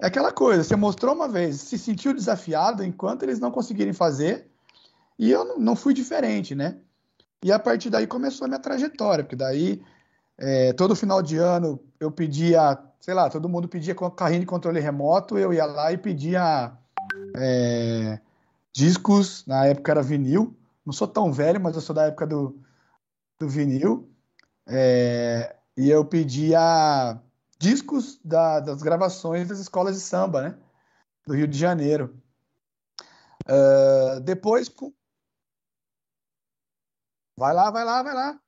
é 0.00 0.06
aquela 0.06 0.30
coisa, 0.30 0.62
você 0.62 0.76
mostrou 0.76 1.14
uma 1.14 1.28
vez, 1.28 1.60
se 1.60 1.78
sentiu 1.78 2.12
desafiado 2.12 2.84
enquanto 2.84 3.22
eles 3.22 3.38
não 3.38 3.50
conseguirem 3.50 3.92
fazer, 3.92 4.50
e 5.18 5.30
eu 5.30 5.58
não 5.58 5.74
fui 5.74 5.94
diferente, 5.94 6.54
né? 6.54 6.76
E 7.42 7.50
a 7.50 7.58
partir 7.58 7.88
daí 7.88 8.06
começou 8.06 8.44
a 8.44 8.48
minha 8.48 8.60
trajetória, 8.60 9.24
porque 9.24 9.36
daí 9.36 9.82
é, 10.36 10.72
todo 10.74 10.96
final 10.96 11.22
de 11.22 11.38
ano 11.38 11.80
eu 11.98 12.10
pedia, 12.10 12.78
sei 13.00 13.14
lá, 13.14 13.30
todo 13.30 13.48
mundo 13.48 13.68
pedia 13.68 13.94
carrinho 13.94 14.40
de 14.40 14.46
controle 14.46 14.80
remoto, 14.80 15.38
eu 15.38 15.52
ia 15.52 15.64
lá 15.64 15.92
e 15.92 15.96
pedia 15.96 16.72
é, 17.36 18.20
discos, 18.72 19.44
na 19.46 19.64
época 19.66 19.92
era 19.92 20.02
vinil, 20.02 20.54
não 20.84 20.92
sou 20.92 21.08
tão 21.08 21.32
velho, 21.32 21.60
mas 21.60 21.74
eu 21.74 21.80
sou 21.80 21.94
da 21.94 22.04
época 22.04 22.26
do, 22.26 22.58
do 23.38 23.48
vinil, 23.48 24.10
é, 24.66 25.56
e 25.74 25.88
eu 25.88 26.04
pedia 26.04 27.18
discos 27.58 28.20
da, 28.24 28.60
das 28.60 28.82
gravações 28.82 29.48
das 29.48 29.58
escolas 29.58 29.94
de 29.96 30.02
samba, 30.02 30.42
né? 30.42 30.58
Do 31.26 31.34
Rio 31.34 31.48
de 31.48 31.58
Janeiro. 31.58 32.20
Uh, 33.46 34.20
depois. 34.20 34.70
Vai 37.36 37.54
lá, 37.54 37.70
vai 37.70 37.84
lá, 37.84 38.02
vai 38.02 38.14
lá. 38.14 38.40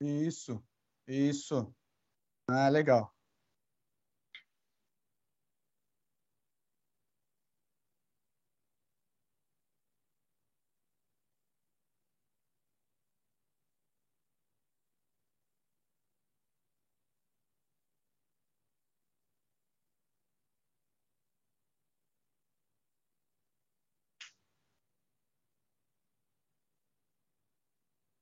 Isso, 0.00 0.60
isso. 1.06 1.72
Ah, 2.48 2.68
legal. 2.70 3.12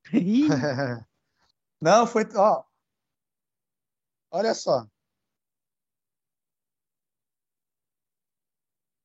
Não, 1.81 2.07
foi. 2.07 2.25
Ó, 2.35 2.65
olha 4.31 4.55
só. 4.55 4.87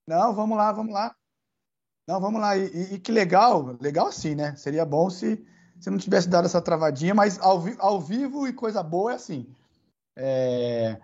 Não, 0.07 0.33
vamos 0.33 0.57
lá, 0.57 0.71
vamos 0.71 0.93
lá. 0.93 1.15
Não, 2.07 2.19
vamos 2.19 2.41
lá. 2.41 2.57
E, 2.57 2.67
e- 2.67 2.95
e 2.95 2.99
que 2.99 3.11
legal, 3.11 3.77
legal 3.81 4.07
assim, 4.07 4.35
né? 4.35 4.55
Seria 4.57 4.85
bom 4.85 5.09
se, 5.09 5.45
se 5.79 5.89
não 5.91 5.97
tivesse 5.97 6.29
dado 6.29 6.45
essa 6.45 6.61
travadinha, 6.61 7.15
mas 7.15 7.39
ao, 7.39 7.61
vi- 7.61 7.77
ao 7.79 7.99
vivo 8.01 8.47
e 8.47 8.53
coisa 8.53 8.83
boa 8.83 9.13
é 9.13 9.15
assim. 9.15 9.47
É, 10.17 10.99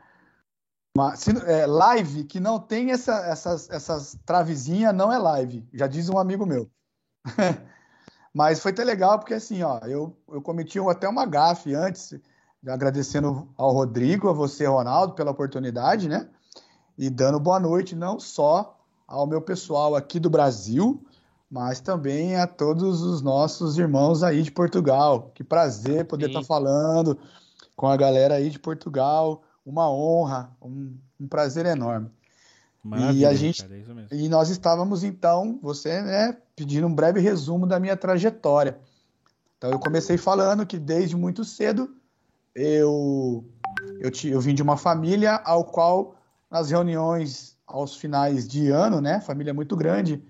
uma- 0.96 1.16
se- 1.16 1.32
é, 1.46 1.66
live 1.66 2.24
que 2.26 2.40
não 2.40 2.60
tem 2.60 2.92
essa, 2.92 3.14
essas, 3.28 3.70
essas 3.70 4.18
travezinhas 4.26 4.94
não 4.96 5.12
é 5.12 5.18
live, 5.18 5.68
já 5.74 5.88
diz 5.88 6.10
um 6.10 6.18
amigo 6.18 6.46
meu. 6.46 6.70
Mas 8.38 8.60
foi 8.60 8.72
até 8.72 8.84
legal 8.84 9.18
porque 9.18 9.34
assim, 9.34 9.64
ó, 9.64 9.80
eu, 9.80 10.16
eu 10.30 10.40
cometi 10.44 10.78
até 10.78 11.10
uma 11.10 11.26
gafe 11.26 11.74
antes, 11.74 12.14
agradecendo 12.68 13.50
ao 13.58 13.74
Rodrigo, 13.74 14.30
a 14.30 14.32
você, 14.32 14.68
Ronaldo, 14.68 15.16
pela 15.16 15.32
oportunidade, 15.32 16.08
né? 16.08 16.30
E 16.96 17.10
dando 17.10 17.40
boa 17.40 17.60
noite 17.60 17.96
não 17.96 18.20
só 18.20 18.78
ao 19.08 19.26
meu 19.26 19.42
pessoal 19.42 19.96
aqui 19.96 20.20
do 20.20 20.30
Brasil, 20.30 21.04
mas 21.50 21.80
também 21.80 22.36
a 22.36 22.46
todos 22.46 23.02
os 23.02 23.24
nossos 23.24 23.76
irmãos 23.80 24.22
aí 24.22 24.44
de 24.44 24.52
Portugal. 24.52 25.32
Que 25.34 25.44
prazer 25.44 26.06
poder 26.06 26.28
estar 26.28 26.44
falando 26.44 27.18
com 27.76 27.88
a 27.88 27.98
galera 27.98 28.36
aí 28.36 28.52
de 28.52 28.60
Portugal. 28.60 29.42
Uma 29.66 29.90
honra, 29.90 30.56
um, 30.62 30.96
um 31.20 31.28
prazer 31.28 31.66
enorme. 31.66 32.12
Maravilha, 32.88 33.20
e 33.20 33.26
a 33.26 33.34
gente 33.34 33.62
cara, 33.62 33.76
é 34.10 34.16
e 34.16 34.30
nós 34.30 34.50
estávamos 34.50 35.04
então, 35.04 35.60
você, 35.62 36.02
né, 36.02 36.38
pedindo 36.56 36.88
um 36.88 36.96
breve 36.96 37.20
resumo 37.20 37.68
da 37.68 37.80
minha 37.80 37.98
trajetória. 37.98 38.80
Então 39.58 39.70
eu 39.72 39.80
comecei 39.80 40.18
falando 40.18 40.66
que 40.66 40.78
desde 40.78 41.16
muito 41.16 41.44
cedo 41.44 41.96
eu 42.56 43.44
eu, 44.00 44.12
eu 44.32 44.40
vim 44.40 44.54
de 44.54 44.64
uma 44.64 44.78
família 44.78 45.36
ao 45.36 45.66
qual 45.66 46.16
nas 46.50 46.70
reuniões 46.70 47.58
aos 47.66 47.98
finais 47.98 48.48
de 48.48 48.70
ano, 48.70 49.02
né, 49.02 49.20
família 49.20 49.54
muito 49.54 49.76
grande, 49.76 50.24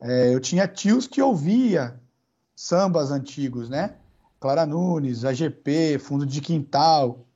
é, 0.00 0.34
eu 0.34 0.40
tinha 0.40 0.66
tios 0.66 1.06
que 1.06 1.22
ouvia 1.22 2.00
sambas 2.56 3.10
antigos, 3.10 3.68
né? 3.68 3.94
Clara 4.40 4.66
Nunes, 4.66 5.24
AGP, 5.24 5.98
Fundo 5.98 6.26
de 6.26 6.40
Quintal. 6.40 7.26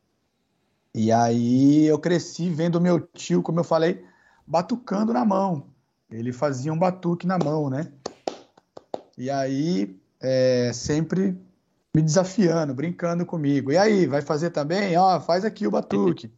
E 0.95 1.13
aí 1.13 1.85
eu 1.85 1.99
cresci 1.99 2.49
vendo 2.49 2.81
meu 2.81 3.01
tio, 3.01 3.43
como 3.43 3.61
eu 3.61 3.65
falei, 3.65 4.05
batucando 4.47 5.13
na 5.13 5.25
mão. 5.25 5.67
Ele 6.11 6.33
fazia 6.33 6.73
um 6.73 6.79
batuque 6.79 7.27
na 7.27 7.39
mão, 7.39 7.69
né? 7.71 7.91
E 9.17 9.31
aí 9.31 9.99
é, 10.21 10.71
sempre 10.73 11.37
me 11.95 12.03
desafiando, 12.03 12.75
brincando 12.75 13.25
comigo. 13.25 13.71
E 13.73 13.77
aí, 13.79 14.07
vai 14.07 14.21
fazer 14.23 14.51
também? 14.51 14.97
Ó, 14.97 15.21
faz 15.21 15.45
aqui 15.45 15.67
o 15.67 15.71
batuque. 15.71 16.33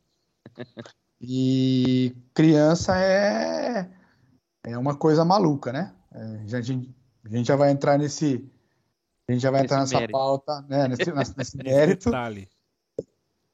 E 1.19 2.15
criança 2.35 2.95
é, 2.99 3.91
é 4.65 4.77
uma 4.77 4.95
coisa 4.95 5.25
maluca, 5.25 5.73
né? 5.73 5.95
É, 6.13 6.47
já- 6.47 6.59
a, 6.59 6.61
gente, 6.61 6.95
a 7.25 7.29
gente 7.31 7.47
já 7.47 7.57
vai 7.57 7.71
entrar 7.71 7.99
nesse. 7.99 8.47
A 9.27 9.33
gente 9.33 9.41
já 9.41 9.51
vai 9.51 9.63
Nesse 9.63 9.73
entrar 9.73 9.81
nessa 9.81 9.95
mérito. 9.97 10.13
pauta, 10.13 10.63
né? 10.69 10.87
Nesse, 10.89 11.11
nesse 11.13 11.35
Esse 11.41 11.57
mérito. 11.57 12.11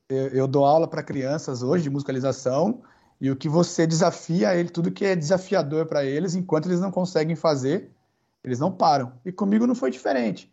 Eu, 0.08 0.28
eu 0.30 0.48
dou 0.48 0.64
aula 0.64 0.88
para 0.88 1.04
crianças 1.04 1.62
hoje 1.62 1.84
de 1.84 1.90
musicalização 1.90 2.82
e 3.22 3.30
o 3.30 3.36
que 3.36 3.48
você 3.48 3.86
desafia 3.86 4.52
ele, 4.52 4.68
tudo 4.68 4.90
que 4.90 5.04
é 5.04 5.14
desafiador 5.14 5.86
para 5.86 6.04
eles, 6.04 6.34
enquanto 6.34 6.66
eles 6.66 6.80
não 6.80 6.90
conseguem 6.90 7.36
fazer, 7.36 7.88
eles 8.42 8.58
não 8.58 8.72
param. 8.72 9.12
E 9.24 9.30
comigo 9.30 9.64
não 9.64 9.76
foi 9.76 9.92
diferente. 9.92 10.52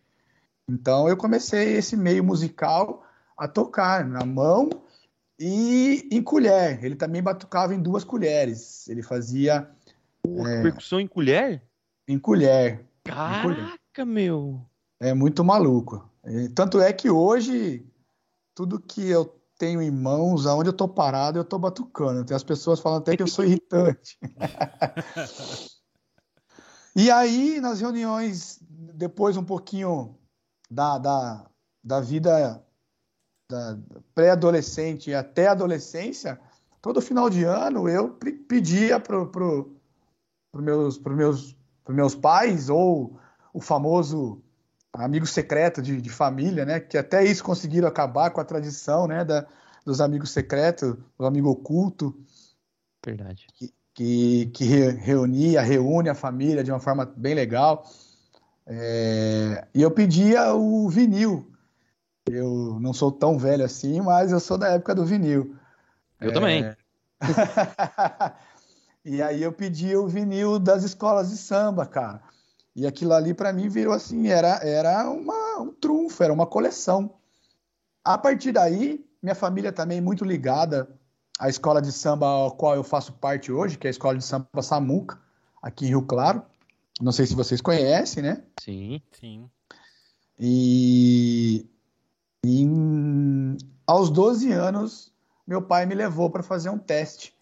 Então 0.70 1.10
eu 1.10 1.18
comecei 1.18 1.74
esse 1.74 1.98
meio 1.98 2.24
musical 2.24 3.04
a 3.36 3.48
tocar 3.48 4.08
na 4.08 4.24
mão 4.24 4.70
e 5.40 6.08
em 6.12 6.22
colher. 6.22 6.86
Ele 6.86 6.96
também 6.96 7.24
batucava 7.24 7.74
em 7.74 7.82
duas 7.82 8.04
colheres. 8.04 8.88
Ele 8.88 9.02
fazia 9.02 9.68
Porra, 10.22 10.62
Percussão 10.62 11.00
em 11.00 11.08
colher? 11.08 11.64
em 12.08 12.20
colher. 12.20 12.86
Caraca, 13.04 14.06
meu. 14.06 14.64
É 15.00 15.12
muito 15.12 15.44
maluco. 15.44 16.08
Tanto 16.54 16.80
é 16.80 16.94
que 16.94 17.10
hoje, 17.10 17.84
tudo 18.54 18.80
que 18.80 19.10
eu 19.10 19.39
tenho 19.60 19.82
em 19.82 19.92
mãos, 19.92 20.48
aonde 20.48 20.70
eu 20.70 20.74
tô 20.74 20.88
parado, 20.88 21.38
eu 21.38 21.44
tô 21.44 21.60
batucando. 21.60 22.24
Tem 22.24 22.36
as 22.36 22.44
pessoas 22.44 22.80
falando 22.80 23.02
até 23.02 23.18
que 23.18 23.22
eu 23.22 23.28
sou 23.28 23.44
irritante. 23.46 24.18
e 26.96 27.12
aí, 27.12 27.60
nas 27.60 27.82
reuniões, 27.82 28.58
depois 28.62 29.36
um 29.36 29.44
pouquinho 29.44 30.18
da, 30.72 30.98
da, 30.98 31.46
da 31.84 32.00
vida 32.00 32.66
da 33.52 33.78
pré-adolescente 34.16 35.14
até 35.14 35.48
adolescência, 35.48 36.40
todo 36.82 37.02
final 37.02 37.30
de 37.30 37.44
ano 37.44 37.90
eu 37.90 38.12
pe- 38.12 38.32
pedia 38.32 39.00
pro, 39.00 39.28
pro, 39.28 39.76
pro 40.52 40.62
meus, 40.62 40.98
pro 40.98 41.16
meus, 41.16 41.58
pro 41.84 41.94
meus 41.94 42.16
pais, 42.16 42.70
ou 42.70 43.20
o 43.54 43.60
famoso 43.60 44.42
amigo 44.94 45.26
secreto 45.26 45.82
de, 45.82 46.02
de 46.02 46.10
família, 46.10 46.66
né? 46.66 46.80
Que 46.80 46.98
até 46.98 47.24
isso 47.24 47.44
conseguiram 47.44 47.88
acabar 47.88 48.32
com 48.32 48.42
a 48.42 48.46
tradição, 48.46 49.08
né? 49.08 49.24
Da, 49.24 49.46
dos 49.86 50.02
amigos 50.02 50.32
secretos, 50.32 50.96
do 51.18 51.26
amigo 51.26 51.50
oculto, 51.50 52.16
Verdade. 53.06 53.48
que, 53.94 54.46
que 54.54 54.64
re- 54.64 54.92
reunia, 54.92 55.62
reúne 55.62 56.10
a 56.10 56.16
família 56.16 56.64
de 56.64 56.72
uma 56.72 56.80
forma 56.80 57.06
bem 57.06 57.34
legal. 57.34 57.86
É, 58.66 59.68
e 59.74 59.82
eu 59.82 59.92
pedia 59.92 60.54
o 60.54 60.88
vinil. 60.90 61.52
Eu 62.30 62.78
não 62.80 62.94
sou 62.94 63.12
tão 63.12 63.38
velho 63.38 63.66
assim, 63.66 64.00
mas 64.02 64.32
eu 64.32 64.40
sou 64.40 64.58
da 64.58 64.70
época 64.70 64.94
do 64.94 65.06
vinil. 65.06 65.56
Eu 66.22 66.32
também. 66.34 66.64
E 69.06 69.22
aí 69.22 69.42
eu 69.42 69.52
pedi 69.52 69.96
o 69.96 70.08
vinil 70.08 70.60
das 70.60 70.84
escolas 70.84 71.30
de 71.30 71.38
samba, 71.38 71.86
cara. 71.86 72.22
E 72.80 72.88
aquilo 72.88 73.12
ali 73.12 73.34
para 73.34 73.52
mim 73.52 73.68
virou 73.68 73.94
assim, 73.94 74.30
era, 74.30 74.62
era 74.64 75.10
uma, 75.10 75.60
um 75.60 75.74
trunfo, 75.74 76.24
era 76.24 76.32
uma 76.32 76.48
coleção. 76.48 77.14
A 78.06 78.18
partir 78.18 78.54
daí, 78.54 79.06
minha 79.22 79.36
família 79.36 79.74
também 79.74 80.00
muito 80.00 80.24
ligada 80.24 80.88
à 81.38 81.50
escola 81.50 81.82
de 81.82 81.92
samba 81.92 82.26
ao 82.26 82.52
qual 82.56 82.76
eu 82.76 82.84
faço 82.84 83.12
parte 83.12 83.52
hoje, 83.52 83.78
que 83.78 83.86
é 83.86 83.90
a 83.90 83.92
escola 83.92 84.18
de 84.18 84.24
samba 84.24 84.62
Samuca, 84.62 85.20
aqui 85.62 85.88
em 85.88 85.90
Rio 85.90 86.04
Claro. 86.04 86.42
Não 87.02 87.12
sei 87.12 87.26
se 87.26 87.36
vocês 87.36 87.60
conhecem, 87.60 88.24
né? 88.24 88.44
Sim. 88.62 89.02
Sim. 89.12 89.50
E, 90.40 91.68
aos 93.86 94.10
12 94.10 94.54
anos, 94.54 95.12
meu 95.46 95.62
pai 95.62 95.86
me 95.86 95.96
levou 95.96 96.30
para 96.30 96.44
fazer 96.44 96.70
um 96.70 96.78
teste 96.78 97.36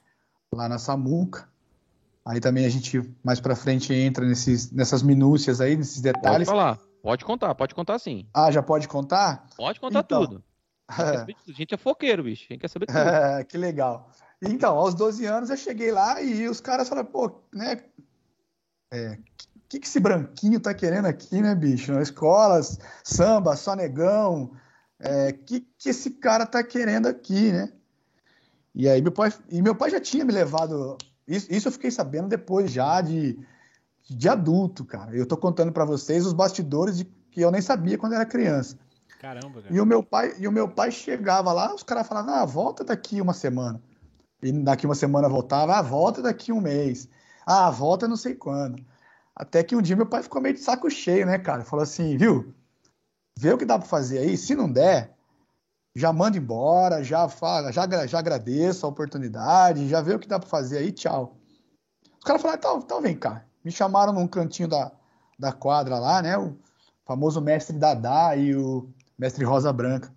lá 0.51 0.68
na 0.68 0.80
Samuca. 0.80 1.48
Aí 2.27 2.41
também 2.41 2.65
a 2.65 2.69
gente 2.69 3.01
mais 3.24 3.39
para 3.39 3.56
frente 3.56 3.94
entra 3.94 4.25
nesses, 4.25 4.69
nessas 4.69 5.01
minúcias 5.01 5.62
aí, 5.62 5.77
nesses 5.77 6.01
detalhes. 6.01 6.45
Pode 6.45 6.45
falar, 6.45 6.79
pode 7.01 7.24
contar, 7.24 7.56
pode 7.56 7.74
contar 7.74 7.97
sim. 8.00 8.27
Ah, 8.33 8.51
já 8.51 8.62
pode 8.62 8.85
contar? 8.85 9.47
Pode 9.56 9.79
contar 9.79 10.01
então, 10.01 10.25
tudo. 10.25 10.44
A 10.89 11.25
gente 11.51 11.74
é 11.74 11.77
foqueiro, 11.77 12.24
bicho. 12.24 12.45
A 12.50 12.53
gente 12.53 12.62
quer 12.62 12.68
saber 12.68 12.85
tudo. 12.85 12.97
É, 13.00 13.44
que 13.47 13.57
legal. 13.57 14.09
Então, 14.41 14.77
aos 14.77 14.94
12 14.94 15.25
anos 15.25 15.50
eu 15.50 15.57
cheguei 15.57 15.91
lá 15.91 16.21
e 16.21 16.47
os 16.50 16.59
caras 16.59 16.89
falaram, 16.89 17.09
pô, 17.09 17.44
né? 17.53 17.83
É, 18.91 19.18
que, 19.69 19.79
que 19.79 19.88
esse 19.88 20.00
branquinho 20.00 20.59
tá 20.59 20.74
querendo 20.74 21.06
aqui, 21.06 21.41
né, 21.41 21.56
bicho? 21.56 21.94
Na 21.94 22.01
escola, 22.01 22.59
samba, 23.03 23.56
só 23.56 23.74
negão. 23.74 24.51
É, 25.00 25.31
que, 25.31 25.62
que 25.77 25.89
esse 25.89 26.12
cara 26.12 26.45
tá 26.45 26.62
querendo 26.62 27.07
aqui, 27.07 27.53
né? 27.53 27.71
E 28.75 28.88
aí 28.88 29.01
meu 29.01 29.12
pai, 29.12 29.33
e 29.50 29.62
meu 29.62 29.75
pai 29.75 29.89
já 29.89 30.00
tinha 30.00 30.25
me 30.25 30.33
levado. 30.33 30.97
Isso, 31.27 31.51
isso 31.51 31.68
eu 31.68 31.71
fiquei 31.71 31.91
sabendo 31.91 32.29
depois 32.29 32.71
já 32.71 33.01
de, 33.01 33.38
de 34.09 34.29
adulto, 34.29 34.85
cara. 34.85 35.13
Eu 35.15 35.25
tô 35.25 35.35
contando 35.35 35.71
para 35.71 35.83
vocês 35.83 36.25
os 36.25 36.33
bastidores 36.33 36.97
de, 36.97 37.06
que 37.06 37.41
eu 37.41 37.51
nem 37.51 37.62
sabia 37.62 37.97
quando 37.97 38.13
era 38.13 38.25
criança. 38.25 38.77
Caramba, 39.19 39.62
cara. 39.62 39.75
E 39.75 39.81
o 39.81 39.85
meu 39.85 40.01
pai, 40.01 40.33
e 40.39 40.47
o 40.47 40.51
meu 40.51 40.69
pai 40.69 40.91
chegava 40.91 41.51
lá, 41.51 41.74
os 41.74 41.83
caras 41.83 42.07
falavam, 42.07 42.33
ah, 42.33 42.45
volta 42.45 42.83
daqui 42.83 43.19
uma 43.19 43.33
semana. 43.33 43.81
E 44.41 44.51
daqui 44.51 44.85
uma 44.85 44.95
semana 44.95 45.27
voltava, 45.27 45.77
ah, 45.77 45.81
volta 45.81 46.21
daqui 46.21 46.51
um 46.51 46.62
mês. 46.62 47.09
Ah, 47.45 47.69
volta 47.69 48.07
não 48.07 48.15
sei 48.15 48.35
quando. 48.35 48.83
Até 49.35 49.63
que 49.63 49.75
um 49.75 49.81
dia 49.81 49.95
meu 49.95 50.06
pai 50.06 50.24
ficou 50.24 50.41
meio 50.41 50.56
de 50.56 50.62
saco 50.62 50.89
cheio, 50.89 51.25
né, 51.25 51.38
cara? 51.38 51.63
Falou 51.63 51.83
assim, 51.83 52.15
viu? 52.18 52.53
Vê 53.38 53.53
o 53.53 53.57
que 53.57 53.65
dá 53.65 53.77
para 53.77 53.88
fazer 53.88 54.19
aí. 54.19 54.38
Se 54.38 54.56
não 54.56 54.71
der, 54.71 55.17
já 55.98 56.14
manda 56.14 56.38
embora, 56.38 57.04
já 57.04 57.28
fala, 57.28 57.72
já, 57.72 57.88
já 58.06 58.20
agradeço 58.20 58.86
a 58.86 58.90
oportunidade, 58.90 59.90
já 59.90 60.02
vê 60.02 60.14
o 60.14 60.20
que 60.20 60.28
dá 60.28 60.40
para 60.40 60.48
fazer 60.48 60.78
aí, 60.78 60.92
tchau. 60.92 61.38
Os 62.18 62.24
caras 62.24 62.42
falaram, 62.42 62.60
então, 62.60 62.78
então 62.80 63.02
vem 63.02 63.18
cá. 63.18 63.46
Me 63.64 63.72
chamaram 63.72 64.14
num 64.14 64.28
cantinho 64.28 64.68
da, 64.68 64.92
da 65.38 65.52
quadra 65.52 65.98
lá, 65.98 66.22
né? 66.22 66.38
O 66.38 66.58
famoso 67.06 67.42
mestre 67.42 67.78
Dadá 67.78 68.36
e 68.36 68.56
o 68.56 68.90
mestre 69.18 69.44
Rosa 69.44 69.74
Branca. 69.74 70.14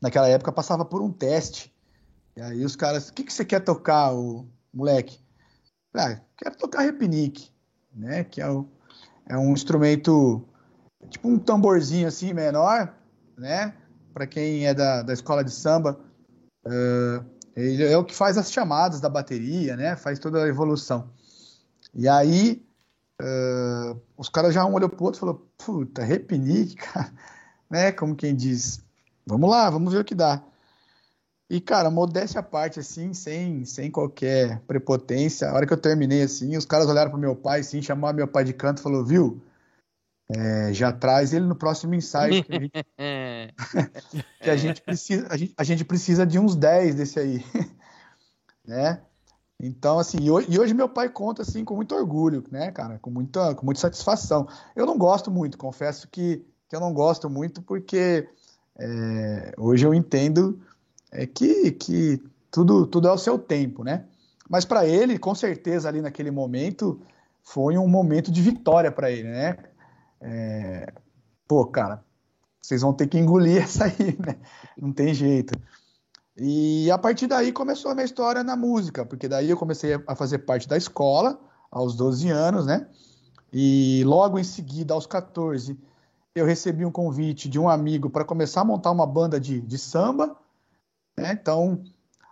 Naquela 0.00 0.28
época 0.28 0.52
passava 0.52 0.84
por 0.84 1.00
um 1.00 1.10
teste. 1.10 1.74
E 2.36 2.40
aí 2.40 2.64
os 2.64 2.76
caras, 2.76 3.08
o 3.08 3.14
que, 3.14 3.24
que 3.24 3.32
você 3.32 3.44
quer 3.44 3.60
tocar, 3.60 4.14
o 4.14 4.46
moleque? 4.72 5.18
Ah, 5.94 6.20
quero 6.36 6.56
tocar 6.56 6.82
repinique 6.82 7.50
né? 7.94 8.24
Que 8.24 8.40
é, 8.40 8.48
o, 8.48 8.66
é 9.26 9.36
um 9.36 9.52
instrumento 9.52 10.44
tipo 11.08 11.28
um 11.28 11.38
tamborzinho 11.38 12.08
assim 12.08 12.32
menor, 12.32 12.94
né? 13.36 13.74
Para 14.12 14.26
quem 14.26 14.66
é 14.66 14.74
da, 14.74 15.02
da 15.02 15.12
escola 15.12 15.44
de 15.44 15.50
samba, 15.50 15.98
uh, 16.66 17.24
ele 17.56 17.84
é 17.84 17.96
o 17.96 18.04
que 18.04 18.14
faz 18.14 18.36
as 18.38 18.52
chamadas 18.52 19.00
da 19.00 19.08
bateria, 19.08 19.76
né? 19.76 19.96
Faz 19.96 20.18
toda 20.18 20.44
a 20.44 20.48
evolução. 20.48 21.10
E 21.94 22.08
aí 22.08 22.62
uh, 23.20 24.00
os 24.16 24.28
caras 24.28 24.54
já 24.54 24.64
um 24.64 24.74
olhou 24.74 24.88
pro 24.88 25.04
outro 25.04 25.18
e 25.18 25.20
falou, 25.20 25.48
puta, 25.58 26.02
repinique, 26.02 26.76
cara, 26.80 27.12
né? 27.68 27.92
Como 27.92 28.16
quem 28.16 28.34
diz, 28.34 28.84
vamos 29.26 29.50
lá, 29.50 29.68
vamos 29.70 29.92
ver 29.92 30.00
o 30.00 30.04
que 30.04 30.14
dá. 30.14 30.42
E, 31.50 31.60
cara, 31.60 31.90
modéstia 31.90 32.38
à 32.38 32.44
parte, 32.44 32.78
assim, 32.78 33.12
sem, 33.12 33.64
sem 33.64 33.90
qualquer 33.90 34.60
prepotência. 34.68 35.48
A 35.48 35.54
hora 35.54 35.66
que 35.66 35.72
eu 35.72 35.76
terminei, 35.76 36.22
assim, 36.22 36.56
os 36.56 36.64
caras 36.64 36.86
olharam 36.86 37.10
pro 37.10 37.18
meu 37.18 37.34
pai, 37.34 37.58
assim, 37.58 37.82
chamaram 37.82 38.16
meu 38.16 38.28
pai 38.28 38.44
de 38.44 38.52
canto 38.52 38.78
e 38.78 38.82
falou, 38.82 39.04
viu? 39.04 39.42
É, 40.30 40.72
já 40.72 40.92
traz 40.92 41.32
ele 41.32 41.44
no 41.44 41.56
próximo 41.56 41.92
ensaio. 41.92 42.44
Que 42.44 42.54
a 42.54 42.60
gente, 42.60 42.70
que 44.40 44.50
a 44.50 44.56
gente 44.56 44.80
precisa, 44.82 45.26
a 45.30 45.36
gente, 45.36 45.54
a 45.56 45.64
gente, 45.64 45.84
precisa 45.84 46.26
de 46.26 46.38
uns 46.38 46.56
10 46.56 46.94
desse 46.94 47.18
aí. 47.18 47.44
né? 48.66 49.00
Então, 49.58 49.98
assim, 49.98 50.18
e 50.20 50.30
hoje, 50.30 50.46
e 50.50 50.58
hoje, 50.58 50.72
meu 50.72 50.88
pai 50.88 51.08
conta, 51.10 51.42
assim, 51.42 51.64
com 51.64 51.76
muito 51.76 51.94
orgulho, 51.94 52.42
né, 52.50 52.70
cara? 52.70 52.98
Com 52.98 53.10
muita, 53.10 53.54
com 53.54 53.66
muita 53.66 53.80
satisfação. 53.80 54.48
Eu 54.74 54.86
não 54.86 54.96
gosto 54.96 55.30
muito, 55.30 55.58
confesso 55.58 56.08
que, 56.08 56.44
que 56.68 56.74
eu 56.74 56.80
não 56.80 56.94
gosto 56.94 57.28
muito, 57.28 57.60
porque 57.62 58.26
é, 58.78 59.52
hoje 59.58 59.84
eu 59.84 59.92
entendo 59.92 60.58
é 61.12 61.26
que, 61.26 61.72
que 61.72 62.22
tudo, 62.50 62.86
tudo 62.86 63.08
é 63.08 63.12
o 63.12 63.18
seu 63.18 63.38
tempo, 63.38 63.84
né? 63.84 64.04
Mas 64.48 64.64
para 64.64 64.86
ele, 64.86 65.18
com 65.18 65.34
certeza, 65.34 65.88
ali 65.88 66.00
naquele 66.00 66.30
momento, 66.30 67.00
foi 67.42 67.76
um 67.76 67.86
momento 67.86 68.30
de 68.30 68.40
vitória 68.40 68.90
para 68.90 69.10
ele, 69.10 69.28
né? 69.28 69.58
É... 70.20 70.92
Pô, 71.46 71.66
cara, 71.66 72.02
vocês 72.60 72.82
vão 72.82 72.92
ter 72.92 73.06
que 73.06 73.18
engolir 73.18 73.62
essa 73.62 73.84
aí, 73.84 74.16
né? 74.18 74.36
Não 74.76 74.92
tem 74.92 75.14
jeito. 75.14 75.58
E 76.36 76.90
a 76.90 76.98
partir 76.98 77.26
daí 77.26 77.52
começou 77.52 77.90
a 77.90 77.94
minha 77.94 78.04
história 78.04 78.42
na 78.42 78.56
música, 78.56 79.04
porque 79.04 79.28
daí 79.28 79.50
eu 79.50 79.56
comecei 79.56 80.00
a 80.06 80.14
fazer 80.14 80.38
parte 80.40 80.68
da 80.68 80.76
escola, 80.76 81.38
aos 81.70 81.94
12 81.94 82.28
anos, 82.30 82.66
né? 82.66 82.88
E 83.52 84.02
logo 84.04 84.38
em 84.38 84.44
seguida, 84.44 84.94
aos 84.94 85.06
14, 85.06 85.78
eu 86.34 86.46
recebi 86.46 86.84
um 86.84 86.90
convite 86.90 87.48
de 87.48 87.58
um 87.58 87.68
amigo 87.68 88.08
para 88.08 88.24
começar 88.24 88.62
a 88.62 88.64
montar 88.64 88.90
uma 88.90 89.06
banda 89.06 89.38
de, 89.38 89.60
de 89.60 89.78
samba 89.78 90.36
né? 91.20 91.32
Então, 91.32 91.82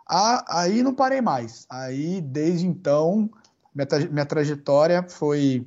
a, 0.09 0.61
aí 0.61 0.83
não 0.83 0.95
parei 0.95 1.21
mais. 1.21 1.67
Aí, 1.69 2.21
desde 2.21 2.67
então, 2.67 3.31
minha, 3.75 3.87
minha 4.11 4.27
trajetória 4.27 5.07
foi 5.09 5.67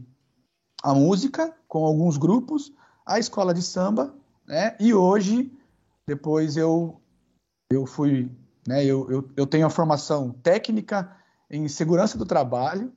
a 0.84 0.94
música, 0.94 1.56
com 1.68 1.86
alguns 1.86 2.18
grupos, 2.18 2.74
a 3.06 3.20
escola 3.20 3.54
de 3.54 3.62
samba, 3.62 4.14
né? 4.52 4.76
E 4.82 4.94
hoje, 4.94 5.50
depois 6.06 6.58
eu, 6.58 7.02
eu 7.72 7.86
fui, 7.86 8.30
né? 8.68 8.84
Eu, 8.84 9.10
eu, 9.10 9.32
eu 9.38 9.48
tenho 9.48 9.66
a 9.66 9.70
formação 9.70 10.30
técnica 10.44 11.16
em 11.50 11.70
segurança 11.70 12.18
do 12.18 12.26
trabalho, 12.26 12.92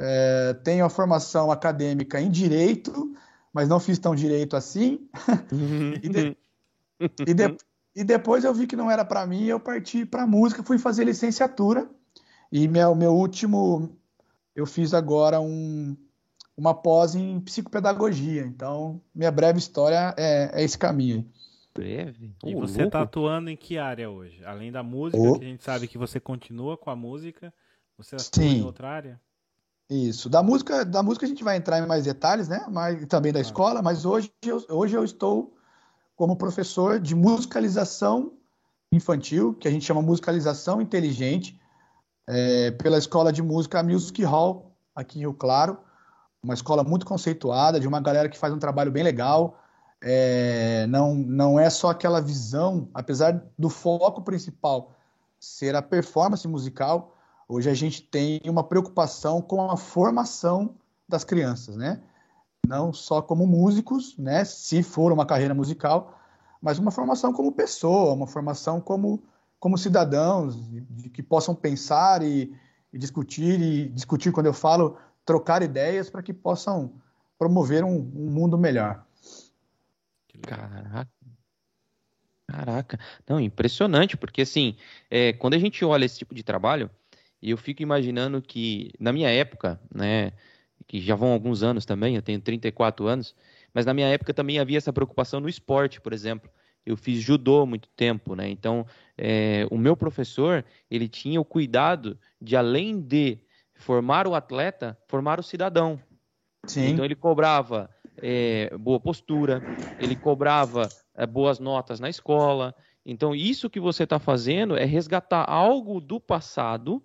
é, 0.00 0.52
tenho 0.64 0.84
a 0.84 0.90
formação 0.90 1.52
acadêmica 1.52 2.20
em 2.20 2.28
direito, 2.28 3.14
mas 3.52 3.68
não 3.68 3.78
fiz 3.78 4.00
tão 4.00 4.16
direito 4.16 4.56
assim. 4.56 5.08
e, 6.02 6.08
de, 6.08 6.36
e, 7.24 7.34
de, 7.34 7.56
e 7.94 8.02
depois 8.02 8.42
eu 8.42 8.52
vi 8.52 8.66
que 8.66 8.74
não 8.74 8.90
era 8.90 9.04
para 9.04 9.24
mim, 9.24 9.44
eu 9.44 9.60
parti 9.60 10.04
para 10.04 10.26
música, 10.26 10.64
fui 10.64 10.76
fazer 10.76 11.04
licenciatura. 11.04 11.88
E 12.50 12.66
meu, 12.66 12.96
meu 12.96 13.12
último, 13.12 13.96
eu 14.56 14.66
fiz 14.66 14.92
agora 14.92 15.40
um, 15.40 15.96
uma 16.60 16.74
pós 16.74 17.14
em 17.14 17.40
psicopedagogia. 17.40 18.42
Então, 18.42 19.00
minha 19.14 19.30
breve 19.30 19.58
história 19.58 20.14
é, 20.18 20.50
é 20.52 20.62
esse 20.62 20.76
caminho. 20.76 21.26
Breve? 21.74 22.34
E 22.44 22.54
oh, 22.54 22.60
você 22.60 22.82
está 22.82 23.00
atuando 23.00 23.48
em 23.48 23.56
que 23.56 23.78
área 23.78 24.10
hoje? 24.10 24.44
Além 24.44 24.70
da 24.70 24.82
música, 24.82 25.18
oh. 25.22 25.38
que 25.38 25.44
a 25.46 25.48
gente 25.48 25.64
sabe 25.64 25.88
que 25.88 25.96
você 25.96 26.20
continua 26.20 26.76
com 26.76 26.90
a 26.90 26.96
música, 26.96 27.52
você 27.96 28.16
atua 28.16 28.42
Sim. 28.42 28.58
em 28.58 28.62
outra 28.62 28.90
área? 28.90 29.20
Isso. 29.88 30.28
Da 30.28 30.42
música, 30.42 30.84
da 30.84 31.02
música 31.02 31.24
a 31.24 31.28
gente 31.28 31.42
vai 31.42 31.56
entrar 31.56 31.78
em 31.78 31.86
mais 31.86 32.04
detalhes, 32.04 32.46
né? 32.46 32.66
Mas 32.70 33.06
também 33.06 33.32
da 33.32 33.40
escola, 33.40 33.80
mas 33.80 34.04
hoje 34.04 34.30
eu, 34.44 34.62
hoje 34.68 34.94
eu 34.94 35.02
estou 35.02 35.56
como 36.14 36.36
professor 36.36 37.00
de 37.00 37.14
musicalização 37.14 38.34
infantil, 38.92 39.54
que 39.54 39.66
a 39.66 39.70
gente 39.70 39.86
chama 39.86 40.02
musicalização 40.02 40.82
inteligente, 40.82 41.58
é, 42.28 42.70
pela 42.72 42.98
Escola 42.98 43.32
de 43.32 43.42
Música 43.42 43.82
Music 43.82 44.22
Hall, 44.24 44.76
aqui 44.94 45.18
em 45.18 45.22
Rio 45.22 45.32
Claro. 45.32 45.78
Uma 46.42 46.54
escola 46.54 46.82
muito 46.82 47.04
conceituada, 47.04 47.78
de 47.78 47.86
uma 47.86 48.00
galera 48.00 48.28
que 48.28 48.38
faz 48.38 48.52
um 48.52 48.58
trabalho 48.58 48.90
bem 48.90 49.02
legal. 49.02 49.58
É, 50.02 50.86
não, 50.88 51.14
não 51.14 51.60
é 51.60 51.68
só 51.68 51.90
aquela 51.90 52.20
visão, 52.20 52.88
apesar 52.94 53.44
do 53.58 53.68
foco 53.68 54.22
principal 54.22 54.94
ser 55.38 55.74
a 55.74 55.82
performance 55.82 56.46
musical, 56.48 57.16
hoje 57.48 57.68
a 57.68 57.74
gente 57.74 58.02
tem 58.02 58.40
uma 58.46 58.64
preocupação 58.64 59.42
com 59.42 59.70
a 59.70 59.76
formação 59.76 60.74
das 61.08 61.24
crianças, 61.24 61.76
né? 61.76 62.00
não 62.66 62.92
só 62.92 63.22
como 63.22 63.46
músicos, 63.46 64.16
né, 64.18 64.44
se 64.44 64.82
for 64.82 65.12
uma 65.12 65.26
carreira 65.26 65.54
musical, 65.54 66.18
mas 66.60 66.78
uma 66.78 66.90
formação 66.90 67.32
como 67.32 67.52
pessoa, 67.52 68.12
uma 68.12 68.26
formação 68.26 68.80
como, 68.80 69.22
como 69.58 69.78
cidadãos, 69.78 70.56
de, 70.68 70.80
de 70.80 71.08
que 71.08 71.22
possam 71.22 71.54
pensar 71.54 72.22
e, 72.22 72.54
e, 72.92 72.98
discutir, 72.98 73.60
e 73.60 73.88
discutir, 73.88 74.30
quando 74.30 74.46
eu 74.46 74.52
falo, 74.52 74.96
trocar 75.24 75.62
ideias 75.62 76.10
para 76.10 76.22
que 76.22 76.32
possam 76.32 77.00
promover 77.38 77.84
um, 77.84 77.96
um 77.96 78.30
mundo 78.30 78.58
melhor. 78.58 79.04
Caraca. 80.42 81.08
Caraca. 82.46 82.98
Não, 83.28 83.38
impressionante, 83.38 84.16
porque 84.16 84.42
assim, 84.42 84.76
é, 85.10 85.32
quando 85.32 85.54
a 85.54 85.58
gente 85.58 85.84
olha 85.84 86.04
esse 86.04 86.18
tipo 86.18 86.34
de 86.34 86.42
trabalho, 86.42 86.90
eu 87.42 87.56
fico 87.56 87.82
imaginando 87.82 88.42
que, 88.42 88.92
na 88.98 89.12
minha 89.12 89.30
época, 89.30 89.80
né, 89.94 90.32
que 90.86 91.00
já 91.00 91.14
vão 91.14 91.32
alguns 91.32 91.62
anos 91.62 91.86
também, 91.86 92.16
eu 92.16 92.22
tenho 92.22 92.40
34 92.40 93.06
anos, 93.06 93.34
mas 93.72 93.86
na 93.86 93.94
minha 93.94 94.08
época 94.08 94.34
também 94.34 94.58
havia 94.58 94.78
essa 94.78 94.92
preocupação 94.92 95.40
no 95.40 95.48
esporte, 95.48 96.00
por 96.00 96.12
exemplo. 96.12 96.50
Eu 96.84 96.96
fiz 96.96 97.20
judô 97.20 97.64
muito 97.66 97.88
tempo, 97.90 98.34
né? 98.34 98.48
Então, 98.48 98.86
é, 99.16 99.66
o 99.70 99.78
meu 99.78 99.96
professor, 99.96 100.64
ele 100.90 101.08
tinha 101.08 101.40
o 101.40 101.44
cuidado 101.44 102.18
de, 102.40 102.56
além 102.56 103.00
de 103.00 103.38
formar 103.80 104.26
o 104.26 104.34
atleta, 104.34 104.96
formar 105.08 105.40
o 105.40 105.42
cidadão. 105.42 106.00
Sim. 106.66 106.88
Então, 106.88 107.04
ele 107.04 107.16
cobrava 107.16 107.90
é, 108.18 108.76
boa 108.78 109.00
postura, 109.00 109.64
ele 109.98 110.14
cobrava 110.14 110.92
é, 111.14 111.26
boas 111.26 111.58
notas 111.58 111.98
na 111.98 112.08
escola, 112.08 112.74
Então, 113.04 113.34
isso 113.34 113.70
que 113.70 113.80
você 113.80 114.04
está 114.04 114.18
fazendo 114.18 114.76
é 114.76 114.84
resgatar 114.84 115.50
algo 115.50 116.00
do 116.00 116.20
passado, 116.20 117.02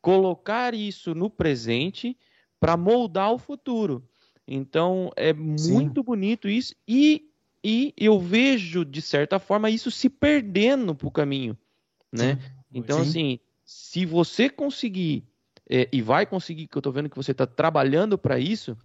colocar 0.00 0.74
isso 0.74 1.14
no 1.14 1.28
presente 1.28 2.16
para 2.58 2.76
moldar 2.76 3.32
o 3.32 3.38
futuro. 3.38 4.02
Então, 4.48 5.10
é 5.16 5.32
muito 5.32 6.00
Sim. 6.00 6.04
bonito 6.04 6.48
isso. 6.48 6.74
E, 6.88 7.30
e 7.62 7.92
eu 7.96 8.18
vejo, 8.18 8.84
de 8.84 9.02
certa 9.02 9.38
forma, 9.38 9.70
isso 9.70 9.90
se 9.90 10.08
perdendo 10.08 10.94
para 10.94 11.06
o 11.06 11.12
caminho. 11.12 11.56
Né? 12.10 12.38
Então, 12.72 12.96
Sim. 12.96 13.08
assim, 13.08 13.40
se 13.64 14.06
você 14.06 14.48
conseguir, 14.48 15.29
é, 15.70 15.88
e 15.92 16.02
vai 16.02 16.26
conseguir, 16.26 16.66
que 16.66 16.76
eu 16.76 16.80
estou 16.80 16.92
vendo 16.92 17.08
que 17.08 17.16
você 17.16 17.30
está 17.30 17.46
trabalhando 17.46 18.18
para 18.18 18.38
isso, 18.38 18.76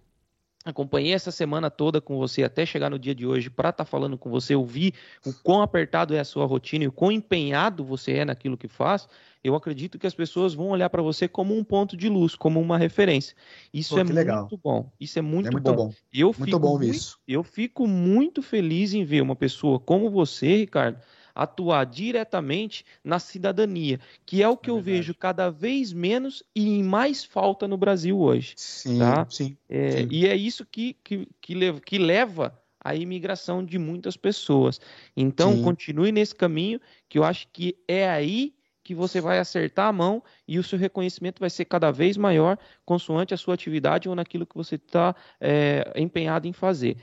Acompanhei 0.66 1.12
essa 1.12 1.30
semana 1.30 1.70
toda 1.70 2.00
com 2.00 2.18
você 2.18 2.42
até 2.42 2.66
chegar 2.66 2.90
no 2.90 2.98
dia 2.98 3.14
de 3.14 3.24
hoje 3.24 3.48
para 3.48 3.68
estar 3.68 3.84
tá 3.84 3.88
falando 3.88 4.18
com 4.18 4.28
você, 4.28 4.56
ouvir 4.56 4.94
o 5.24 5.32
quão 5.32 5.62
apertado 5.62 6.12
é 6.12 6.18
a 6.18 6.24
sua 6.24 6.44
rotina 6.44 6.82
e 6.82 6.88
o 6.88 6.92
quão 6.92 7.12
empenhado 7.12 7.84
você 7.84 8.14
é 8.14 8.24
naquilo 8.24 8.56
que 8.56 8.66
faz. 8.66 9.08
Eu 9.44 9.54
acredito 9.54 9.96
que 9.96 10.08
as 10.08 10.14
pessoas 10.14 10.54
vão 10.54 10.70
olhar 10.70 10.90
para 10.90 11.00
você 11.00 11.28
como 11.28 11.56
um 11.56 11.62
ponto 11.62 11.96
de 11.96 12.08
luz, 12.08 12.34
como 12.34 12.60
uma 12.60 12.76
referência. 12.76 13.36
Isso 13.72 13.94
Pô, 13.94 14.00
é 14.00 14.02
muito 14.02 14.16
legal. 14.16 14.48
bom. 14.60 14.90
Isso 14.98 15.16
é 15.20 15.22
muito, 15.22 15.46
é 15.46 15.52
muito 15.52 15.72
bom. 15.72 15.76
bom. 15.76 15.94
Eu 16.12 16.34
muito 16.36 16.44
fico 16.44 16.58
bom 16.58 16.78
muito, 16.78 16.92
isso. 16.92 17.16
Eu 17.28 17.44
fico 17.44 17.86
muito 17.86 18.42
feliz 18.42 18.92
em 18.92 19.04
ver 19.04 19.20
uma 19.20 19.36
pessoa 19.36 19.78
como 19.78 20.10
você, 20.10 20.56
Ricardo, 20.56 20.98
atuar 21.36 21.84
diretamente 21.84 22.84
na 23.04 23.18
cidadania, 23.18 24.00
que 24.24 24.42
é 24.42 24.48
o 24.48 24.56
que 24.56 24.70
é 24.70 24.72
eu 24.72 24.80
vejo 24.80 25.14
cada 25.14 25.50
vez 25.50 25.92
menos 25.92 26.42
e 26.54 26.66
em 26.68 26.82
mais 26.82 27.22
falta 27.22 27.68
no 27.68 27.76
Brasil 27.76 28.18
hoje. 28.18 28.54
Sim, 28.56 28.98
tá? 28.98 29.26
sim, 29.28 29.56
é, 29.68 29.90
sim. 29.90 30.08
E 30.10 30.26
é 30.26 30.34
isso 30.34 30.64
que, 30.64 30.96
que, 31.04 31.28
que, 31.40 31.54
leva, 31.54 31.80
que 31.80 31.98
leva 31.98 32.58
a 32.80 32.94
imigração 32.94 33.62
de 33.62 33.78
muitas 33.78 34.16
pessoas. 34.16 34.80
Então, 35.14 35.54
sim. 35.54 35.62
continue 35.62 36.10
nesse 36.10 36.34
caminho, 36.34 36.80
que 37.08 37.18
eu 37.18 37.24
acho 37.24 37.46
que 37.52 37.76
é 37.86 38.08
aí 38.08 38.54
que 38.82 38.94
você 38.94 39.20
vai 39.20 39.40
acertar 39.40 39.88
a 39.88 39.92
mão 39.92 40.22
e 40.46 40.60
o 40.60 40.62
seu 40.62 40.78
reconhecimento 40.78 41.40
vai 41.40 41.50
ser 41.50 41.64
cada 41.64 41.90
vez 41.90 42.16
maior 42.16 42.56
consoante 42.84 43.34
a 43.34 43.36
sua 43.36 43.54
atividade 43.54 44.08
ou 44.08 44.14
naquilo 44.14 44.46
que 44.46 44.56
você 44.56 44.76
está 44.76 45.14
é, 45.40 45.92
empenhado 45.96 46.46
em 46.46 46.52
fazer. 46.52 46.96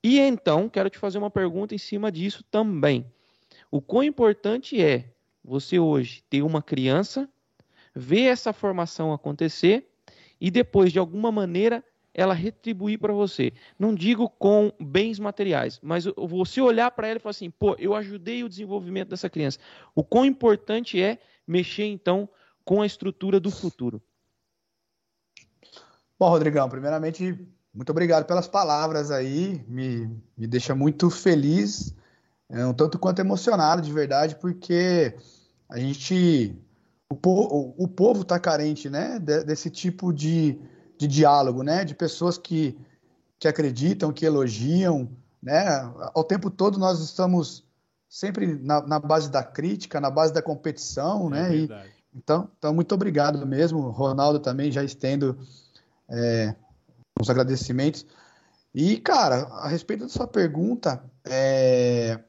E 0.00 0.20
então, 0.20 0.68
quero 0.68 0.88
te 0.88 0.96
fazer 0.96 1.18
uma 1.18 1.30
pergunta 1.30 1.74
em 1.74 1.78
cima 1.78 2.12
disso 2.12 2.44
também. 2.50 3.04
O 3.74 3.82
quão 3.82 4.04
importante 4.04 4.80
é 4.80 5.12
você 5.42 5.80
hoje 5.80 6.22
ter 6.30 6.42
uma 6.42 6.62
criança, 6.62 7.28
ver 7.92 8.26
essa 8.26 8.52
formação 8.52 9.12
acontecer 9.12 9.90
e 10.40 10.48
depois, 10.48 10.92
de 10.92 11.00
alguma 11.00 11.32
maneira, 11.32 11.82
ela 12.14 12.34
retribuir 12.34 13.00
para 13.00 13.12
você. 13.12 13.52
Não 13.76 13.92
digo 13.92 14.30
com 14.30 14.72
bens 14.78 15.18
materiais, 15.18 15.80
mas 15.82 16.04
você 16.16 16.60
olhar 16.60 16.88
para 16.92 17.08
ela 17.08 17.16
e 17.16 17.20
falar 17.20 17.32
assim: 17.32 17.50
pô, 17.50 17.74
eu 17.76 17.96
ajudei 17.96 18.44
o 18.44 18.48
desenvolvimento 18.48 19.08
dessa 19.08 19.28
criança. 19.28 19.58
O 19.92 20.04
quão 20.04 20.24
importante 20.24 21.02
é 21.02 21.18
mexer, 21.44 21.86
então, 21.86 22.28
com 22.64 22.80
a 22.80 22.86
estrutura 22.86 23.40
do 23.40 23.50
futuro. 23.50 24.00
Bom, 26.16 26.28
Rodrigão, 26.28 26.68
primeiramente, 26.68 27.36
muito 27.74 27.90
obrigado 27.90 28.24
pelas 28.24 28.46
palavras 28.46 29.10
aí. 29.10 29.64
Me, 29.66 30.08
me 30.38 30.46
deixa 30.46 30.76
muito 30.76 31.10
feliz 31.10 31.92
é, 32.50 32.64
um 32.66 32.74
tanto 32.74 32.98
quanto 32.98 33.20
emocionado 33.20 33.82
de 33.82 33.92
verdade, 33.92 34.36
porque 34.36 35.14
a 35.68 35.78
gente. 35.78 36.56
O, 37.08 37.16
po, 37.16 37.30
o, 37.30 37.84
o 37.84 37.88
povo 37.88 38.22
está 38.22 38.38
carente 38.38 38.88
né, 38.88 39.18
desse 39.18 39.70
tipo 39.70 40.12
de, 40.12 40.58
de 40.98 41.06
diálogo, 41.06 41.62
né? 41.62 41.84
De 41.84 41.94
pessoas 41.94 42.38
que, 42.38 42.76
que 43.38 43.46
acreditam, 43.46 44.12
que 44.12 44.24
elogiam, 44.24 45.08
né? 45.42 45.66
Ao 46.14 46.24
tempo 46.24 46.50
todo 46.50 46.78
nós 46.78 47.00
estamos 47.00 47.64
sempre 48.08 48.58
na, 48.62 48.80
na 48.86 48.98
base 48.98 49.30
da 49.30 49.42
crítica, 49.42 50.00
na 50.00 50.10
base 50.10 50.32
da 50.32 50.42
competição, 50.42 51.26
é 51.26 51.30
né? 51.30 51.56
E, 51.56 51.68
então, 52.14 52.48
então, 52.56 52.72
muito 52.72 52.94
obrigado 52.94 53.44
mesmo. 53.46 53.90
Ronaldo 53.90 54.38
também 54.38 54.70
já 54.70 54.84
estendo 54.84 55.36
é, 56.08 56.54
os 57.20 57.28
agradecimentos. 57.28 58.06
E, 58.74 58.98
cara, 58.98 59.42
a 59.50 59.68
respeito 59.68 60.04
da 60.04 60.08
sua 60.08 60.26
pergunta, 60.26 61.02
é, 61.24 62.20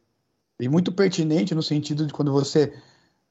e 0.60 0.70
muito 0.70 0.92
pertinente 0.92 1.54
no 1.54 1.64
sentido 1.64 2.06
de 2.06 2.14
quando 2.14 2.32
você 2.32 2.74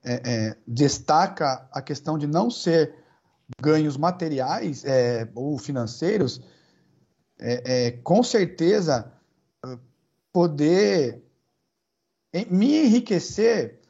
é, 0.05 0.21
é, 0.25 0.57
destaca 0.67 1.67
a 1.73 1.81
questão 1.81 2.19
de 2.19 2.27
não 2.27 2.51
ser 2.51 2.95
ganhos 3.61 3.97
materiais 3.97 4.85
é, 4.85 5.29
ou 5.35 5.59
financeiros, 5.59 6.41
é, 7.39 7.87
é, 7.87 7.91
com 7.91 8.23
certeza 8.23 9.11
poder 10.33 11.23
me 12.51 12.85
enriquecer 12.85 13.81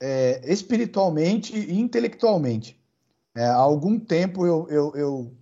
é, 0.00 0.40
espiritualmente 0.50 1.56
e 1.56 1.78
intelectualmente. 1.78 2.80
há 3.34 3.54
algum 3.54 3.98
tempo 3.98 4.46
eu, 4.46 4.66
eu, 4.70 4.92
eu, 4.94 5.32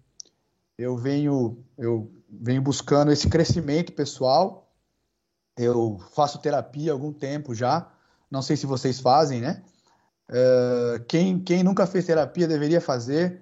eu, 0.79 0.97
venho, 0.97 1.59
eu 1.76 2.11
venho 2.29 2.62
buscando 2.62 3.12
esse 3.12 3.29
crescimento 3.29 3.93
pessoal 3.93 4.65
eu 5.57 5.99
faço 6.13 6.39
terapia 6.39 6.93
há 6.93 6.95
algum 6.95 7.13
tempo 7.13 7.55
já. 7.55 7.89
Não 8.31 8.43
sei 8.43 8.57
se 8.57 8.67
vocês 8.67 9.01
fazem, 9.01 9.41
né? 9.41 9.63
Uh, 10.29 11.05
quem, 11.07 11.39
quem 11.39 11.63
nunca 11.63 11.87
fez 11.87 12.05
terapia 12.05 12.49
deveria 12.49 12.81
fazer, 12.81 13.41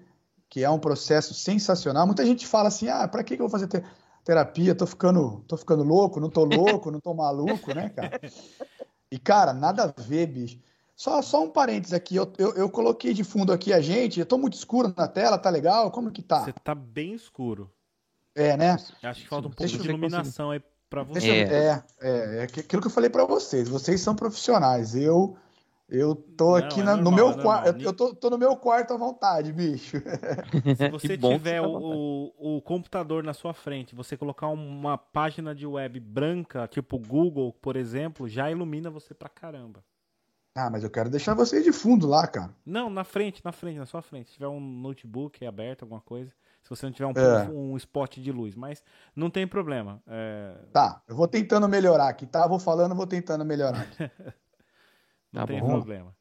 que 0.48 0.62
é 0.62 0.70
um 0.70 0.78
processo 0.78 1.34
sensacional. 1.34 2.06
Muita 2.06 2.24
gente 2.24 2.46
fala 2.46 2.68
assim: 2.68 2.88
ah, 2.88 3.08
para 3.08 3.24
que, 3.24 3.36
que 3.36 3.42
eu 3.42 3.48
vou 3.48 3.50
fazer 3.50 3.66
ter 3.66 3.84
terapia? 4.22 4.74
Tô 4.74 4.86
ficando, 4.86 5.42
tô 5.48 5.56
ficando 5.56 5.82
louco, 5.82 6.20
não 6.20 6.30
tô 6.30 6.44
louco, 6.44 6.90
não 6.90 7.00
tô 7.00 7.14
maluco, 7.14 7.74
né, 7.74 7.88
cara? 7.88 8.20
E, 9.10 9.18
cara, 9.18 9.52
nada 9.52 9.94
a 9.96 10.02
ver, 10.02 10.26
bicho. 10.26 10.58
Só, 10.94 11.20
só 11.22 11.42
um 11.42 11.50
parênteses 11.50 11.92
aqui, 11.92 12.14
eu, 12.14 12.32
eu, 12.38 12.54
eu, 12.54 12.70
coloquei 12.70 13.12
de 13.12 13.24
fundo 13.24 13.52
aqui 13.52 13.72
a 13.72 13.80
gente, 13.80 14.20
eu 14.20 14.26
tô 14.26 14.38
muito 14.38 14.54
escuro 14.54 14.94
na 14.96 15.08
tela, 15.08 15.36
tá 15.36 15.50
legal? 15.50 15.90
Como 15.90 16.12
que 16.12 16.22
tá? 16.22 16.44
Você 16.44 16.52
tá 16.52 16.74
bem 16.74 17.14
escuro. 17.14 17.68
É, 18.34 18.56
né? 18.56 18.76
Acho 19.02 19.22
que 19.22 19.28
falta 19.28 19.48
um 19.48 19.50
pouco 19.50 19.72
de 19.72 19.88
iluminação 19.88 20.50
aí 20.50 20.60
para 20.94 21.02
você. 21.02 21.28
É. 21.28 21.42
é, 21.42 21.82
é, 22.00 22.36
é 22.38 22.42
aquilo 22.42 22.80
que 22.80 22.86
eu 22.86 22.92
falei 22.92 23.10
para 23.10 23.24
vocês. 23.24 23.68
Vocês 23.68 24.00
são 24.00 24.14
profissionais. 24.14 24.94
Eu 24.94 25.36
eu 25.86 26.14
tô 26.14 26.50
não, 26.50 26.54
aqui 26.54 26.80
é 26.80 26.82
na, 26.82 26.96
normal, 26.96 27.12
no 27.12 27.16
meu 27.16 27.42
quarto. 27.42 27.82
Eu 27.82 27.92
tô, 27.92 28.14
tô, 28.14 28.30
no 28.30 28.38
meu 28.38 28.56
quarto 28.56 28.94
à 28.94 28.96
vontade, 28.96 29.52
bicho. 29.52 29.98
Se 30.76 30.88
você 30.88 31.18
tiver 31.18 31.60
tá 31.60 31.68
o, 31.68 32.32
o, 32.38 32.62
computador 32.62 33.22
na 33.22 33.34
sua 33.34 33.52
frente, 33.52 33.94
você 33.94 34.16
colocar 34.16 34.48
uma 34.48 34.96
página 34.96 35.54
de 35.54 35.66
web 35.66 36.00
branca, 36.00 36.66
tipo 36.66 36.98
Google, 36.98 37.52
por 37.52 37.76
exemplo, 37.76 38.26
já 38.26 38.50
ilumina 38.50 38.88
você 38.88 39.12
pra 39.12 39.28
caramba. 39.28 39.84
Ah, 40.56 40.70
mas 40.70 40.84
eu 40.84 40.90
quero 40.90 41.10
deixar 41.10 41.34
vocês 41.34 41.62
de 41.64 41.72
fundo 41.72 42.06
lá, 42.06 42.26
cara. 42.26 42.54
Não, 42.64 42.88
na 42.88 43.04
frente, 43.04 43.44
na 43.44 43.52
frente, 43.52 43.78
na 43.78 43.86
sua 43.86 44.00
frente. 44.00 44.28
Se 44.28 44.34
tiver 44.34 44.48
um 44.48 44.60
notebook 44.60 45.44
aberto, 45.44 45.82
alguma 45.82 46.00
coisa 46.00 46.32
se 46.64 46.70
você 46.70 46.86
não 46.86 46.92
tiver 46.92 47.06
um, 47.06 47.12
é. 47.12 47.48
um 47.50 47.76
spot 47.76 48.16
de 48.16 48.32
luz, 48.32 48.56
mas 48.56 48.82
não 49.14 49.28
tem 49.28 49.46
problema. 49.46 50.02
É... 50.06 50.56
Tá, 50.72 51.02
eu 51.06 51.14
vou 51.14 51.28
tentando 51.28 51.68
melhorar 51.68 52.08
aqui, 52.08 52.26
tá? 52.26 52.46
Vou 52.46 52.58
falando, 52.58 52.94
vou 52.94 53.06
tentando 53.06 53.44
melhorar. 53.44 53.86
não 55.30 55.42
tá 55.42 55.46
tem 55.46 55.60
bom. 55.60 55.68
problema. 55.68 56.16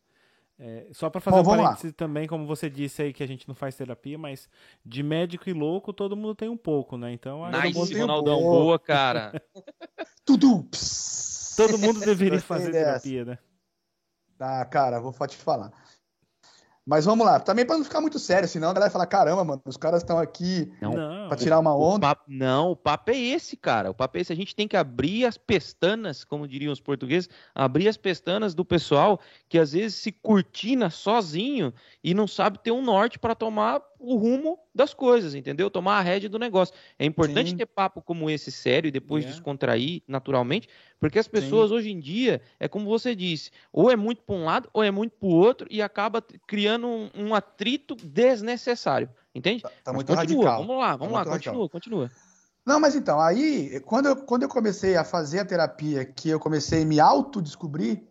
É, 0.59 0.87
só 0.91 1.09
para 1.09 1.21
fazer 1.21 1.41
bom, 1.41 1.53
um 1.53 1.57
parênteses 1.57 1.91
lá. 1.91 1.97
também, 1.97 2.27
como 2.27 2.45
você 2.45 2.69
disse 2.69 3.01
aí 3.01 3.13
que 3.13 3.23
a 3.23 3.27
gente 3.27 3.47
não 3.47 3.55
faz 3.55 3.75
terapia, 3.75 4.17
mas 4.17 4.49
de 4.85 5.01
médico 5.01 5.49
e 5.49 5.53
louco 5.53 5.91
todo 5.91 6.15
mundo 6.15 6.35
tem 6.35 6.49
um 6.49 6.57
pouco, 6.57 6.97
né? 6.97 7.11
Então, 7.13 7.41
nice, 7.49 7.97
Ronaldão, 7.97 8.39
um 8.39 8.43
boa, 8.43 8.77
cara. 8.77 9.41
Tudo. 10.25 10.67
Todo 11.55 11.77
mundo 11.77 11.99
deveria 12.05 12.39
fazer 12.39 12.71
terapia, 12.71 13.25
né? 13.25 13.37
Tá, 14.37 14.63
cara, 14.65 14.99
vou 14.99 15.13
te 15.25 15.37
falar. 15.37 15.71
Mas 16.85 17.05
vamos 17.05 17.25
lá, 17.25 17.39
também 17.39 17.65
para 17.65 17.77
não 17.77 17.83
ficar 17.83 18.01
muito 18.01 18.19
sério, 18.19 18.47
senão 18.47 18.69
a 18.69 18.73
galera 18.73 18.89
vai 18.89 18.93
falar: 18.93 19.05
caramba, 19.05 19.43
mano, 19.43 19.61
os 19.65 19.77
caras 19.77 20.01
estão 20.01 20.19
aqui 20.19 20.71
para 21.35 21.43
tirar 21.43 21.59
uma 21.59 21.75
onda. 21.75 21.97
O 21.97 21.99
papo, 21.99 22.23
não, 22.27 22.71
o 22.71 22.75
papo 22.75 23.11
é 23.11 23.17
esse, 23.17 23.57
cara. 23.57 23.91
O 23.91 23.93
papo 23.93 24.17
é 24.17 24.21
esse. 24.21 24.31
A 24.31 24.35
gente 24.35 24.55
tem 24.55 24.67
que 24.67 24.77
abrir 24.77 25.25
as 25.25 25.37
pestanas, 25.37 26.23
como 26.23 26.47
diriam 26.47 26.71
os 26.71 26.79
portugueses, 26.79 27.29
abrir 27.53 27.87
as 27.87 27.97
pestanas 27.97 28.53
do 28.53 28.63
pessoal 28.63 29.19
que 29.49 29.59
às 29.59 29.73
vezes 29.73 29.95
se 29.95 30.11
cortina 30.11 30.89
sozinho 30.89 31.73
e 32.03 32.13
não 32.13 32.27
sabe 32.27 32.59
ter 32.59 32.71
um 32.71 32.81
norte 32.81 33.19
para 33.19 33.35
tomar 33.35 33.81
o 33.99 34.15
rumo 34.15 34.59
das 34.75 34.93
coisas, 34.93 35.33
entendeu? 35.33 35.69
Tomar 35.69 35.99
a 35.99 36.01
rédea 36.01 36.29
do 36.29 36.37
negócio. 36.37 36.75
É 36.99 37.05
importante 37.05 37.51
Sim. 37.51 37.57
ter 37.57 37.65
papo 37.65 38.01
como 38.01 38.29
esse 38.29 38.51
sério 38.51 38.87
e 38.87 38.91
depois. 38.91 39.23
É. 39.23 39.33
descontrair 39.33 40.01
naturalmente, 40.07 40.67
porque 40.99 41.19
as 41.19 41.27
pessoas 41.27 41.69
Sim. 41.69 41.75
hoje 41.75 41.91
em 41.91 41.99
dia, 41.99 42.41
é 42.59 42.67
como 42.67 42.85
você 42.85 43.15
disse, 43.15 43.51
ou 43.71 43.91
é 43.91 43.95
muito 43.95 44.21
para 44.21 44.35
um 44.35 44.45
lado 44.45 44.69
ou 44.73 44.83
é 44.83 44.91
muito 44.91 45.13
para 45.17 45.27
o 45.27 45.31
outro 45.31 45.67
e 45.69 45.81
acaba 45.81 46.21
criando 46.47 46.87
um, 46.87 47.09
um 47.15 47.35
atrito 47.35 47.95
desnecessário, 47.95 49.09
entende? 49.33 49.63
Tá, 49.63 49.71
tá 49.83 49.93
muito 49.93 50.07
continua, 50.07 50.45
radical. 50.45 50.65
Vamos 50.65 50.77
lá, 50.81 50.95
vamos 50.95 51.13
tá 51.13 51.19
lá, 51.19 51.25
continua, 51.25 51.53
radical. 51.53 51.69
continua. 51.69 52.11
Não, 52.65 52.79
mas 52.79 52.95
então, 52.95 53.19
aí, 53.19 53.79
quando 53.81 54.07
eu, 54.07 54.15
quando 54.15 54.43
eu 54.43 54.49
comecei 54.49 54.95
a 54.95 55.03
fazer 55.03 55.39
a 55.39 55.45
terapia, 55.45 56.05
que 56.05 56.29
eu 56.29 56.39
comecei 56.39 56.83
a 56.83 56.85
me 56.85 56.99
autodescobrir, 56.99 58.03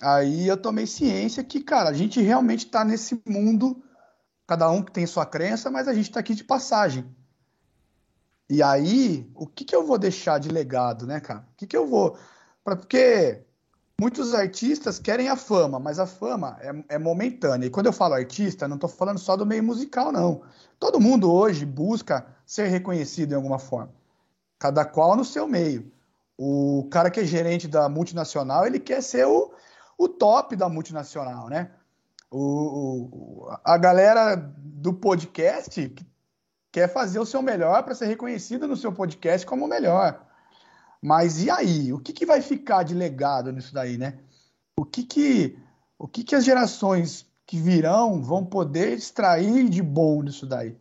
aí 0.00 0.46
eu 0.46 0.56
tomei 0.56 0.86
ciência 0.86 1.42
que, 1.42 1.60
cara, 1.60 1.90
a 1.90 1.92
gente 1.92 2.20
realmente 2.20 2.66
está 2.66 2.84
nesse 2.84 3.20
mundo 3.26 3.82
cada 4.46 4.70
um 4.70 4.82
que 4.82 4.92
tem 4.92 5.06
sua 5.06 5.26
crença, 5.26 5.70
mas 5.70 5.88
a 5.88 5.94
gente 5.94 6.08
está 6.08 6.20
aqui 6.20 6.34
de 6.34 6.44
passagem. 6.44 7.04
E 8.48 8.62
aí, 8.62 9.30
o 9.34 9.46
que, 9.46 9.64
que 9.64 9.76
eu 9.76 9.84
vou 9.84 9.98
deixar 9.98 10.38
de 10.38 10.48
legado, 10.48 11.06
né, 11.06 11.20
cara? 11.20 11.46
O 11.52 11.56
que, 11.56 11.66
que 11.66 11.76
eu 11.76 11.86
vou. 11.86 12.16
Pra, 12.64 12.76
porque 12.76 13.44
muitos 14.00 14.32
artistas 14.32 14.98
querem 14.98 15.28
a 15.28 15.36
fama, 15.36 15.78
mas 15.78 15.98
a 15.98 16.06
fama 16.06 16.56
é, 16.60 16.94
é 16.94 16.98
momentânea. 16.98 17.66
E 17.66 17.70
quando 17.70 17.86
eu 17.86 17.92
falo 17.92 18.14
artista, 18.14 18.68
não 18.68 18.76
estou 18.76 18.88
falando 18.88 19.18
só 19.18 19.36
do 19.36 19.44
meio 19.44 19.62
musical, 19.62 20.12
não. 20.12 20.42
Todo 20.78 21.00
mundo 21.00 21.32
hoje 21.32 21.66
busca 21.66 22.26
ser 22.46 22.68
reconhecido 22.68 23.32
em 23.32 23.34
alguma 23.34 23.58
forma. 23.58 23.92
Cada 24.58 24.84
qual 24.84 25.16
no 25.16 25.24
seu 25.24 25.48
meio. 25.48 25.90
O 26.36 26.86
cara 26.90 27.10
que 27.10 27.20
é 27.20 27.24
gerente 27.24 27.66
da 27.66 27.88
multinacional, 27.88 28.64
ele 28.64 28.78
quer 28.78 29.02
ser 29.02 29.26
o, 29.26 29.52
o 29.96 30.08
top 30.08 30.54
da 30.54 30.68
multinacional, 30.68 31.48
né? 31.48 31.70
O, 32.30 32.38
o, 32.38 33.56
a 33.64 33.76
galera 33.76 34.36
do 34.36 34.94
podcast 34.94 35.92
quer 36.70 36.88
fazer 36.88 37.18
o 37.18 37.26
seu 37.26 37.42
melhor 37.42 37.82
para 37.82 37.94
ser 37.94 38.06
reconhecida 38.06 38.66
no 38.66 38.76
seu 38.76 38.92
podcast 38.92 39.44
como 39.44 39.64
o 39.64 39.68
melhor. 39.68 40.27
Mas 41.02 41.42
e 41.42 41.50
aí? 41.50 41.92
O 41.92 41.98
que, 41.98 42.12
que 42.12 42.26
vai 42.26 42.42
ficar 42.42 42.82
de 42.82 42.94
legado 42.94 43.52
nisso 43.52 43.72
daí, 43.72 43.96
né? 43.96 44.18
O 44.78 44.84
que 44.84 45.02
que, 45.04 45.58
o 45.98 46.06
que 46.06 46.24
que 46.24 46.34
as 46.34 46.44
gerações 46.44 47.26
que 47.46 47.58
virão 47.58 48.22
vão 48.22 48.44
poder 48.44 48.92
extrair 48.96 49.68
de 49.68 49.82
bom 49.82 50.22
nisso 50.22 50.46
daí? 50.46 50.76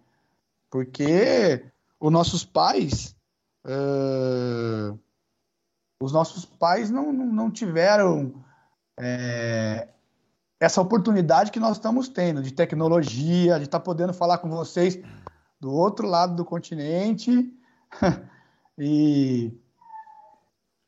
Porque 0.70 1.66
os 2.00 2.12
nossos 2.12 2.44
pais, 2.44 3.16
uh, 3.66 4.98
os 6.02 6.12
nossos 6.12 6.46
pais 6.46 6.90
não, 6.90 7.12
não, 7.12 7.26
não 7.26 7.52
tiveram 7.52 8.44
é, 9.00 9.88
essa 10.60 10.82
oportunidade 10.82 11.52
que 11.52 11.60
nós 11.60 11.78
estamos 11.78 12.10
tendo 12.10 12.42
de 12.42 12.52
tecnologia, 12.52 13.58
de 13.58 13.66
estar 13.66 13.80
tá 13.80 13.84
podendo 13.84 14.14
falar 14.14 14.40
com 14.40 14.50
vocês 14.50 15.00
do 15.60 15.72
outro 15.72 16.08
lado 16.08 16.36
do 16.36 16.46
continente 16.46 17.52
e 18.78 19.52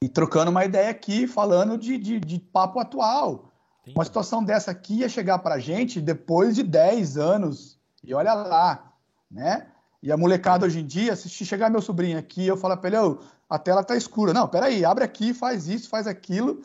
e 0.01 0.07
trocando 0.07 0.49
uma 0.49 0.63
ideia 0.63 0.89
aqui, 0.89 1.27
falando 1.27 1.77
de, 1.77 1.97
de, 1.97 2.19
de 2.19 2.39
papo 2.39 2.79
atual. 2.79 3.51
Sim. 3.83 3.93
Uma 3.93 4.05
situação 4.05 4.43
dessa 4.43 4.71
aqui 4.71 4.99
ia 4.99 5.09
chegar 5.09 5.39
para 5.39 5.55
a 5.55 5.59
gente 5.59 5.99
depois 5.99 6.55
de 6.55 6.63
10 6.63 7.17
anos. 7.17 7.77
E 8.03 8.13
olha 8.13 8.33
lá, 8.33 8.93
né? 9.29 9.67
E 10.01 10.11
a 10.11 10.15
molecada 10.15 10.65
hoje 10.65 10.79
em 10.79 10.85
dia, 10.85 11.15
se 11.15 11.27
chegar 11.29 11.69
meu 11.69 11.81
sobrinho 11.81 12.17
aqui, 12.17 12.47
eu 12.47 12.55
falar 12.55 12.77
para 12.77 12.87
ele, 12.87 12.97
oh, 12.97 13.19
a 13.49 13.59
tela 13.59 13.83
tá 13.83 13.97
escura. 13.97 14.31
Não, 14.31 14.47
peraí, 14.47 14.85
abre 14.85 15.03
aqui, 15.03 15.33
faz 15.33 15.67
isso, 15.67 15.89
faz 15.89 16.07
aquilo, 16.07 16.63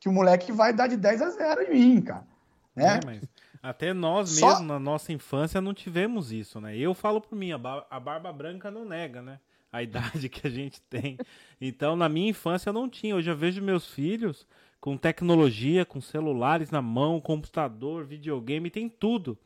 que 0.00 0.08
o 0.08 0.12
moleque 0.12 0.50
vai 0.50 0.72
dar 0.72 0.86
de 0.86 0.96
10 0.96 1.20
a 1.20 1.30
0 1.30 1.62
em 1.64 1.70
mim, 1.70 2.00
cara. 2.00 2.26
Né? 2.74 3.00
É, 3.06 3.20
até 3.62 3.92
nós 3.92 4.30
Só... 4.30 4.46
mesmos, 4.46 4.66
na 4.66 4.78
nossa 4.78 5.12
infância, 5.12 5.60
não 5.60 5.74
tivemos 5.74 6.32
isso, 6.32 6.58
né? 6.58 6.74
Eu 6.74 6.94
falo 6.94 7.20
por 7.20 7.36
mim, 7.36 7.52
a, 7.52 7.58
a 7.90 8.00
barba 8.00 8.32
branca 8.32 8.70
não 8.70 8.86
nega, 8.86 9.20
né? 9.20 9.38
A 9.72 9.82
idade 9.82 10.28
que 10.28 10.46
a 10.46 10.50
gente 10.50 10.80
tem. 10.82 11.18
Então, 11.60 11.96
na 11.96 12.08
minha 12.08 12.30
infância 12.30 12.70
eu 12.70 12.74
não 12.74 12.88
tinha. 12.88 13.16
Hoje 13.16 13.30
eu 13.30 13.36
vejo 13.36 13.62
meus 13.62 13.86
filhos 13.86 14.46
com 14.80 14.96
tecnologia, 14.96 15.84
com 15.84 16.00
celulares 16.00 16.70
na 16.70 16.80
mão, 16.80 17.20
computador, 17.20 18.04
videogame, 18.04 18.70
tem 18.70 18.88
tudo. 18.88 19.38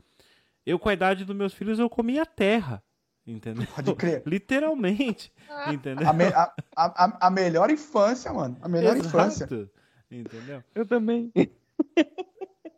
Eu, 0.65 0.79
com 0.79 0.89
a 0.89 0.93
idade 0.93 1.25
dos 1.25 1.35
meus 1.35 1.55
filhos, 1.55 1.79
eu 1.79 1.89
comia 1.89 2.25
terra. 2.25 2.83
Entendeu? 3.27 3.67
Pode 3.75 3.95
crer. 3.95 4.23
Literalmente. 4.27 5.33
entendeu? 5.73 6.09
A, 6.09 6.13
me, 6.13 6.25
a, 6.25 6.53
a, 6.77 7.27
a, 7.27 7.31
melhor 7.31 7.71
infância, 7.71 8.33
mano. 8.33 8.57
A 8.61 8.69
melhor 8.69 8.97
Exato. 8.97 9.09
infância. 9.09 9.71
Entendeu? 10.11 10.63
Eu 10.75 10.87
também. 10.87 11.33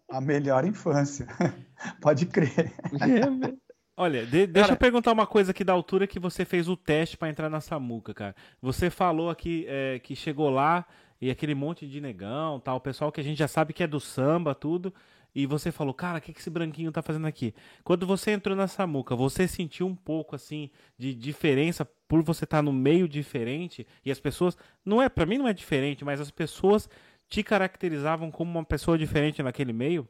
A 0.09 0.21
melhor 0.21 0.65
infância. 0.65 1.27
Pode 2.01 2.27
crer. 2.27 2.73
É, 3.01 3.55
Olha, 3.97 4.27
de, 4.27 4.47
deixa 4.47 4.73
eu 4.73 4.77
perguntar 4.77 5.13
uma 5.13 5.27
coisa 5.27 5.53
aqui 5.53 5.63
da 5.63 5.73
altura 5.73 6.07
que 6.07 6.19
você 6.19 6.45
fez 6.45 6.69
o 6.69 6.77
teste 6.77 7.17
para 7.17 7.29
entrar 7.29 7.49
na 7.49 7.61
Samuca, 7.61 8.13
cara. 8.13 8.35
Você 8.61 8.91
falou 8.91 9.31
aqui 9.31 9.65
é, 9.69 10.01
que 10.01 10.17
chegou 10.17 10.51
lá 10.51 10.85
e 11.21 11.31
aquele 11.31 11.55
monte 11.55 11.87
de 11.87 12.01
negão, 12.01 12.59
tal, 12.59 12.81
pessoal 12.81 13.13
que 13.13 13.21
a 13.21 13.25
gente 13.25 13.39
já 13.39 13.47
sabe 13.47 13.73
que 13.73 13.85
é 13.85 13.87
do 13.87 14.01
samba, 14.01 14.55
tudo. 14.55 14.93
E 15.33 15.47
você 15.47 15.73
falou, 15.73 15.95
cara, 15.95 16.19
o 16.19 16.21
que, 16.21 16.33
que 16.33 16.41
esse 16.41 16.51
branquinho 16.51 16.93
tá 16.93 17.03
fazendo 17.03 17.27
aqui? 17.27 17.55
Quando 17.83 18.07
você 18.07 18.33
entrou 18.33 18.57
na 18.57 18.69
Samuca, 18.69 19.17
você 19.17 19.49
sentiu 19.49 19.87
um 19.87 19.95
pouco 19.95 20.35
assim 20.35 20.71
de 20.99 21.15
diferença 21.15 21.85
por 22.07 22.23
você 22.23 22.45
estar 22.45 22.59
tá 22.59 22.63
no 22.63 22.73
meio 22.73 23.09
diferente 23.09 23.87
e 24.05 24.11
as 24.11 24.21
pessoas, 24.21 24.57
não 24.85 25.03
é, 25.03 25.09
para 25.09 25.27
mim 25.27 25.39
não 25.39 25.49
é 25.49 25.53
diferente, 25.53 26.05
mas 26.05 26.21
as 26.21 26.31
pessoas 26.31 26.89
te 27.29 27.43
caracterizavam 27.43 28.31
como 28.31 28.51
uma 28.51 28.65
pessoa 28.65 28.99
diferente 28.99 29.43
naquele 29.43 29.73
meio? 29.73 30.09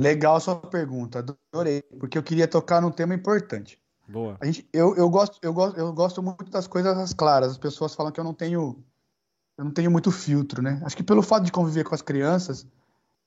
Legal 0.00 0.36
a 0.36 0.40
sua 0.40 0.56
pergunta, 0.56 1.24
adorei, 1.52 1.82
porque 2.00 2.18
eu 2.18 2.22
queria 2.22 2.48
tocar 2.48 2.80
num 2.80 2.90
tema 2.90 3.14
importante. 3.14 3.78
Boa. 4.08 4.36
A 4.40 4.46
gente, 4.46 4.68
eu, 4.72 4.94
eu, 4.96 5.08
gosto, 5.08 5.38
eu, 5.40 5.52
gosto, 5.52 5.78
eu 5.78 5.92
gosto 5.92 6.22
muito 6.22 6.50
das 6.50 6.66
coisas 6.66 7.12
claras. 7.14 7.52
As 7.52 7.58
pessoas 7.58 7.94
falam 7.94 8.12
que 8.12 8.20
eu 8.20 8.24
não 8.24 8.34
tenho 8.34 8.84
eu 9.56 9.64
não 9.64 9.70
tenho 9.70 9.90
muito 9.90 10.10
filtro, 10.10 10.60
né? 10.60 10.80
Acho 10.84 10.96
que 10.96 11.02
pelo 11.02 11.22
fato 11.22 11.44
de 11.44 11.52
conviver 11.52 11.84
com 11.84 11.94
as 11.94 12.02
crianças, 12.02 12.66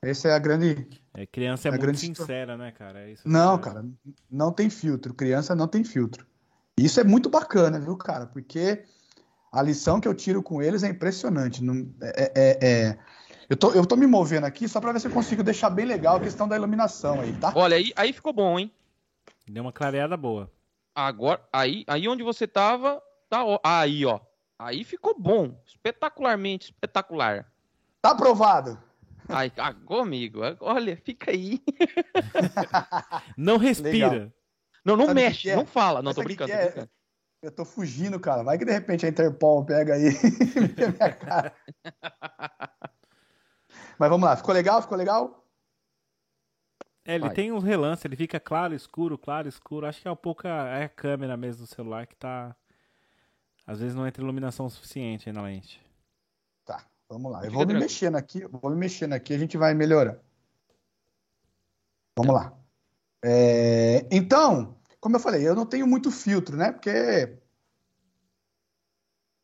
essa 0.02 0.28
é 0.28 0.34
a 0.34 0.40
grande. 0.40 0.88
É, 1.14 1.26
criança 1.26 1.68
é, 1.68 1.72
muito 1.72 1.82
grande... 1.82 2.00
sincera, 2.00 2.58
né, 2.58 2.72
cara? 2.72 3.10
É 3.10 3.16
não, 3.26 3.58
cara, 3.58 3.86
não 4.30 4.52
tem 4.52 4.70
filtro. 4.70 5.14
Criança 5.14 5.56
não 5.56 5.68
tem 5.68 5.84
filtro. 5.84 6.26
Isso 6.78 7.00
é 7.00 7.04
muito 7.04 7.30
bacana, 7.30 7.80
viu, 7.80 7.96
cara? 7.96 8.26
Porque 8.28 8.84
a 9.52 9.62
lição 9.62 10.00
que 10.00 10.08
eu 10.08 10.14
tiro 10.14 10.44
com 10.44 10.62
eles 10.62 10.84
é 10.84 10.90
impressionante. 10.90 11.64
Não, 11.64 11.90
é, 12.02 12.32
é, 12.36 12.58
é 12.62 13.00
eu 13.50 13.56
tô, 13.56 13.72
eu 13.72 13.86
tô 13.86 13.96
me 13.96 14.06
movendo 14.06 14.46
aqui 14.46 14.68
só 14.68 14.82
para 14.82 14.92
ver 14.92 15.00
se 15.00 15.08
eu 15.08 15.12
consigo 15.12 15.44
deixar 15.44 15.70
bem 15.70 15.86
legal 15.86 16.18
a 16.18 16.20
questão 16.20 16.48
da 16.48 16.56
iluminação 16.56 17.22
aí, 17.22 17.34
tá? 17.34 17.54
Olha, 17.56 17.78
aí, 17.78 17.94
aí 17.96 18.12
ficou 18.12 18.34
bom, 18.34 18.60
hein? 18.60 18.72
Deu 19.48 19.64
uma 19.64 19.72
clareada 19.72 20.18
boa. 20.18 20.52
Agora, 20.94 21.42
aí, 21.54 21.86
aí 21.88 22.08
onde 22.08 22.24
você 22.24 22.48
tava, 22.48 23.02
tá 23.30 23.46
ó, 23.46 23.60
aí, 23.64 24.06
ó. 24.06 24.20
Aí 24.60 24.84
ficou 24.84 25.18
bom, 25.18 25.62
espetacularmente 25.66 26.66
espetacular. 26.66 27.46
Tá 28.02 28.12
aprovado. 28.12 28.78
Ai, 29.30 29.52
agora, 29.58 30.02
amigo, 30.02 30.40
olha, 30.62 30.98
fica 30.98 31.32
aí. 31.32 31.62
não 33.38 33.58
respira. 33.58 34.10
Legal. 34.10 34.32
Não, 34.84 34.96
não 34.96 35.06
Sabe 35.08 35.22
mexe, 35.22 35.50
é? 35.50 35.56
não 35.56 35.66
fala. 35.66 36.02
Não, 36.02 36.14
tô 36.14 36.24
brincando, 36.24 36.52
tô 36.52 36.58
é? 36.58 36.66
brincando. 36.66 36.90
Eu 37.42 37.52
tô 37.52 37.64
fugindo, 37.66 38.20
cara. 38.20 38.42
Vai 38.44 38.58
que 38.58 38.66
de 38.66 38.72
repente 38.72 39.06
a 39.06 39.10
Interpol 39.10 39.64
pega 39.66 39.94
aí 39.94 40.10
minha 40.76 41.14
cara. 41.14 41.54
Mas 43.98 44.10
vamos 44.10 44.28
lá, 44.28 44.36
ficou 44.36 44.54
legal? 44.54 44.82
Ficou 44.82 44.98
legal? 44.98 45.44
É, 47.08 47.16
ele 47.16 47.26
Vai. 47.26 47.34
tem 47.34 47.52
uns 47.54 47.64
relances, 47.64 48.04
ele 48.04 48.18
fica 48.18 48.38
claro, 48.38 48.76
escuro, 48.76 49.18
claro, 49.18 49.48
escuro. 49.48 49.88
Acho 49.88 50.02
que 50.02 50.08
é 50.08 50.12
um 50.12 50.16
pouco 50.16 50.46
a, 50.46 50.68
é 50.78 50.84
a 50.84 50.90
câmera 50.90 51.38
mesmo 51.38 51.66
do 51.66 51.68
celular 51.68 52.06
que 52.06 52.16
tá. 52.16 52.54
Às 53.66 53.80
vezes 53.80 53.96
não 53.96 54.06
entra 54.06 54.22
iluminação 54.22 54.70
suficiente 54.70 55.30
aí 55.30 55.34
na 55.34 55.42
lente. 55.42 55.82
Tá, 56.66 56.86
vamos 57.08 57.32
lá. 57.32 57.46
Eu 57.46 57.52
vou 57.52 57.66
me 57.66 57.74
mexendo 57.74 58.16
aqui, 58.16 58.46
vou 58.46 58.72
me 58.72 58.78
mexendo 58.78 59.14
aqui, 59.14 59.34
a 59.34 59.38
gente 59.38 59.58
vai 59.58 59.74
melhorar. 59.74 60.20
Vamos 62.18 62.36
lá. 62.36 62.54
É, 63.24 64.06
então, 64.12 64.78
como 65.00 65.16
eu 65.16 65.20
falei, 65.20 65.48
eu 65.48 65.56
não 65.56 65.66
tenho 65.66 65.88
muito 65.88 66.12
filtro, 66.12 66.58
né? 66.58 66.74
Porque. 66.74 67.38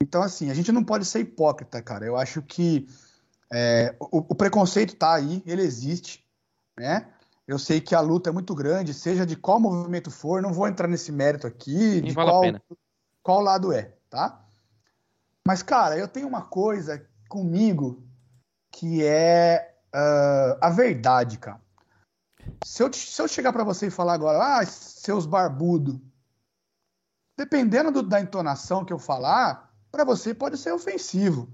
Então, 0.02 0.22
assim, 0.22 0.50
a 0.50 0.54
gente 0.54 0.72
não 0.72 0.84
pode 0.84 1.06
ser 1.06 1.22
hipócrita, 1.22 1.82
cara. 1.82 2.06
Eu 2.06 2.18
acho 2.18 2.42
que 2.42 2.88
é, 3.56 3.96
o, 4.00 4.18
o, 4.18 4.36
preconceito 4.36 4.96
está 4.96 5.13
aí, 5.13 5.44
ele 5.46 5.62
existe, 5.62 6.26
né? 6.76 7.08
Eu 7.48 7.60
sei 7.60 7.80
que 7.80 7.94
a 7.94 8.00
luta 8.00 8.32
é 8.32 8.34
muito 8.34 8.56
grande, 8.56 8.96
seja 8.96 9.28
de 9.28 9.36
qual 9.36 9.60
movimento 9.60 10.10
for, 10.10 10.42
não 10.42 10.52
vou 10.52 10.68
entrar 10.68 10.88
nesse 10.88 11.12
mérito 11.12 11.46
aqui, 11.46 12.02
de 12.02 12.13
vale 12.13 12.32
qual, 12.32 12.44
qual 13.22 13.42
lado 13.42 13.72
é, 13.72 13.94
tá? 14.10 14.44
Mas, 15.48 15.62
cara, 15.62 15.96
eu 15.96 16.08
tenho 16.08 16.28
uma 16.28 16.42
coisa 16.42 17.08
comigo 17.30 18.04
que 18.72 19.04
é 19.06 19.76
uh, 19.94 20.58
a 20.60 20.72
verdade, 20.72 21.38
cara. 21.38 21.62
Se 22.66 22.82
eu, 22.82 22.92
se 22.92 23.22
eu 23.22 23.28
chegar 23.28 23.54
para 23.54 23.63
você 23.63 23.88
e 23.88 23.92
falar 23.92 24.13
agora, 24.13 24.58
ah, 24.58 24.66
seus 24.66 25.28
barbudo, 25.28 26.02
dependendo 27.38 27.92
do, 27.92 28.02
da 28.02 28.20
entonação 28.20 28.84
que 28.84 28.92
eu 28.92 28.98
falar, 28.98 29.72
para 29.92 30.04
você 30.04 30.34
pode 30.34 30.58
ser 30.58 30.72
ofensivo 30.72 31.54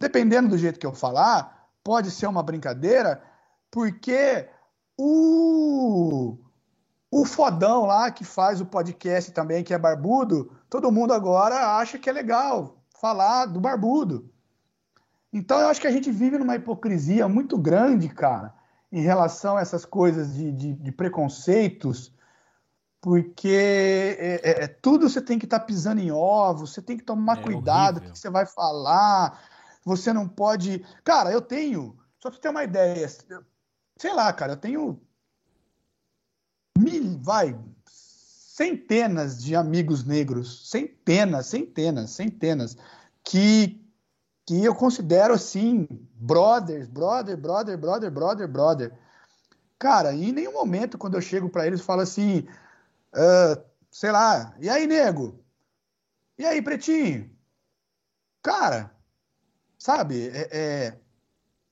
dependendo 0.00 0.48
do 0.48 0.58
jeito 0.58 0.78
que 0.78 0.86
eu 0.86 0.92
falar, 0.92 1.68
pode 1.82 2.10
ser 2.10 2.26
uma 2.26 2.42
brincadeira, 2.42 3.22
porque 3.70 4.48
o 4.96 6.38
o 7.10 7.24
fodão 7.24 7.86
lá 7.86 8.10
que 8.10 8.24
faz 8.24 8.60
o 8.60 8.66
podcast 8.66 9.30
também, 9.30 9.62
que 9.62 9.72
é 9.72 9.78
barbudo, 9.78 10.50
todo 10.68 10.90
mundo 10.90 11.12
agora 11.12 11.78
acha 11.78 11.96
que 11.96 12.10
é 12.10 12.12
legal 12.12 12.82
falar 13.00 13.46
do 13.46 13.60
barbudo. 13.60 14.28
Então 15.32 15.60
eu 15.60 15.68
acho 15.68 15.80
que 15.80 15.86
a 15.86 15.92
gente 15.92 16.10
vive 16.10 16.38
numa 16.38 16.56
hipocrisia 16.56 17.28
muito 17.28 17.56
grande, 17.56 18.08
cara, 18.08 18.52
em 18.90 19.00
relação 19.00 19.56
a 19.56 19.60
essas 19.60 19.84
coisas 19.84 20.34
de, 20.34 20.50
de, 20.50 20.72
de 20.72 20.90
preconceitos, 20.90 22.12
porque 23.00 24.16
é, 24.18 24.40
é, 24.42 24.64
é 24.64 24.66
tudo 24.66 25.08
você 25.08 25.20
tem 25.20 25.38
que 25.38 25.44
estar 25.44 25.60
tá 25.60 25.64
pisando 25.64 26.00
em 26.00 26.10
ovos, 26.10 26.72
você 26.72 26.82
tem 26.82 26.96
que 26.96 27.04
tomar 27.04 27.38
é 27.38 27.42
cuidado 27.42 27.98
o 27.98 28.00
que 28.00 28.18
você 28.18 28.28
vai 28.28 28.44
falar 28.44 29.38
você 29.84 30.12
não 30.12 30.28
pode. 30.28 30.84
Cara, 31.04 31.30
eu 31.30 31.40
tenho. 31.40 31.96
Só 32.18 32.30
pra 32.30 32.36
você 32.36 32.40
ter 32.42 32.48
uma 32.48 32.64
ideia. 32.64 33.08
Sei 33.96 34.12
lá, 34.12 34.32
cara, 34.32 34.52
eu 34.52 34.56
tenho. 34.56 35.00
Mil, 36.78 37.18
vai. 37.20 37.58
Centenas 37.86 39.42
de 39.42 39.54
amigos 39.54 40.04
negros. 40.04 40.70
Centenas, 40.70 41.46
centenas, 41.46 42.10
centenas. 42.10 42.76
Que 43.22 43.80
que 44.46 44.62
eu 44.62 44.74
considero 44.74 45.32
assim, 45.32 45.88
brothers, 46.14 46.86
brother, 46.86 47.36
brother, 47.36 47.78
brother, 47.78 48.10
brother, 48.10 48.48
brother. 48.48 48.98
Cara, 49.78 50.12
em 50.12 50.32
nenhum 50.32 50.52
momento, 50.52 50.98
quando 50.98 51.14
eu 51.14 51.20
chego 51.20 51.48
para 51.48 51.66
eles, 51.66 51.80
falo 51.80 52.02
assim, 52.02 52.46
uh, 53.14 53.62
sei 53.90 54.10
lá, 54.12 54.54
e 54.60 54.68
aí, 54.68 54.86
nego? 54.86 55.42
E 56.38 56.44
aí, 56.44 56.60
pretinho? 56.60 57.30
Cara, 58.42 58.93
sabe, 59.84 60.28
é, 60.28 60.48
é, 60.50 60.98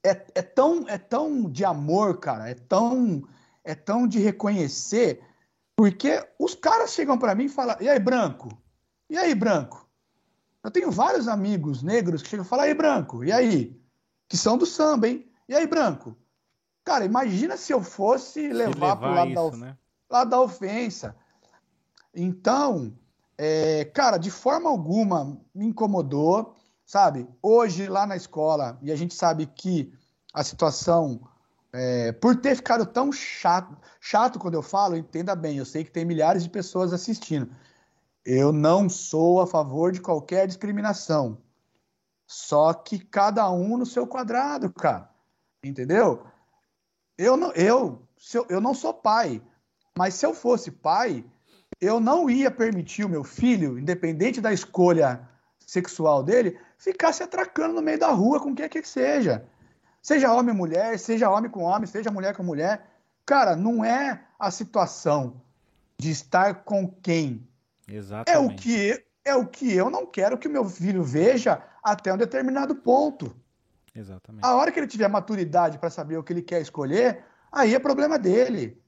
é, 0.05 0.27
é, 0.35 0.43
tão, 0.43 0.87
é 0.87 0.99
tão 0.99 1.51
de 1.51 1.65
amor, 1.65 2.21
cara, 2.21 2.51
é 2.51 2.55
tão, 2.55 3.27
é 3.65 3.75
tão 3.75 4.07
de 4.07 4.19
reconhecer, 4.19 5.25
porque 5.75 6.23
os 6.39 6.55
caras 6.55 6.93
chegam 6.93 7.17
para 7.19 7.35
mim 7.35 7.47
e 7.47 7.49
falam, 7.49 7.75
e 7.81 7.89
aí, 7.89 7.99
branco? 7.99 8.51
E 9.09 9.17
aí, 9.17 9.35
branco? 9.35 9.89
Eu 10.63 10.71
tenho 10.71 10.91
vários 10.91 11.27
amigos 11.27 11.83
negros 11.83 12.21
que 12.21 12.29
chegam 12.29 12.45
e 12.45 12.49
falam, 12.49 12.67
e 12.67 12.69
aí, 12.69 12.75
branco? 12.75 13.25
E 13.25 13.33
aí? 13.33 13.83
Que 14.29 14.37
são 14.37 14.59
do 14.59 14.67
samba, 14.67 15.09
hein? 15.09 15.27
E 15.49 15.55
aí, 15.55 15.67
branco? 15.67 16.15
Cara, 16.85 17.07
imagina 17.07 17.57
se 17.57 17.73
eu 17.73 17.83
fosse 17.83 18.47
levar, 18.49 18.75
levar 18.75 18.97
pro 18.97 19.11
lado, 19.11 19.29
isso, 19.29 19.35
da, 19.37 19.43
of... 19.43 19.57
né? 19.57 19.79
lado 20.11 20.31
da 20.31 20.39
ofensa. 20.39 21.17
Então, 22.15 22.93
é, 23.39 23.87
cara, 23.87 24.19
de 24.19 24.31
forma 24.31 24.69
alguma 24.69 25.41
me 25.55 25.65
incomodou, 25.65 26.55
sabe? 26.93 27.27
Hoje, 27.41 27.89
lá 27.89 28.07
na 28.07 28.17
escola, 28.17 28.79
e 28.83 28.93
a 28.93 28.97
gente 28.97 29.15
sabe 29.15 29.47
que 29.47 29.91
a 30.35 30.45
situação, 30.45 31.27
é, 31.73 32.13
por 32.13 32.37
ter 32.37 32.55
ficado 32.55 32.85
tão 32.85 33.11
chato, 33.11 33.75
chato 33.99 34.39
quando 34.39 34.57
eu 34.57 34.63
falo, 34.63 34.95
entenda 34.95 35.35
bem, 35.35 35.57
eu 35.57 35.65
sei 35.65 35.85
que 35.85 35.91
tem 35.91 36.05
milhares 36.05 36.43
de 36.43 36.51
pessoas 36.51 36.93
assistindo. 36.93 37.51
Eu 38.27 38.53
não 38.53 38.91
sou 38.91 39.41
a 39.41 39.47
favor 39.47 39.91
de 39.91 40.03
qualquer 40.03 40.47
discriminação. 40.47 41.39
Só 42.27 42.75
que 42.75 42.99
cada 42.99 43.51
um 43.51 43.79
no 43.79 43.87
seu 43.87 44.07
quadrado, 44.07 44.71
cara. 44.71 45.09
Entendeu? 45.65 46.27
Eu 47.17 47.39
não, 47.39 47.53
eu, 47.53 48.07
eu, 48.35 48.47
eu 48.51 48.61
não 48.61 48.75
sou 48.75 48.93
pai, 48.93 49.41
mas 49.97 50.13
se 50.13 50.27
eu 50.27 50.35
fosse 50.35 50.71
pai, 50.71 51.25
eu 51.81 51.99
não 51.99 52.29
ia 52.29 52.51
permitir 52.51 53.03
o 53.03 53.09
meu 53.09 53.25
filho, 53.25 53.79
independente 53.79 54.43
da 54.43 54.53
escolha 54.53 55.27
sexual 55.67 56.23
dele, 56.23 56.59
ficar 56.83 57.13
se 57.13 57.23
atracando 57.23 57.75
no 57.75 57.83
meio 57.83 57.99
da 57.99 58.09
rua 58.09 58.41
com 58.41 58.55
quem 58.55 58.69
quer 58.69 58.83
que 58.83 58.89
seja. 58.89 59.45
Seja 60.03 60.33
homem 60.33 60.51
ou 60.51 60.57
mulher, 60.57 60.99
seja 60.99 61.31
homem 61.31 61.49
com 61.49 61.63
homem, 61.63 61.87
seja 61.87 62.11
mulher 62.11 62.35
com 62.35 62.43
mulher. 62.43 62.85
Cara, 63.25 63.55
não 63.55 63.85
é 63.85 64.25
a 64.37 64.51
situação 64.51 65.41
de 65.97 66.11
estar 66.11 66.65
com 66.65 66.89
quem. 66.89 67.47
Exatamente. 67.87 68.31
É 68.37 68.39
o 68.39 68.57
que, 68.57 69.05
é 69.25 69.37
o 69.37 69.47
que 69.47 69.73
eu 69.73 69.89
não 69.89 70.05
quero 70.05 70.37
que 70.37 70.49
o 70.49 70.51
meu 70.51 70.69
filho 70.69 71.05
veja 71.05 71.63
até 71.85 72.13
um 72.13 72.19
determinado 72.19 72.75
ponto. 72.75 73.33
Exatamente. 73.95 74.45
A 74.45 74.57
hora 74.57 74.73
que 74.73 74.81
ele 74.81 74.89
tiver 74.89 75.09
maturidade 75.09 75.79
para 75.79 75.91
saber 75.91 76.17
o 76.17 76.25
que 76.25 76.33
ele 76.33 76.43
quer 76.43 76.61
escolher, 76.61 77.25
aí 77.53 77.77
é 77.77 77.79
problema 77.79 78.19
dele. 78.19 78.83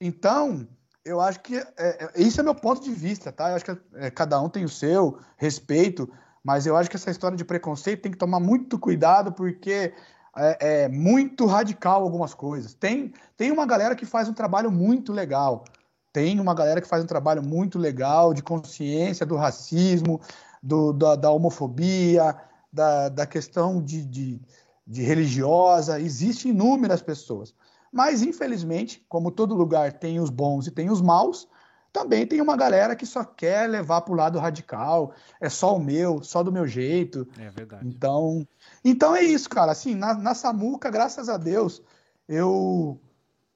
Então, 0.00 0.66
eu 1.04 1.20
acho 1.20 1.40
que 1.40 1.58
é, 1.58 1.66
é, 1.76 2.10
isso 2.16 2.40
é 2.40 2.42
meu 2.42 2.54
ponto 2.54 2.82
de 2.82 2.92
vista, 2.92 3.30
tá? 3.30 3.50
Eu 3.50 3.56
acho 3.56 3.64
que 3.66 3.78
é, 3.96 4.10
cada 4.10 4.40
um 4.40 4.48
tem 4.48 4.64
o 4.64 4.68
seu 4.70 5.18
respeito, 5.36 6.10
mas 6.44 6.66
eu 6.66 6.76
acho 6.76 6.90
que 6.90 6.96
essa 6.96 7.10
história 7.10 7.36
de 7.36 7.44
preconceito 7.44 8.02
tem 8.02 8.12
que 8.12 8.18
tomar 8.18 8.38
muito 8.38 8.78
cuidado 8.78 9.32
porque 9.32 9.94
é, 10.36 10.84
é, 10.84 10.88
muito 10.88 11.46
radical 11.46 12.02
algumas 12.02 12.34
coisas. 12.34 12.74
Tem, 12.74 13.14
tem 13.34 13.50
uma 13.50 13.64
galera 13.64 13.96
que 13.96 14.04
faz 14.04 14.28
um 14.28 14.34
trabalho 14.34 14.70
muito 14.70 15.10
legal. 15.10 15.64
Tem 16.12 16.38
uma 16.38 16.54
galera 16.54 16.82
que 16.82 16.86
faz 16.86 17.02
um 17.02 17.06
trabalho 17.06 17.42
muito 17.42 17.78
legal 17.78 18.34
de 18.34 18.42
consciência 18.42 19.24
do 19.24 19.36
racismo, 19.36 20.20
do, 20.62 20.92
da, 20.92 21.16
da 21.16 21.30
homofobia, 21.30 22.36
da, 22.70 23.08
da 23.08 23.26
questão 23.26 23.82
de, 23.82 24.04
de, 24.04 24.40
de 24.86 25.02
religiosa. 25.02 25.98
Existem 25.98 26.50
inúmeras 26.50 27.00
pessoas. 27.00 27.54
Mas, 27.90 28.22
infelizmente, 28.22 29.04
como 29.08 29.30
todo 29.30 29.54
lugar 29.54 29.94
tem 29.94 30.20
os 30.20 30.28
bons 30.28 30.66
e 30.66 30.70
tem 30.70 30.90
os 30.90 31.00
maus, 31.00 31.48
também 31.94 32.26
tem 32.26 32.40
uma 32.40 32.56
galera 32.56 32.96
que 32.96 33.06
só 33.06 33.22
quer 33.22 33.70
levar 33.70 34.00
para 34.00 34.12
o 34.12 34.16
lado 34.16 34.36
radical, 34.40 35.14
é 35.40 35.48
só 35.48 35.76
o 35.76 35.80
meu, 35.80 36.24
só 36.24 36.42
do 36.42 36.50
meu 36.50 36.66
jeito. 36.66 37.24
É 37.38 37.48
verdade. 37.50 37.86
Então, 37.86 38.44
então 38.84 39.14
é 39.14 39.22
isso, 39.22 39.48
cara. 39.48 39.70
Assim, 39.70 39.94
na, 39.94 40.12
na 40.12 40.34
Samuca, 40.34 40.90
graças 40.90 41.28
a 41.28 41.36
Deus, 41.36 41.80
eu, 42.28 43.00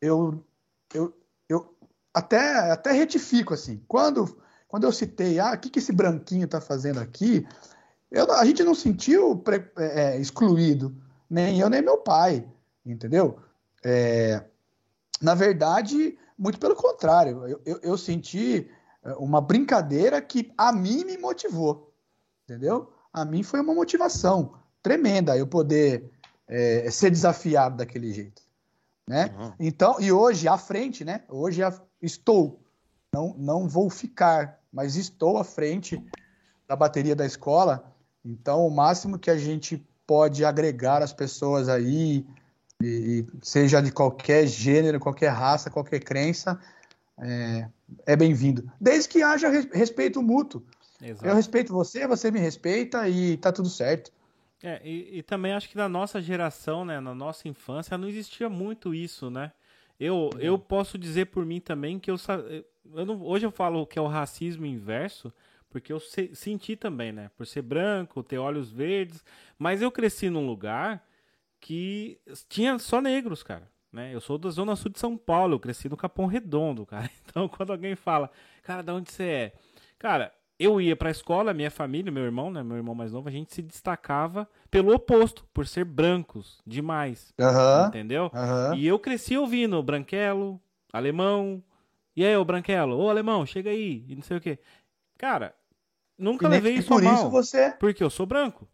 eu, 0.01 0.40
eu, 0.94 1.12
eu 1.48 1.74
até, 2.14 2.70
até 2.70 2.92
retifico, 2.92 3.55
assim. 3.55 3.83
Quando, 3.88 4.40
quando 4.68 4.85
eu 4.85 4.92
citei, 4.92 5.40
ah, 5.40 5.55
o 5.55 5.59
que, 5.59 5.68
que 5.68 5.81
esse 5.81 5.90
branquinho 5.90 6.44
está 6.44 6.61
fazendo 6.61 7.01
aqui? 7.01 7.44
Eu, 8.09 8.31
a 8.31 8.44
gente 8.44 8.62
não 8.62 8.74
sentiu 8.74 9.37
pre, 9.37 9.68
é, 9.77 10.14
é, 10.14 10.20
excluído, 10.20 10.96
nem 11.29 11.59
eu, 11.59 11.68
nem 11.68 11.83
meu 11.83 11.98
pai, 11.98 12.46
entendeu? 12.87 13.40
É, 13.85 14.44
na 15.20 15.35
verdade, 15.35 16.16
muito 16.38 16.59
pelo 16.59 16.77
contrário, 16.77 17.46
eu, 17.46 17.61
eu, 17.64 17.81
eu, 17.83 17.98
senti 17.98 18.70
é, 19.03 19.12
uma 19.14 19.40
brincadeira 19.40 20.20
que 20.22 20.53
a 20.57 20.72
mim 20.72 21.05
me 21.05 21.18
motivou, 21.18 21.92
entendeu? 22.44 22.92
A 23.12 23.24
mim 23.24 23.42
foi 23.42 23.61
uma 23.61 23.74
motivação 23.74 24.55
tremenda 24.83 25.37
eu 25.37 25.46
poder 25.46 26.11
é, 26.46 26.88
ser 26.90 27.11
desafiado 27.11 27.79
daquele 27.79 28.12
jeito, 28.12 28.42
né? 29.07 29.35
Uhum. 29.37 29.53
Então, 29.59 30.01
e 30.01 30.12
hoje 30.12 30.46
à 30.46 30.57
frente, 30.57 31.05
né? 31.05 31.24
Hoje 31.29 31.61
estou, 32.01 32.62
não, 33.12 33.35
não 33.37 33.68
vou 33.68 33.90
ficar, 33.90 34.61
mas 34.72 34.96
estou 34.96 35.38
à 35.38 35.44
frente 35.44 36.03
da 36.68 36.77
bateria 36.77 37.16
da 37.16 37.27
escola. 37.27 37.92
Então, 38.24 38.66
o 38.66 38.70
máximo 38.70 39.18
que 39.18 39.31
a 39.31 39.37
gente 39.37 39.85
pode 40.07 40.44
agregar 40.44 41.03
as 41.03 41.12
pessoas 41.12 41.68
aí, 41.68 42.27
e, 42.83 43.27
seja 43.43 43.81
de 43.81 43.91
qualquer 43.91 44.47
gênero, 44.47 45.01
qualquer 45.01 45.29
raça, 45.29 45.71
qualquer 45.71 46.01
crença, 46.01 46.61
é, 47.19 47.69
é 48.07 48.17
bem-vindo. 48.17 48.71
Desde 48.81 49.09
que 49.09 49.23
haja 49.23 49.49
respeito 49.49 50.23
mútuo. 50.23 50.64
Exato. 51.03 51.27
Eu 51.27 51.35
respeito 51.35 51.73
você, 51.73 52.07
você 52.07 52.31
me 52.31 52.38
respeita 52.38 53.09
e 53.09 53.37
tá 53.37 53.53
tudo 53.53 53.69
certo. 53.69 54.12
É, 54.62 54.81
e, 54.85 55.19
e, 55.19 55.23
também 55.23 55.53
acho 55.53 55.69
que 55.69 55.77
na 55.77 55.88
nossa 55.88 56.21
geração, 56.21 56.85
né, 56.85 56.99
na 56.99 57.14
nossa 57.14 57.49
infância, 57.49 57.97
não 57.97 58.09
existia 58.09 58.49
muito 58.49 58.93
isso, 58.95 59.31
né? 59.31 59.53
Eu, 60.01 60.31
eu 60.38 60.59
posso 60.59 60.97
dizer 60.97 61.27
por 61.27 61.45
mim 61.45 61.61
também 61.61 61.99
que 61.99 62.11
eu, 62.11 62.17
eu 62.95 63.07
não, 63.07 63.21
hoje 63.23 63.47
eu 63.47 63.51
falo 63.51 63.87
que 63.87 63.99
é 63.99 64.03
o 64.03 64.07
racismo 64.07 64.67
inverso, 64.67 65.33
porque 65.71 65.93
eu 65.93 66.01
se, 66.01 66.35
senti 66.35 66.77
também, 66.77 67.12
né? 67.12 67.31
Por 67.37 67.47
ser 67.47 67.62
branco, 67.62 68.23
ter 68.23 68.38
olhos 68.38 68.71
verdes, 68.71 69.25
mas 69.59 69.83
eu 69.83 69.91
cresci 69.91 70.31
num 70.31 70.47
lugar 70.47 71.05
que 71.61 72.21
tinha 72.49 72.79
só 72.79 73.01
negros, 73.01 73.42
cara. 73.42 73.68
Né? 73.92 74.14
Eu 74.14 74.21
sou 74.21 74.37
da 74.38 74.51
zona 74.51 74.77
sul 74.77 74.90
de 74.90 74.99
São 74.99 75.16
Paulo, 75.16 75.55
eu 75.55 75.61
cresci 75.61 75.88
no 75.88 75.97
Capão 75.97 76.27
Redondo, 76.27 76.85
cara. 76.85 77.11
Então, 77.29 77.49
quando 77.49 77.73
alguém 77.73 77.94
fala, 77.94 78.31
cara, 78.62 78.83
de 78.83 78.90
onde 78.90 79.12
você 79.12 79.23
é? 79.23 79.53
Cara, 79.99 80.33
eu 80.59 80.81
ia 80.81 80.97
pra 80.97 81.11
escola, 81.11 81.55
minha 81.55 81.71
família, 81.71 82.11
meu 82.11 82.25
irmão, 82.25 82.51
né, 82.51 82.62
meu 82.62 82.77
irmão 82.77 82.94
mais 82.94 83.12
novo, 83.12 83.29
a 83.29 83.33
gente 83.33 83.55
se 83.55 83.62
destacava 83.62 84.49
pelo 84.71 84.92
oposto, 84.92 85.47
por 85.55 85.66
ser 85.66 85.85
brancos 85.85 86.61
demais. 86.66 87.33
Uhum, 87.38 87.87
entendeu? 87.87 88.31
Uhum. 88.35 88.75
E 88.75 88.87
eu 88.87 88.99
cresci 88.99 89.37
ouvindo 89.37 89.83
branquelo, 89.83 90.61
alemão. 90.92 91.62
E 92.16 92.25
aí, 92.25 92.37
ô 92.37 92.44
branquelo, 92.44 92.97
ô 92.97 93.09
alemão, 93.09 93.47
chega 93.47 93.71
aí, 93.71 94.05
e 94.09 94.16
não 94.16 94.23
sei 94.23 94.37
o 94.37 94.40
quê. 94.40 94.59
Cara, 95.16 95.55
nunca 96.18 96.47
e 96.47 96.51
levei 96.51 96.75
isso 96.75 96.88
por 96.88 97.03
mal. 97.03 97.14
Isso 97.14 97.31
você... 97.31 97.71
Porque 97.79 98.03
eu 98.03 98.11
sou 98.11 98.27
branco, 98.27 98.68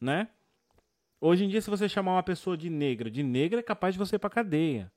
né? 0.00 0.28
Hoje 1.20 1.44
em 1.44 1.48
dia, 1.48 1.60
se 1.60 1.68
você 1.68 1.88
chamar 1.88 2.12
uma 2.12 2.22
pessoa 2.22 2.56
de 2.56 2.70
negra, 2.70 3.10
de 3.10 3.22
negra 3.22 3.60
é 3.60 3.62
capaz 3.62 3.94
de 3.94 3.98
você 3.98 4.16
ir 4.16 4.18
pra 4.18 4.30
cadeia. 4.30 4.90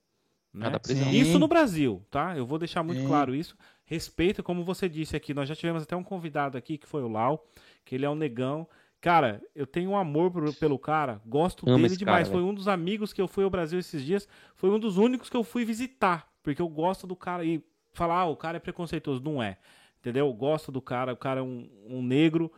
Né? 0.53 0.71
Isso 1.11 1.39
no 1.39 1.47
Brasil, 1.47 2.05
tá? 2.11 2.37
Eu 2.37 2.45
vou 2.45 2.59
deixar 2.59 2.83
muito 2.83 3.01
Sim. 3.01 3.07
claro 3.07 3.33
isso. 3.33 3.57
Respeito, 3.83 4.43
como 4.43 4.63
você 4.63 4.87
disse 4.87 5.15
aqui, 5.15 5.33
nós 5.33 5.49
já 5.49 5.55
tivemos 5.55 5.83
até 5.83 5.95
um 5.95 6.03
convidado 6.03 6.57
aqui, 6.57 6.77
que 6.77 6.87
foi 6.87 7.01
o 7.01 7.07
Lau, 7.07 7.45
que 7.83 7.95
ele 7.95 8.05
é 8.05 8.09
um 8.09 8.15
negão. 8.15 8.67
Cara, 9.01 9.41
eu 9.53 9.65
tenho 9.65 9.89
um 9.89 9.97
amor 9.97 10.31
por, 10.31 10.53
pelo 10.55 10.79
cara, 10.79 11.19
gosto 11.25 11.67
Amo 11.67 11.81
dele 11.81 11.97
demais. 11.97 12.27
Cara, 12.27 12.39
foi 12.39 12.47
um 12.47 12.53
dos 12.53 12.67
amigos 12.67 13.11
que 13.11 13.21
eu 13.21 13.27
fui 13.27 13.43
ao 13.43 13.49
Brasil 13.49 13.79
esses 13.79 14.01
dias, 14.05 14.27
foi 14.55 14.69
um 14.69 14.79
dos 14.79 14.97
únicos 14.97 15.29
que 15.29 15.35
eu 15.35 15.43
fui 15.43 15.65
visitar, 15.65 16.31
porque 16.41 16.61
eu 16.61 16.69
gosto 16.69 17.05
do 17.05 17.15
cara 17.15 17.43
e 17.43 17.61
falar, 17.91 18.19
ah, 18.19 18.25
o 18.25 18.37
cara 18.37 18.57
é 18.57 18.59
preconceituoso. 18.59 19.21
Não 19.21 19.41
é. 19.41 19.57
Entendeu? 19.99 20.27
Eu 20.27 20.33
gosto 20.33 20.71
do 20.71 20.81
cara, 20.81 21.13
o 21.13 21.17
cara 21.17 21.39
é 21.39 21.43
um, 21.43 21.67
um 21.87 22.01
negro 22.01 22.51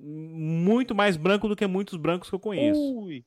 muito 0.00 0.94
mais 0.94 1.16
branco 1.16 1.48
do 1.48 1.56
que 1.56 1.66
muitos 1.66 1.96
brancos 1.96 2.28
que 2.28 2.34
eu 2.34 2.40
conheço. 2.40 2.80
Ui. 2.80 3.24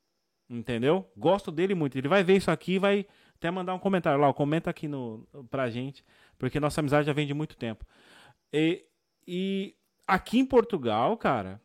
Entendeu? 0.50 1.10
Gosto 1.16 1.52
dele 1.52 1.74
muito. 1.74 1.98
Ele 1.98 2.08
vai 2.08 2.24
ver 2.24 2.38
isso 2.38 2.52
aqui 2.52 2.74
e 2.74 2.80
vai 2.80 3.06
até 3.36 3.50
mandar 3.50 3.74
um 3.74 3.80
comentário 3.80 4.20
lá. 4.20 4.34
Comenta 4.34 4.70
aqui 4.70 4.88
no, 4.88 5.28
pra 5.50 5.70
gente, 5.70 6.04
porque 6.38 6.60
nossa 6.60 6.82
amizade 6.82 7.08
já 7.08 7.14
vem 7.14 7.26
de 7.26 7.34
muito 7.34 7.56
tempo. 7.56 7.86
E, 8.52 8.86
e 9.26 9.76
aqui 10.06 10.40
em 10.40 10.46
Portugal, 10.46 11.16
cara, 11.18 11.62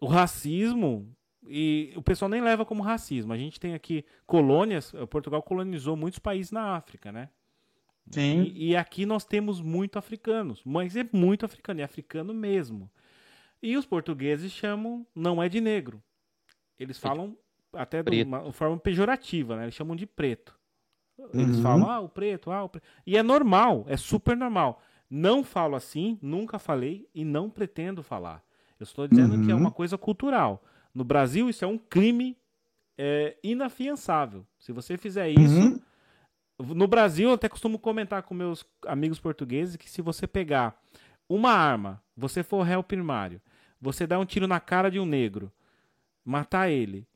o 0.00 0.06
racismo 0.06 1.14
e 1.46 1.92
o 1.96 2.02
pessoal 2.02 2.28
nem 2.28 2.40
leva 2.40 2.64
como 2.64 2.82
racismo. 2.82 3.32
A 3.32 3.36
gente 3.36 3.60
tem 3.60 3.74
aqui 3.74 4.04
colônias, 4.26 4.92
Portugal 5.10 5.42
colonizou 5.42 5.96
muitos 5.96 6.18
países 6.18 6.52
na 6.52 6.76
África, 6.76 7.12
né? 7.12 7.28
Sim. 8.10 8.52
E, 8.54 8.70
e 8.70 8.76
aqui 8.76 9.06
nós 9.06 9.24
temos 9.24 9.60
muito 9.60 9.98
africanos, 9.98 10.62
mas 10.64 10.96
é 10.96 11.06
muito 11.12 11.44
africano, 11.44 11.80
é 11.80 11.84
africano 11.84 12.34
mesmo. 12.34 12.90
E 13.62 13.76
os 13.76 13.84
portugueses 13.84 14.52
chamam 14.52 15.06
não 15.14 15.42
é 15.42 15.48
de 15.48 15.60
negro. 15.60 16.02
Eles 16.78 16.98
falam 16.98 17.36
até 17.72 18.02
de 18.02 18.22
uma 18.22 18.52
forma 18.52 18.78
pejorativa, 18.78 19.56
né? 19.56 19.64
Eles 19.64 19.74
chamam 19.74 19.94
de 19.94 20.06
preto. 20.06 20.58
Eles 21.34 21.56
uhum. 21.56 21.62
falam, 21.62 21.90
ah, 21.90 22.00
o 22.00 22.08
preto, 22.08 22.50
ah, 22.50 22.64
o 22.64 22.68
preto. 22.68 22.86
E 23.06 23.16
é 23.16 23.22
normal, 23.22 23.84
é 23.86 23.96
super 23.96 24.36
normal. 24.36 24.82
Não 25.08 25.44
falo 25.44 25.76
assim, 25.76 26.18
nunca 26.22 26.58
falei 26.58 27.08
e 27.14 27.24
não 27.24 27.50
pretendo 27.50 28.02
falar. 28.02 28.42
Eu 28.78 28.84
estou 28.84 29.06
dizendo 29.06 29.34
uhum. 29.34 29.44
que 29.44 29.50
é 29.50 29.54
uhum. 29.54 29.60
uma 29.60 29.70
coisa 29.70 29.98
cultural. 29.98 30.64
No 30.94 31.04
Brasil, 31.04 31.50
isso 31.50 31.64
é 31.64 31.68
um 31.68 31.76
crime 31.76 32.36
é, 32.96 33.36
inafiançável. 33.42 34.46
Se 34.58 34.72
você 34.72 34.96
fizer 34.96 35.28
isso. 35.28 35.60
Uhum. 35.60 35.80
No 36.58 36.86
Brasil, 36.86 37.28
eu 37.28 37.34
até 37.34 37.48
costumo 37.48 37.78
comentar 37.78 38.22
com 38.22 38.34
meus 38.34 38.64
amigos 38.86 39.18
portugueses 39.18 39.76
que 39.76 39.88
se 39.88 40.02
você 40.02 40.26
pegar 40.26 40.78
uma 41.28 41.52
arma, 41.52 42.02
você 42.16 42.42
for 42.42 42.62
réu 42.62 42.82
primário, 42.82 43.40
você 43.80 44.06
dá 44.06 44.18
um 44.18 44.24
tiro 44.24 44.46
na 44.46 44.60
cara 44.60 44.90
de 44.90 44.98
um 44.98 45.06
negro, 45.06 45.52
matar 46.24 46.68
ele, 46.68 47.06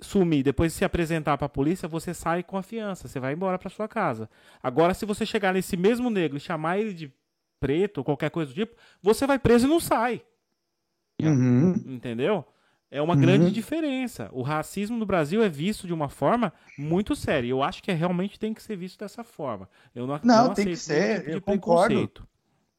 sumir, 0.00 0.42
depois 0.42 0.72
se 0.72 0.84
apresentar 0.84 1.38
para 1.38 1.46
a 1.46 1.50
polícia, 1.50 1.88
você 1.88 2.12
sai 2.12 2.42
com 2.42 2.56
a 2.56 2.62
fiança, 2.62 3.08
você 3.08 3.18
vai 3.18 3.32
embora 3.32 3.58
para 3.58 3.70
sua 3.70 3.88
casa. 3.88 4.28
Agora, 4.62 4.94
se 4.94 5.06
você 5.06 5.24
chegar 5.24 5.54
nesse 5.54 5.76
mesmo 5.76 6.10
negro 6.10 6.36
e 6.36 6.40
chamar 6.40 6.78
ele 6.78 6.92
de 6.92 7.12
preto 7.60 7.98
ou 7.98 8.04
qualquer 8.04 8.30
coisa 8.30 8.52
do 8.52 8.54
tipo, 8.54 8.76
você 9.00 9.26
vai 9.26 9.38
preso 9.38 9.66
e 9.66 9.70
não 9.70 9.80
sai. 9.80 10.22
Uhum. 11.20 11.74
Entendeu? 11.86 12.44
É 12.90 13.00
uma 13.00 13.14
uhum. 13.14 13.20
grande 13.20 13.50
diferença. 13.50 14.28
O 14.32 14.42
racismo 14.42 14.98
no 14.98 15.06
Brasil 15.06 15.42
é 15.42 15.48
visto 15.48 15.86
de 15.86 15.94
uma 15.94 16.10
forma 16.10 16.52
muito 16.76 17.16
séria. 17.16 17.48
Eu 17.48 17.62
acho 17.62 17.82
que 17.82 17.90
é, 17.90 17.94
realmente 17.94 18.38
tem 18.38 18.52
que 18.52 18.62
ser 18.62 18.76
visto 18.76 18.98
dessa 18.98 19.24
forma. 19.24 19.66
Eu 19.94 20.06
não, 20.06 20.20
não, 20.22 20.48
não 20.48 20.54
tem 20.54 20.66
que 20.66 20.76
ser. 20.76 21.20
Tipo 21.20 21.30
eu 21.30 21.40
concordo. 21.40 22.28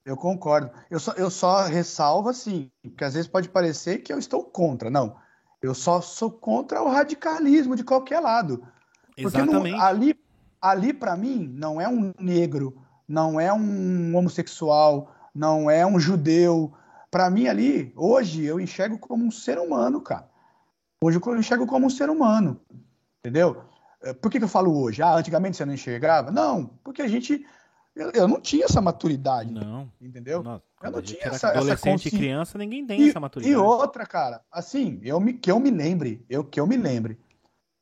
Eu 0.05 0.17
concordo. 0.17 0.69
Eu 0.89 0.99
só, 0.99 1.13
eu 1.13 1.29
só 1.29 1.63
ressalvo 1.63 2.29
assim, 2.29 2.69
que 2.97 3.03
às 3.03 3.13
vezes 3.13 3.27
pode 3.27 3.47
parecer 3.49 3.99
que 3.99 4.11
eu 4.11 4.19
estou 4.19 4.43
contra. 4.43 4.89
Não. 4.89 5.15
Eu 5.61 5.73
só 5.73 6.01
sou 6.01 6.29
contra 6.29 6.83
o 6.83 6.89
radicalismo 6.89 7.75
de 7.75 7.83
qualquer 7.83 8.19
lado. 8.19 8.65
Porque 9.07 9.25
Exatamente. 9.25 9.71
Não, 9.71 9.81
ali, 9.81 10.19
ali 10.61 10.93
para 10.93 11.15
mim, 11.15 11.47
não 11.55 11.79
é 11.79 11.87
um 11.87 12.11
negro, 12.19 12.81
não 13.07 13.39
é 13.39 13.53
um 13.53 14.15
homossexual, 14.15 15.13
não 15.33 15.71
é 15.71 15.85
um 15.85 15.99
judeu. 15.99 16.73
Para 17.09 17.29
mim, 17.29 17.47
ali, 17.47 17.93
hoje, 17.95 18.43
eu 18.43 18.59
enxergo 18.59 18.97
como 18.97 19.23
um 19.23 19.31
ser 19.31 19.57
humano, 19.57 20.01
cara. 20.01 20.27
Hoje 21.01 21.19
eu 21.23 21.37
enxergo 21.37 21.65
como 21.65 21.85
um 21.85 21.89
ser 21.89 22.09
humano. 22.09 22.59
Entendeu? 23.19 23.63
Eh, 24.01 24.13
por 24.13 24.29
que, 24.29 24.39
que 24.39 24.43
eu 24.43 24.49
falo 24.49 24.77
hoje? 24.77 25.01
Ah, 25.01 25.15
antigamente 25.15 25.55
você 25.55 25.65
não 25.65 25.73
enxergava? 25.73 26.29
Não, 26.29 26.65
porque 26.83 27.01
a 27.01 27.07
gente 27.07 27.45
eu, 27.95 28.11
eu, 28.11 28.27
não 28.27 28.41
tinha 28.41 28.65
essa 28.65 28.81
maturidade. 28.81 29.51
Não. 29.51 29.91
Entendeu? 30.01 30.41
Não, 30.41 30.61
eu 30.81 30.91
não 30.91 31.01
tinha 31.01 31.19
essa 31.23 31.49
Adolescente 31.49 32.07
essa 32.07 32.15
e 32.15 32.19
criança, 32.19 32.57
ninguém 32.57 32.85
tem 32.85 32.99
e, 32.99 33.09
essa 33.09 33.19
maturidade. 33.19 33.53
E 33.53 33.57
outra, 33.57 34.05
cara, 34.05 34.41
assim, 34.51 34.99
eu 35.03 35.19
me, 35.19 35.33
que 35.33 35.51
eu 35.51 35.59
me 35.59 35.69
lembre, 35.69 36.25
eu 36.27 36.43
que 36.43 36.59
eu 36.59 36.65
me 36.65 36.75
lembre. 36.75 37.19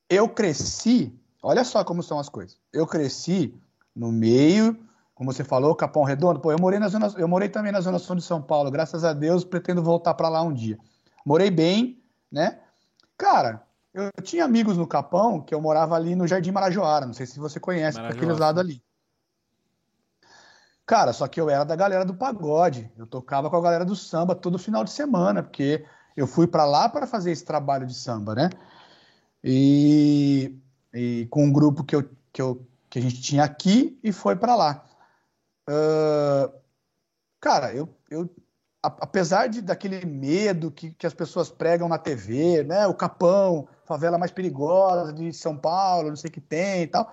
Eu 0.09 0.27
cresci, 0.27 1.17
olha 1.41 1.63
só 1.63 1.83
como 1.83 2.03
são 2.03 2.19
as 2.19 2.27
coisas. 2.27 2.59
Eu 2.73 2.85
cresci 2.85 3.55
no 3.95 4.11
meio, 4.11 4.77
como 5.15 5.31
você 5.31 5.45
falou, 5.45 5.73
Capão 5.75 6.03
Redondo. 6.03 6.41
Pô, 6.41 6.51
eu 6.51 6.59
morei 6.59 6.77
na 6.77 6.89
zona, 6.89 7.13
eu 7.17 7.27
morei 7.27 7.47
também 7.47 7.71
na 7.71 7.79
zona 7.79 7.97
sul 7.97 8.17
de 8.17 8.21
São 8.21 8.41
Paulo. 8.41 8.69
Graças 8.69 9.05
a 9.05 9.13
Deus, 9.13 9.45
pretendo 9.45 9.81
voltar 9.81 10.13
para 10.13 10.27
lá 10.27 10.41
um 10.41 10.53
dia. 10.53 10.77
Morei 11.25 11.49
bem, 11.49 12.03
né? 12.29 12.59
Cara, 13.17 13.63
eu 13.93 14.09
tinha 14.21 14.43
amigos 14.43 14.77
no 14.77 14.87
Capão 14.87 15.39
que 15.39 15.53
eu 15.53 15.61
morava 15.61 15.95
ali 15.95 16.15
no 16.15 16.27
Jardim 16.27 16.51
Marajoara. 16.51 17.05
Não 17.05 17.13
sei 17.13 17.25
se 17.25 17.39
você 17.39 17.59
conhece, 17.61 17.97
aqueles 17.99 18.37
lados 18.37 18.59
ali. 18.59 18.83
Cara, 20.91 21.13
só 21.13 21.25
que 21.25 21.39
eu 21.39 21.49
era 21.49 21.63
da 21.63 21.73
galera 21.73 22.03
do 22.03 22.13
pagode. 22.13 22.91
Eu 22.97 23.07
tocava 23.07 23.49
com 23.49 23.55
a 23.55 23.61
galera 23.61 23.85
do 23.85 23.95
samba 23.95 24.35
todo 24.35 24.59
final 24.59 24.83
de 24.83 24.91
semana, 24.91 25.41
porque 25.41 25.85
eu 26.17 26.27
fui 26.27 26.45
para 26.45 26.65
lá 26.65 26.89
para 26.89 27.07
fazer 27.07 27.31
esse 27.31 27.45
trabalho 27.45 27.87
de 27.87 27.93
samba, 27.93 28.35
né? 28.35 28.49
E, 29.41 30.53
e, 30.93 31.29
com 31.31 31.45
um 31.45 31.53
grupo 31.53 31.85
que, 31.85 31.95
eu, 31.95 32.09
que, 32.33 32.41
eu, 32.41 32.67
que 32.89 32.99
a 32.99 33.01
gente 33.01 33.21
tinha 33.21 33.41
aqui 33.41 33.97
e 34.03 34.11
foi 34.11 34.35
para 34.35 34.53
lá. 34.53 34.83
Uh, 35.69 36.51
cara, 37.39 37.73
eu, 37.73 37.87
eu 38.09 38.29
apesar 38.83 39.47
de, 39.47 39.61
daquele 39.61 40.05
medo 40.05 40.71
que, 40.71 40.91
que 40.91 41.07
as 41.07 41.13
pessoas 41.13 41.49
pregam 41.49 41.87
na 41.87 41.97
TV, 41.97 42.65
né? 42.65 42.85
O 42.85 42.93
Capão, 42.93 43.65
favela 43.85 44.17
mais 44.17 44.31
perigosa 44.31 45.13
de 45.13 45.31
São 45.31 45.57
Paulo, 45.57 46.09
não 46.09 46.17
sei 46.17 46.29
o 46.29 46.33
que 46.33 46.41
tem 46.41 46.83
e 46.83 46.87
tal. 46.87 47.09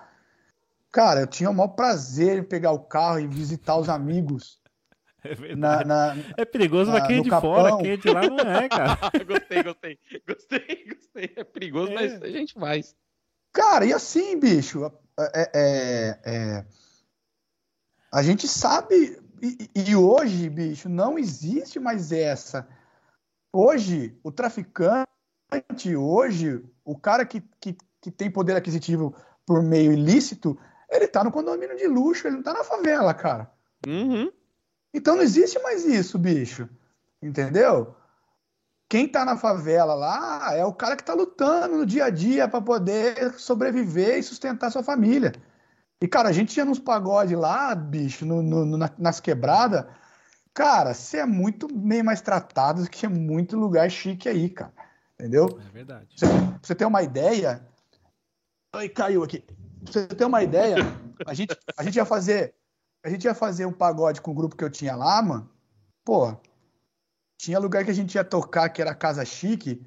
Cara, 0.91 1.21
eu 1.21 1.27
tinha 1.27 1.49
o 1.49 1.53
maior 1.53 1.69
prazer 1.69 2.39
em 2.39 2.43
pegar 2.43 2.71
o 2.71 2.79
carro 2.79 3.19
e 3.19 3.27
visitar 3.27 3.77
os 3.77 3.89
amigos. 3.89 4.59
É 5.21 5.35
verdade. 5.35 5.85
Na, 5.85 6.13
na, 6.15 6.23
é 6.37 6.45
perigoso 6.45 6.91
pra 6.91 7.05
quem 7.05 7.19
é 7.19 7.21
de 7.21 7.29
Capão. 7.29 7.53
fora, 7.53 7.77
quem 7.77 7.91
é 7.91 7.97
de 7.97 8.07
lá 8.07 8.21
não 8.21 8.39
é, 8.39 8.69
cara. 8.69 8.97
gostei, 9.27 9.63
gostei. 9.63 9.99
Gostei, 10.25 10.85
gostei. 10.95 11.33
É 11.35 11.43
perigoso, 11.43 11.91
é. 11.91 11.95
mas 11.95 12.21
a 12.21 12.29
gente 12.29 12.53
faz. 12.53 12.95
Cara, 13.51 13.85
e 13.85 13.91
assim, 13.91 14.39
bicho, 14.39 14.89
é, 15.35 15.51
é, 15.53 16.19
é 16.23 16.65
a 18.11 18.23
gente 18.23 18.47
sabe. 18.47 19.19
E, 19.41 19.69
e, 19.75 19.95
hoje, 19.95 20.49
bicho, 20.49 20.89
não 20.89 21.17
existe 21.17 21.79
mais 21.79 22.11
essa. 22.11 22.67
Hoje, 23.53 24.17
o 24.23 24.31
traficante, 24.31 25.07
hoje, 25.95 26.63
o 26.83 26.97
cara 26.97 27.25
que, 27.25 27.41
que, 27.59 27.77
que 28.01 28.11
tem 28.11 28.29
poder 28.29 28.55
aquisitivo 28.55 29.15
por 29.45 29.63
meio 29.63 29.93
ilícito, 29.93 30.57
ele 30.89 31.07
tá 31.07 31.23
no 31.23 31.31
condomínio 31.31 31.77
de 31.77 31.87
luxo, 31.87 32.27
ele 32.27 32.37
não 32.37 32.43
tá 32.43 32.53
na 32.53 32.63
favela, 32.63 33.13
cara. 33.13 33.51
Uhum. 33.87 34.31
Então 34.93 35.15
não 35.15 35.23
existe 35.23 35.59
mais 35.59 35.85
isso, 35.85 36.17
bicho. 36.17 36.67
Entendeu? 37.21 37.95
Quem 38.89 39.07
tá 39.07 39.23
na 39.23 39.37
favela 39.37 39.93
lá 39.93 40.55
é 40.55 40.65
o 40.65 40.73
cara 40.73 40.95
que 40.95 41.03
tá 41.03 41.13
lutando 41.13 41.77
no 41.77 41.85
dia 41.85 42.05
a 42.05 42.09
dia 42.09 42.47
para 42.47 42.61
poder 42.61 43.33
sobreviver 43.33 44.17
e 44.17 44.23
sustentar 44.23 44.71
sua 44.71 44.81
família. 44.81 45.33
E, 46.01 46.07
cara, 46.07 46.29
a 46.29 46.31
gente 46.31 46.57
ia 46.57 46.65
nos 46.65 46.79
pagodes 46.79 47.37
lá, 47.37 47.75
bicho, 47.75 48.25
no, 48.25 48.41
no, 48.41 48.77
nas 48.97 49.19
quebradas. 49.19 49.85
Cara, 50.53 50.93
você 50.93 51.17
é 51.17 51.25
muito 51.25 51.67
bem 51.67 52.01
mais 52.01 52.21
tratado 52.21 52.83
do 52.83 52.89
que 52.89 53.07
muito 53.07 53.57
lugar 53.57 53.89
chique 53.91 54.27
aí, 54.27 54.49
cara. 54.49 54.73
Entendeu? 55.13 55.59
É 55.67 55.71
verdade. 55.71 56.07
Pra 56.17 56.27
você, 56.27 56.37
pra 56.37 56.59
você 56.63 56.75
ter 56.75 56.85
uma 56.85 57.03
ideia. 57.03 57.67
Ai, 58.73 58.89
caiu 58.89 59.23
aqui. 59.23 59.43
Pra 59.83 59.93
você 59.93 60.07
ter 60.07 60.25
uma 60.25 60.43
ideia, 60.43 60.75
a 61.25 61.33
gente, 61.33 61.57
a 61.77 61.83
gente 61.83 61.95
ia 61.95 62.05
fazer. 62.05 62.53
A 63.03 63.09
gente 63.09 63.23
ia 63.23 63.33
fazer 63.33 63.65
um 63.65 63.71
pagode 63.71 64.21
com 64.21 64.31
o 64.31 64.35
grupo 64.35 64.55
que 64.55 64.63
eu 64.63 64.69
tinha 64.69 64.95
lá, 64.95 65.21
mano. 65.21 65.49
Pô, 66.03 66.35
tinha 67.37 67.57
lugar 67.57 67.85
que 67.85 67.91
a 67.91 67.93
gente 67.93 68.15
ia 68.15 68.23
tocar 68.23 68.69
que 68.69 68.81
era 68.81 68.93
casa 68.93 69.23
chique. 69.23 69.81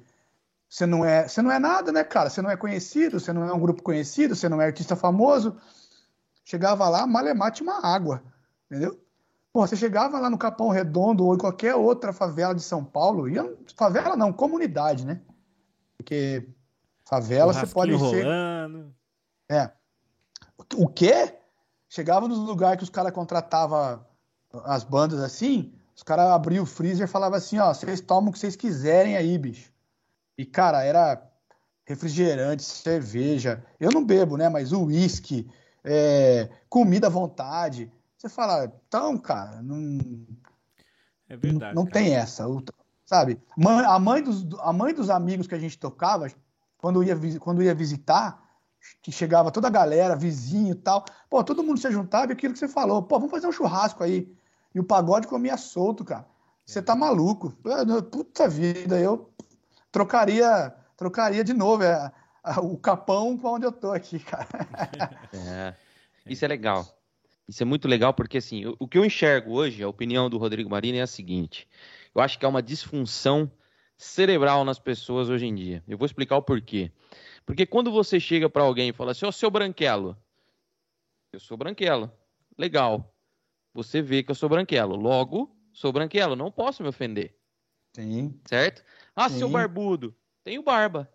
Você 0.67 0.87
não 0.87 1.05
é, 1.05 1.27
você 1.27 1.39
não 1.41 1.51
é 1.51 1.59
nada, 1.59 1.91
né, 1.91 2.03
cara? 2.03 2.29
Você 2.29 2.41
não 2.41 2.49
é 2.49 2.57
conhecido, 2.57 3.19
você 3.19 3.31
não 3.31 3.47
é 3.47 3.53
um 3.53 3.59
grupo 3.59 3.83
conhecido, 3.83 4.35
você 4.35 4.49
não 4.49 4.59
é 4.59 4.65
artista 4.65 4.95
famoso. 4.95 5.55
Chegava 6.43 6.89
lá, 6.89 7.05
malemate 7.05 7.61
uma 7.61 7.85
água, 7.85 8.23
entendeu? 8.65 8.99
Pô, 9.53 9.67
você 9.67 9.75
chegava 9.75 10.19
lá 10.19 10.31
no 10.31 10.37
Capão 10.37 10.69
Redondo 10.69 11.23
ou 11.23 11.35
em 11.35 11.37
qualquer 11.37 11.75
outra 11.75 12.11
favela 12.11 12.55
de 12.55 12.63
São 12.63 12.83
Paulo, 12.83 13.29
ia, 13.29 13.55
favela 13.75 14.17
não, 14.17 14.33
comunidade, 14.33 15.05
né? 15.05 15.21
Porque 15.95 16.49
favela 17.05 17.53
você 17.53 17.67
pode 17.67 17.91
ser. 17.99 18.23
Rolando. 18.23 18.95
É. 19.47 19.69
O 20.75 20.87
quê? 20.87 21.35
Chegava 21.89 22.27
nos 22.27 22.39
lugares 22.39 22.77
que 22.77 22.83
os 22.83 22.89
caras 22.89 23.11
contratavam 23.11 24.05
as 24.65 24.83
bandas 24.83 25.19
assim, 25.19 25.73
os 25.95 26.03
caras 26.03 26.27
abriam 26.27 26.63
o 26.63 26.67
freezer 26.67 27.07
e 27.07 27.11
falavam 27.11 27.37
assim, 27.37 27.59
ó, 27.59 27.73
vocês 27.73 28.01
tomam 28.01 28.29
o 28.29 28.33
que 28.33 28.39
vocês 28.39 28.55
quiserem 28.55 29.15
aí, 29.15 29.37
bicho. 29.37 29.71
E, 30.37 30.45
cara, 30.45 30.83
era 30.83 31.21
refrigerante, 31.85 32.63
cerveja. 32.63 33.63
Eu 33.79 33.91
não 33.91 34.03
bebo, 34.03 34.37
né? 34.37 34.49
Mas 34.49 34.71
uísque, 34.71 35.49
é, 35.83 36.49
comida 36.69 37.07
à 37.07 37.09
vontade. 37.09 37.91
Você 38.17 38.29
fala, 38.29 38.71
então, 38.87 39.17
cara, 39.17 39.61
não. 39.61 40.25
É 41.29 41.37
verdade. 41.37 41.75
Não, 41.75 41.83
não 41.83 41.91
tem 41.91 42.15
essa. 42.15 42.45
Sabe? 43.05 43.39
A 43.87 43.99
mãe, 43.99 44.23
dos, 44.23 44.47
a 44.59 44.73
mãe 44.73 44.93
dos 44.93 45.09
amigos 45.09 45.45
que 45.45 45.55
a 45.55 45.59
gente 45.59 45.77
tocava, 45.77 46.27
quando 46.77 47.03
ia, 47.03 47.15
quando 47.39 47.61
ia 47.61 47.75
visitar, 47.75 48.42
que 49.01 49.11
chegava 49.11 49.51
toda 49.51 49.67
a 49.67 49.71
galera, 49.71 50.15
vizinho 50.15 50.71
e 50.71 50.75
tal. 50.75 51.05
Pô, 51.29 51.43
todo 51.43 51.63
mundo 51.63 51.79
se 51.79 51.91
juntava 51.91 52.31
e 52.31 52.33
aquilo 52.33 52.53
que 52.53 52.59
você 52.59 52.67
falou. 52.67 53.01
Pô, 53.03 53.17
vamos 53.17 53.31
fazer 53.31 53.47
um 53.47 53.51
churrasco 53.51 54.03
aí. 54.03 54.31
E 54.73 54.79
o 54.79 54.83
pagode 54.83 55.27
comia 55.27 55.57
solto, 55.57 56.03
cara. 56.03 56.25
Você 56.65 56.81
tá 56.81 56.95
maluco. 56.95 57.55
Puta 58.11 58.47
vida, 58.47 58.99
eu 58.99 59.29
trocaria, 59.91 60.73
trocaria 60.97 61.43
de 61.43 61.53
novo 61.53 61.83
é, 61.83 62.11
o 62.61 62.77
capão 62.77 63.37
para 63.37 63.49
onde 63.49 63.65
eu 63.65 63.71
tô 63.71 63.91
aqui, 63.91 64.19
cara. 64.19 64.47
É, 65.33 65.73
isso 66.25 66.45
é 66.45 66.47
legal. 66.47 66.87
Isso 67.47 67.61
é 67.61 67.65
muito 67.65 67.87
legal 67.87 68.13
porque, 68.13 68.37
assim, 68.37 68.65
o, 68.79 68.87
que 68.87 68.97
eu 68.97 69.03
enxergo 69.03 69.51
hoje, 69.51 69.83
a 69.83 69.87
opinião 69.87 70.29
do 70.29 70.37
Rodrigo 70.37 70.69
Marini 70.69 70.99
é 70.99 71.01
a 71.01 71.07
seguinte. 71.07 71.67
Eu 72.15 72.21
acho 72.21 72.39
que 72.39 72.45
há 72.45 72.49
uma 72.49 72.61
disfunção 72.61 73.51
cerebral 73.97 74.63
nas 74.63 74.79
pessoas 74.79 75.29
hoje 75.29 75.45
em 75.45 75.53
dia. 75.53 75.83
Eu 75.87 75.97
vou 75.97 76.05
explicar 76.05 76.37
o 76.37 76.41
porquê. 76.41 76.91
Porque 77.45 77.65
quando 77.65 77.91
você 77.91 78.19
chega 78.19 78.49
para 78.49 78.63
alguém 78.63 78.89
e 78.89 78.93
fala 78.93 79.11
assim, 79.11 79.25
ó, 79.25 79.29
oh, 79.29 79.31
seu 79.31 79.51
branquelo, 79.51 80.17
eu 81.31 81.39
sou 81.39 81.57
branquelo, 81.57 82.11
legal. 82.57 83.13
Você 83.73 84.01
vê 84.01 84.23
que 84.23 84.31
eu 84.31 84.35
sou 84.35 84.47
branquelo, 84.47 84.95
logo, 84.95 85.55
sou 85.73 85.91
branquelo, 85.91 86.35
não 86.35 86.51
posso 86.51 86.83
me 86.83 86.89
ofender. 86.89 87.35
Sim. 87.95 88.39
Certo? 88.45 88.83
Ah, 89.15 89.29
Sim. 89.29 89.39
seu 89.39 89.49
barbudo, 89.49 90.15
tenho 90.43 90.63
barba. 90.63 91.11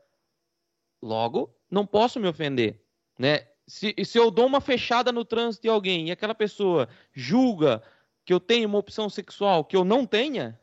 Logo, 1.00 1.54
não 1.70 1.86
posso 1.86 2.18
me 2.18 2.28
ofender, 2.28 2.84
né? 3.18 3.46
Se, 3.66 3.94
se 4.04 4.18
eu 4.18 4.30
dou 4.30 4.46
uma 4.46 4.60
fechada 4.60 5.12
no 5.12 5.24
trânsito 5.24 5.62
de 5.62 5.68
alguém 5.68 6.08
e 6.08 6.10
aquela 6.10 6.34
pessoa 6.34 6.88
julga 7.12 7.82
que 8.24 8.32
eu 8.32 8.40
tenho 8.40 8.68
uma 8.68 8.78
opção 8.78 9.08
sexual 9.08 9.64
que 9.64 9.76
eu 9.76 9.84
não 9.84 10.04
tenha, 10.06 10.58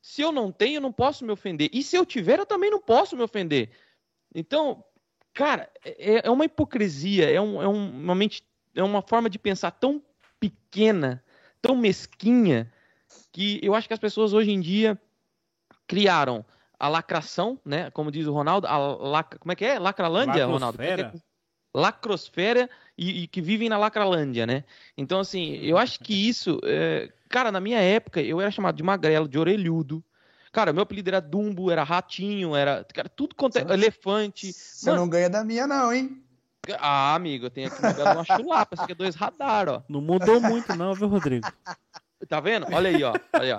se 0.00 0.20
eu 0.20 0.30
não 0.30 0.52
tenho, 0.52 0.76
eu 0.76 0.80
não 0.80 0.92
posso 0.92 1.24
me 1.24 1.32
ofender. 1.32 1.70
E 1.72 1.82
se 1.82 1.96
eu 1.96 2.04
tiver, 2.04 2.38
eu 2.38 2.46
também 2.46 2.70
não 2.70 2.78
posso 2.78 3.16
me 3.16 3.22
ofender. 3.22 3.70
Então, 4.34 4.84
cara, 5.34 5.68
é, 5.84 6.26
é 6.26 6.30
uma 6.30 6.44
hipocrisia, 6.44 7.28
é, 7.28 7.40
um, 7.40 7.60
é, 7.60 7.68
uma 7.68 8.14
mente, 8.14 8.42
é 8.74 8.82
uma 8.82 9.02
forma 9.02 9.28
de 9.28 9.38
pensar 9.38 9.72
tão 9.72 10.00
pequena, 10.38 11.22
tão 11.60 11.76
mesquinha, 11.76 12.72
que 13.32 13.58
eu 13.62 13.74
acho 13.74 13.88
que 13.88 13.94
as 13.94 14.00
pessoas 14.00 14.32
hoje 14.32 14.52
em 14.52 14.60
dia 14.60 14.98
criaram 15.86 16.44
a 16.78 16.88
lacração, 16.88 17.58
né? 17.64 17.90
Como 17.90 18.10
diz 18.10 18.26
o 18.26 18.32
Ronaldo, 18.32 18.66
a 18.66 18.78
lac... 18.78 19.38
como 19.38 19.52
é 19.52 19.56
que 19.56 19.64
é? 19.64 19.78
Lacralândia, 19.78 20.46
Ronaldo? 20.46 20.80
É 20.82 21.12
lacrosfera 21.74 22.70
e, 22.96 23.24
e, 23.24 23.26
que 23.26 23.42
vivem 23.42 23.68
na 23.68 23.76
lacralândia, 23.76 24.46
né? 24.46 24.64
Então, 24.96 25.18
assim, 25.18 25.56
eu 25.56 25.76
acho 25.76 25.98
que 25.98 26.28
isso, 26.28 26.60
é... 26.62 27.12
cara, 27.28 27.50
na 27.50 27.60
minha 27.60 27.80
época, 27.80 28.22
eu 28.22 28.40
era 28.40 28.50
chamado 28.50 28.76
de 28.76 28.82
magrelo, 28.82 29.28
de 29.28 29.38
orelhudo. 29.38 30.02
Cara, 30.54 30.72
meu 30.72 30.84
apelido 30.84 31.10
era 31.10 31.20
Dumbo, 31.20 31.68
era 31.68 31.82
Ratinho, 31.82 32.54
era 32.54 32.86
cara, 32.94 33.08
tudo 33.08 33.34
quanto 33.34 33.58
é 33.58 33.62
elefante. 33.62 34.52
Você 34.52 34.88
Mano... 34.88 35.02
não 35.02 35.08
ganha 35.08 35.28
da 35.28 35.42
minha, 35.42 35.66
não, 35.66 35.92
hein? 35.92 36.22
Ah, 36.78 37.16
amigo, 37.16 37.46
eu 37.46 37.50
tenho 37.50 37.66
aqui 37.66 37.80
uma 37.82 38.24
chulapa, 38.24 38.72
esse 38.72 38.84
aqui 38.84 38.92
é 38.92 38.94
dois 38.94 39.16
radar, 39.16 39.68
ó. 39.68 39.82
Não 39.88 40.00
mudou 40.00 40.40
muito, 40.40 40.72
não, 40.76 40.94
viu, 40.94 41.08
Rodrigo? 41.08 41.48
Tá 42.28 42.38
vendo? 42.38 42.66
Olha 42.72 42.88
aí, 42.88 43.02
ó. 43.02 43.12
Olha, 43.34 43.58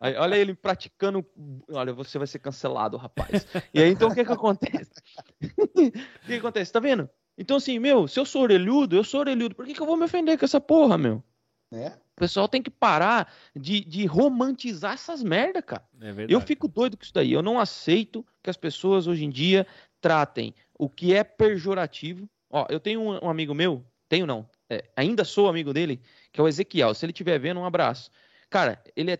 olha, 0.00 0.20
olha 0.20 0.36
ele 0.36 0.54
praticando. 0.54 1.26
Olha, 1.70 1.92
você 1.92 2.16
vai 2.16 2.26
ser 2.26 2.38
cancelado, 2.38 2.96
rapaz. 2.96 3.44
E 3.74 3.82
aí, 3.82 3.90
então, 3.90 4.08
o 4.08 4.14
que 4.14 4.24
que 4.24 4.32
acontece? 4.32 4.92
o 5.42 5.90
que 5.90 5.92
que 6.26 6.34
acontece? 6.34 6.72
Tá 6.72 6.80
vendo? 6.80 7.10
Então, 7.36 7.56
assim, 7.56 7.78
meu, 7.78 8.06
se 8.06 8.18
eu 8.18 8.24
sou 8.24 8.42
orelhudo, 8.42 8.96
eu 8.96 9.04
sou 9.04 9.20
orelhudo. 9.20 9.54
Por 9.54 9.66
que, 9.66 9.74
que 9.74 9.82
eu 9.82 9.86
vou 9.86 9.96
me 9.96 10.04
ofender 10.04 10.38
com 10.38 10.44
essa 10.44 10.60
porra, 10.60 10.96
meu? 10.96 11.22
É? 11.72 11.92
O 12.16 12.20
pessoal 12.20 12.46
tem 12.46 12.62
que 12.62 12.70
parar 12.70 13.32
de, 13.56 13.80
de 13.84 14.04
romantizar 14.06 14.94
essas 14.94 15.22
merda, 15.22 15.62
cara. 15.62 15.84
É 16.00 16.12
verdade. 16.12 16.32
Eu 16.32 16.40
fico 16.40 16.68
doido 16.68 16.96
com 16.96 17.02
isso 17.02 17.14
daí. 17.14 17.32
Eu 17.32 17.42
não 17.42 17.58
aceito 17.58 18.24
que 18.42 18.50
as 18.50 18.56
pessoas 18.56 19.06
hoje 19.06 19.24
em 19.24 19.30
dia 19.30 19.66
tratem 20.00 20.54
o 20.78 20.88
que 20.88 21.14
é 21.14 21.24
pejorativo. 21.24 22.28
Ó, 22.50 22.66
eu 22.68 22.78
tenho 22.78 23.00
um, 23.00 23.24
um 23.24 23.30
amigo 23.30 23.54
meu, 23.54 23.84
tenho 24.08 24.26
não, 24.26 24.46
é, 24.68 24.84
ainda 24.96 25.24
sou 25.24 25.48
amigo 25.48 25.72
dele, 25.72 26.00
que 26.32 26.40
é 26.40 26.44
o 26.44 26.48
Ezequiel. 26.48 26.94
Se 26.94 27.04
ele 27.04 27.12
estiver 27.12 27.38
vendo, 27.38 27.60
um 27.60 27.64
abraço. 27.64 28.10
Cara, 28.50 28.82
ele 28.96 29.10
é 29.10 29.18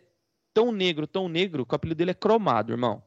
tão 0.52 0.72
negro, 0.72 1.06
tão 1.06 1.28
negro, 1.28 1.64
que 1.64 1.74
o 1.74 1.76
apelido 1.76 1.98
dele 1.98 2.10
é 2.10 2.14
cromado, 2.14 2.72
irmão. 2.72 3.02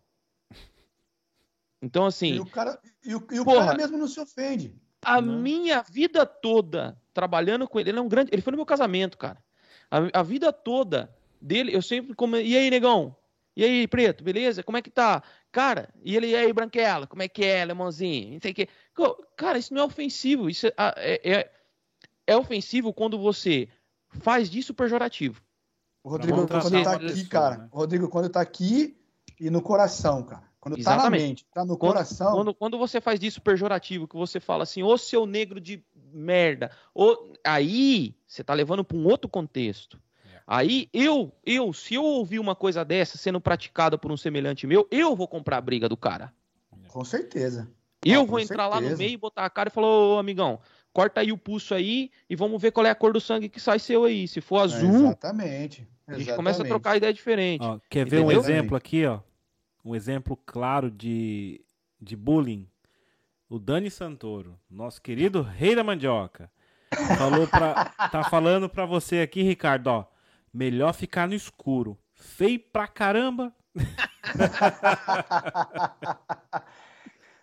Então, 1.82 2.06
assim. 2.06 2.36
E 2.36 2.40
o 2.40 2.46
cara, 2.46 2.80
e 3.04 3.16
o, 3.16 3.28
e 3.32 3.40
o 3.40 3.46
porra, 3.46 3.66
cara 3.66 3.78
mesmo 3.78 3.98
não 3.98 4.08
se 4.08 4.20
ofende. 4.20 4.76
A 5.04 5.22
não. 5.22 5.40
minha 5.40 5.84
vida 5.84 6.26
toda 6.26 7.00
trabalhando 7.14 7.68
com 7.68 7.80
ele, 7.80 7.92
ele 7.92 8.00
é 8.00 8.02
um 8.02 8.10
grande. 8.10 8.32
Ele 8.34 8.42
foi 8.42 8.52
no 8.52 8.58
meu 8.58 8.66
casamento, 8.66 9.18
cara. 9.18 9.44
A, 9.90 10.20
a 10.20 10.24
vida 10.24 10.52
toda 10.52 11.14
dele, 11.42 11.76
eu 11.76 11.82
sempre. 11.82 12.14
Como, 12.14 12.38
e 12.38 12.56
aí, 12.56 12.70
negão? 12.70 13.16
E 13.56 13.64
aí, 13.64 13.88
preto, 13.88 14.24
beleza? 14.24 14.64
Como 14.64 14.78
é 14.78 14.82
que 14.82 14.90
tá? 14.90 15.24
Cara, 15.52 15.90
e 16.04 16.16
ele, 16.16 16.28
e 16.28 16.36
aí, 16.36 16.52
branquela, 16.52 17.08
como 17.08 17.24
é 17.24 17.28
que 17.28 17.46
é, 17.46 17.64
lemãozinho? 17.64 18.34
Não 18.34 18.42
sei 18.42 18.52
o 18.52 18.56
que. 18.56 18.68
Cara, 19.38 19.58
isso 19.58 19.74
não 19.74 19.84
é 19.84 19.86
ofensivo. 19.86 20.50
Isso 20.50 20.68
é, 20.68 20.74
é, 20.78 21.32
é, 21.32 21.52
é 22.28 22.38
ofensivo 22.38 22.94
quando 22.94 23.18
você 23.18 23.70
faz 24.10 24.50
disso 24.50 24.74
pejorativo. 24.74 25.42
O 26.04 26.10
Rodrigo, 26.10 26.48
quando 26.48 26.84
tá 26.84 26.94
aqui, 26.94 27.26
cara. 27.26 27.58
Né? 27.58 27.70
O 27.72 27.78
Rodrigo, 27.78 28.10
quando 28.10 28.30
tá 28.30 28.42
aqui 28.42 28.98
e 29.40 29.50
no 29.50 29.62
coração, 29.62 30.24
cara. 30.24 30.44
Quando 30.60 30.80
Exatamente. 30.80 31.04
tá 31.04 31.10
na 31.10 31.28
mente, 31.28 31.46
tá 31.54 31.66
no 31.66 31.78
quando, 31.78 31.92
coração. 31.94 32.34
Quando, 32.34 32.54
quando 32.56 32.78
você 32.78 33.00
faz 33.00 33.20
disso 33.20 33.40
pejorativo, 33.40 34.08
que 34.08 34.16
você 34.16 34.40
fala 34.40 34.64
assim, 34.64 34.82
ô 34.82 34.98
seu 34.98 35.26
negro 35.26 35.62
de 35.62 35.84
merda, 36.16 36.72
ou 36.94 37.34
aí 37.44 38.16
você 38.26 38.44
tá 38.44 38.54
levando 38.54 38.84
para 38.84 38.98
um 38.98 39.06
outro 39.06 39.30
contexto. 39.30 40.00
É. 40.26 40.40
Aí 40.48 40.90
eu, 40.94 41.32
eu, 41.46 41.74
se 41.74 41.96
eu 41.96 42.04
ouvir 42.04 42.40
uma 42.40 42.56
coisa 42.56 42.84
dessa 42.86 43.18
sendo 43.18 43.42
praticada 43.42 43.98
por 43.98 44.12
um 44.12 44.18
semelhante 44.18 44.66
meu, 44.66 44.88
eu 44.90 45.16
vou 45.16 45.28
comprar 45.28 45.58
a 45.58 45.62
briga 45.62 45.90
do 45.90 45.98
cara. 45.98 46.34
Com 46.88 47.04
certeza. 47.04 47.70
Eu 48.04 48.22
ah, 48.22 48.26
vou 48.26 48.40
entrar 48.40 48.70
certeza. 48.70 48.86
lá 48.86 48.90
no 48.92 48.98
meio 48.98 49.12
e 49.12 49.18
botar 49.18 49.46
a 49.46 49.50
cara 49.50 49.70
e 49.70 49.72
falar, 49.72 49.88
ô 49.88 50.18
amigão, 50.18 50.60
corta 50.94 51.22
aí 51.22 51.32
o 51.32 51.38
pulso 51.38 51.74
aí 51.74 52.12
e 52.30 52.36
vamos 52.36 52.62
ver 52.62 52.72
qual 52.72 52.86
é 52.86 52.90
a 52.90 52.96
cor 52.96 53.12
do 53.12 53.20
sangue 53.20 53.50
que 53.50 53.60
sai 53.60 53.80
seu 53.80 54.06
aí. 54.06 54.28
Se 54.28 54.40
for 54.40 54.60
azul. 54.60 54.90
É 54.90 55.08
exatamente. 55.08 55.88
A 56.08 56.18
gente 56.18 56.34
começa 56.36 56.62
a 56.62 56.66
trocar 56.66 56.96
ideia 56.96 57.14
diferente. 57.14 57.64
Ó, 57.64 57.80
quer 57.90 58.06
ver 58.06 58.20
Entendeu? 58.20 58.28
um 58.28 58.32
exemplo 58.32 58.78
aqui, 58.78 59.06
ó? 59.06 59.20
Um 59.84 59.96
exemplo 59.96 60.38
claro 60.46 60.90
de, 60.90 61.66
de 62.00 62.16
bullying. 62.16 62.68
O 63.48 63.60
Dani 63.60 63.92
Santoro, 63.92 64.60
nosso 64.68 65.00
querido 65.00 65.44
rei 65.44 65.76
da 65.76 65.84
mandioca, 65.84 66.50
falou 67.16 67.48
pra, 67.48 67.86
tá 68.12 68.24
falando 68.24 68.68
pra 68.68 68.88
você 68.88 69.20
aqui, 69.20 69.44
Ricardo, 69.44 69.88
ó. 69.88 70.06
Melhor 70.52 70.94
ficar 70.94 71.28
no 71.28 71.36
escuro. 71.36 71.96
Feio 72.16 72.60
pra 72.60 72.88
caramba. 72.88 73.54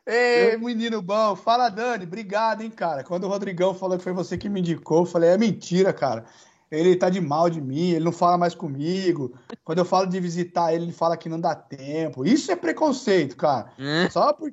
Ei, 0.05 0.57
menino 0.57 1.01
bom. 1.01 1.37
Fala, 1.37 1.69
Dani. 1.69 2.05
Obrigado, 2.05 2.62
hein, 2.62 2.71
cara. 2.71 3.05
Quando 3.05 3.25
o 3.25 3.29
Rodrigão 3.29 3.73
falou 3.73 3.97
que 3.97 4.03
foi 4.03 4.12
você 4.12 4.37
que 4.37 4.49
me 4.49 4.59
indicou, 4.59 5.03
eu 5.03 5.07
falei, 5.07 5.31
é 5.31 5.38
mentira, 5.38 5.93
cara. 5.93 6.25
Ele 6.69 6.97
tá 6.97 7.11
de 7.11 7.21
mal 7.21 7.51
de 7.51 7.61
mim, 7.61 7.91
ele 7.91 8.05
não 8.05 8.12
fala 8.12 8.38
mais 8.38 8.55
comigo. 8.55 9.38
Quando 9.62 9.79
eu 9.79 9.85
falo 9.85 10.07
de 10.07 10.19
visitar 10.19 10.73
ele, 10.73 10.87
ele 10.87 10.93
fala 10.93 11.17
que 11.17 11.29
não 11.29 11.38
dá 11.38 11.55
tempo. 11.55 12.25
Isso 12.25 12.51
é 12.51 12.57
preconceito, 12.57 13.37
cara. 13.37 13.71
Hum? 13.79 14.11
Só, 14.11 14.33
por, 14.33 14.53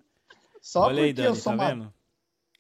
só 0.62 0.82
Olha 0.82 0.96
porque 0.96 1.02
aí, 1.02 1.14
Dani, 1.14 1.28
eu 1.28 1.36
sou 1.36 1.54
tá 1.54 1.58
ma... 1.58 1.70
vendo? 1.70 1.94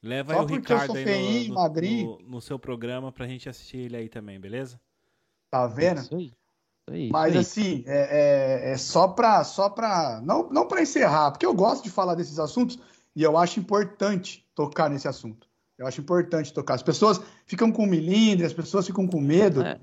Leva 0.02 0.34
aí 0.34 0.40
o 0.40 0.46
Ricardo 0.46 0.96
aí 0.96 1.04
feinho, 1.04 1.54
no, 1.54 1.72
no, 1.74 2.20
no, 2.30 2.42
seu 2.42 2.58
programa 2.58 3.12
pra 3.12 3.28
gente 3.28 3.50
assistir 3.50 3.78
ele 3.78 3.98
aí 3.98 4.08
também, 4.08 4.40
beleza? 4.40 4.80
Tá 5.50 5.68
vendo? 5.68 6.00
Isso 6.00 6.16
aí. 6.16 6.34
Isso 6.96 7.12
Mas 7.12 7.36
assim, 7.36 7.84
é, 7.86 8.70
é, 8.70 8.72
é, 8.72 8.78
só 8.78 9.10
para 9.10 9.44
só 9.44 9.70
pra, 9.70 10.22
não, 10.24 10.50
não 10.50 10.68
para 10.68 10.82
encerrar, 10.82 11.32
porque 11.32 11.46
eu 11.46 11.54
gosto 11.54 11.84
de 11.84 11.92
falar 11.92 12.16
desses 12.16 12.40
assuntos 12.40 12.80
e 13.16 13.22
eu 13.22 13.38
acho 13.38 13.60
importante 13.60 14.48
tocar 14.56 14.90
nesse 14.90 15.08
assunto. 15.08 15.48
Eu 15.78 15.88
acho 15.88 16.02
importante 16.02 16.54
tocar. 16.54 16.76
As 16.76 16.84
pessoas 16.84 17.22
ficam 17.46 17.72
com 17.72 17.86
milindre, 17.86 18.46
as 18.46 18.54
pessoas 18.54 18.88
ficam 18.88 19.08
com 19.08 19.20
medo, 19.20 19.62
é. 19.62 19.80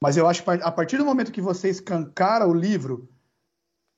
mas 0.00 0.16
eu 0.16 0.26
acho 0.26 0.42
que 0.42 0.50
a 0.50 0.72
partir 0.72 0.98
do 0.98 1.04
momento 1.04 1.32
que 1.32 1.40
você 1.40 1.68
escancara 1.68 2.46
o 2.46 2.54
livro 2.54 3.08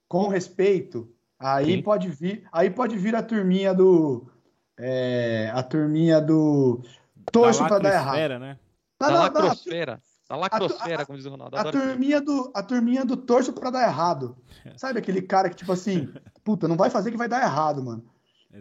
com 0.08 0.28
respeito, 0.28 1.12
aí 1.42 1.76
Sim. 1.76 1.82
pode 1.82 2.08
vir, 2.08 2.48
aí 2.52 2.70
pode 2.70 2.96
vir 2.96 3.14
a 3.14 3.22
turminha 3.22 3.74
do 3.74 4.30
é, 4.78 5.50
a 5.54 5.62
turminha 5.62 6.20
do 6.20 6.82
torço 7.30 7.66
para 7.66 7.78
dar 7.78 7.94
errado. 7.94 8.38
Né? 8.38 8.58
Não, 9.00 9.08
da 9.08 9.14
não, 9.14 9.22
lacrosfera. 9.22 10.00
Da 10.28 10.36
lacrosfera, 10.36 11.04
como 11.04 11.18
diz 11.18 11.26
o 11.26 11.30
Ronaldo. 11.30 11.56
A 11.56 11.70
turminha, 11.70 12.20
do, 12.20 12.50
a 12.54 12.62
turminha 12.62 13.04
do 13.04 13.16
torço 13.16 13.52
para 13.52 13.70
dar 13.70 13.86
errado. 13.86 14.36
Sabe 14.76 14.98
aquele 14.98 15.20
cara 15.20 15.50
que, 15.50 15.56
tipo 15.56 15.72
assim, 15.72 16.12
puta, 16.42 16.66
não 16.66 16.76
vai 16.76 16.88
fazer 16.88 17.10
que 17.10 17.16
vai 17.16 17.28
dar 17.28 17.42
errado, 17.42 17.82
mano. 17.82 18.04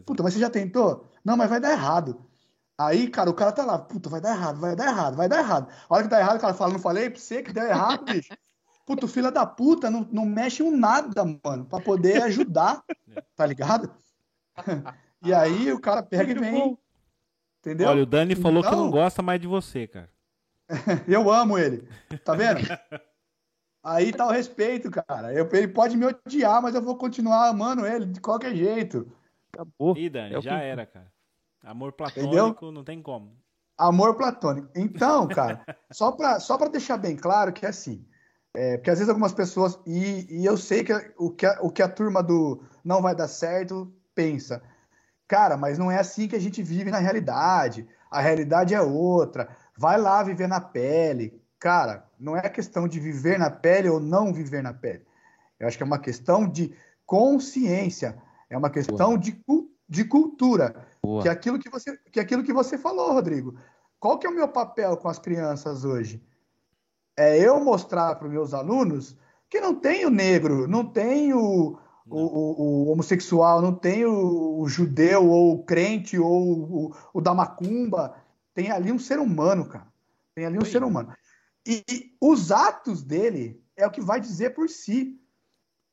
Puta, 0.05 0.23
mas 0.23 0.33
você 0.33 0.39
já 0.39 0.49
tentou? 0.49 1.09
Não, 1.23 1.37
mas 1.37 1.49
vai 1.49 1.59
dar 1.59 1.71
errado. 1.71 2.25
Aí, 2.77 3.07
cara, 3.07 3.29
o 3.29 3.33
cara 3.33 3.51
tá 3.51 3.63
lá, 3.63 3.77
puta, 3.77 4.09
vai 4.09 4.19
dar 4.19 4.35
errado, 4.35 4.59
vai 4.59 4.75
dar 4.75 4.87
errado, 4.87 5.15
vai 5.15 5.29
dar 5.29 5.39
errado. 5.39 5.67
A 5.87 5.93
hora 5.93 6.03
que 6.03 6.09
dá 6.09 6.19
errado, 6.19 6.37
o 6.37 6.39
cara 6.39 6.53
fala, 6.53 6.73
não 6.73 6.79
falei 6.79 7.09
pra 7.09 7.19
você 7.19 7.43
que 7.43 7.53
deu 7.53 7.63
errado, 7.63 8.05
bicho. 8.05 8.33
Puta, 8.85 9.07
filha 9.07 9.31
da 9.31 9.45
puta, 9.45 9.89
não, 9.89 10.07
não 10.11 10.25
mexe 10.25 10.61
um 10.63 10.75
nada, 10.75 11.23
mano, 11.23 11.65
pra 11.65 11.79
poder 11.79 12.21
ajudar, 12.23 12.83
tá 13.35 13.45
ligado? 13.45 13.93
E 15.23 15.31
aí 15.31 15.71
o 15.71 15.79
cara 15.79 16.01
pega 16.01 16.31
e 16.31 16.33
vem. 16.33 16.75
Entendeu? 17.59 17.89
Olha, 17.89 18.01
o 18.01 18.07
Dani 18.07 18.35
falou 18.35 18.61
então, 18.61 18.71
que 18.71 18.75
não 18.75 18.89
gosta 18.89 19.21
mais 19.21 19.39
de 19.39 19.45
você, 19.45 19.85
cara. 19.85 20.09
eu 21.07 21.31
amo 21.31 21.59
ele. 21.59 21.87
Tá 22.25 22.33
vendo? 22.33 22.61
aí 23.83 24.11
tá 24.11 24.25
o 24.25 24.31
respeito, 24.31 24.89
cara. 24.89 25.31
Eu, 25.31 25.47
ele 25.53 25.67
pode 25.67 25.95
me 25.95 26.07
odiar, 26.07 26.59
mas 26.59 26.73
eu 26.73 26.81
vou 26.81 26.97
continuar 26.97 27.49
amando 27.49 27.85
ele 27.85 28.07
de 28.07 28.19
qualquer 28.19 28.55
jeito. 28.55 29.11
Acabou. 29.53 29.95
Ih, 29.95 30.09
Dani, 30.09 30.35
é 30.35 30.41
já 30.41 30.57
que... 30.57 30.65
era, 30.65 30.85
cara. 30.87 31.11
Amor 31.63 31.91
platônico 31.91 32.35
Entendeu? 32.35 32.71
não 32.71 32.83
tem 32.83 32.99
como. 32.99 33.37
Amor 33.77 34.15
platônico. 34.15 34.69
Então, 34.75 35.27
cara, 35.27 35.63
só 35.91 36.11
para 36.11 36.39
só 36.39 36.57
pra 36.57 36.67
deixar 36.67 36.97
bem 36.97 37.15
claro 37.15 37.53
que 37.53 37.65
é 37.65 37.69
assim. 37.69 38.05
É, 38.53 38.77
porque 38.77 38.89
às 38.89 38.97
vezes 38.97 39.09
algumas 39.09 39.33
pessoas. 39.33 39.79
E, 39.85 40.27
e 40.29 40.45
eu 40.45 40.57
sei 40.57 40.83
que 40.83 40.93
o, 41.17 41.29
que 41.29 41.45
a, 41.45 41.59
o 41.61 41.69
que 41.69 41.81
a 41.81 41.89
turma 41.89 42.21
do 42.21 42.61
não 42.83 43.01
vai 43.01 43.15
dar 43.15 43.27
certo 43.27 43.91
pensa. 44.13 44.61
Cara, 45.27 45.55
mas 45.55 45.77
não 45.77 45.89
é 45.89 45.97
assim 45.97 46.27
que 46.27 46.35
a 46.35 46.39
gente 46.39 46.61
vive 46.61 46.91
na 46.91 46.97
realidade. 46.97 47.87
A 48.09 48.19
realidade 48.19 48.73
é 48.73 48.81
outra. 48.81 49.49
Vai 49.77 49.97
lá 49.97 50.21
viver 50.21 50.47
na 50.47 50.59
pele. 50.59 51.41
Cara, 51.57 52.05
não 52.19 52.35
é 52.35 52.49
questão 52.49 52.87
de 52.87 52.99
viver 52.99 53.39
na 53.39 53.49
pele 53.49 53.87
ou 53.87 53.99
não 53.99 54.33
viver 54.33 54.61
na 54.61 54.73
pele. 54.73 55.05
Eu 55.57 55.67
acho 55.67 55.77
que 55.77 55.83
é 55.83 55.85
uma 55.85 55.99
questão 55.99 56.47
de 56.47 56.75
consciência. 57.05 58.21
É 58.49 58.57
uma 58.57 58.69
questão 58.69 59.17
de, 59.17 59.41
de 59.87 60.03
cultura. 60.03 60.85
Boa. 61.01 61.21
Que 61.21 61.29
é 61.29 61.31
aquilo 61.31 61.57
que 61.57 61.69
você, 61.69 61.97
que 62.11 62.19
é 62.19 62.23
aquilo 62.23 62.43
que 62.43 62.51
você 62.51 62.77
falou, 62.77 63.13
Rodrigo. 63.13 63.57
Qual 63.99 64.19
que 64.19 64.27
é 64.27 64.29
o 64.29 64.35
meu 64.35 64.49
papel 64.49 64.97
com 64.97 65.07
as 65.07 65.19
crianças 65.19 65.85
hoje? 65.85 66.21
É 67.17 67.37
eu 67.37 67.59
mostrar 67.59 68.15
para 68.15 68.27
os 68.27 68.33
meus 68.33 68.53
alunos 68.53 69.17
que 69.49 69.59
não 69.59 69.75
tem 69.75 70.05
o 70.05 70.09
negro, 70.09 70.67
não 70.67 70.85
tem 70.85 71.33
o, 71.33 71.77
o, 72.07 72.19
o, 72.19 72.61
o, 72.61 72.91
homossexual, 72.91 73.61
não 73.61 73.73
tem 73.73 74.05
o, 74.05 74.65
judeu, 74.67 75.29
ou 75.29 75.55
o 75.55 75.63
crente, 75.63 76.17
ou 76.17 76.93
o, 77.13 77.21
da 77.21 77.33
macumba. 77.33 78.15
Tem 78.53 78.71
ali 78.71 78.91
um 78.91 78.99
ser 78.99 79.19
humano, 79.19 79.67
cara. 79.67 79.87
Tem 80.33 80.45
ali 80.45 80.57
um 80.57 80.65
ser 80.65 80.83
humano. 80.83 81.13
E, 81.67 81.83
e 81.89 82.15
os 82.21 82.51
atos 82.51 83.03
dele 83.03 83.61
é 83.75 83.85
o 83.85 83.91
que 83.91 84.01
vai 84.01 84.19
dizer 84.19 84.51
por 84.51 84.69
si. 84.69 85.19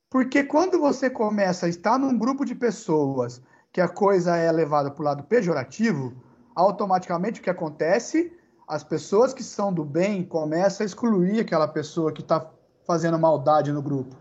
Porque 0.09 0.45
quando 0.45 0.79
você 0.79 1.11
começa 1.11 1.67
a 1.67 1.69
estar 1.69 1.99
num 1.99 2.17
grupo 2.17 2.45
de 2.45 2.55
pessoas 2.55 3.43
que 3.73 3.81
a 3.81 3.89
coisa 3.89 4.37
é 4.37 4.51
levada 4.51 4.91
para 4.91 5.03
o 5.03 5.05
lado 5.05 5.25
pejorativo, 5.25 6.25
automaticamente 6.55 7.41
o 7.41 7.43
que 7.43 7.51
acontece? 7.51 8.33
As 8.69 8.85
pessoas 8.85 9.33
que 9.33 9.43
são 9.43 9.73
do 9.73 9.83
bem 9.83 10.23
começam 10.23 10.85
a 10.85 10.87
excluir 10.87 11.41
aquela 11.41 11.67
pessoa 11.67 12.13
que 12.13 12.21
está 12.21 12.53
fazendo 12.87 13.19
maldade 13.19 13.73
no 13.73 13.81
grupo. 13.81 14.15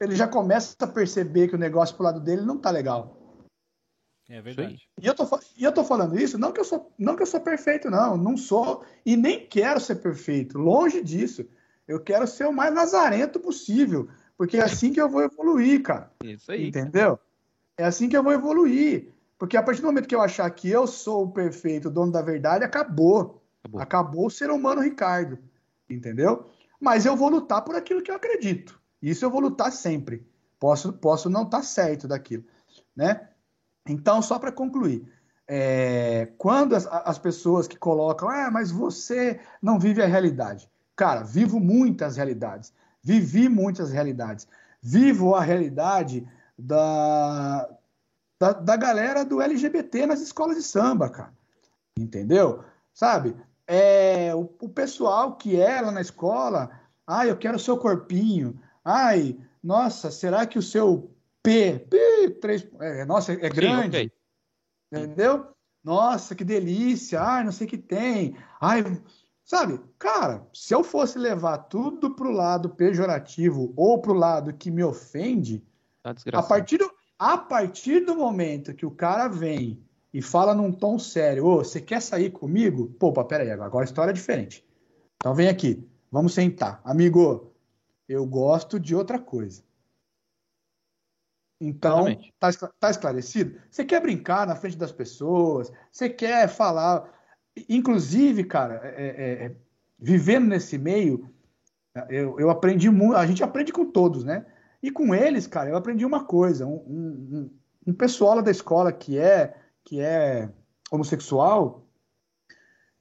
Ele 0.00 0.16
já 0.16 0.26
começa 0.26 0.74
a 0.80 0.86
perceber 0.86 1.48
que 1.48 1.54
o 1.54 1.58
negócio 1.58 1.94
pro 1.94 2.04
lado 2.04 2.20
dele 2.20 2.40
não 2.40 2.56
tá 2.56 2.70
legal. 2.70 3.16
É 4.28 4.40
verdade. 4.40 4.88
E 5.00 5.06
eu, 5.06 5.14
tô, 5.14 5.24
e 5.56 5.62
eu 5.62 5.72
tô 5.72 5.84
falando 5.84 6.18
isso, 6.18 6.38
não 6.38 6.52
que 6.52 6.58
eu 6.58 6.64
sou, 6.64 6.90
não 6.98 7.14
que 7.14 7.22
eu 7.22 7.26
sou 7.26 7.40
perfeito, 7.40 7.90
não. 7.90 8.16
Não 8.16 8.36
sou 8.36 8.82
e 9.04 9.14
nem 9.14 9.46
quero 9.46 9.78
ser 9.78 9.96
perfeito. 9.96 10.58
Longe 10.58 11.02
disso. 11.02 11.46
Eu 11.86 12.00
quero 12.00 12.26
ser 12.26 12.46
o 12.46 12.52
mais 12.52 12.74
lazarento 12.74 13.38
possível. 13.38 14.08
Porque 14.38 14.56
é 14.56 14.62
assim 14.62 14.90
que 14.90 15.00
eu 15.00 15.08
vou 15.08 15.22
evoluir, 15.22 15.82
cara. 15.82 16.10
Isso 16.24 16.50
aí. 16.50 16.68
Entendeu? 16.68 17.18
É 17.76 17.84
assim 17.84 18.08
que 18.08 18.16
eu 18.16 18.22
vou 18.22 18.32
evoluir. 18.32 19.12
Porque 19.38 19.56
a 19.56 19.62
partir 19.62 19.82
do 19.82 19.86
momento 19.86 20.08
que 20.08 20.14
eu 20.14 20.22
achar 20.22 20.48
que 20.50 20.68
eu 20.68 20.86
sou 20.86 21.24
o 21.24 21.30
perfeito, 21.30 21.88
o 21.88 21.90
dono 21.90 22.10
da 22.10 22.22
verdade, 22.22 22.64
acabou. 22.64 23.42
Acabou, 23.66 23.80
acabou 23.80 24.26
o 24.26 24.30
ser 24.30 24.50
humano 24.50 24.80
Ricardo. 24.80 25.38
Entendeu? 25.88 26.50
Mas 26.80 27.06
eu 27.06 27.16
vou 27.16 27.28
lutar 27.28 27.62
por 27.62 27.74
aquilo 27.74 28.02
que 28.02 28.10
eu 28.10 28.16
acredito. 28.16 28.80
Isso 29.00 29.24
eu 29.24 29.30
vou 29.30 29.40
lutar 29.40 29.72
sempre. 29.72 30.26
Posso, 30.58 30.92
posso 30.92 31.28
não 31.28 31.42
estar 31.42 31.58
tá 31.58 31.62
certo 31.62 32.08
daquilo, 32.08 32.44
né? 32.94 33.28
Então, 33.86 34.20
só 34.22 34.38
para 34.38 34.50
concluir, 34.50 35.06
é, 35.46 36.28
quando 36.38 36.74
as, 36.74 36.86
as, 36.86 37.18
pessoas 37.18 37.68
que 37.68 37.76
colocam, 37.76 38.28
ah, 38.28 38.50
mas 38.50 38.70
você 38.70 39.38
não 39.62 39.78
vive 39.78 40.02
a 40.02 40.06
realidade. 40.06 40.68
Cara, 40.96 41.22
vivo 41.22 41.60
muitas 41.60 42.16
realidades. 42.16 42.72
Vivi 43.02 43.48
muitas 43.48 43.92
realidades. 43.92 44.48
Vivo 44.82 45.34
a 45.34 45.42
realidade 45.42 46.26
da, 46.58 47.68
da, 48.40 48.52
da 48.52 48.76
galera 48.76 49.24
do 49.24 49.40
LGBT 49.40 50.06
nas 50.06 50.20
escolas 50.20 50.56
de 50.56 50.62
samba, 50.62 51.08
cara. 51.08 51.32
Entendeu? 51.96 52.64
Sabe? 52.92 53.36
É, 53.66 54.34
o, 54.34 54.48
o 54.60 54.68
pessoal 54.68 55.36
que 55.36 55.60
é 55.60 55.80
lá 55.80 55.90
na 55.90 56.00
escola, 56.00 56.70
ah, 57.06 57.26
eu 57.26 57.36
quero 57.36 57.56
o 57.56 57.60
seu 57.60 57.76
corpinho. 57.76 58.60
Ai, 58.84 59.36
nossa, 59.62 60.10
será 60.10 60.46
que 60.46 60.58
o 60.58 60.62
seu 60.62 61.10
P, 61.42 61.86
P 61.90 62.30
3, 62.40 62.68
é, 62.80 63.04
nossa, 63.04 63.32
é 63.32 63.48
grande? 63.48 63.98
Sim, 63.98 64.06
okay. 64.06 64.12
Entendeu? 64.92 65.48
Nossa, 65.82 66.34
que 66.34 66.44
delícia. 66.44 67.20
Ai, 67.20 67.44
não 67.44 67.52
sei 67.52 67.66
o 67.66 67.70
que 67.70 67.78
tem. 67.78 68.36
Ai, 68.60 68.82
sabe? 69.44 69.80
Cara, 69.98 70.46
se 70.52 70.74
eu 70.74 70.82
fosse 70.82 71.18
levar 71.18 71.58
tudo 71.58 72.14
pro 72.14 72.30
lado 72.30 72.70
pejorativo 72.70 73.72
ou 73.76 74.00
pro 74.00 74.12
lado 74.12 74.52
que 74.52 74.70
me 74.70 74.82
ofende, 74.82 75.64
tá 76.02 76.14
a 76.38 76.42
partir 76.42 76.78
do, 76.78 76.90
a 77.18 77.38
partir 77.38 78.04
do 78.04 78.16
momento 78.16 78.74
que 78.74 78.84
o 78.84 78.90
cara 78.90 79.28
vem 79.28 79.85
e 80.16 80.22
fala 80.22 80.54
num 80.54 80.72
tom 80.72 80.98
sério, 80.98 81.44
ô, 81.44 81.56
você 81.58 81.78
quer 81.78 82.00
sair 82.00 82.30
comigo? 82.30 82.86
Pô, 82.98 83.12
peraí, 83.22 83.50
agora 83.50 83.84
a 83.84 83.84
história 83.84 84.12
é 84.12 84.14
diferente. 84.14 84.66
Então 85.16 85.34
vem 85.34 85.46
aqui, 85.46 85.86
vamos 86.10 86.32
sentar. 86.32 86.80
Amigo, 86.82 87.52
eu 88.08 88.24
gosto 88.24 88.80
de 88.80 88.96
outra 88.96 89.18
coisa. 89.18 89.62
Então, 91.60 92.06
tá, 92.40 92.50
tá, 92.80 92.90
esclarecido? 92.90 93.60
Você 93.70 93.84
quer 93.84 94.00
brincar 94.00 94.46
na 94.46 94.56
frente 94.56 94.78
das 94.78 94.90
pessoas, 94.90 95.70
você 95.92 96.08
quer 96.08 96.48
falar. 96.48 97.12
Inclusive, 97.68 98.44
cara, 98.44 98.80
é, 98.84 99.04
é, 99.04 99.44
é, 99.44 99.56
vivendo 99.98 100.46
nesse 100.46 100.78
meio, 100.78 101.28
eu, 102.08 102.40
eu 102.40 102.48
aprendi 102.48 102.88
muito. 102.88 103.16
A 103.16 103.26
gente 103.26 103.44
aprende 103.44 103.70
com 103.70 103.84
todos, 103.84 104.24
né? 104.24 104.46
E 104.82 104.90
com 104.90 105.14
eles, 105.14 105.46
cara, 105.46 105.68
eu 105.68 105.76
aprendi 105.76 106.06
uma 106.06 106.24
coisa. 106.24 106.66
Um, 106.66 106.76
um, 106.88 107.50
um 107.88 107.92
pessoal 107.92 108.36
lá 108.36 108.40
da 108.40 108.50
escola 108.50 108.90
que 108.90 109.18
é 109.18 109.65
que 109.86 110.00
é 110.00 110.50
homossexual, 110.90 111.86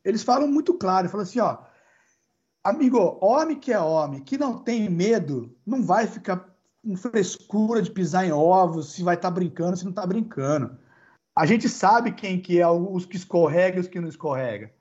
eles 0.04 0.24
falam 0.24 0.48
muito 0.48 0.76
claro, 0.76 1.10
falam 1.10 1.24
assim, 1.24 1.40
ó, 1.40 1.58
amigo, 2.64 3.18
homem 3.20 3.60
que 3.60 3.74
é 3.74 3.80
homem, 3.80 4.22
que 4.24 4.38
não 4.38 4.60
tem 4.60 4.88
medo, 4.88 5.58
não 5.66 5.84
vai 5.84 6.06
ficar 6.06 6.48
com 6.84 6.96
frescura 6.96 7.82
de 7.82 7.90
pisar 7.90 8.26
em 8.26 8.32
ovos, 8.32 8.94
se 8.94 9.04
vai 9.04 9.16
estar 9.16 9.30
tá 9.30 9.34
brincando, 9.34 9.76
se 9.76 9.84
não 9.84 9.90
está 9.90 10.06
brincando. 10.06 10.78
A 11.36 11.46
gente 11.46 11.68
sabe 11.68 12.12
quem 12.12 12.40
que 12.40 12.62
é 12.62 12.68
os 12.68 13.06
que 13.06 13.18
escorrega 13.18 13.78
e 13.78 13.82
os 13.82 13.88
que 13.88 14.00
não 14.00 14.08
escorrega. 14.08 14.72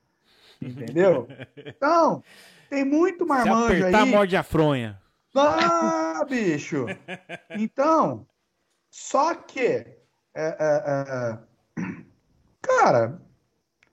Entendeu? 0.61 1.27
Então, 1.57 2.23
tem 2.69 2.85
muito 2.85 3.27
marmanjo 3.27 3.77
se 3.77 3.83
apertar, 3.83 4.03
aí. 4.03 4.11
morde 4.11 4.37
a 4.37 4.43
fronha. 4.43 5.01
Ah, 5.35 6.25
bicho! 6.29 6.87
Então, 7.51 8.27
só 8.91 9.35
que 9.35 9.61
é, 9.61 9.97
é, 10.35 10.55
é, 10.61 11.39
Cara, 12.67 13.21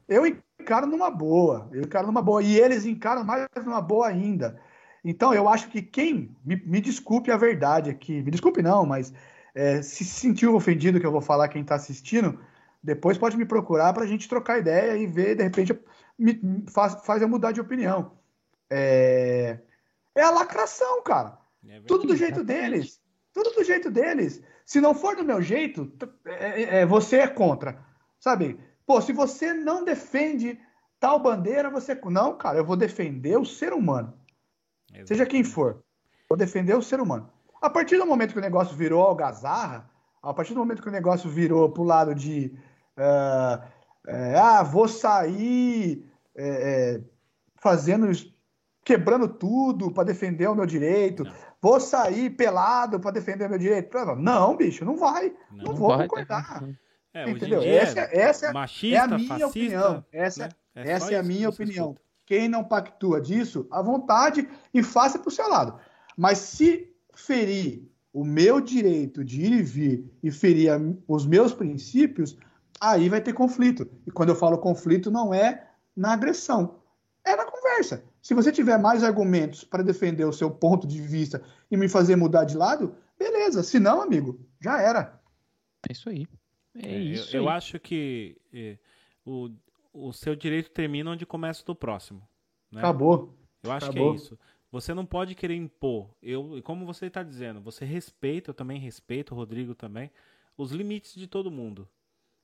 eu 0.07 0.25
encaro 0.25 0.87
numa 0.87 1.11
boa. 1.11 1.69
Eu 1.71 1.81
encaro 1.81 2.07
numa 2.07 2.21
boa. 2.21 2.41
E 2.41 2.57
eles 2.57 2.85
encaram 2.85 3.23
mais 3.23 3.47
numa 3.63 3.81
boa 3.81 4.07
ainda. 4.07 4.59
Então, 5.03 5.33
eu 5.33 5.49
acho 5.49 5.69
que 5.69 5.81
quem. 5.81 6.35
Me, 6.43 6.55
me 6.65 6.79
desculpe 6.79 7.31
a 7.31 7.37
verdade 7.37 7.89
aqui. 7.89 8.21
Me 8.21 8.31
desculpe, 8.31 8.61
não, 8.61 8.85
mas 8.85 9.13
é, 9.53 9.81
se 9.81 10.05
sentiu 10.05 10.55
ofendido 10.55 10.99
que 10.99 11.05
eu 11.05 11.11
vou 11.11 11.21
falar 11.21 11.49
quem 11.49 11.61
está 11.61 11.75
assistindo, 11.75 12.39
depois 12.81 13.17
pode 13.17 13.37
me 13.37 13.45
procurar 13.45 13.93
para 13.93 14.03
a 14.03 14.07
gente 14.07 14.29
trocar 14.29 14.59
ideia 14.59 14.97
e 14.97 15.05
ver, 15.05 15.35
de 15.35 15.43
repente, 15.43 15.77
me, 16.17 16.63
faz, 16.69 16.95
faz 17.05 17.21
eu 17.21 17.27
mudar 17.27 17.51
de 17.51 17.61
opinião. 17.61 18.13
É, 18.69 19.59
é 20.15 20.21
a 20.21 20.31
lacração, 20.31 21.03
cara. 21.03 21.37
É 21.67 21.81
Tudo 21.81 22.07
do 22.07 22.15
jeito 22.15 22.43
deles. 22.43 23.01
Tudo 23.33 23.51
do 23.51 23.63
jeito 23.63 23.91
deles. 23.91 24.41
Se 24.65 24.79
não 24.79 24.93
for 24.93 25.15
do 25.15 25.23
meu 25.23 25.41
jeito, 25.41 25.91
é, 26.25 26.61
é, 26.61 26.77
é, 26.79 26.85
você 26.85 27.17
é 27.17 27.27
contra. 27.27 27.90
Sabe? 28.21 28.59
Pô, 28.85 29.01
se 29.01 29.11
você 29.11 29.51
não 29.53 29.83
defende 29.83 30.57
tal 30.99 31.19
bandeira, 31.19 31.69
você. 31.69 31.99
Não, 32.05 32.37
cara, 32.37 32.59
eu 32.59 32.65
vou 32.65 32.77
defender 32.77 33.37
o 33.37 33.45
ser 33.45 33.73
humano. 33.73 34.13
Exatamente. 34.89 35.07
Seja 35.07 35.25
quem 35.25 35.43
for. 35.43 35.83
Vou 36.29 36.37
defender 36.37 36.75
o 36.75 36.81
ser 36.81 37.01
humano. 37.01 37.29
A 37.61 37.69
partir 37.69 37.97
do 37.97 38.05
momento 38.05 38.33
que 38.33 38.39
o 38.39 38.41
negócio 38.41 38.75
virou 38.75 39.01
algazarra, 39.01 39.89
a 40.21 40.33
partir 40.33 40.53
do 40.53 40.59
momento 40.59 40.81
que 40.81 40.87
o 40.87 40.91
negócio 40.91 41.29
virou 41.29 41.69
pro 41.71 41.83
lado 41.83 42.13
de. 42.13 42.55
Uh, 42.95 43.63
é, 44.07 44.35
ah, 44.37 44.63
vou 44.63 44.87
sair 44.87 46.07
é, 46.35 47.01
fazendo. 47.55 48.07
quebrando 48.83 49.27
tudo 49.27 49.91
para 49.91 50.03
defender 50.03 50.47
o 50.47 50.55
meu 50.55 50.65
direito. 50.65 51.23
Não. 51.23 51.33
Vou 51.59 51.79
sair 51.79 52.31
pelado 52.31 52.99
para 52.99 53.11
defender 53.11 53.45
o 53.45 53.49
meu 53.49 53.59
direito. 53.59 53.95
Não, 54.17 54.55
bicho, 54.55 54.85
não 54.85 54.97
vai. 54.97 55.33
Não, 55.51 55.65
não 55.65 55.75
vou 55.75 55.89
vai, 55.89 56.07
concordar. 56.07 56.63
É, 57.13 57.29
Entendeu? 57.29 57.61
Essa, 57.61 57.99
essa 58.11 58.45
é 58.47 58.53
machista, 58.53 58.95
é 58.95 58.99
a 58.99 59.07
minha 59.07 59.27
fascista, 59.27 59.47
opinião. 59.47 60.05
Essa, 60.11 60.43
né? 60.43 60.51
é 60.75 60.91
essa 60.91 61.13
é 61.13 61.17
a 61.17 61.23
minha 61.23 61.49
opinião. 61.49 61.95
Quem 62.25 62.47
não 62.47 62.63
pactua 62.63 63.19
disso, 63.19 63.67
à 63.69 63.81
vontade 63.81 64.47
e 64.73 64.81
faça 64.81 65.19
para 65.19 65.27
o 65.27 65.31
seu 65.31 65.49
lado. 65.49 65.77
Mas 66.15 66.37
se 66.37 66.89
ferir 67.13 67.89
o 68.13 68.23
meu 68.23 68.61
direito 68.61 69.23
de 69.23 69.41
ir 69.41 69.51
e 69.51 69.61
vir 69.61 70.11
e 70.23 70.31
ferir 70.31 70.71
a, 70.71 70.79
os 71.07 71.25
meus 71.25 71.53
princípios, 71.53 72.37
aí 72.79 73.09
vai 73.09 73.19
ter 73.19 73.33
conflito. 73.33 73.89
E 74.07 74.11
quando 74.11 74.29
eu 74.29 74.35
falo 74.35 74.57
conflito, 74.57 75.11
não 75.11 75.33
é 75.33 75.67
na 75.95 76.13
agressão, 76.13 76.79
é 77.25 77.35
na 77.35 77.45
conversa. 77.45 78.03
Se 78.21 78.33
você 78.33 78.51
tiver 78.51 78.77
mais 78.77 79.03
argumentos 79.03 79.63
para 79.63 79.83
defender 79.83 80.25
o 80.25 80.33
seu 80.33 80.49
ponto 80.49 80.87
de 80.87 81.01
vista 81.01 81.41
e 81.69 81.75
me 81.75 81.89
fazer 81.89 82.15
mudar 82.15 82.45
de 82.45 82.55
lado, 82.55 82.95
beleza. 83.17 83.63
Se 83.63 83.79
não, 83.79 84.01
amigo, 84.01 84.39
já 84.61 84.81
era. 84.81 85.19
É 85.89 85.91
isso 85.91 86.09
aí. 86.09 86.27
É, 86.75 86.95
é 86.95 86.99
isso. 86.99 87.35
Eu, 87.35 87.43
eu 87.43 87.49
acho 87.49 87.79
que 87.79 88.37
é, 88.53 88.77
o, 89.25 89.49
o 89.93 90.13
seu 90.13 90.35
direito 90.35 90.71
termina 90.71 91.11
onde 91.11 91.25
começa 91.25 91.61
o 91.63 91.65
do 91.65 91.75
próximo. 91.75 92.27
Né? 92.71 92.79
Acabou. 92.79 93.33
Eu 93.63 93.71
acho 93.71 93.87
Acabou. 93.87 94.15
que 94.15 94.21
é 94.21 94.23
isso. 94.23 94.39
Você 94.71 94.93
não 94.93 95.05
pode 95.05 95.35
querer 95.35 95.55
impor. 95.55 96.09
Eu, 96.21 96.61
como 96.63 96.85
você 96.85 97.07
está 97.07 97.21
dizendo, 97.21 97.59
você 97.59 97.83
respeita, 97.83 98.51
eu 98.51 98.53
também 98.53 98.79
respeito, 98.79 99.33
o 99.33 99.37
Rodrigo 99.37 99.75
também, 99.75 100.09
os 100.57 100.71
limites 100.71 101.13
de 101.13 101.27
todo 101.27 101.51
mundo. 101.51 101.87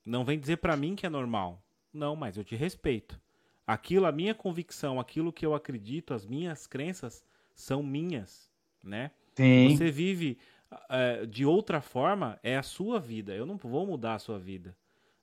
Não 0.05 0.25
vem 0.25 0.37
dizer 0.37 0.57
para 0.57 0.75
mim 0.75 0.95
que 0.95 1.05
é 1.05 1.09
normal. 1.09 1.63
Não, 1.93 2.15
mas 2.15 2.37
eu 2.37 2.43
te 2.43 2.55
respeito. 2.55 3.19
Aquilo, 3.65 4.05
a 4.05 4.11
minha 4.11 4.35
convicção, 4.35 4.99
aquilo 4.99 5.31
que 5.31 5.45
eu 5.45 5.53
acredito, 5.55 6.13
as 6.13 6.25
minhas 6.25 6.67
crenças 6.67 7.23
são 7.53 7.81
minhas, 7.81 8.51
né? 8.83 9.11
Sim. 9.35 9.75
Você 9.75 9.91
vive 9.91 10.37
uh, 10.71 11.27
de 11.27 11.45
outra 11.45 11.81
forma, 11.81 12.39
é 12.43 12.57
a 12.57 12.63
sua 12.63 12.99
vida. 12.99 13.33
Eu 13.33 13.45
não 13.45 13.57
vou 13.57 13.85
mudar 13.85 14.15
a 14.15 14.19
sua 14.19 14.39
vida. 14.39 14.75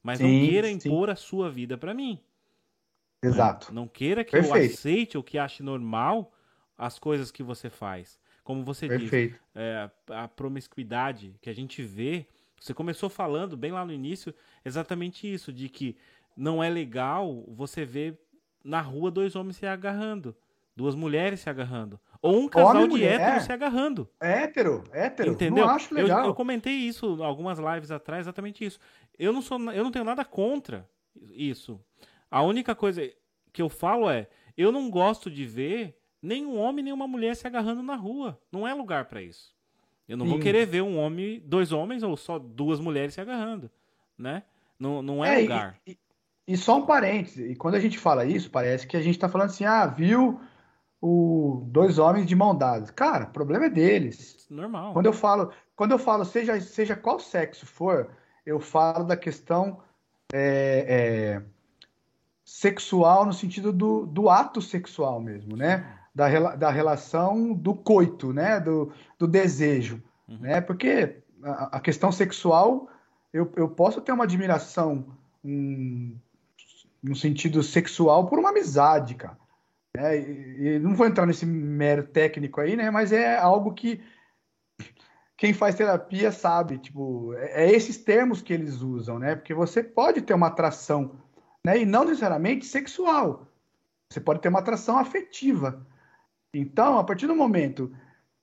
Mas 0.02 0.18
sim, 0.18 0.24
não 0.24 0.46
queira 0.48 0.70
impor 0.70 1.08
sim. 1.08 1.12
a 1.12 1.16
sua 1.16 1.50
vida 1.50 1.78
para 1.78 1.94
mim. 1.94 2.20
Exato. 3.22 3.68
Né? 3.68 3.74
Não 3.74 3.88
queira 3.88 4.22
que 4.22 4.32
Perfeito. 4.32 4.56
eu 4.56 4.64
aceite 4.64 5.16
ou 5.16 5.22
que 5.22 5.38
ache 5.38 5.62
normal 5.62 6.32
as 6.76 6.98
coisas 6.98 7.30
que 7.30 7.42
você 7.42 7.70
faz. 7.70 8.18
como 8.42 8.62
você 8.62 8.86
Perfeito. 8.86 9.32
diz, 9.32 9.40
é, 9.54 9.90
a 10.10 10.28
promiscuidade 10.28 11.34
que 11.40 11.48
a 11.48 11.54
gente 11.54 11.82
vê. 11.82 12.26
Você 12.60 12.74
começou 12.74 13.08
falando 13.08 13.56
bem 13.56 13.72
lá 13.72 13.84
no 13.84 13.92
início 13.92 14.34
exatamente 14.64 15.32
isso, 15.32 15.52
de 15.52 15.68
que 15.68 15.96
não 16.36 16.62
é 16.62 16.68
legal 16.68 17.44
você 17.48 17.84
ver 17.84 18.18
na 18.62 18.80
rua 18.80 19.10
dois 19.10 19.36
homens 19.36 19.56
se 19.56 19.66
agarrando, 19.66 20.34
duas 20.74 20.94
mulheres 20.94 21.40
se 21.40 21.50
agarrando. 21.50 22.00
Ou 22.24 22.38
um 22.38 22.48
casal 22.48 22.70
Homem, 22.70 22.84
de 22.84 22.88
mulher. 22.88 23.20
hétero 23.20 23.40
se 23.42 23.52
agarrando. 23.52 24.08
Hétero, 24.18 24.82
hétero. 24.94 25.32
Entendeu? 25.32 25.66
Não 25.66 25.70
acho 25.70 25.94
legal. 25.94 26.20
Eu, 26.20 26.28
eu 26.28 26.34
comentei 26.34 26.72
isso 26.72 27.22
algumas 27.22 27.58
lives 27.58 27.90
atrás, 27.90 28.22
exatamente 28.22 28.64
isso. 28.64 28.78
Eu 29.18 29.30
não 29.30 29.42
sou, 29.42 29.60
eu 29.72 29.84
não 29.84 29.90
tenho 29.90 30.06
nada 30.06 30.24
contra 30.24 30.88
isso. 31.34 31.78
A 32.30 32.40
única 32.40 32.74
coisa 32.74 33.02
que 33.52 33.60
eu 33.60 33.68
falo 33.68 34.08
é, 34.08 34.26
eu 34.56 34.72
não 34.72 34.88
gosto 34.88 35.30
de 35.30 35.44
ver 35.44 35.98
nenhum 36.22 36.58
homem 36.58 36.82
nem 36.82 36.94
uma 36.94 37.06
mulher 37.06 37.36
se 37.36 37.46
agarrando 37.46 37.82
na 37.82 37.94
rua. 37.94 38.40
Não 38.50 38.66
é 38.66 38.72
lugar 38.72 39.04
para 39.04 39.20
isso. 39.20 39.54
Eu 40.08 40.16
não 40.16 40.24
Sim. 40.24 40.32
vou 40.32 40.40
querer 40.40 40.64
ver 40.64 40.80
um 40.80 40.96
homem, 40.96 41.42
dois 41.44 41.72
homens 41.72 42.02
ou 42.02 42.16
só 42.16 42.38
duas 42.38 42.80
mulheres 42.80 43.12
se 43.12 43.20
agarrando, 43.20 43.70
né? 44.16 44.44
Não, 44.78 45.02
não 45.02 45.22
é, 45.22 45.40
é 45.40 45.42
lugar. 45.42 45.78
E, 45.86 45.90
e, 45.90 46.54
e 46.54 46.56
só 46.56 46.78
um 46.78 46.86
parêntese, 46.86 47.50
e 47.50 47.54
quando 47.54 47.74
a 47.74 47.80
gente 47.80 47.98
fala 47.98 48.24
isso, 48.24 48.50
parece 48.50 48.86
que 48.86 48.96
a 48.96 49.02
gente 49.02 49.18
tá 49.18 49.28
falando 49.28 49.50
assim, 49.50 49.66
ah, 49.66 49.84
viu 49.86 50.40
o 51.06 51.62
dois 51.66 51.98
homens 51.98 52.24
de 52.24 52.34
mão 52.34 52.56
dadas. 52.56 52.90
Cara, 52.90 53.24
o 53.24 53.30
problema 53.30 53.66
é 53.66 53.68
deles. 53.68 54.46
Normal. 54.48 54.94
Quando 54.94 55.04
eu 55.04 55.12
falo, 55.12 55.52
quando 55.76 55.92
eu 55.92 55.98
falo 55.98 56.24
seja, 56.24 56.58
seja 56.62 56.96
qual 56.96 57.20
sexo 57.20 57.66
for, 57.66 58.08
eu 58.46 58.58
falo 58.58 59.04
da 59.04 59.14
questão 59.14 59.82
é, 60.32 60.86
é, 60.88 61.42
sexual 62.42 63.26
no 63.26 63.34
sentido 63.34 63.70
do, 63.70 64.06
do 64.06 64.30
ato 64.30 64.62
sexual 64.62 65.20
mesmo, 65.20 65.58
né? 65.58 65.98
Da, 66.14 66.56
da 66.56 66.70
relação 66.70 67.52
do 67.52 67.74
coito, 67.74 68.32
né? 68.32 68.58
Do, 68.58 68.90
do 69.18 69.28
desejo, 69.28 70.02
uhum. 70.26 70.38
né? 70.38 70.62
Porque 70.62 71.18
a, 71.42 71.76
a, 71.76 71.80
questão 71.80 72.10
sexual, 72.10 72.88
eu, 73.30 73.52
eu 73.56 73.68
posso 73.68 74.00
ter 74.00 74.12
uma 74.12 74.24
admiração 74.24 75.04
um, 75.44 76.16
no 77.02 77.14
sentido 77.14 77.62
sexual 77.62 78.26
por 78.26 78.38
uma 78.38 78.48
amizade, 78.48 79.16
cara. 79.16 79.43
É, 79.96 80.18
e, 80.18 80.78
não 80.80 80.94
vou 80.94 81.06
entrar 81.06 81.24
nesse 81.24 81.46
mero 81.46 82.04
técnico 82.04 82.60
aí, 82.60 82.74
né? 82.74 82.90
Mas 82.90 83.12
é 83.12 83.36
algo 83.38 83.72
que 83.72 84.02
quem 85.36 85.52
faz 85.52 85.76
terapia 85.76 86.32
sabe, 86.32 86.78
tipo, 86.78 87.32
é, 87.34 87.64
é 87.64 87.72
esses 87.72 87.98
termos 87.98 88.42
que 88.42 88.52
eles 88.52 88.80
usam, 88.80 89.18
né? 89.18 89.36
Porque 89.36 89.54
você 89.54 89.82
pode 89.84 90.22
ter 90.22 90.34
uma 90.34 90.48
atração, 90.48 91.20
né? 91.64 91.78
E 91.78 91.86
não 91.86 92.04
necessariamente 92.04 92.66
sexual. 92.66 93.46
Você 94.10 94.20
pode 94.20 94.40
ter 94.40 94.48
uma 94.48 94.58
atração 94.58 94.98
afetiva. 94.98 95.86
Então, 96.52 96.98
a 96.98 97.04
partir 97.04 97.26
do 97.26 97.36
momento 97.36 97.94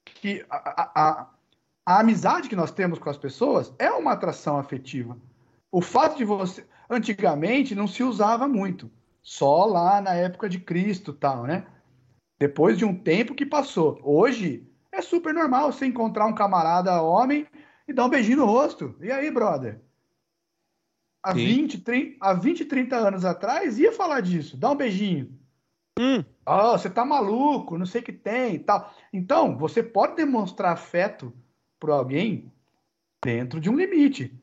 que 0.05 0.45
a, 0.49 0.91
a, 0.95 1.29
a 1.85 1.99
amizade 1.99 2.49
que 2.49 2.55
nós 2.55 2.71
temos 2.71 2.97
com 2.97 3.09
as 3.09 3.17
pessoas 3.17 3.73
é 3.77 3.91
uma 3.91 4.13
atração 4.13 4.57
afetiva. 4.57 5.17
O 5.71 5.81
fato 5.81 6.17
de 6.17 6.25
você. 6.25 6.65
Antigamente 6.89 7.73
não 7.73 7.87
se 7.87 8.03
usava 8.03 8.49
muito 8.49 8.91
só 9.21 9.65
lá 9.65 10.01
na 10.01 10.13
época 10.13 10.49
de 10.49 10.59
Cristo 10.59 11.13
tal, 11.13 11.43
né? 11.43 11.65
Depois 12.39 12.77
de 12.77 12.85
um 12.85 12.95
tempo 12.95 13.35
que 13.35 13.45
passou. 13.45 13.99
Hoje 14.03 14.67
é 14.91 15.01
super 15.01 15.33
normal 15.33 15.71
você 15.71 15.85
encontrar 15.85 16.25
um 16.25 16.35
camarada 16.35 17.01
homem 17.01 17.45
e 17.87 17.93
dar 17.93 18.05
um 18.05 18.09
beijinho 18.09 18.37
no 18.37 18.45
rosto. 18.45 18.95
E 18.99 19.11
aí, 19.11 19.29
brother? 19.31 19.81
Há 21.23 21.33
20, 21.33 21.77
30, 21.81 22.17
há 22.19 22.33
20, 22.33 22.65
30 22.65 22.95
anos 22.95 23.23
atrás 23.23 23.77
ia 23.77 23.91
falar 23.91 24.21
disso, 24.21 24.57
dá 24.57 24.71
um 24.71 24.75
beijinho. 24.75 25.39
Hum. 25.99 26.25
Oh, 26.45 26.71
você 26.71 26.89
tá 26.89 27.05
maluco, 27.05 27.77
não 27.77 27.85
sei 27.85 28.01
o 28.01 28.03
que 28.03 28.11
tem 28.11 28.57
tal. 28.57 28.91
Então, 29.13 29.55
você 29.55 29.83
pode 29.83 30.15
demonstrar 30.15 30.73
afeto 30.73 31.31
por 31.79 31.91
alguém 31.91 32.51
dentro 33.23 33.59
de 33.59 33.69
um 33.69 33.75
limite. 33.75 34.33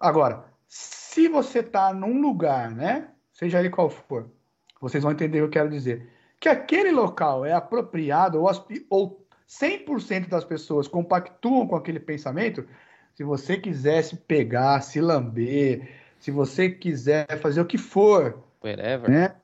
Agora, 0.00 0.52
se 0.66 1.28
você 1.28 1.62
tá 1.62 1.94
num 1.94 2.20
lugar, 2.20 2.70
né? 2.72 3.12
Seja 3.40 3.58
ele 3.58 3.70
qual 3.70 3.88
for, 3.88 4.30
vocês 4.78 5.02
vão 5.02 5.12
entender 5.12 5.38
o 5.38 5.48
que 5.48 5.58
eu 5.58 5.62
quero 5.62 5.70
dizer. 5.70 6.06
Que 6.38 6.48
aquele 6.48 6.92
local 6.92 7.44
é 7.44 7.54
apropriado 7.54 8.38
ou, 8.38 8.50
ou 8.90 9.26
100% 9.48 10.28
das 10.28 10.44
pessoas 10.44 10.86
compactuam 10.86 11.66
com 11.66 11.74
aquele 11.74 11.98
pensamento, 11.98 12.66
se 13.14 13.24
você 13.24 13.56
quiser 13.56 14.02
se 14.02 14.14
pegar, 14.16 14.82
se 14.82 15.00
lamber, 15.00 15.90
se 16.18 16.30
você 16.30 16.68
quiser 16.68 17.26
fazer 17.38 17.62
o 17.62 17.66
que 17.66 17.78
for, 17.78 18.44
Whatever. 18.62 19.10
né? 19.10 19.34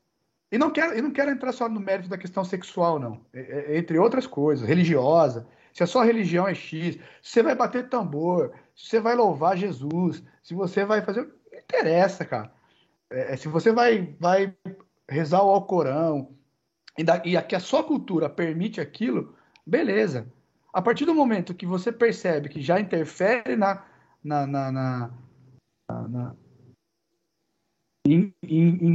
E 0.53 0.59
não 0.59 0.71
quero, 0.71 0.93
eu 0.93 1.03
não 1.03 1.11
quero 1.11 1.31
entrar 1.31 1.53
só 1.53 1.69
no 1.69 1.81
mérito 1.81 2.09
da 2.09 2.19
questão 2.19 2.45
sexual, 2.45 2.99
não. 2.99 3.21
É, 3.33 3.41
é, 3.41 3.79
entre 3.79 3.99
outras 3.99 4.27
coisas, 4.27 4.69
religiosa. 4.69 5.47
Se 5.73 5.83
a 5.83 5.87
sua 5.87 6.05
religião 6.05 6.47
é 6.47 6.55
X, 6.55 6.95
se 6.95 7.01
você 7.23 7.43
vai 7.43 7.55
bater 7.55 7.89
tambor, 7.89 8.53
se 8.75 8.91
você 8.91 9.01
vai 9.01 9.15
louvar 9.15 9.57
Jesus, 9.57 10.23
se 10.43 10.55
você 10.55 10.85
vai 10.85 11.03
fazer. 11.03 11.23
Não 11.23 11.59
interessa, 11.59 12.25
cara. 12.25 12.56
É, 13.11 13.35
é, 13.35 13.37
se 13.37 13.49
você 13.49 13.73
vai, 13.73 14.15
vai 14.19 14.55
rezar 15.09 15.43
o 15.43 15.51
Alcorão 15.51 16.37
e, 16.99 17.05
da, 17.05 17.23
e 17.25 17.37
a, 17.37 17.47
a 17.55 17.61
sua 17.61 17.85
cultura 17.85 18.29
permite 18.29 18.81
aquilo, 18.81 19.35
beleza. 19.67 20.33
A 20.73 20.83
partir 20.83 21.05
do 21.05 21.15
momento 21.15 21.55
que 21.55 21.67
você 21.67 21.91
percebe 21.91 22.49
que 22.49 22.61
já 22.61 22.79
interfere 22.79 23.57
na, 23.57 23.85
na, 24.23 24.47
na, 24.47 24.73
na, 24.73 25.11
na 26.09 26.37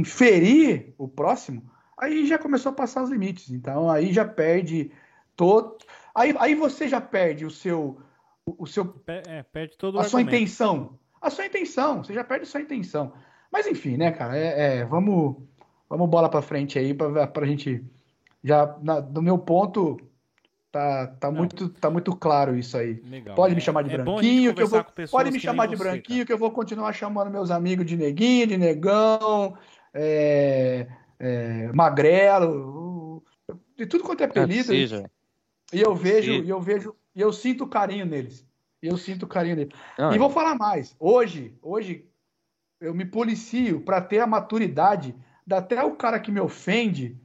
ferir 0.04 0.94
o 0.96 1.08
próximo, 1.08 1.70
aí 1.98 2.26
já 2.26 2.38
começou 2.38 2.70
a 2.70 2.74
passar 2.74 3.02
os 3.02 3.10
limites. 3.10 3.50
Então 3.50 3.90
aí 3.90 4.12
já 4.12 4.24
perde 4.24 4.92
todo. 5.36 5.78
Aí, 6.14 6.34
aí 6.38 6.54
você 6.54 6.88
já 6.88 7.00
perde 7.00 7.44
o 7.44 7.50
seu. 7.50 8.00
O 8.44 8.66
seu 8.66 9.00
é, 9.06 9.42
perde 9.42 9.76
todo 9.76 9.98
a 9.98 10.04
sua 10.04 10.22
intenção. 10.22 10.98
A 11.20 11.30
sua 11.30 11.46
intenção. 11.46 12.02
Você 12.02 12.12
já 12.12 12.24
perde 12.24 12.44
a 12.44 12.48
sua 12.48 12.60
intenção. 12.60 13.12
Mas 13.52 13.66
enfim, 13.66 13.98
né, 13.98 14.10
cara? 14.10 14.36
É, 14.36 14.78
é 14.78 14.84
vamos, 14.86 15.36
vamos 15.88 16.08
bola 16.08 16.28
para 16.28 16.40
frente 16.40 16.78
aí 16.78 16.94
para 16.94 17.30
a 17.34 17.46
gente 17.46 17.84
já 18.42 18.76
na, 18.82 18.98
do 18.98 19.20
meu 19.20 19.38
ponto 19.38 20.00
tá, 20.72 21.06
tá 21.06 21.30
muito 21.30 21.68
tá 21.68 21.90
muito 21.90 22.16
claro 22.16 22.56
isso 22.56 22.78
aí. 22.78 22.94
Legal. 23.04 23.36
Pode 23.36 23.54
me 23.54 23.60
chamar 23.60 23.82
de 23.82 23.94
é, 23.94 23.98
branquinho, 23.98 24.54
que 24.54 24.62
eu 24.62 24.66
vou, 24.66 24.84
pode 25.10 25.30
me 25.30 25.38
chamar 25.38 25.66
de 25.66 25.76
você, 25.76 25.84
branquinho 25.84 26.18
cara. 26.20 26.26
que 26.26 26.32
eu 26.32 26.38
vou 26.38 26.50
continuar 26.50 26.94
chamando 26.94 27.30
meus 27.30 27.50
amigos 27.50 27.84
de 27.84 27.96
neguinho, 27.96 28.46
de 28.46 28.56
negão, 28.56 29.56
é, 29.92 30.86
é, 31.20 31.70
magrelo, 31.74 33.22
de 33.76 33.84
tudo 33.84 34.02
quanto 34.02 34.22
é 34.22 34.24
apelido. 34.24 34.72
E, 34.72 34.88
e 35.74 35.80
eu 35.80 35.94
vejo, 35.94 36.32
e 36.32 36.48
eu 36.48 36.60
vejo, 36.60 36.96
e 37.14 37.20
eu 37.20 37.32
sinto 37.32 37.66
carinho 37.66 38.06
neles. 38.06 38.46
E 38.82 38.88
eu 38.88 38.96
sinto 38.96 39.26
carinho 39.26 39.56
neles. 39.56 39.74
e 40.12 40.18
vou 40.18 40.30
falar 40.30 40.56
mais. 40.56 40.96
Hoje, 40.98 41.54
hoje 41.62 42.06
eu 42.82 42.92
me 42.92 43.04
policio 43.04 43.80
para 43.80 44.00
ter 44.00 44.18
a 44.18 44.26
maturidade, 44.26 45.14
até 45.50 45.82
o 45.82 45.94
cara 45.94 46.18
que 46.18 46.32
me 46.32 46.40
ofende, 46.40 47.16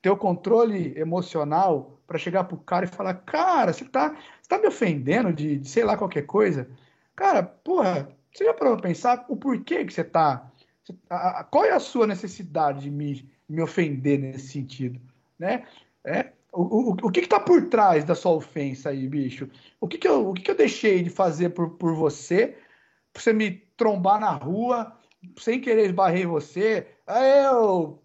ter 0.00 0.08
o 0.08 0.16
controle 0.16 0.96
emocional 0.96 2.00
para 2.06 2.18
chegar 2.18 2.44
pro 2.44 2.56
cara 2.56 2.84
e 2.84 2.88
falar, 2.88 3.14
cara, 3.14 3.72
você 3.72 3.84
tá, 3.84 4.16
você 4.40 4.48
tá 4.48 4.58
me 4.58 4.68
ofendendo 4.68 5.32
de, 5.32 5.58
de, 5.58 5.68
sei 5.68 5.84
lá 5.84 5.96
qualquer 5.96 6.22
coisa. 6.22 6.68
Cara, 7.14 7.42
porra, 7.42 8.08
você 8.32 8.44
já 8.44 8.54
parou 8.54 8.74
pra 8.74 8.88
pensar 8.88 9.24
o 9.28 9.36
porquê 9.36 9.84
que 9.84 9.92
você 9.92 10.04
tá. 10.04 10.50
a, 11.08 11.40
a, 11.40 11.44
qual 11.44 11.64
é 11.64 11.72
a 11.72 11.80
sua 11.80 12.06
necessidade 12.06 12.82
de 12.82 12.90
me, 12.90 13.28
me 13.48 13.60
ofender 13.60 14.18
nesse 14.18 14.48
sentido? 14.48 15.00
Né? 15.38 15.66
É, 16.04 16.32
o, 16.52 16.62
o, 16.62 16.96
o 17.02 17.10
que, 17.10 17.22
que 17.22 17.28
tá 17.28 17.40
por 17.40 17.68
trás 17.68 18.04
da 18.04 18.14
sua 18.14 18.32
ofensa 18.32 18.90
aí, 18.90 19.08
bicho? 19.08 19.48
O 19.80 19.88
que, 19.88 19.98
que, 19.98 20.08
eu, 20.08 20.30
o 20.30 20.34
que, 20.34 20.42
que 20.42 20.50
eu 20.50 20.56
deixei 20.56 21.02
de 21.02 21.10
fazer 21.10 21.50
por, 21.50 21.70
por 21.70 21.94
você, 21.94 22.56
pra 23.12 23.22
você 23.22 23.32
me 23.32 23.50
trombar 23.76 24.20
na 24.20 24.30
rua, 24.30 24.99
sem 25.38 25.60
querer 25.60 25.86
esbarrei 25.86 26.26
você. 26.26 26.86
Aí 27.06 27.44
eu. 27.44 28.02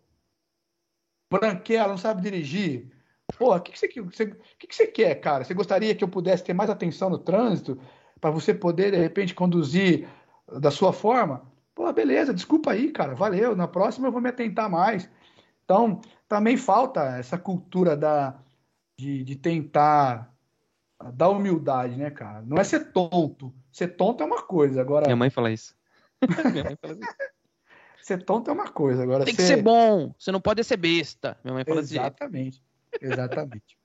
Branquela, 1.32 1.90
não 1.90 1.98
sabe 1.98 2.22
dirigir. 2.22 2.92
Pô, 3.38 3.56
o 3.56 3.60
que, 3.60 3.72
que, 3.72 3.80
você, 3.80 4.02
você, 4.02 4.26
que, 4.60 4.68
que 4.68 4.76
você 4.76 4.88
quer, 4.88 5.16
cara? 5.16 5.44
Você 5.44 5.54
gostaria 5.54 5.96
que 5.96 6.04
eu 6.04 6.08
pudesse 6.08 6.44
ter 6.44 6.54
mais 6.54 6.70
atenção 6.70 7.10
no 7.10 7.18
trânsito 7.18 7.80
para 8.22 8.30
você 8.30 8.54
poder, 8.54 8.92
de 8.92 8.98
repente, 8.98 9.34
conduzir 9.34 10.08
da 10.60 10.72
sua 10.72 10.94
forma? 10.94 11.52
Pô, 11.74 11.92
beleza, 11.92 12.34
desculpa 12.34 12.72
aí, 12.72 12.92
cara, 12.92 13.16
valeu. 13.16 13.56
Na 13.56 13.68
próxima 13.68 14.08
eu 14.08 14.12
vou 14.12 14.22
me 14.22 14.30
atentar 14.30 14.70
mais. 14.70 15.10
Então, 15.64 16.00
também 16.28 16.56
falta 16.56 17.18
essa 17.18 17.38
cultura 17.38 17.98
da, 17.98 18.40
de, 18.98 19.24
de 19.24 19.36
tentar 19.36 20.34
dar 21.14 21.30
humildade, 21.30 21.98
né, 21.98 22.10
cara? 22.10 22.42
Não 22.44 22.58
é 22.58 22.64
ser 22.64 22.92
tonto. 22.92 23.54
Ser 23.72 23.90
tonto 23.90 24.24
é 24.24 24.26
uma 24.26 24.44
coisa. 24.44 24.80
Agora. 24.80 25.06
Minha 25.06 25.16
mãe 25.16 25.30
fala 25.30 25.52
isso. 25.52 25.75
Minha 26.52 26.64
mãe 26.64 26.78
fala 26.82 26.94
assim. 26.94 27.04
Ser 28.02 28.24
tonto 28.24 28.52
é 28.52 28.54
uma 28.54 28.70
coisa, 28.70 29.02
agora 29.02 29.26
Tem 29.26 29.34
ser... 29.34 29.42
que 29.42 29.48
ser 29.48 29.64
bom, 29.64 30.14
você 30.18 30.32
não 30.32 30.40
pode 30.40 30.64
ser 30.64 30.78
besta. 30.78 31.38
Minha 31.44 31.56
mãe 31.56 31.66
fala 31.66 31.80
Exatamente. 31.80 32.62
assim. 32.94 33.06
Exatamente. 33.06 33.78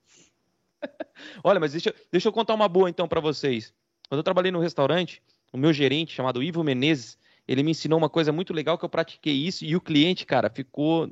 Olha, 1.43 1.59
mas 1.59 1.71
deixa, 1.71 1.93
deixa 2.11 2.27
eu 2.27 2.33
contar 2.33 2.53
uma 2.53 2.67
boa 2.67 2.89
então 2.89 3.07
para 3.07 3.19
vocês. 3.19 3.73
Quando 4.07 4.19
eu 4.19 4.23
trabalhei 4.23 4.51
no 4.51 4.59
restaurante, 4.59 5.23
o 5.51 5.57
meu 5.57 5.73
gerente, 5.73 6.13
chamado 6.13 6.43
Ivo 6.43 6.63
Menezes, 6.63 7.17
ele 7.47 7.63
me 7.63 7.71
ensinou 7.71 7.97
uma 7.97 8.09
coisa 8.09 8.31
muito 8.31 8.53
legal 8.53 8.77
que 8.77 8.85
eu 8.85 8.89
pratiquei 8.89 9.33
isso 9.33 9.65
e 9.65 9.75
o 9.75 9.81
cliente, 9.81 10.25
cara, 10.25 10.49
ficou 10.49 11.09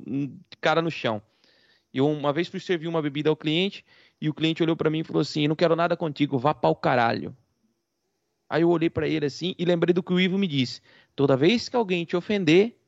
cara 0.60 0.80
no 0.80 0.90
chão. 0.90 1.20
Eu 1.92 2.08
uma 2.08 2.32
vez 2.32 2.48
fui 2.48 2.60
servir 2.60 2.86
uma 2.86 3.02
bebida 3.02 3.28
ao 3.28 3.36
cliente, 3.36 3.84
e 4.20 4.28
o 4.28 4.34
cliente 4.34 4.62
olhou 4.62 4.76
para 4.76 4.88
mim 4.90 5.00
e 5.00 5.04
falou 5.04 5.20
assim: 5.20 5.48
"Não 5.48 5.56
quero 5.56 5.74
nada 5.74 5.96
contigo, 5.96 6.38
vá 6.38 6.54
para 6.54 6.70
o 6.70 6.76
caralho". 6.76 7.36
Aí 8.48 8.62
eu 8.62 8.70
olhei 8.70 8.90
para 8.90 9.08
ele 9.08 9.26
assim 9.26 9.54
e 9.58 9.64
lembrei 9.64 9.92
do 9.92 10.02
que 10.02 10.12
o 10.12 10.20
Ivo 10.20 10.38
me 10.38 10.46
disse: 10.46 10.80
toda 11.20 11.36
vez 11.36 11.68
que 11.68 11.76
alguém 11.76 12.02
te 12.06 12.16
ofender, 12.16 12.80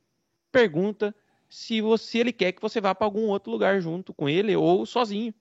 pergunta 0.51 1.15
se 1.51 1.83
você 1.83 2.21
ele 2.21 2.33
quer 2.33 2.53
que 2.53 2.63
você 2.63 2.81
vá 2.81 2.95
para 2.95 3.07
algum 3.07 3.27
outro 3.27 3.53
lugar 3.53 3.79
junto 3.79 4.15
com 4.15 4.27
ele 4.27 4.57
ou 4.57 4.87
sozinho. 4.87 5.35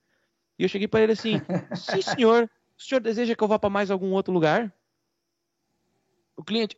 E 0.60 0.64
eu 0.64 0.68
cheguei 0.68 0.90
para 0.90 1.00
ele 1.00 1.14
assim: 1.14 1.36
"Sim, 1.74 2.02
senhor. 2.02 2.50
O 2.78 2.82
senhor 2.82 3.00
deseja 3.00 3.34
que 3.34 3.42
eu 3.42 3.48
vá 3.48 3.58
para 3.58 3.70
mais 3.70 3.90
algum 3.90 4.12
outro 4.12 4.34
lugar?" 4.34 4.74
O 6.36 6.44
cliente 6.44 6.76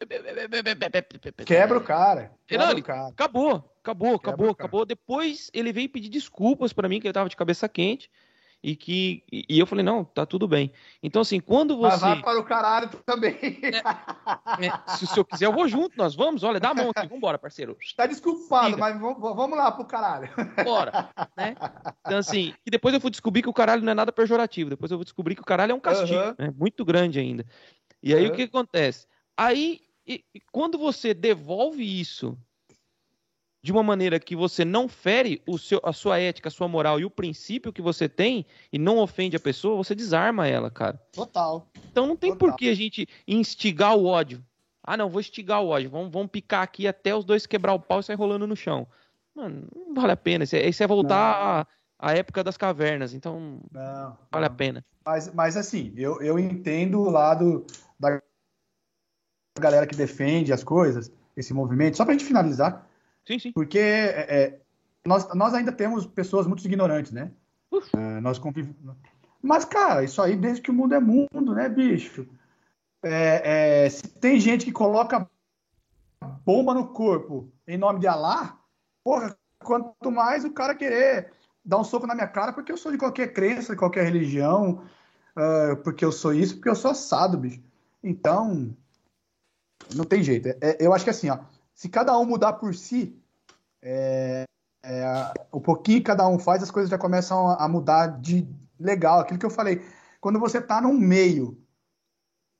quebra 1.47 1.79
o 1.79 1.83
cara. 1.83 2.31
Quebra 2.45 2.67
Não, 2.67 2.77
o 2.77 2.83
cara. 2.83 3.07
Acabou, 3.07 3.73
acabou, 3.79 4.13
acabou, 4.13 4.49
acabou. 4.51 4.85
Depois 4.85 5.49
ele 5.51 5.73
veio 5.73 5.89
pedir 5.89 6.09
desculpas 6.09 6.71
para 6.71 6.87
mim 6.87 6.99
que 6.99 7.07
ele 7.07 7.13
tava 7.13 7.27
de 7.27 7.35
cabeça 7.35 7.67
quente 7.67 8.07
e 8.63 8.77
que 8.77 9.23
e 9.29 9.59
eu 9.59 9.67
falei 9.67 9.83
não 9.83 10.05
tá 10.05 10.25
tudo 10.25 10.47
bem 10.47 10.71
então 11.01 11.21
assim 11.21 11.39
quando 11.39 11.75
você 11.75 11.91
mas 11.91 11.99
vai 11.99 12.21
para 12.21 12.39
o 12.39 12.45
caralho 12.45 12.89
também 13.05 13.37
é, 13.61 14.67
é, 14.67 14.95
se 14.95 15.03
o 15.03 15.07
senhor 15.07 15.25
quiser 15.25 15.47
eu 15.47 15.51
vou 15.51 15.67
junto 15.67 15.97
nós 15.97 16.15
vamos 16.15 16.43
olha 16.43 16.61
dá 16.61 16.69
a 16.69 16.73
mão 16.73 16.91
aqui 16.95 17.05
vambora 17.07 17.37
parceiro 17.37 17.77
tá 17.97 18.05
desculpado 18.05 18.75
Siga. 18.75 18.77
mas 18.77 18.99
vamos 18.99 19.57
lá 19.57 19.69
pro 19.71 19.83
caralho 19.83 20.29
bora 20.63 21.09
né? 21.35 21.55
então 21.99 22.17
assim 22.17 22.53
e 22.65 22.71
depois 22.71 22.93
eu 22.93 23.01
fui 23.01 23.11
descobrir 23.11 23.41
que 23.41 23.49
o 23.49 23.53
caralho 23.53 23.83
não 23.83 23.91
é 23.91 23.95
nada 23.95 24.13
pejorativo 24.13 24.69
depois 24.69 24.89
eu 24.89 24.97
vou 24.97 25.03
descobrir 25.03 25.35
que 25.35 25.41
o 25.41 25.45
caralho 25.45 25.73
é 25.73 25.75
um 25.75 25.79
castigo 25.81 26.17
uhum. 26.17 26.35
né? 26.39 26.53
muito 26.57 26.85
grande 26.85 27.19
ainda 27.19 27.45
e 28.01 28.15
aí 28.15 28.25
uhum. 28.25 28.31
o 28.31 28.35
que 28.35 28.43
acontece 28.43 29.07
aí 29.35 29.81
e, 30.07 30.23
e 30.33 30.39
quando 30.51 30.77
você 30.77 31.13
devolve 31.13 31.83
isso 31.83 32.37
de 33.63 33.71
uma 33.71 33.81
maneira 33.81 34.19
que 34.19 34.35
você 34.35 34.65
não 34.65 34.89
fere 34.89 35.41
o 35.47 35.57
seu, 35.57 35.79
a 35.83 35.93
sua 35.93 36.19
ética, 36.19 36.49
a 36.49 36.51
sua 36.51 36.67
moral 36.67 36.99
e 36.99 37.05
o 37.05 37.09
princípio 37.09 37.71
que 37.71 37.81
você 37.81 38.09
tem 38.09 38.45
e 38.73 38.77
não 38.77 38.97
ofende 38.97 39.37
a 39.37 39.39
pessoa, 39.39 39.77
você 39.77 39.95
desarma 39.95 40.45
ela, 40.45 40.69
cara. 40.69 41.01
Total. 41.13 41.65
Então 41.89 42.05
não 42.05 42.17
tem 42.17 42.33
Total. 42.33 42.49
por 42.49 42.57
que 42.57 42.67
a 42.67 42.75
gente 42.75 43.07
instigar 43.25 43.95
o 43.95 44.05
ódio. 44.05 44.43
Ah, 44.83 44.97
não, 44.97 45.09
vou 45.09 45.21
instigar 45.21 45.63
o 45.63 45.69
ódio. 45.69 45.89
Vamos, 45.89 46.11
vamos 46.11 46.29
picar 46.29 46.61
aqui 46.61 46.85
até 46.85 47.15
os 47.15 47.23
dois 47.23 47.45
quebrar 47.45 47.73
o 47.73 47.79
pau 47.79 48.01
e 48.01 48.03
sair 48.03 48.17
rolando 48.17 48.45
no 48.45 48.55
chão. 48.55 48.85
Mano, 49.33 49.65
não 49.73 49.93
vale 49.93 50.11
a 50.11 50.17
pena. 50.17 50.43
Isso 50.43 50.57
é, 50.57 50.67
isso 50.67 50.83
é 50.83 50.87
voltar 50.87 51.17
à, 51.17 51.67
à, 51.97 52.13
época 52.13 52.43
das 52.43 52.57
cavernas. 52.57 53.13
Então, 53.13 53.61
não, 53.71 54.17
vale 54.29 54.45
não. 54.45 54.53
a 54.53 54.57
pena. 54.57 54.85
Mas, 55.05 55.33
mas 55.33 55.55
assim, 55.55 55.93
eu, 55.95 56.21
eu 56.21 56.37
entendo 56.37 56.99
o 56.99 57.09
lado 57.09 57.65
da 57.97 58.21
galera 59.57 59.87
que 59.87 59.95
defende 59.95 60.51
as 60.51 60.65
coisas, 60.65 61.09
esse 61.37 61.53
movimento. 61.53 61.95
Só 61.95 62.03
pra 62.03 62.13
gente 62.13 62.25
finalizar, 62.25 62.85
Sim, 63.25 63.39
sim. 63.39 63.51
Porque 63.51 63.79
é, 63.79 64.27
é, 64.29 64.59
nós, 65.05 65.33
nós 65.33 65.53
ainda 65.53 65.71
temos 65.71 66.05
pessoas 66.05 66.47
muito 66.47 66.65
ignorantes, 66.65 67.11
né? 67.11 67.31
É, 67.95 68.19
nós 68.21 68.37
convivemos. 68.37 68.95
Mas, 69.41 69.65
cara, 69.65 70.03
isso 70.03 70.21
aí 70.21 70.35
desde 70.35 70.61
que 70.61 70.71
o 70.71 70.73
mundo 70.73 70.95
é 70.95 70.99
mundo, 70.99 71.53
né, 71.53 71.67
bicho? 71.67 72.27
É, 73.03 73.85
é, 73.85 73.89
se 73.89 74.07
tem 74.07 74.39
gente 74.39 74.65
que 74.65 74.71
coloca 74.71 75.29
bomba 76.45 76.73
no 76.73 76.87
corpo 76.87 77.51
em 77.67 77.77
nome 77.77 77.99
de 77.99 78.07
Alá, 78.07 78.57
porra, 79.03 79.37
quanto 79.59 80.11
mais 80.11 80.45
o 80.45 80.51
cara 80.53 80.75
querer 80.75 81.31
dar 81.65 81.79
um 81.79 81.83
soco 81.83 82.07
na 82.07 82.15
minha 82.15 82.27
cara 82.27 82.53
porque 82.53 82.71
eu 82.71 82.77
sou 82.77 82.91
de 82.91 82.97
qualquer 82.97 83.33
crença, 83.33 83.73
de 83.73 83.79
qualquer 83.79 84.05
religião, 84.05 84.83
uh, 85.37 85.75
porque 85.83 86.05
eu 86.05 86.11
sou 86.11 86.33
isso, 86.33 86.55
porque 86.55 86.69
eu 86.69 86.75
sou 86.75 86.91
assado, 86.91 87.37
bicho. 87.37 87.61
Então, 88.01 88.75
não 89.93 90.05
tem 90.05 90.23
jeito. 90.23 90.49
É, 90.61 90.77
eu 90.79 90.93
acho 90.93 91.03
que 91.03 91.09
assim, 91.09 91.29
ó, 91.29 91.39
se 91.73 91.89
cada 91.89 92.17
um 92.17 92.25
mudar 92.25 92.53
por 92.53 92.73
si, 92.75 93.19
é, 93.81 94.45
é, 94.83 95.03
o 95.51 95.61
pouquinho 95.61 95.99
que 95.99 96.05
cada 96.05 96.27
um 96.27 96.37
faz, 96.37 96.61
as 96.61 96.71
coisas 96.71 96.89
já 96.89 96.97
começam 96.97 97.49
a, 97.49 97.67
mudar 97.67 98.07
de 98.07 98.47
legal. 98.79 99.19
Aquilo 99.19 99.39
que 99.39 99.45
eu 99.45 99.49
falei, 99.49 99.81
quando 100.19 100.39
você 100.39 100.59
está 100.59 100.81
num 100.81 100.93
meio 100.93 101.61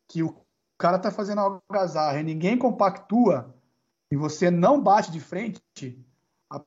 que 0.08 0.24
o 0.24 0.36
cara 0.78 0.98
está 0.98 1.12
fazendo 1.12 1.40
algazarra 1.40 2.20
e 2.20 2.24
ninguém 2.24 2.58
compactua 2.58 3.54
e 4.12 4.16
você 4.16 4.52
não 4.52 4.82
bate 4.82 5.12
de 5.12 5.20
frente, 5.20 5.62
a 6.50 6.62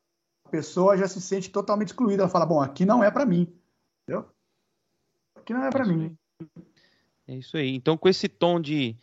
pessoa 0.50 0.96
já 0.96 1.06
se 1.08 1.20
sente 1.20 1.50
totalmente 1.50 1.88
excluída. 1.88 2.22
Ela 2.22 2.30
fala: 2.30 2.46
Bom, 2.46 2.60
aqui 2.60 2.84
não 2.84 3.02
é 3.02 3.10
para 3.10 3.26
mim. 3.26 3.52
Entendeu? 4.02 4.28
Aqui 5.34 5.52
não 5.52 5.64
é 5.64 5.70
para 5.70 5.84
mim. 5.84 6.16
É 7.28 7.34
isso 7.34 7.56
aí. 7.56 7.74
Então, 7.74 7.96
com 7.96 8.08
esse 8.08 8.28
tom 8.28 8.60
de 8.60 8.96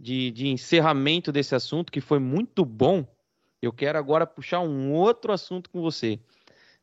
de, 0.00 0.30
de 0.30 0.48
encerramento 0.48 1.32
desse 1.32 1.54
assunto, 1.54 1.92
que 1.92 2.00
foi 2.00 2.18
muito 2.18 2.64
bom, 2.64 3.06
eu 3.60 3.72
quero 3.72 3.98
agora 3.98 4.26
puxar 4.26 4.60
um 4.60 4.92
outro 4.92 5.32
assunto 5.32 5.68
com 5.70 5.80
você. 5.80 6.18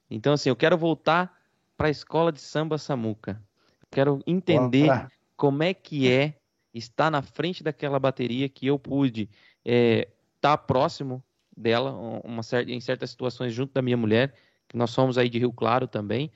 Então, 0.09 0.34
assim, 0.34 0.49
eu 0.49 0.55
quero 0.55 0.78
voltar 0.78 1.36
para 1.78 1.88
a 1.88 1.91
escola 1.91 2.32
de 2.32 2.41
samba 2.41 2.78
Samuca. 2.78 3.41
Quero 3.89 4.22
entender 4.28 4.86
Opa. 4.86 5.11
como 5.36 5.63
é 5.63 5.74
que 5.74 6.11
é 6.11 6.36
estar 6.74 7.09
na 7.09 7.22
frente 7.22 7.63
daquela 7.63 7.97
bateria 7.97 8.49
que 8.49 8.68
eu 8.68 8.78
pude 8.78 9.24
estar 9.24 9.32
é, 9.66 10.07
tá 10.41 10.57
próximo 10.57 11.24
dela 11.55 11.91
uma 12.24 12.43
certa, 12.43 12.72
em 12.72 12.82
certas 12.82 13.09
situações 13.09 13.53
junto 13.53 13.74
da 13.74 13.82
minha 13.82 13.95
mulher, 13.95 14.34
que 14.68 14.76
nós 14.76 14.91
somos 14.91 15.18
aí 15.18 15.30
de 15.30 15.39
Rio 15.39 15.53
Claro 15.53 15.88
também. 15.88 16.30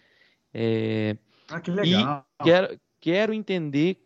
É, 0.53 1.17
ah, 1.49 1.59
que 1.59 1.71
legal. 1.71 2.25
E 2.39 2.43
quero, 2.43 2.79
quero 3.01 3.33
entender 3.33 4.01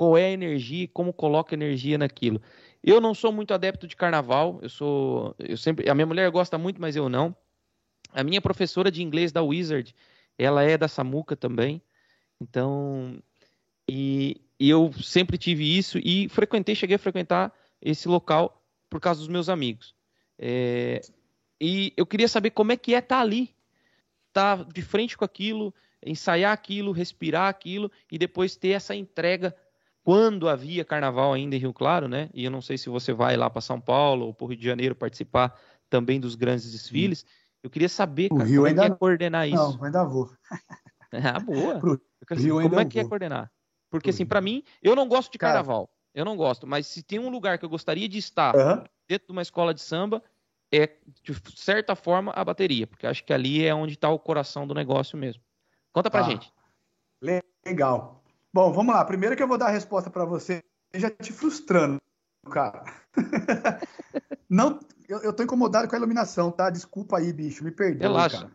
qual 0.00 0.16
é 0.16 0.24
a 0.24 0.30
energia 0.30 0.84
e 0.84 0.88
como 0.88 1.12
coloca 1.12 1.54
energia 1.54 1.98
naquilo. 1.98 2.40
Eu 2.82 3.02
não 3.02 3.12
sou 3.12 3.30
muito 3.30 3.52
adepto 3.52 3.86
de 3.86 3.94
carnaval, 3.94 4.58
eu 4.62 4.70
sou, 4.70 5.34
eu 5.38 5.58
sempre, 5.58 5.90
a 5.90 5.94
minha 5.94 6.06
mulher 6.06 6.30
gosta 6.30 6.56
muito, 6.56 6.80
mas 6.80 6.96
eu 6.96 7.06
não. 7.10 7.36
A 8.10 8.24
minha 8.24 8.40
professora 8.40 8.90
de 8.90 9.02
inglês 9.02 9.30
da 9.30 9.42
Wizard, 9.42 9.94
ela 10.38 10.62
é 10.62 10.78
da 10.78 10.88
Samuca 10.88 11.36
também. 11.36 11.82
Então, 12.40 13.22
e, 13.86 14.40
e 14.58 14.70
eu 14.70 14.90
sempre 14.94 15.36
tive 15.36 15.76
isso 15.76 15.98
e 15.98 16.30
frequentei, 16.30 16.74
cheguei 16.74 16.96
a 16.96 16.98
frequentar 16.98 17.52
esse 17.78 18.08
local 18.08 18.64
por 18.88 19.02
causa 19.02 19.20
dos 19.20 19.28
meus 19.28 19.50
amigos. 19.50 19.94
É, 20.38 21.02
e 21.60 21.92
eu 21.94 22.06
queria 22.06 22.26
saber 22.26 22.52
como 22.52 22.72
é 22.72 22.76
que 22.78 22.94
é 22.94 23.00
estar 23.00 23.16
tá 23.16 23.20
ali, 23.20 23.54
estar 24.28 24.64
tá 24.64 24.72
de 24.72 24.80
frente 24.80 25.14
com 25.14 25.26
aquilo, 25.26 25.74
ensaiar 26.02 26.54
aquilo, 26.54 26.90
respirar 26.90 27.50
aquilo 27.50 27.92
e 28.10 28.16
depois 28.16 28.56
ter 28.56 28.70
essa 28.70 28.94
entrega 28.94 29.54
quando 30.02 30.48
havia 30.48 30.84
carnaval 30.84 31.32
ainda 31.32 31.56
em 31.56 31.58
Rio 31.58 31.72
Claro, 31.72 32.08
né? 32.08 32.30
E 32.32 32.44
eu 32.44 32.50
não 32.50 32.62
sei 32.62 32.78
se 32.78 32.88
você 32.88 33.12
vai 33.12 33.36
lá 33.36 33.50
para 33.50 33.60
São 33.60 33.80
Paulo 33.80 34.26
ou 34.26 34.34
para 34.34 34.44
o 34.44 34.48
Rio 34.48 34.58
de 34.58 34.64
Janeiro 34.64 34.94
participar 34.94 35.58
também 35.88 36.18
dos 36.18 36.34
grandes 36.34 36.70
desfiles. 36.70 37.24
Eu 37.62 37.68
queria 37.68 37.88
saber, 37.88 38.30
cara, 38.30 38.44
Rio 38.44 38.62
como 38.62 38.68
ainda... 38.68 38.84
é 38.84 38.86
que 38.86 38.92
é 38.92 38.96
coordenar 38.96 39.48
isso. 39.48 39.56
Não, 39.56 39.84
ainda 39.84 40.04
vou. 40.04 40.30
ah, 41.12 41.40
boa. 41.40 41.78
Pro 41.78 42.00
Rio 42.32 42.54
como 42.54 42.60
ainda 42.60 42.82
é 42.82 42.84
que 42.84 42.98
é 42.98 43.02
vou. 43.02 43.06
é 43.06 43.10
coordenar? 43.10 43.52
Porque, 43.90 44.10
assim, 44.10 44.24
para 44.24 44.40
mim, 44.40 44.62
eu 44.82 44.94
não 44.94 45.08
gosto 45.08 45.32
de 45.32 45.38
carnaval. 45.38 45.86
Cara... 45.86 46.00
Eu 46.14 46.24
não 46.24 46.36
gosto. 46.36 46.66
Mas 46.66 46.86
se 46.86 47.02
tem 47.02 47.18
um 47.18 47.28
lugar 47.28 47.58
que 47.58 47.64
eu 47.64 47.68
gostaria 47.68 48.08
de 48.08 48.18
estar 48.18 48.54
uhum. 48.54 48.84
dentro 49.08 49.26
de 49.26 49.32
uma 49.32 49.42
escola 49.42 49.74
de 49.74 49.80
samba, 49.80 50.22
é, 50.72 50.96
de 51.22 51.34
certa 51.56 51.94
forma, 51.94 52.32
a 52.32 52.44
bateria. 52.44 52.86
Porque 52.86 53.06
acho 53.06 53.24
que 53.24 53.32
ali 53.32 53.64
é 53.64 53.74
onde 53.74 53.94
está 53.94 54.08
o 54.08 54.18
coração 54.18 54.66
do 54.66 54.74
negócio 54.74 55.18
mesmo. 55.18 55.42
Conta 55.92 56.10
pra 56.10 56.20
ah, 56.20 56.24
gente. 56.24 56.52
Legal. 57.66 58.19
Bom, 58.52 58.72
vamos 58.72 58.94
lá. 58.94 59.04
Primeiro 59.04 59.36
que 59.36 59.42
eu 59.42 59.48
vou 59.48 59.58
dar 59.58 59.66
a 59.66 59.70
resposta 59.70 60.10
para 60.10 60.24
você, 60.24 60.62
já 60.94 61.10
te 61.10 61.32
frustrando, 61.32 62.00
cara. 62.50 62.84
Não, 64.48 64.80
eu, 65.08 65.18
eu 65.20 65.32
tô 65.32 65.42
incomodado 65.42 65.88
com 65.88 65.94
a 65.94 65.98
iluminação, 65.98 66.50
tá? 66.50 66.70
Desculpa 66.70 67.18
aí, 67.18 67.32
bicho, 67.32 67.62
me 67.62 67.70
perdoe, 67.70 68.00
Relaxa. 68.00 68.38
cara. 68.38 68.52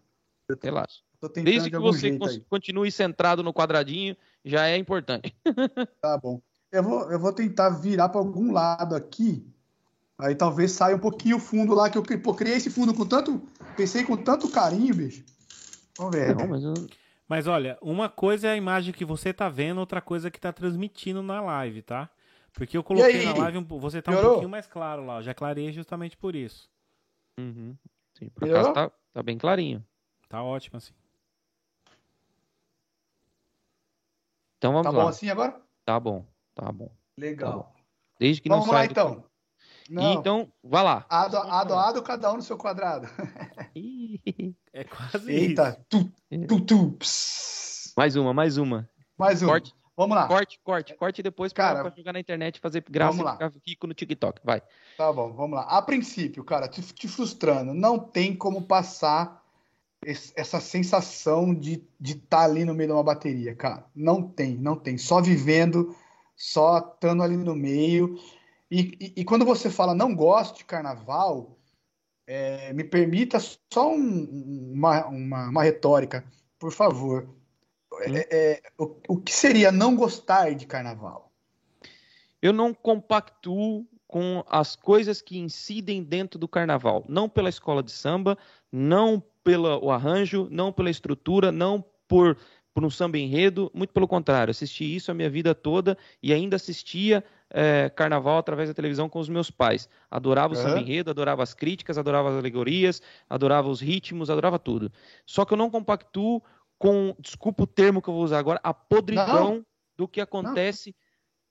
Tô, 0.48 0.58
Relaxa. 0.62 1.00
Desde 1.44 1.72
que 1.72 1.78
você 1.78 2.18
continue 2.50 2.92
centrado 2.92 3.42
no 3.42 3.54
quadradinho, 3.54 4.16
já 4.44 4.68
é 4.68 4.78
importante. 4.78 5.36
tá 6.02 6.18
bom. 6.18 6.42
Eu 6.72 6.84
vou, 6.84 7.12
eu 7.12 7.20
vou 7.20 7.32
tentar 7.32 7.70
virar 7.70 8.10
para 8.10 8.20
algum 8.20 8.52
lado 8.52 8.96
aqui. 8.96 9.48
Aí 10.18 10.36
talvez 10.36 10.72
saia 10.72 10.96
um 10.96 11.00
pouquinho 11.00 11.38
o 11.38 11.40
fundo 11.40 11.74
lá, 11.74 11.90
que 11.90 11.98
eu 11.98 12.04
pô, 12.22 12.34
criei 12.34 12.56
esse 12.56 12.70
fundo 12.70 12.94
com 12.94 13.06
tanto. 13.06 13.42
Pensei 13.76 14.04
com 14.04 14.16
tanto 14.16 14.50
carinho, 14.50 14.94
bicho. 14.94 15.24
Vamos 15.98 16.16
ver. 16.16 16.36
Não, 16.36 16.48
mas 16.48 16.64
eu... 16.64 16.74
Mas 17.28 17.48
olha, 17.48 17.78
uma 17.82 18.08
coisa 18.08 18.48
é 18.48 18.52
a 18.52 18.56
imagem 18.56 18.94
que 18.94 19.04
você 19.04 19.34
tá 19.34 19.50
vendo, 19.50 19.80
outra 19.80 20.02
coisa 20.02 20.28
é 20.28 20.32
que 20.32 20.40
tá 20.40 20.54
transmitindo 20.54 21.24
na 21.24 21.42
live, 21.42 21.82
tá? 21.82 22.10
Porque 22.54 22.78
eu 22.78 22.84
coloquei 22.84 23.26
na 23.26 23.34
live, 23.34 23.66
você 23.80 24.02
tá 24.02 24.12
Piorou? 24.12 24.28
um 24.28 24.34
pouquinho 24.34 24.50
mais 24.50 24.68
claro 24.68 25.06
lá. 25.06 25.18
Eu 25.18 25.24
já 25.24 25.34
clarei 25.34 25.72
justamente 25.74 26.16
por 26.16 26.36
isso. 26.36 26.70
Uhum. 27.40 27.76
Sim, 28.14 28.30
por 28.30 28.48
acaso 28.48 28.74
tá, 28.74 28.92
tá 29.14 29.24
bem 29.24 29.38
clarinho. 29.38 29.86
Tá 30.30 30.42
ótimo 30.42 30.78
assim. 30.78 30.94
Então 34.58 34.72
vamos 34.72 34.86
tá 34.86 34.92
lá. 34.92 34.98
Tá 34.98 35.04
bom 35.04 35.10
assim 35.10 35.30
agora? 35.30 35.62
Tá 35.84 36.00
bom, 36.00 36.26
tá 36.54 36.72
bom. 36.72 36.92
Legal. 37.18 37.52
Tá 37.52 37.58
bom. 37.58 37.76
Desde 38.20 38.42
que 38.42 38.50
vamos 38.50 38.66
não 38.68 38.74
saia 38.74 38.86
lá, 38.86 38.92
então. 38.92 39.24
Não. 39.90 40.14
Então, 40.14 40.52
vai 40.64 40.84
lá. 40.84 41.06
Ado, 41.10 41.38
ado, 41.38 41.74
ado, 41.76 42.04
cada 42.04 42.32
um 42.32 42.38
no 42.38 42.42
seu 42.42 42.58
quadrado. 42.58 43.08
é 44.74 44.84
quase 44.84 45.32
Eita. 45.32 45.70
isso. 45.70 45.86
Tu, 45.90 46.12
tu, 46.48 46.62
tu, 46.62 46.98
mais 47.98 48.16
uma, 48.16 48.34
mais 48.34 48.58
uma. 48.58 48.90
Mais 49.18 49.42
uma. 49.42 49.52
Corte. 49.52 49.76
Vamos 49.98 50.16
lá. 50.16 50.28
Corte, 50.28 50.60
corte, 50.62 50.94
corte 50.96 51.24
depois 51.24 51.54
para 51.54 51.82
pra 51.82 51.94
jogar 51.96 52.12
na 52.12 52.20
internet 52.20 52.60
fazer 52.60 52.84
graça 52.90 53.16
e 53.16 53.32
ficar 53.32 53.52
rico 53.66 53.88
no 53.88 53.94
TikTok. 53.94 54.42
Vai. 54.44 54.62
Tá 54.98 55.12
bom, 55.12 55.32
vamos 55.32 55.56
lá. 55.58 55.64
A 55.64 55.82
princípio, 55.82 56.44
cara, 56.44 56.68
te, 56.68 56.82
te 56.82 57.08
frustrando, 57.08 57.74
não 57.74 57.98
tem 57.98 58.36
como 58.36 58.64
passar 58.64 59.42
essa 60.36 60.60
sensação 60.60 61.54
de 61.54 61.84
estar 62.04 62.38
tá 62.38 62.44
ali 62.44 62.66
no 62.66 62.74
meio 62.74 62.90
de 62.90 62.94
uma 62.94 63.04
bateria, 63.04 63.56
cara. 63.56 63.86
Não 63.96 64.22
tem, 64.22 64.58
não 64.58 64.76
tem. 64.76 64.98
Só 64.98 65.22
vivendo, 65.22 65.96
só 66.36 66.78
estando 66.78 67.24
ali 67.24 67.38
no 67.38 67.56
meio. 67.56 68.20
E, 68.70 68.98
e, 69.00 69.22
e, 69.22 69.26
quando 69.26 69.46
você 69.46 69.70
fala 69.70 69.96
não 69.96 70.14
gosto 70.14 70.58
de 70.58 70.66
carnaval, 70.66 71.58
é, 72.28 72.74
me 72.74 72.84
permita 72.84 73.40
só 73.40 73.92
um, 73.92 74.72
uma, 74.74 75.06
uma, 75.06 75.50
uma, 75.50 75.64
retórica, 75.64 76.24
por 76.58 76.72
favor. 76.72 77.30
É, 78.02 78.38
é, 78.38 78.62
o, 78.78 78.96
o 79.08 79.18
que 79.18 79.34
seria 79.34 79.72
não 79.72 79.96
gostar 79.96 80.54
de 80.54 80.66
carnaval? 80.66 81.32
Eu 82.42 82.52
não 82.52 82.74
compactuo 82.74 83.86
com 84.08 84.44
as 84.48 84.76
coisas 84.76 85.22
que 85.22 85.38
incidem 85.38 86.04
dentro 86.04 86.40
do 86.40 86.48
carnaval. 86.48 87.04
Não 87.08 87.28
pela 87.28 87.50
escola 87.50 87.82
de 87.82 87.92
samba, 87.92 88.38
não 88.72 89.24
pelo 89.44 89.92
arranjo, 89.92 90.48
não 90.52 90.72
pela 90.72 90.90
estrutura, 90.90 91.52
não 91.52 91.84
por, 92.08 92.38
por 92.74 92.84
um 92.84 92.90
samba 92.90 93.18
enredo, 93.18 93.72
muito 93.74 93.94
pelo 93.94 94.08
contrário. 94.08 94.52
Assisti 94.52 94.96
isso 94.96 95.12
a 95.12 95.14
minha 95.14 95.30
vida 95.30 95.56
toda 95.56 95.98
e 96.22 96.34
ainda 96.34 96.56
assistia 96.56 97.24
é, 97.50 97.90
carnaval 97.90 98.38
através 98.38 98.70
da 98.70 98.76
televisão 98.76 99.08
com 99.08 99.20
os 99.20 99.30
meus 99.30 99.52
pais. 99.52 99.88
Adorava 100.10 100.54
o 100.54 100.58
uhum. 100.58 100.64
samba 100.64 100.80
enredo, 100.80 101.10
adorava 101.10 101.44
as 101.44 101.54
críticas, 101.54 101.98
adorava 101.98 102.30
as 102.30 102.36
alegorias, 102.36 103.02
adorava 103.30 103.70
os 103.70 103.82
ritmos, 103.82 104.30
adorava 104.30 104.60
tudo. 104.60 104.92
Só 105.26 105.46
que 105.46 105.54
eu 105.54 105.58
não 105.58 105.70
compactuo 105.70 106.42
com, 106.78 107.16
desculpa 107.20 107.64
o 107.64 107.68
termo 107.68 108.02
que 108.02 108.10
eu 108.10 108.14
vou 108.14 108.24
usar 108.24 108.40
agora, 108.40 108.60
a 108.64 108.74
podridão 108.74 109.56
não. 109.56 109.66
do 109.96 110.08
que 110.08 110.20
acontece 110.20 110.96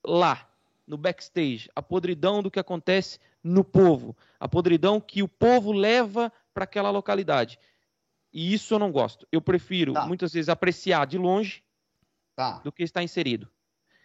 não. 0.06 0.14
lá 0.14 0.48
no 0.86 0.98
backstage, 0.98 1.70
a 1.74 1.82
podridão 1.82 2.42
do 2.42 2.50
que 2.50 2.60
acontece 2.60 3.18
no 3.42 3.64
povo, 3.64 4.16
a 4.38 4.46
podridão 4.46 5.00
que 5.00 5.22
o 5.22 5.28
povo 5.28 5.72
leva 5.72 6.32
para 6.52 6.64
aquela 6.64 6.90
localidade. 6.90 7.58
E 8.32 8.52
isso 8.52 8.74
eu 8.74 8.78
não 8.78 8.90
gosto. 8.90 9.26
Eu 9.30 9.40
prefiro, 9.40 9.92
tá. 9.92 10.06
muitas 10.06 10.32
vezes, 10.32 10.48
apreciar 10.48 11.06
de 11.06 11.16
longe 11.16 11.62
tá. 12.34 12.58
do 12.58 12.72
que 12.72 12.82
estar 12.82 13.02
inserido. 13.02 13.48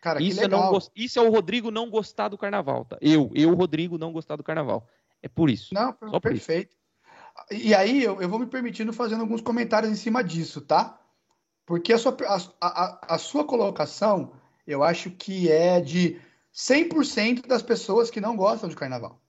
Cara, 0.02 0.22
isso, 0.22 0.42
é 0.42 0.48
não, 0.48 0.78
isso 0.96 1.20
é 1.20 1.22
o 1.22 1.30
Rodrigo 1.30 1.70
não 1.72 1.90
gostar 1.90 2.30
do 2.30 2.38
carnaval, 2.38 2.86
tá? 2.86 2.98
Eu, 3.02 3.30
eu, 3.36 3.54
Rodrigo, 3.54 3.98
não 3.98 4.14
gostar 4.14 4.38
do 4.38 4.44
carnaval. 4.44 4.88
É 5.22 5.28
por 5.28 5.50
isso. 5.50 5.74
Não, 5.74 5.96
Só 6.10 6.20
perfeito. 6.20 6.72
Isso. 7.52 7.64
E 7.68 7.74
aí 7.74 8.04
eu, 8.04 8.22
eu, 8.22 8.30
vou 8.30 8.40
me 8.40 8.46
permitindo 8.46 8.94
fazendo 8.94 9.22
alguns 9.22 9.42
comentários 9.42 9.92
em 9.92 9.96
cima 9.96 10.24
disso, 10.24 10.62
tá? 10.62 11.00
Porque 11.66 11.94
a 11.94 11.98
sua, 11.98 12.16
a, 12.26 12.68
a, 12.68 13.16
a 13.16 13.18
sua 13.18 13.46
colocação, 13.46 14.34
eu 14.66 14.84
acho 14.84 15.12
que 15.12 15.52
é 15.52 15.80
de 15.80 16.20
100% 16.54 17.48
das 17.48 17.62
pessoas 17.62 18.10
que 18.10 18.22
não 18.22 18.36
gostam 18.36 18.70
de 18.70 18.76
carnaval. 18.76 19.22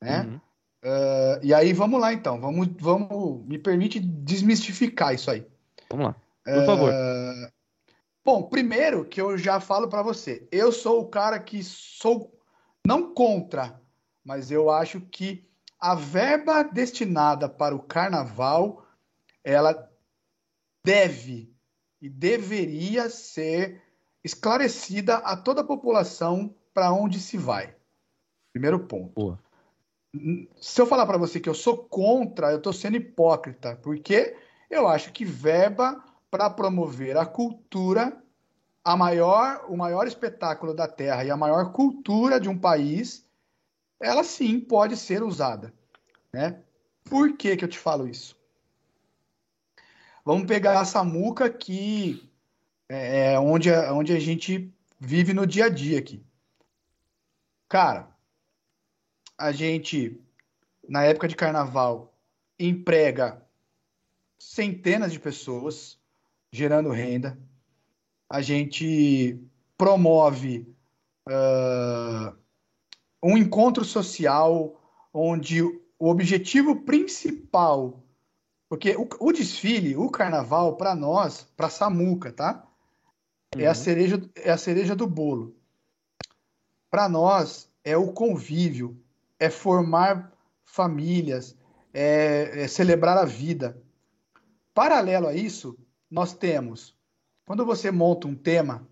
Né? 0.00 0.22
Uhum. 0.22 0.40
Uh, 0.84 1.40
e 1.42 1.54
aí, 1.54 1.72
vamos 1.72 2.00
lá 2.00 2.12
então. 2.12 2.40
Vamos, 2.40 2.68
vamos, 2.78 3.46
me 3.46 3.58
permite 3.58 3.98
desmistificar 3.98 5.14
isso 5.14 5.30
aí. 5.30 5.46
Vamos 5.90 6.06
lá, 6.06 6.16
por 6.44 6.62
uh, 6.62 6.66
favor. 6.66 6.92
Bom, 8.24 8.44
primeiro 8.44 9.04
que 9.04 9.20
eu 9.20 9.36
já 9.36 9.60
falo 9.60 9.86
para 9.86 10.02
você, 10.02 10.48
eu 10.50 10.72
sou 10.72 11.02
o 11.02 11.08
cara 11.08 11.38
que 11.38 11.62
sou 11.62 12.32
não 12.86 13.12
contra, 13.12 13.78
mas 14.24 14.50
eu 14.50 14.70
acho 14.70 15.00
que 15.00 15.46
a 15.78 15.94
verba 15.94 16.62
destinada 16.62 17.48
para 17.48 17.76
o 17.76 17.82
carnaval, 17.82 18.86
ela 19.44 19.90
deve 20.82 21.54
e 22.00 22.08
deveria 22.08 23.10
ser 23.10 23.82
esclarecida 24.24 25.16
a 25.16 25.36
toda 25.36 25.60
a 25.60 25.64
população 25.64 26.54
para 26.72 26.92
onde 26.92 27.20
se 27.20 27.36
vai. 27.36 27.76
Primeiro 28.52 28.80
ponto. 28.80 29.12
Boa. 29.14 29.38
Se 30.60 30.80
eu 30.80 30.86
falar 30.86 31.06
para 31.06 31.18
você 31.18 31.38
que 31.38 31.48
eu 31.48 31.54
sou 31.54 31.76
contra, 31.76 32.50
eu 32.50 32.56
estou 32.56 32.72
sendo 32.72 32.96
hipócrita, 32.96 33.76
porque 33.82 34.34
eu 34.70 34.88
acho 34.88 35.12
que 35.12 35.24
verba 35.24 36.02
para 36.34 36.50
promover 36.50 37.16
a 37.16 37.24
cultura, 37.24 38.20
a 38.82 38.96
maior, 38.96 39.66
o 39.68 39.76
maior 39.76 40.04
espetáculo 40.08 40.74
da 40.74 40.88
Terra 40.88 41.24
e 41.24 41.30
a 41.30 41.36
maior 41.36 41.70
cultura 41.70 42.40
de 42.40 42.48
um 42.48 42.58
país, 42.58 43.24
ela 44.00 44.24
sim 44.24 44.58
pode 44.58 44.96
ser 44.96 45.22
usada. 45.22 45.72
Né? 46.32 46.60
Por 47.04 47.36
que, 47.36 47.56
que 47.56 47.64
eu 47.64 47.68
te 47.68 47.78
falo 47.78 48.08
isso? 48.08 48.36
Vamos 50.24 50.48
pegar 50.48 50.80
a 50.80 50.84
Samuca 50.84 51.48
que 51.48 52.28
é, 52.88 53.34
é, 53.34 53.38
onde, 53.38 53.70
onde 53.70 54.12
a 54.12 54.18
gente 54.18 54.74
vive 54.98 55.32
no 55.32 55.46
dia 55.46 55.66
a 55.66 55.68
dia 55.68 56.00
aqui. 56.00 56.20
Cara, 57.68 58.08
a 59.38 59.52
gente, 59.52 60.20
na 60.88 61.04
época 61.04 61.28
de 61.28 61.36
carnaval, 61.36 62.12
emprega 62.58 63.40
centenas 64.36 65.12
de 65.12 65.20
pessoas, 65.20 66.02
gerando 66.54 66.90
renda. 66.90 67.36
A 68.30 68.40
gente 68.40 69.40
promove 69.76 70.72
uh, 71.28 72.32
um 73.20 73.36
encontro 73.36 73.84
social 73.84 74.80
onde 75.12 75.60
o 75.62 76.08
objetivo 76.08 76.82
principal, 76.82 78.00
porque 78.68 78.94
o, 78.96 79.08
o 79.18 79.32
desfile, 79.32 79.96
o 79.96 80.08
carnaval, 80.08 80.76
para 80.76 80.94
nós, 80.94 81.44
para 81.56 81.68
Samuca, 81.68 82.30
tá? 82.30 82.64
É 83.56 83.66
a 83.66 83.70
uhum. 83.70 83.74
cereja, 83.74 84.30
é 84.36 84.52
a 84.52 84.56
cereja 84.56 84.94
do 84.94 85.08
bolo. 85.08 85.56
Para 86.88 87.08
nós, 87.08 87.68
é 87.82 87.96
o 87.96 88.12
convívio, 88.12 88.96
é 89.40 89.50
formar 89.50 90.32
famílias, 90.64 91.56
é, 91.92 92.62
é 92.62 92.68
celebrar 92.68 93.18
a 93.18 93.24
vida. 93.24 93.76
Paralelo 94.72 95.26
a 95.26 95.34
isso, 95.34 95.76
nós 96.14 96.32
temos, 96.32 96.94
quando 97.44 97.66
você 97.66 97.90
monta 97.90 98.26
um 98.26 98.34
tema, 98.34 98.86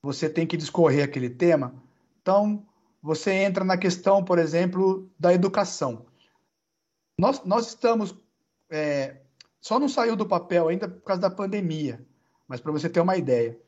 você 0.00 0.30
tem 0.30 0.46
que 0.46 0.56
discorrer 0.56 1.04
aquele 1.04 1.28
tema, 1.28 1.74
então 2.22 2.66
você 3.02 3.32
entra 3.32 3.64
na 3.64 3.76
questão, 3.76 4.24
por 4.24 4.38
exemplo, 4.38 5.10
da 5.18 5.34
educação. 5.34 6.06
Nós, 7.18 7.44
nós 7.44 7.68
estamos. 7.68 8.16
É, 8.70 9.16
só 9.60 9.78
não 9.78 9.88
saiu 9.88 10.14
do 10.14 10.26
papel 10.26 10.68
ainda 10.68 10.88
por 10.88 11.02
causa 11.02 11.20
da 11.20 11.30
pandemia, 11.30 12.06
mas 12.46 12.60
para 12.60 12.72
você 12.72 12.88
ter 12.88 13.00
uma 13.00 13.16
ideia 13.16 13.58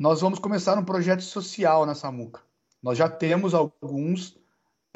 nós 0.00 0.22
vamos 0.22 0.38
começar 0.38 0.78
um 0.78 0.84
projeto 0.84 1.20
social 1.20 1.84
na 1.84 1.94
Samuca. 1.94 2.40
Nós 2.82 2.96
já 2.96 3.06
temos 3.06 3.52
alguns 3.52 4.34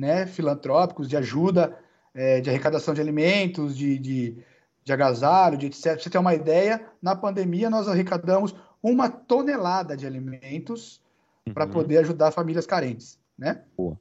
né, 0.01 0.27
filantrópicos 0.27 1.07
de 1.07 1.14
ajuda, 1.14 1.79
é, 2.14 2.41
de 2.41 2.49
arrecadação 2.49 2.95
de 2.95 3.03
alimentos, 3.03 3.77
de, 3.77 3.99
de, 3.99 4.43
de 4.85 4.93
agasalho, 4.93 5.57
de 5.57 5.66
etc. 5.66 5.95
Pra 5.95 5.99
você 5.99 6.11
ter 6.11 6.18
uma 6.18 6.35
ideia, 6.35 6.87
na 7.01 7.16
pandemia 7.16 7.70
nós 7.70 7.89
arrecadamos 7.89 8.55
uma 8.82 9.09
tonelada 9.09 9.97
de 9.97 10.07
alimentos 10.07 11.01
uhum. 11.47 11.55
para 11.55 11.66
poder 11.66 11.99
ajudar 11.99 12.30
famílias 12.30 12.66
carentes, 12.66 13.18
né? 13.37 13.64
Boa. 13.76 13.99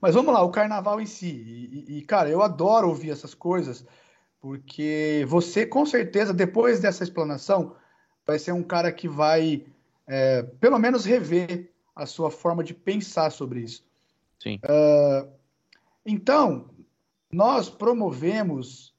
Mas 0.00 0.14
vamos 0.14 0.32
lá, 0.32 0.42
o 0.42 0.50
carnaval 0.50 1.00
em 1.00 1.06
si. 1.06 1.26
E, 1.26 1.98
e, 1.98 2.02
cara, 2.02 2.28
eu 2.28 2.42
adoro 2.42 2.88
ouvir 2.88 3.10
essas 3.10 3.34
coisas, 3.34 3.84
porque 4.40 5.24
você, 5.28 5.66
com 5.66 5.84
certeza, 5.84 6.32
depois 6.32 6.80
dessa 6.80 7.02
explanação, 7.02 7.74
vai 8.24 8.38
ser 8.38 8.52
um 8.52 8.62
cara 8.62 8.92
que 8.92 9.08
vai 9.08 9.66
é, 10.06 10.42
pelo 10.42 10.78
menos 10.78 11.04
rever 11.04 11.72
a 11.94 12.06
sua 12.06 12.30
forma 12.30 12.62
de 12.62 12.74
pensar 12.74 13.30
sobre 13.30 13.60
isso. 13.60 13.84
Sim. 14.40 14.60
Uh, 14.64 15.28
então, 16.04 16.70
nós 17.32 17.68
promovemos 17.68 18.94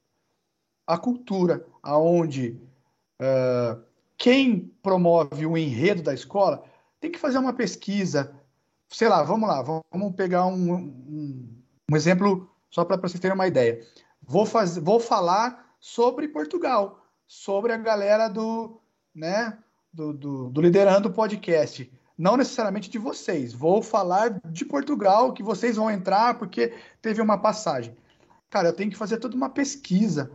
a 0.88 0.98
cultura, 0.98 1.68
aonde 1.84 2.58
uh, 3.22 3.84
quem 4.18 4.72
promove 4.82 5.46
o 5.46 5.58
enredo 5.58 6.02
da 6.02 6.14
escola 6.14 6.64
tem 7.00 7.12
que 7.12 7.20
fazer 7.20 7.38
uma 7.38 7.54
pesquisa. 7.54 8.34
Sei 8.88 9.10
lá, 9.10 9.22
vamos 9.22 9.50
lá, 9.50 9.62
vamos 9.62 10.16
pegar 10.16 10.46
um, 10.46 10.74
um, 10.74 11.50
um 11.92 11.96
exemplo 11.96 12.50
só 12.70 12.86
para 12.86 12.96
vocês 12.96 13.20
terem 13.20 13.36
uma 13.36 13.48
ideia. 13.48 13.86
Vou, 14.22 14.46
fazer, 14.46 14.80
vou 14.80 15.00
falar 15.00 15.76
sobre 15.80 16.30
Portugal, 16.30 17.06
sobre 17.28 17.74
a 17.74 17.78
galera 17.78 18.30
do, 18.30 18.80
né, 19.14 19.58
do, 19.94 20.14
do, 20.14 20.50
do 20.50 20.62
Liderando 20.62 21.12
Podcast. 21.12 21.92
Não 22.18 22.36
necessariamente 22.36 22.90
de 22.90 22.98
vocês. 22.98 23.54
Vou 23.54 23.82
falar 23.82 24.40
de 24.50 24.66
Portugal, 24.66 25.34
que 25.34 25.44
vocês 25.44 25.76
vão 25.76 25.92
entrar 25.92 26.40
porque 26.40 26.74
teve 27.02 27.22
uma 27.22 27.38
passagem. 27.38 27.96
Cara, 28.50 28.70
eu 28.70 28.74
tenho 28.74 28.90
que 28.90 28.98
fazer 28.98 29.18
toda 29.18 29.36
uma 29.36 29.50
pesquisa 29.50 30.32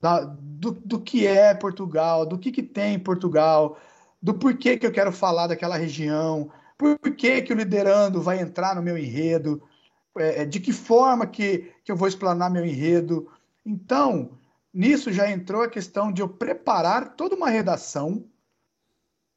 da, 0.00 0.20
do, 0.24 0.72
do 0.72 1.00
que 1.00 1.26
é 1.26 1.54
Portugal, 1.54 2.24
do 2.24 2.38
que, 2.38 2.50
que 2.50 2.62
tem 2.62 2.94
em 2.94 2.98
Portugal, 2.98 3.78
do 4.20 4.34
porquê 4.34 4.76
que 4.76 4.86
eu 4.86 4.92
quero 4.92 5.12
falar 5.12 5.46
daquela 5.46 5.76
região, 5.76 6.50
por 6.76 6.98
que, 7.14 7.42
que 7.42 7.52
o 7.52 7.56
Liderando 7.56 8.22
vai 8.22 8.40
entrar 8.40 8.74
no 8.74 8.82
meu 8.82 8.96
enredo, 8.96 9.62
é, 10.18 10.42
é, 10.42 10.44
de 10.46 10.58
que 10.58 10.72
forma 10.72 11.26
que, 11.26 11.72
que 11.84 11.92
eu 11.92 11.96
vou 11.96 12.08
explanar 12.08 12.50
meu 12.50 12.64
enredo. 12.64 13.30
Então, 13.64 14.38
nisso 14.72 15.12
já 15.12 15.30
entrou 15.30 15.62
a 15.62 15.68
questão 15.68 16.10
de 16.10 16.22
eu 16.22 16.28
preparar 16.28 17.14
toda 17.14 17.36
uma 17.36 17.50
redação 17.50 18.24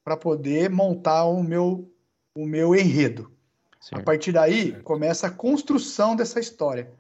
para 0.03 0.18
poder 0.18 0.70
montar 0.70 1.26
o 1.26 1.43
meu, 1.43 1.91
o 2.36 2.45
meu 2.45 2.76
enredo. 2.76 3.32
Certo. 3.80 4.01
A 4.01 4.03
partir 4.03 4.32
daí, 4.32 4.72
certo. 4.72 4.84
começa 4.84 5.28
a 5.28 5.32
construção 5.32 6.16
dessa 6.16 6.39
história. 6.39 6.93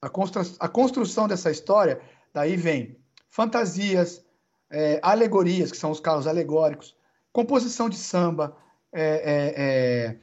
A, 0.00 0.08
constru 0.08 0.42
a 0.58 0.68
construção 0.68 1.26
dessa 1.28 1.50
história, 1.50 2.00
daí 2.32 2.56
vem 2.56 2.99
fantasias, 3.30 4.24
é, 4.68 5.00
alegorias, 5.02 5.70
que 5.70 5.78
são 5.78 5.90
os 5.90 6.00
carros 6.00 6.26
alegóricos, 6.26 6.96
composição 7.32 7.88
de 7.88 7.96
samba, 7.96 8.56
é, 8.92 9.02
é, 9.02 9.54
é 9.56 10.16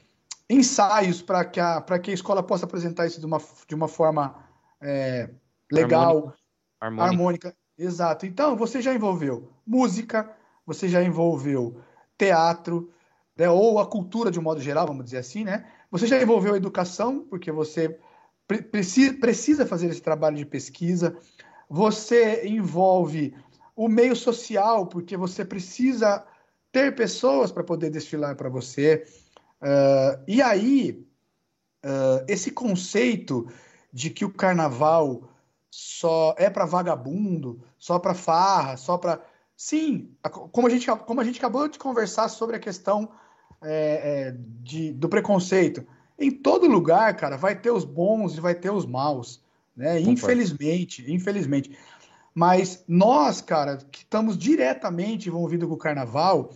ensaios 0.49 1.21
para 1.21 1.43
que, 1.43 1.59
a, 1.59 1.81
que 1.81 2.11
a 2.11 2.13
escola 2.13 2.41
possa 2.41 2.65
apresentar 2.65 3.05
isso 3.05 3.19
de 3.19 3.25
uma, 3.25 3.41
de 3.67 3.75
uma 3.75 3.87
forma 3.87 4.35
é, 4.81 5.29
legal, 5.71 6.33
harmônica. 6.79 7.03
harmônica. 7.03 7.55
Exato. 7.77 8.25
Então, 8.25 8.55
você 8.55 8.81
já 8.81 8.93
envolveu 8.93 9.51
música, 9.65 10.31
você 10.65 10.87
já 10.87 11.03
envolveu 11.03 11.81
teatro, 12.17 12.91
né, 13.37 13.49
ou 13.49 13.79
a 13.79 13.85
cultura 13.85 14.31
de 14.31 14.39
um 14.39 14.43
modo 14.43 14.59
geral, 14.59 14.87
vamos 14.87 15.05
dizer 15.05 15.17
assim, 15.17 15.43
né? 15.43 15.67
Você 15.91 16.07
já 16.07 16.21
envolveu 16.21 16.53
a 16.53 16.57
educação, 16.57 17.19
porque 17.29 17.51
você 17.51 17.99
pre 18.47 18.61
precisa, 18.61 19.13
precisa 19.13 19.65
fazer 19.65 19.87
esse 19.87 20.01
trabalho 20.01 20.35
de 20.35 20.45
pesquisa. 20.45 21.15
Você 21.69 22.47
envolve 22.47 23.35
o 23.75 23.87
meio 23.87 24.15
social, 24.15 24.87
porque 24.87 25.15
você 25.15 25.45
precisa 25.45 26.25
ter 26.71 26.95
pessoas 26.95 27.51
para 27.51 27.63
poder 27.63 27.89
desfilar 27.89 28.35
para 28.35 28.49
você. 28.49 29.05
Uh, 29.61 30.23
e 30.27 30.41
aí, 30.41 31.05
uh, 31.83 32.25
esse 32.27 32.51
conceito 32.51 33.47
de 33.91 34.09
que 34.09 34.25
o 34.25 34.33
carnaval 34.33 35.29
só 35.69 36.33
é 36.37 36.49
para 36.49 36.65
vagabundo, 36.65 37.61
só 37.77 37.99
para 37.99 38.13
farra, 38.13 38.77
só 38.77 38.97
para. 38.97 39.21
Sim, 39.55 40.15
como 40.51 40.67
a, 40.67 40.69
gente, 40.69 40.87
como 41.05 41.19
a 41.19 41.23
gente 41.23 41.39
acabou 41.39 41.67
de 41.67 41.79
conversar 41.79 42.29
sobre 42.29 42.55
a 42.55 42.59
questão 42.59 43.09
é, 43.61 44.29
é, 44.29 44.35
de, 44.37 44.91
do 44.91 45.09
preconceito. 45.09 45.85
Em 46.17 46.31
todo 46.31 46.67
lugar, 46.67 47.15
cara, 47.15 47.37
vai 47.37 47.59
ter 47.59 47.71
os 47.71 47.83
bons 47.83 48.37
e 48.37 48.39
vai 48.39 48.53
ter 48.55 48.71
os 48.71 48.85
maus, 48.85 49.43
né? 49.77 49.99
Infelizmente, 50.01 51.05
infelizmente. 51.09 51.77
Mas 52.33 52.83
nós, 52.87 53.41
cara, 53.41 53.77
que 53.77 53.99
estamos 53.99 54.37
diretamente 54.37 55.29
envolvidos 55.29 55.69
com 55.69 55.75
o 55.75 55.77
carnaval, 55.77 56.51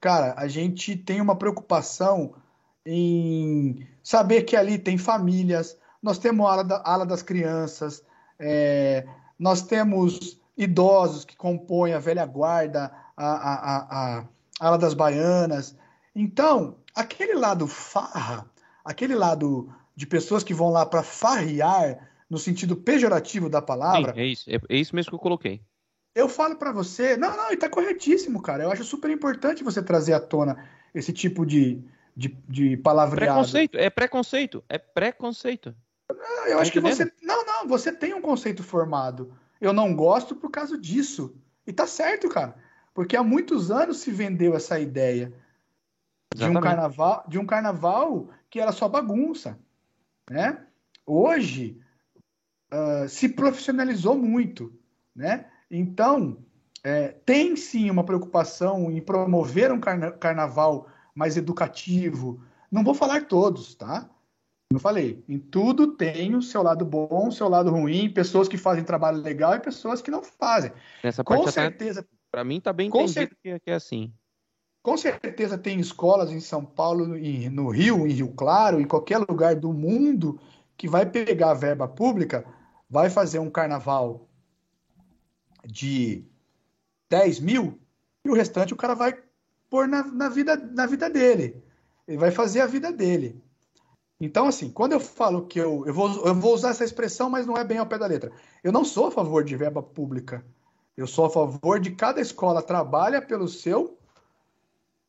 cara, 0.00 0.34
a 0.36 0.48
gente 0.48 0.96
tem 0.96 1.20
uma 1.20 1.36
preocupação 1.36 2.34
em 2.84 3.86
saber 4.02 4.42
que 4.42 4.56
ali 4.56 4.78
tem 4.78 4.98
famílias, 4.98 5.76
nós 6.02 6.18
temos 6.18 6.46
a 6.46 6.52
ala, 6.52 6.64
da, 6.64 6.82
ala 6.84 7.06
das 7.06 7.22
crianças, 7.22 8.02
é, 8.38 9.06
nós 9.38 9.62
temos 9.62 10.40
idosos 10.56 11.24
que 11.24 11.36
compõem 11.36 11.92
a 11.92 11.98
velha 11.98 12.24
guarda, 12.24 12.92
a, 13.16 13.26
a, 13.26 13.54
a, 13.54 14.18
a 14.18 14.24
ala 14.60 14.78
das 14.78 14.94
baianas. 14.94 15.76
Então, 16.14 16.76
aquele 16.94 17.34
lado 17.34 17.66
farra, 17.66 18.46
aquele 18.84 19.14
lado 19.14 19.72
de 19.94 20.06
pessoas 20.06 20.44
que 20.44 20.54
vão 20.54 20.70
lá 20.70 20.86
para 20.86 21.02
farrear, 21.02 21.98
no 22.28 22.38
sentido 22.38 22.76
pejorativo 22.76 23.48
da 23.48 23.62
palavra. 23.62 24.12
Sim, 24.14 24.20
é 24.20 24.26
isso, 24.26 24.50
é, 24.50 24.58
é 24.68 24.76
isso 24.76 24.94
mesmo 24.94 25.10
que 25.10 25.14
eu 25.14 25.20
coloquei. 25.20 25.62
Eu 26.14 26.28
falo 26.28 26.56
para 26.56 26.72
você, 26.72 27.16
não, 27.16 27.36
não, 27.36 27.50
está 27.50 27.68
corretíssimo, 27.68 28.40
cara. 28.40 28.64
Eu 28.64 28.70
acho 28.70 28.84
super 28.84 29.10
importante 29.10 29.62
você 29.62 29.82
trazer 29.82 30.14
à 30.14 30.20
tona 30.20 30.66
esse 30.94 31.12
tipo 31.12 31.44
de, 31.44 31.82
de, 32.16 32.28
de 32.48 32.76
palavreado. 32.78 33.34
Preconceito, 33.34 33.76
é 33.76 33.90
preconceito, 33.90 34.64
é 34.68 34.78
preconceito. 34.78 35.76
Não, 36.10 36.46
eu 36.46 36.56
tá 36.56 36.62
acho 36.62 36.72
que 36.72 36.80
você. 36.80 37.12
Não, 37.22 37.44
não, 37.44 37.68
você 37.68 37.92
tem 37.92 38.14
um 38.14 38.22
conceito 38.22 38.62
formado. 38.62 39.32
Eu 39.60 39.72
não 39.72 39.94
gosto 39.94 40.34
por 40.34 40.50
causa 40.50 40.78
disso. 40.78 41.36
E 41.66 41.72
tá 41.72 41.86
certo, 41.86 42.28
cara. 42.28 42.56
Porque 42.94 43.16
há 43.16 43.22
muitos 43.22 43.70
anos 43.70 43.98
se 43.98 44.10
vendeu 44.10 44.54
essa 44.54 44.80
ideia 44.80 45.32
de 46.34 46.44
um 46.44 46.60
carnaval, 46.60 47.24
de 47.28 47.38
um 47.38 47.44
carnaval 47.44 48.30
que 48.48 48.58
era 48.58 48.72
só 48.72 48.88
bagunça, 48.88 49.58
né? 50.30 50.64
Hoje 51.04 51.78
uh, 52.72 53.08
se 53.08 53.28
profissionalizou 53.28 54.16
muito, 54.16 54.72
né? 55.14 55.46
Então 55.70 56.38
é, 56.84 57.08
tem 57.08 57.56
sim 57.56 57.90
uma 57.90 58.04
preocupação 58.04 58.90
em 58.90 59.00
promover 59.00 59.72
um 59.72 59.80
carna 59.80 60.12
carnaval 60.12 60.88
mais 61.14 61.36
educativo. 61.36 62.40
Não 62.70 62.84
vou 62.84 62.94
falar 62.94 63.26
todos, 63.26 63.74
tá? 63.74 64.08
eu 64.72 64.80
falei, 64.80 65.24
em 65.28 65.38
tudo 65.38 65.96
tem 65.96 66.34
o 66.34 66.42
seu 66.42 66.62
lado 66.62 66.84
bom, 66.84 67.28
o 67.28 67.32
seu 67.32 67.48
lado 67.48 67.70
ruim, 67.70 68.10
pessoas 68.10 68.48
que 68.48 68.56
fazem 68.56 68.84
trabalho 68.84 69.18
legal 69.18 69.54
e 69.54 69.60
pessoas 69.60 70.02
que 70.02 70.10
não 70.10 70.22
fazem. 70.22 70.72
Nessa 71.02 71.22
parte 71.22 71.44
com 71.44 71.50
certeza. 71.50 72.06
Para 72.30 72.44
mim 72.44 72.60
tá 72.60 72.72
bem 72.72 72.88
entendido 72.88 73.34
cer... 73.42 73.60
que, 73.60 73.70
é 73.70 73.74
assim. 73.74 74.12
Com 74.82 74.96
certeza 74.96 75.56
tem 75.56 75.80
escolas 75.80 76.30
em 76.30 76.40
São 76.40 76.64
Paulo, 76.64 77.06
no 77.06 77.70
Rio, 77.70 78.06
em 78.06 78.12
Rio 78.12 78.28
Claro, 78.34 78.80
em 78.80 78.86
qualquer 78.86 79.18
lugar 79.18 79.56
do 79.56 79.72
mundo 79.72 80.38
que 80.76 80.88
vai 80.88 81.06
pegar 81.06 81.52
a 81.52 81.54
verba 81.54 81.88
pública, 81.88 82.44
vai 82.88 83.10
fazer 83.10 83.38
um 83.38 83.50
carnaval 83.50 84.28
de 85.64 86.24
10 87.10 87.40
mil 87.40 87.80
e 88.24 88.30
o 88.30 88.34
restante 88.34 88.72
o 88.72 88.76
cara 88.76 88.94
vai 88.94 89.20
pôr 89.68 89.88
na, 89.88 90.04
na, 90.04 90.28
vida, 90.28 90.56
na 90.56 90.86
vida 90.86 91.10
dele. 91.10 91.62
Ele 92.06 92.18
vai 92.18 92.30
fazer 92.30 92.60
a 92.60 92.66
vida 92.66 92.92
dele. 92.92 93.42
Então, 94.20 94.46
assim, 94.46 94.70
quando 94.70 94.92
eu 94.92 95.00
falo 95.00 95.46
que 95.46 95.58
eu, 95.58 95.84
eu, 95.86 95.92
vou, 95.92 96.26
eu 96.26 96.34
vou 96.34 96.54
usar 96.54 96.70
essa 96.70 96.84
expressão, 96.84 97.28
mas 97.28 97.46
não 97.46 97.56
é 97.56 97.64
bem 97.64 97.78
ao 97.78 97.86
pé 97.86 97.98
da 97.98 98.06
letra. 98.06 98.32
Eu 98.64 98.72
não 98.72 98.84
sou 98.84 99.08
a 99.08 99.10
favor 99.10 99.44
de 99.44 99.56
verba 99.56 99.82
pública. 99.82 100.44
Eu 100.96 101.06
sou 101.06 101.26
a 101.26 101.30
favor 101.30 101.78
de 101.78 101.90
cada 101.90 102.20
escola 102.20 102.62
trabalha 102.62 103.20
pelo 103.20 103.46
seu, 103.46 103.98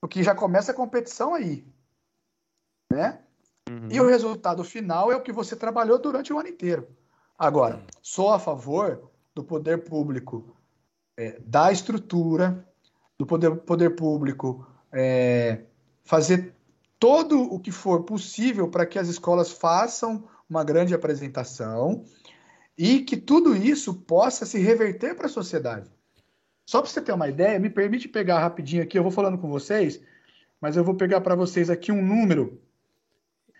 porque 0.01 0.21
já 0.21 0.35
começa 0.35 0.71
a 0.71 0.75
competição 0.75 1.33
aí. 1.33 1.65
Né? 2.91 3.19
Uhum. 3.69 3.87
E 3.89 4.01
o 4.01 4.07
resultado 4.07 4.63
final 4.63 5.11
é 5.11 5.15
o 5.15 5.21
que 5.21 5.31
você 5.31 5.55
trabalhou 5.55 5.97
durante 5.97 6.33
o 6.33 6.39
ano 6.39 6.49
inteiro. 6.49 6.87
Agora, 7.37 7.83
sou 8.01 8.29
a 8.29 8.39
favor 8.39 9.11
do 9.35 9.43
poder 9.43 9.83
público 9.83 10.55
é, 11.15 11.39
da 11.45 11.71
estrutura, 11.71 12.65
do 13.17 13.25
poder, 13.25 13.55
poder 13.57 13.91
público 13.91 14.65
é, 14.91 15.61
fazer 16.03 16.55
todo 16.99 17.41
o 17.41 17.59
que 17.59 17.71
for 17.71 18.03
possível 18.03 18.67
para 18.69 18.85
que 18.85 18.97
as 18.97 19.07
escolas 19.07 19.51
façam 19.51 20.27
uma 20.49 20.63
grande 20.63 20.95
apresentação 20.95 22.03
e 22.77 23.01
que 23.01 23.17
tudo 23.17 23.55
isso 23.55 23.93
possa 23.93 24.45
se 24.45 24.57
reverter 24.59 25.15
para 25.15 25.27
a 25.27 25.29
sociedade. 25.29 25.89
Só 26.65 26.81
para 26.81 26.89
você 26.89 27.01
ter 27.01 27.11
uma 27.11 27.29
ideia, 27.29 27.59
me 27.59 27.69
permite 27.69 28.07
pegar 28.07 28.39
rapidinho 28.39 28.83
aqui, 28.83 28.97
eu 28.97 29.03
vou 29.03 29.11
falando 29.11 29.37
com 29.37 29.49
vocês, 29.49 30.01
mas 30.59 30.75
eu 30.75 30.83
vou 30.83 30.95
pegar 30.95 31.21
para 31.21 31.35
vocês 31.35 31.69
aqui 31.69 31.91
um 31.91 32.03
número. 32.03 32.59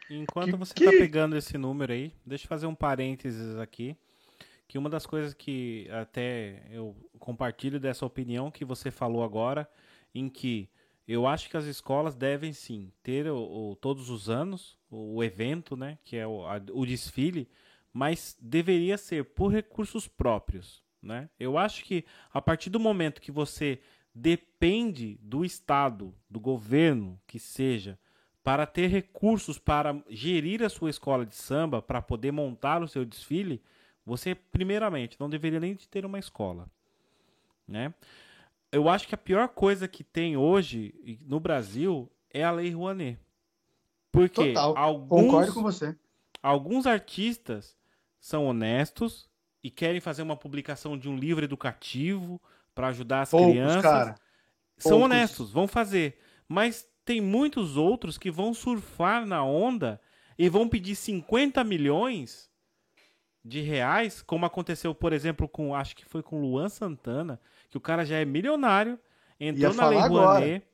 Enquanto 0.10 0.52
que, 0.52 0.58
você 0.58 0.74
está 0.74 0.92
que... 0.92 0.98
pegando 0.98 1.36
esse 1.36 1.58
número 1.58 1.92
aí, 1.92 2.14
deixa 2.26 2.46
eu 2.46 2.50
fazer 2.50 2.66
um 2.66 2.76
parênteses 2.76 3.58
aqui, 3.58 3.96
que 4.68 4.78
uma 4.78 4.90
das 4.90 5.06
coisas 5.06 5.34
que 5.34 5.88
até 5.92 6.64
eu 6.70 6.96
compartilho 7.20 7.80
dessa 7.80 8.06
opinião 8.06 8.52
que 8.52 8.66
você 8.66 8.92
falou 8.92 9.24
agora, 9.24 9.70
em 10.14 10.30
que 10.30 10.70
eu 11.08 11.26
acho 11.26 11.50
que 11.50 11.58
as 11.58 11.66
escolas 11.66 12.16
devem 12.16 12.52
sim 12.52 12.92
ter 13.02 13.28
o, 13.28 13.72
o 13.72 13.76
todos 13.76 14.10
os 14.10 14.30
anos 14.30 14.78
o, 14.90 15.16
o, 15.16 15.24
evento, 15.24 15.78
né, 15.78 15.98
que 16.04 16.18
é 16.18 16.28
o, 16.28 16.46
a, 16.46 16.62
o 16.74 16.86
desfile, 16.86 17.50
mas 17.94 18.38
deveria 18.42 18.98
ser 18.98 19.24
por 19.24 19.52
recursos 19.52 20.08
próprios, 20.08 20.84
né? 21.02 21.30
Eu 21.40 21.58
acho 21.58 21.84
que 21.84 22.06
a 22.32 22.42
partir 22.42 22.70
do 22.70 22.80
momento 22.80 23.22
que 23.22 23.32
você 23.32 23.80
depende 24.14 25.18
do 25.22 25.46
Estado, 25.46 26.14
do 26.30 26.40
governo, 26.40 27.20
que 27.26 27.40
seja, 27.40 27.98
para 28.48 28.66
ter 28.66 28.88
recursos 28.88 29.60
para 29.60 30.02
gerir 30.08 30.64
a 30.64 30.70
sua 30.70 30.90
escola 30.90 31.26
de 31.26 31.36
samba, 31.36 31.82
para 31.82 32.02
poder 32.02 32.32
montar 32.32 32.82
o 32.82 32.88
seu 32.88 33.04
desfile, 33.04 33.62
você 34.06 34.34
primeiramente 34.34 35.20
não 35.20 35.30
deveria 35.30 35.60
nem 35.60 35.76
ter 35.76 36.06
uma 36.06 36.18
escola, 36.18 36.66
né? 37.68 37.94
eu 38.72 38.88
acho 38.88 39.06
que 39.06 39.14
a 39.14 39.18
pior 39.18 39.50
coisa 39.50 39.86
que 39.86 40.02
tem 40.02 40.38
hoje 40.38 41.20
no 41.26 41.42
Brasil 41.42 42.10
é 42.34 42.42
a 42.42 42.50
Lei 42.50 42.72
Rouanet. 42.72 43.20
Porque 44.14 44.54
Total. 44.54 44.78
alguns, 44.78 45.26
concordo 45.26 45.54
com 45.54 45.62
você. 45.62 45.94
Alguns 46.42 46.88
artistas 46.88 47.76
são 48.18 48.46
honestos 48.46 49.30
e 49.62 49.70
querem 49.70 50.00
fazer 50.00 50.22
uma 50.22 50.38
publicação 50.38 50.98
de 50.98 51.10
um 51.10 51.18
livro 51.18 51.44
educativo 51.44 52.42
para 52.74 52.88
ajudar 52.88 53.24
as 53.24 53.30
Poucos, 53.30 53.50
crianças. 53.50 53.82
Cara. 53.82 54.16
São 54.78 54.92
Poucos. 55.00 55.06
honestos, 55.06 55.52
vão 55.52 55.68
fazer. 55.68 56.18
Mas 56.48 56.88
tem 57.08 57.22
muitos 57.22 57.78
outros 57.78 58.18
que 58.18 58.30
vão 58.30 58.54
surfar 58.54 59.26
na 59.26 59.42
onda 59.42 60.00
e 60.38 60.50
vão 60.50 60.68
pedir 60.68 60.94
50 60.94 61.64
milhões 61.64 62.52
de 63.44 63.62
reais, 63.62 64.22
como 64.22 64.46
aconteceu, 64.46 64.94
por 64.94 65.14
exemplo, 65.14 65.48
com 65.48 65.74
acho 65.74 65.96
que 65.96 66.04
foi 66.04 66.22
com 66.22 66.42
Luan 66.42 66.68
Santana, 66.68 67.40
que 67.70 67.78
o 67.78 67.82
cara 67.82 68.06
já 68.06 68.18
é 68.18 68.26
milionário, 68.26 69.00
entrou 69.40 69.74
na 69.74 69.88
Lei 69.88 70.00
Rouanet, 70.00 70.68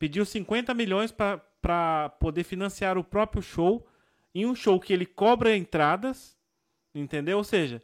pediu 0.00 0.24
50 0.24 0.74
milhões 0.74 1.12
para 1.12 2.08
poder 2.18 2.42
financiar 2.42 2.98
o 2.98 3.04
próprio 3.04 3.40
show, 3.40 3.86
em 4.34 4.44
um 4.46 4.56
show 4.56 4.80
que 4.80 4.92
ele 4.92 5.06
cobra 5.06 5.56
entradas, 5.56 6.36
entendeu? 6.92 7.38
Ou 7.38 7.44
seja, 7.44 7.80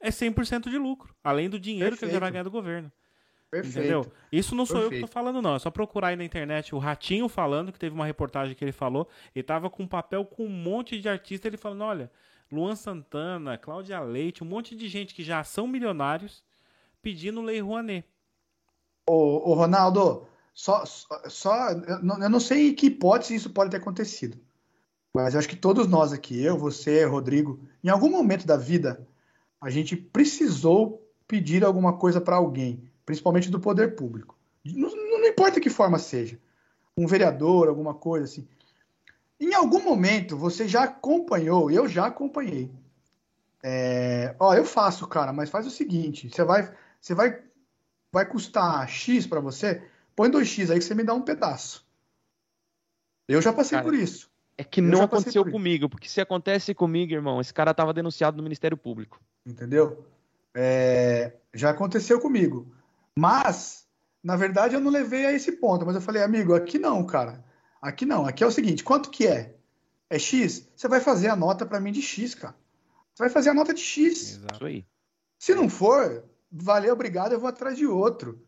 é 0.00 0.08
100% 0.08 0.70
de 0.70 0.78
lucro, 0.78 1.14
além 1.22 1.50
do 1.50 1.60
dinheiro 1.60 1.90
Perfeito. 1.90 1.98
que 2.00 2.04
ele 2.06 2.12
já 2.12 2.20
vai 2.20 2.30
ganhar 2.30 2.44
do 2.44 2.50
governo. 2.50 2.90
Perfeito. 3.50 3.78
Entendeu? 3.78 4.12
Isso 4.30 4.54
não 4.54 4.66
sou 4.66 4.76
Perfeito. 4.76 4.94
eu 4.94 5.06
que 5.06 5.06
tô 5.06 5.12
falando, 5.12 5.40
não. 5.40 5.54
É 5.54 5.58
só 5.58 5.70
procurar 5.70 6.08
aí 6.08 6.16
na 6.16 6.24
internet 6.24 6.74
o 6.74 6.78
Ratinho 6.78 7.28
falando, 7.28 7.72
que 7.72 7.78
teve 7.78 7.94
uma 7.94 8.04
reportagem 8.04 8.54
que 8.54 8.62
ele 8.64 8.72
falou. 8.72 9.08
Ele 9.34 9.42
tava 9.42 9.70
com 9.70 9.82
um 9.82 9.88
papel 9.88 10.24
com 10.24 10.44
um 10.44 10.50
monte 10.50 11.00
de 11.00 11.08
artista. 11.08 11.48
Ele 11.48 11.56
falando: 11.56 11.82
olha, 11.82 12.10
Luan 12.52 12.76
Santana, 12.76 13.56
Cláudia 13.56 14.00
Leite, 14.00 14.44
um 14.44 14.46
monte 14.46 14.76
de 14.76 14.88
gente 14.88 15.14
que 15.14 15.22
já 15.22 15.42
são 15.44 15.66
milionários 15.66 16.42
pedindo 17.00 17.40
Lei 17.40 17.60
Rouanet. 17.60 18.06
Ô, 19.08 19.50
ô 19.50 19.54
Ronaldo, 19.54 20.26
só, 20.52 20.84
só 20.84 21.70
eu 21.70 22.30
não 22.30 22.40
sei 22.40 22.68
em 22.68 22.74
que 22.74 22.86
hipótese 22.86 23.34
isso 23.34 23.50
pode 23.50 23.70
ter 23.70 23.78
acontecido. 23.78 24.38
Mas 25.14 25.32
eu 25.32 25.38
acho 25.38 25.48
que 25.48 25.56
todos 25.56 25.86
nós 25.86 26.12
aqui, 26.12 26.42
eu, 26.42 26.58
você, 26.58 27.04
Rodrigo, 27.04 27.60
em 27.82 27.88
algum 27.88 28.10
momento 28.10 28.46
da 28.46 28.56
vida, 28.56 29.06
a 29.60 29.70
gente 29.70 29.96
precisou 29.96 31.02
pedir 31.26 31.64
alguma 31.64 31.96
coisa 31.96 32.20
para 32.20 32.36
alguém, 32.36 32.87
principalmente 33.08 33.50
do 33.50 33.58
poder 33.58 33.94
público. 33.94 34.36
Não, 34.62 34.94
não, 34.94 35.26
importa 35.26 35.58
que 35.58 35.70
forma 35.70 35.98
seja. 35.98 36.38
Um 36.94 37.06
vereador, 37.06 37.66
alguma 37.66 37.94
coisa 37.94 38.26
assim. 38.26 38.46
Em 39.40 39.54
algum 39.54 39.82
momento 39.82 40.36
você 40.36 40.68
já 40.68 40.82
acompanhou, 40.82 41.70
eu 41.70 41.88
já 41.88 42.04
acompanhei. 42.04 42.70
É, 43.62 44.36
ó, 44.38 44.52
eu 44.52 44.66
faço, 44.66 45.06
cara, 45.06 45.32
mas 45.32 45.48
faz 45.48 45.66
o 45.66 45.70
seguinte: 45.70 46.28
você 46.28 46.44
vai, 46.44 46.70
você 47.00 47.14
vai, 47.14 47.42
vai 48.12 48.26
custar 48.26 48.86
X 48.86 49.26
para 49.26 49.40
você, 49.40 49.82
põe 50.14 50.30
2X 50.30 50.70
aí 50.70 50.78
que 50.78 50.84
você 50.84 50.94
me 50.94 51.02
dá 51.02 51.14
um 51.14 51.22
pedaço. 51.22 51.88
Eu 53.26 53.40
já 53.40 53.54
passei 53.54 53.78
cara, 53.78 53.88
por 53.88 53.94
isso. 53.94 54.30
É 54.58 54.62
que 54.62 54.80
eu 54.80 54.84
não 54.84 55.00
aconteceu 55.00 55.44
por 55.44 55.52
comigo, 55.52 55.88
porque 55.88 56.10
se 56.10 56.20
acontece 56.20 56.74
comigo, 56.74 57.14
irmão, 57.14 57.40
esse 57.40 57.54
cara 57.54 57.72
tava 57.72 57.94
denunciado 57.94 58.36
no 58.36 58.42
Ministério 58.42 58.76
Público. 58.76 59.18
Entendeu? 59.46 60.04
É, 60.54 61.38
já 61.54 61.70
aconteceu 61.70 62.20
comigo. 62.20 62.76
Mas, 63.18 63.84
na 64.22 64.36
verdade, 64.36 64.76
eu 64.76 64.80
não 64.80 64.92
levei 64.92 65.26
a 65.26 65.32
esse 65.32 65.50
ponto. 65.50 65.84
Mas 65.84 65.96
eu 65.96 66.00
falei, 66.00 66.22
amigo, 66.22 66.54
aqui 66.54 66.78
não, 66.78 67.04
cara. 67.04 67.44
Aqui 67.82 68.06
não. 68.06 68.24
Aqui 68.24 68.44
é 68.44 68.46
o 68.46 68.52
seguinte: 68.52 68.84
quanto 68.84 69.10
que 69.10 69.26
é? 69.26 69.56
É 70.08 70.20
X? 70.20 70.70
Você 70.76 70.86
vai 70.86 71.00
fazer 71.00 71.26
a 71.26 71.34
nota 71.34 71.66
para 71.66 71.80
mim 71.80 71.90
de 71.90 72.00
X, 72.00 72.36
cara. 72.36 72.54
Você 73.12 73.24
vai 73.24 73.28
fazer 73.28 73.50
a 73.50 73.54
nota 73.54 73.74
de 73.74 73.80
X. 73.80 74.36
Exato 74.36 74.64
aí. 74.64 74.86
Se 75.36 75.52
não 75.52 75.68
for, 75.68 76.24
valeu, 76.50 76.92
obrigado, 76.92 77.32
eu 77.32 77.40
vou 77.40 77.48
atrás 77.48 77.76
de 77.76 77.88
outro. 77.88 78.40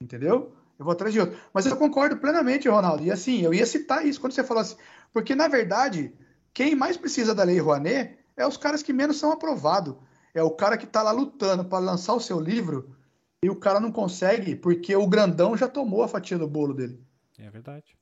Entendeu? 0.00 0.56
Eu 0.78 0.84
vou 0.86 0.92
atrás 0.92 1.12
de 1.12 1.20
outro. 1.20 1.38
Mas 1.52 1.66
eu 1.66 1.76
concordo 1.76 2.16
plenamente, 2.16 2.70
Ronaldo. 2.70 3.04
E 3.04 3.10
assim, 3.10 3.42
eu 3.42 3.52
ia 3.52 3.66
citar 3.66 4.06
isso 4.06 4.18
quando 4.18 4.32
você 4.32 4.42
falou 4.42 4.62
assim. 4.62 4.76
Porque, 5.12 5.34
na 5.34 5.46
verdade, 5.46 6.14
quem 6.54 6.74
mais 6.74 6.96
precisa 6.96 7.34
da 7.34 7.44
Lei 7.44 7.58
Rouanet 7.58 8.18
é 8.34 8.46
os 8.46 8.56
caras 8.56 8.82
que 8.82 8.94
menos 8.94 9.18
são 9.18 9.30
aprovados. 9.30 9.94
É 10.32 10.42
o 10.42 10.50
cara 10.50 10.78
que 10.78 10.86
está 10.86 11.02
lá 11.02 11.12
lutando 11.12 11.66
para 11.66 11.84
lançar 11.84 12.14
o 12.14 12.20
seu 12.20 12.40
livro 12.40 12.95
e 13.42 13.50
o 13.50 13.56
cara 13.56 13.80
não 13.80 13.92
consegue 13.92 14.56
porque 14.56 14.94
o 14.96 15.06
grandão 15.06 15.56
já 15.56 15.68
tomou 15.68 16.02
a 16.02 16.08
fatia 16.08 16.38
do 16.38 16.48
bolo 16.48 16.74
dele. 16.74 17.00
É 17.38 17.50
verdade. 17.50 17.96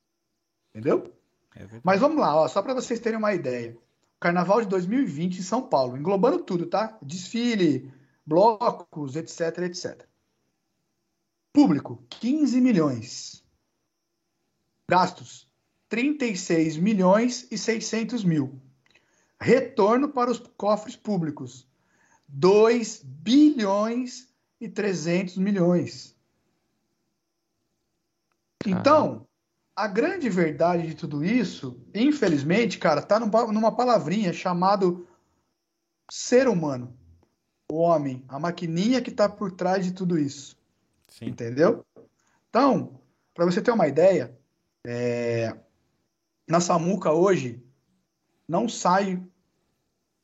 Entendeu? 0.70 1.14
É 1.54 1.60
verdade. 1.60 1.82
Mas 1.84 2.00
vamos 2.00 2.18
lá, 2.18 2.36
ó, 2.36 2.48
só 2.48 2.62
para 2.62 2.74
vocês 2.74 3.00
terem 3.00 3.18
uma 3.18 3.34
ideia. 3.34 3.76
Carnaval 4.20 4.62
de 4.62 4.68
2020 4.68 5.38
em 5.38 5.42
São 5.42 5.62
Paulo, 5.68 5.96
englobando 5.96 6.42
tudo, 6.42 6.66
tá? 6.66 6.98
Desfile, 7.02 7.92
blocos, 8.24 9.16
etc, 9.16 9.58
etc. 9.58 10.06
Público, 11.52 12.02
15 12.08 12.60
milhões. 12.60 13.44
Gastos, 14.90 15.48
36 15.88 16.76
milhões 16.76 17.46
e 17.50 17.58
600 17.58 18.24
mil. 18.24 18.60
Retorno 19.40 20.08
para 20.08 20.30
os 20.30 20.38
cofres 20.56 20.96
públicos, 20.96 21.68
2 22.28 23.02
bilhões 23.04 24.33
e 24.60 24.68
300 24.68 25.36
milhões. 25.36 26.16
Então, 28.66 29.26
a 29.76 29.86
grande 29.86 30.28
verdade 30.30 30.86
de 30.86 30.94
tudo 30.94 31.24
isso, 31.24 31.80
infelizmente, 31.94 32.78
cara, 32.78 33.02
tá 33.02 33.18
numa 33.20 33.74
palavrinha 33.74 34.32
chamado 34.32 35.06
ser 36.10 36.48
humano. 36.48 36.96
O 37.70 37.78
homem, 37.78 38.24
a 38.28 38.38
maquininha 38.38 39.02
que 39.02 39.10
está 39.10 39.28
por 39.28 39.50
trás 39.52 39.84
de 39.84 39.92
tudo 39.92 40.18
isso. 40.18 40.56
Sim. 41.08 41.26
Entendeu? 41.26 41.84
Então, 42.48 43.00
para 43.34 43.44
você 43.44 43.60
ter 43.60 43.70
uma 43.70 43.88
ideia, 43.88 44.36
é... 44.86 45.56
na 46.48 46.60
Samuca 46.60 47.12
hoje 47.12 47.62
não 48.46 48.68
sai 48.68 49.22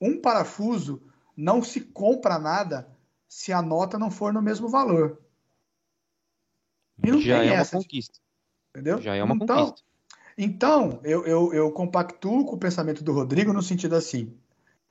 um 0.00 0.20
parafuso, 0.20 1.02
não 1.36 1.62
se 1.62 1.80
compra 1.80 2.38
nada 2.38 2.88
se 3.30 3.52
a 3.52 3.62
nota 3.62 3.96
não 3.96 4.10
for 4.10 4.32
no 4.32 4.42
mesmo 4.42 4.68
valor. 4.68 5.20
Já 7.20 7.44
é 7.44 7.52
uma 7.52 7.64
conquista. 7.64 8.18
Entendeu? 8.70 9.00
Já 9.00 9.14
é 9.14 9.22
uma 9.22 9.36
então, 9.36 9.66
conquista. 9.66 9.86
Então, 10.36 11.00
eu, 11.04 11.24
eu, 11.24 11.54
eu 11.54 11.70
compactuo 11.70 12.44
com 12.44 12.56
o 12.56 12.58
pensamento 12.58 13.04
do 13.04 13.12
Rodrigo 13.12 13.52
no 13.52 13.62
sentido 13.62 13.94
assim. 13.94 14.34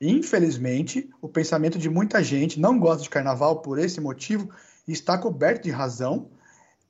Infelizmente, 0.00 1.10
o 1.20 1.28
pensamento 1.28 1.78
de 1.78 1.90
muita 1.90 2.24
gente 2.24 2.58
não 2.58 2.78
gosta 2.78 3.02
de 3.02 3.10
carnaval 3.10 3.60
por 3.60 3.78
esse 3.78 4.00
motivo 4.00 4.48
e 4.88 4.92
está 4.92 5.18
coberto 5.18 5.64
de 5.64 5.70
razão. 5.70 6.30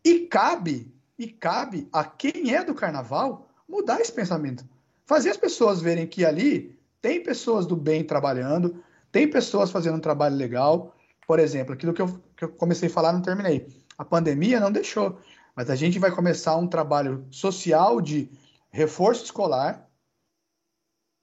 E 0.04 0.20
cabe, 0.20 0.94
e 1.18 1.26
cabe 1.26 1.88
a 1.92 2.04
quem 2.04 2.54
é 2.54 2.62
do 2.62 2.74
carnaval 2.74 3.48
mudar 3.68 4.00
esse 4.00 4.12
pensamento. 4.12 4.64
Fazer 5.04 5.30
as 5.30 5.36
pessoas 5.36 5.80
verem 5.80 6.06
que 6.06 6.24
ali 6.24 6.78
tem 7.02 7.20
pessoas 7.20 7.66
do 7.66 7.74
bem 7.74 8.04
trabalhando, 8.04 8.84
tem 9.10 9.28
pessoas 9.28 9.72
fazendo 9.72 9.96
um 9.96 10.00
trabalho 10.00 10.36
legal. 10.36 10.94
Por 11.30 11.38
exemplo, 11.38 11.74
aquilo 11.74 11.94
que 11.94 12.02
eu, 12.02 12.20
que 12.36 12.42
eu 12.42 12.48
comecei 12.48 12.88
a 12.88 12.92
falar, 12.92 13.12
não 13.12 13.22
terminei. 13.22 13.68
A 13.96 14.04
pandemia 14.04 14.58
não 14.58 14.72
deixou. 14.72 15.20
Mas 15.54 15.70
a 15.70 15.76
gente 15.76 15.96
vai 15.96 16.10
começar 16.10 16.56
um 16.56 16.66
trabalho 16.66 17.24
social 17.30 18.00
de 18.00 18.28
reforço 18.68 19.26
escolar 19.26 19.88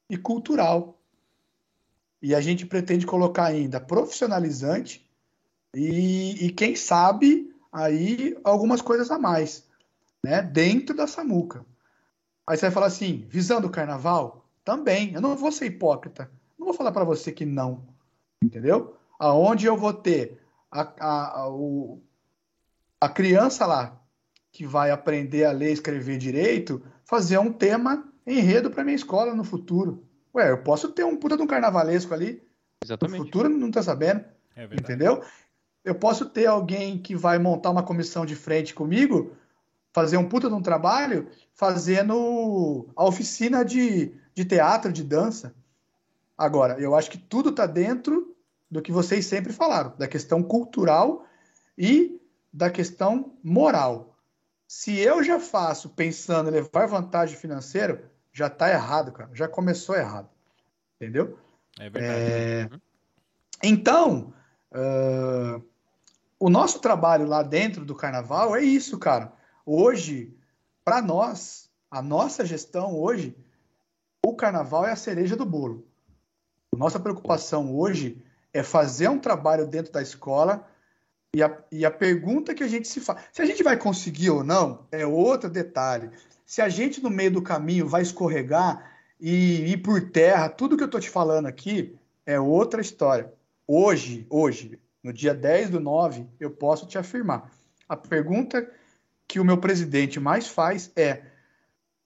e 0.09 0.15
cultural. 0.15 0.97
E 2.21 2.33
a 2.33 2.39
gente 2.39 2.65
pretende 2.65 3.05
colocar 3.05 3.47
ainda 3.47 3.81
profissionalizante 3.81 5.05
e, 5.75 6.45
e 6.45 6.53
quem 6.53 6.73
sabe 6.73 7.53
aí 7.69 8.39
algumas 8.45 8.81
coisas 8.81 9.11
a 9.11 9.19
mais, 9.19 9.67
né? 10.23 10.41
Dentro 10.41 10.95
da 10.95 11.05
Samuca. 11.05 11.65
Aí 12.47 12.55
você 12.55 12.67
vai 12.67 12.71
falar 12.71 12.85
assim, 12.85 13.27
visando 13.27 13.67
o 13.67 13.71
carnaval? 13.71 14.49
Também. 14.63 15.11
Eu 15.11 15.19
não 15.19 15.35
vou 15.35 15.51
ser 15.51 15.65
hipócrita. 15.65 16.31
Não 16.57 16.65
vou 16.65 16.73
falar 16.73 16.93
para 16.93 17.03
você 17.03 17.29
que 17.29 17.45
não. 17.45 17.85
Entendeu? 18.41 18.95
Aonde 19.19 19.65
eu 19.65 19.75
vou 19.75 19.93
ter 19.93 20.39
a, 20.71 20.81
a, 20.81 21.39
a, 21.41 21.49
o, 21.49 22.01
a 22.99 23.09
criança 23.09 23.65
lá 23.65 23.99
que 24.51 24.65
vai 24.65 24.91
aprender 24.91 25.45
a 25.45 25.51
ler 25.51 25.69
e 25.69 25.73
escrever 25.73 26.17
direito, 26.17 26.83
fazer 27.05 27.37
um 27.37 27.51
tema 27.51 28.11
enredo 28.25 28.69
para 28.69 28.83
minha 28.83 28.95
escola 28.95 29.33
no 29.33 29.43
futuro. 29.43 30.03
Ué, 30.35 30.51
eu 30.51 30.63
posso 30.63 30.89
ter 30.89 31.03
um 31.03 31.17
puta 31.17 31.37
de 31.37 31.43
um 31.43 31.47
carnavalesco 31.47 32.13
ali. 32.13 32.43
Exatamente. 32.83 33.19
No 33.19 33.25
futuro 33.25 33.49
não 33.49 33.71
tá 33.71 33.81
sabendo. 33.81 34.23
É 34.55 34.65
entendeu? 34.65 35.23
Eu 35.83 35.95
posso 35.95 36.25
ter 36.25 36.47
alguém 36.47 36.97
que 36.97 37.15
vai 37.15 37.39
montar 37.39 37.69
uma 37.69 37.83
comissão 37.83 38.25
de 38.25 38.35
frente 38.35 38.73
comigo, 38.73 39.35
fazer 39.93 40.17
um 40.17 40.27
puta 40.27 40.49
de 40.49 40.55
um 40.55 40.61
trabalho, 40.61 41.27
fazendo 41.53 42.89
a 42.95 43.05
oficina 43.05 43.63
de, 43.63 44.13
de 44.35 44.45
teatro, 44.45 44.91
de 44.91 45.03
dança. 45.03 45.55
Agora, 46.37 46.79
eu 46.79 46.93
acho 46.95 47.09
que 47.09 47.17
tudo 47.17 47.49
está 47.49 47.65
dentro 47.65 48.35
do 48.69 48.81
que 48.81 48.91
vocês 48.91 49.25
sempre 49.25 49.53
falaram, 49.53 49.95
da 49.97 50.07
questão 50.07 50.43
cultural 50.43 51.25
e 51.77 52.21
da 52.51 52.69
questão 52.69 53.37
moral. 53.43 54.17
Se 54.67 54.99
eu 54.99 55.23
já 55.23 55.39
faço 55.39 55.89
pensando 55.89 56.49
em 56.49 56.53
levar 56.53 56.87
vantagem 56.87 57.37
financeira, 57.37 58.11
já 58.33 58.47
está 58.47 58.69
errado, 58.69 59.11
cara. 59.11 59.29
Já 59.33 59.47
começou 59.47 59.95
errado. 59.95 60.29
Entendeu? 60.95 61.39
É 61.79 61.89
verdade. 61.89 62.31
É... 62.31 62.69
Então, 63.63 64.33
uh... 64.71 65.63
o 66.39 66.49
nosso 66.49 66.79
trabalho 66.79 67.25
lá 67.25 67.41
dentro 67.41 67.85
do 67.85 67.95
carnaval 67.95 68.55
é 68.55 68.61
isso, 68.61 68.97
cara. 68.99 69.31
Hoje, 69.65 70.35
para 70.83 71.01
nós, 71.01 71.69
a 71.89 72.01
nossa 72.01 72.45
gestão 72.45 72.99
hoje, 72.99 73.37
o 74.25 74.35
carnaval 74.35 74.85
é 74.85 74.91
a 74.91 74.97
cereja 74.97 75.35
do 75.35 75.45
bolo. 75.45 75.87
Nossa 76.75 76.99
preocupação 76.99 77.73
hoje 77.75 78.21
é 78.57 78.63
fazer 78.63 79.07
um 79.07 79.19
trabalho 79.19 79.67
dentro 79.67 79.91
da 79.91 80.01
escola 80.01 80.67
e 81.35 81.43
a, 81.43 81.55
e 81.71 81.85
a 81.85 81.91
pergunta 81.91 82.55
que 82.55 82.63
a 82.63 82.67
gente 82.67 82.87
se 82.87 82.99
faz, 82.99 83.21
se 83.31 83.39
a 83.39 83.45
gente 83.45 83.61
vai 83.61 83.77
conseguir 83.77 84.31
ou 84.31 84.43
não, 84.43 84.87
é 84.91 85.05
outro 85.05 85.47
detalhe. 85.47 86.09
Se 86.43 86.59
a 86.61 86.67
gente 86.67 87.03
no 87.03 87.09
meio 87.09 87.29
do 87.29 87.41
caminho 87.41 87.87
vai 87.87 88.01
escorregar 88.01 88.97
e 89.19 89.71
ir 89.71 89.77
por 89.77 90.09
terra, 90.09 90.49
tudo 90.49 90.75
que 90.75 90.81
eu 90.81 90.87
estou 90.87 90.99
te 90.99 91.09
falando 91.09 91.45
aqui 91.45 91.95
é 92.25 92.39
outra 92.39 92.81
história. 92.81 93.31
Hoje, 93.67 94.25
hoje, 94.27 94.79
no 95.03 95.13
dia 95.13 95.35
10 95.35 95.69
do 95.69 95.79
9, 95.79 96.25
eu 96.39 96.49
posso 96.49 96.87
te 96.87 96.97
afirmar. 96.97 97.51
A 97.87 97.95
pergunta 97.95 98.67
que 99.27 99.39
o 99.39 99.45
meu 99.45 99.59
presidente 99.59 100.19
mais 100.19 100.47
faz 100.47 100.91
é, 100.95 101.21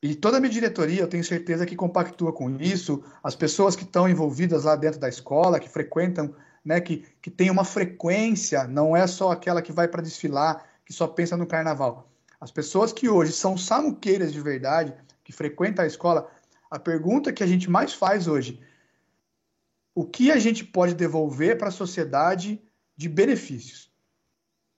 e 0.01 0.15
toda 0.15 0.37
a 0.37 0.39
minha 0.39 0.51
diretoria, 0.51 1.01
eu 1.01 1.07
tenho 1.07 1.23
certeza 1.23 1.65
que 1.65 1.75
compactua 1.75 2.33
com 2.33 2.49
isso, 2.59 3.03
as 3.23 3.35
pessoas 3.35 3.75
que 3.75 3.83
estão 3.83 4.09
envolvidas 4.09 4.63
lá 4.63 4.75
dentro 4.75 4.99
da 4.99 5.07
escola, 5.07 5.59
que 5.59 5.69
frequentam 5.69 6.33
né, 6.65 6.81
que, 6.81 7.05
que 7.21 7.29
tem 7.29 7.51
uma 7.51 7.63
frequência, 7.63 8.67
não 8.67 8.95
é 8.95 9.05
só 9.05 9.31
aquela 9.31 9.61
que 9.61 9.71
vai 9.71 9.87
para 9.87 10.01
desfilar, 10.01 10.65
que 10.85 10.91
só 10.91 11.07
pensa 11.07 11.37
no 11.37 11.45
carnaval. 11.45 12.09
As 12.39 12.51
pessoas 12.51 12.91
que 12.91 13.07
hoje 13.07 13.31
são 13.31 13.55
samuqueiras 13.55 14.33
de 14.33 14.41
verdade, 14.41 14.95
que 15.23 15.31
frequentam 15.31 15.83
a 15.83 15.87
escola, 15.87 16.29
a 16.69 16.79
pergunta 16.79 17.31
que 17.31 17.43
a 17.43 17.47
gente 17.47 17.69
mais 17.69 17.93
faz 17.93 18.27
hoje, 18.27 18.59
o 19.93 20.05
que 20.05 20.31
a 20.31 20.39
gente 20.39 20.63
pode 20.63 20.95
devolver 20.95 21.57
para 21.57 21.67
a 21.67 21.71
sociedade 21.71 22.59
de 22.95 23.09
benefícios? 23.09 23.91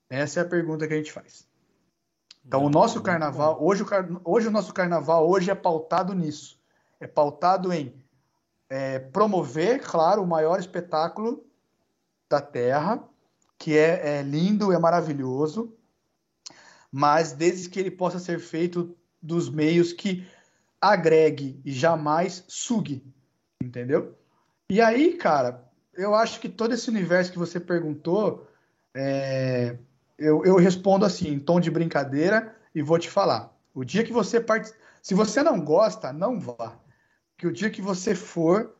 Essa 0.10 0.42
é 0.42 0.44
a 0.44 0.48
pergunta 0.48 0.88
que 0.88 0.94
a 0.94 0.98
gente 0.98 1.12
faz. 1.12 1.48
Então, 2.46 2.66
o 2.66 2.70
nosso 2.70 3.02
carnaval, 3.02 3.58
hoje 3.62 3.84
o, 3.84 3.88
hoje 4.24 4.48
o 4.48 4.52
nosso 4.52 4.74
carnaval 4.74 5.28
hoje 5.30 5.50
é 5.50 5.56
pautado 5.56 6.14
nisso. 6.14 6.60
É 7.00 7.08
pautado 7.08 7.72
em 7.72 7.94
é, 8.70 9.00
promover, 9.00 9.82
claro, 9.82 10.24
o 10.24 10.28
maior 10.28 10.60
espetáculo 10.60 11.46
da 12.30 12.42
Terra, 12.42 13.04
que 13.58 13.78
é, 13.78 14.18
é 14.18 14.22
lindo, 14.24 14.72
é 14.72 14.80
maravilhoso, 14.80 15.74
mas 16.92 17.32
desde 17.32 17.70
que 17.70 17.80
ele 17.80 17.92
possa 17.92 18.20
ser 18.20 18.40
feito 18.40 18.96
dos 19.22 19.50
meios 19.50 19.94
que 19.94 20.28
agregue 20.82 21.62
e 21.64 21.72
jamais 21.72 22.44
sugue, 22.48 23.06
entendeu? 23.62 24.18
E 24.70 24.82
aí, 24.82 25.16
cara, 25.16 25.64
eu 25.94 26.14
acho 26.14 26.40
que 26.40 26.50
todo 26.50 26.74
esse 26.74 26.90
universo 26.90 27.32
que 27.32 27.40
você 27.40 27.60
perguntou, 27.60 28.48
é, 28.94 29.78
eu, 30.18 30.44
eu 30.46 30.56
respondo 30.56 31.06
assim, 31.06 31.30
em 31.30 31.40
tom 31.40 31.60
de 31.60 31.72
brincadeira, 31.72 32.56
e 32.74 32.82
vou 32.82 32.98
te 32.98 33.10
falar. 33.10 33.54
O 33.74 33.84
dia 33.84 34.04
que 34.04 34.14
você 34.14 34.40
part... 34.40 34.72
Se 35.02 35.14
você 35.14 35.44
não 35.44 35.60
gosta, 35.60 36.14
não 36.14 36.40
vá. 36.40 36.76
Que 37.38 37.48
o 37.48 37.52
dia 37.52 37.70
que 37.70 37.82
você 37.82 38.16
for, 38.16 38.76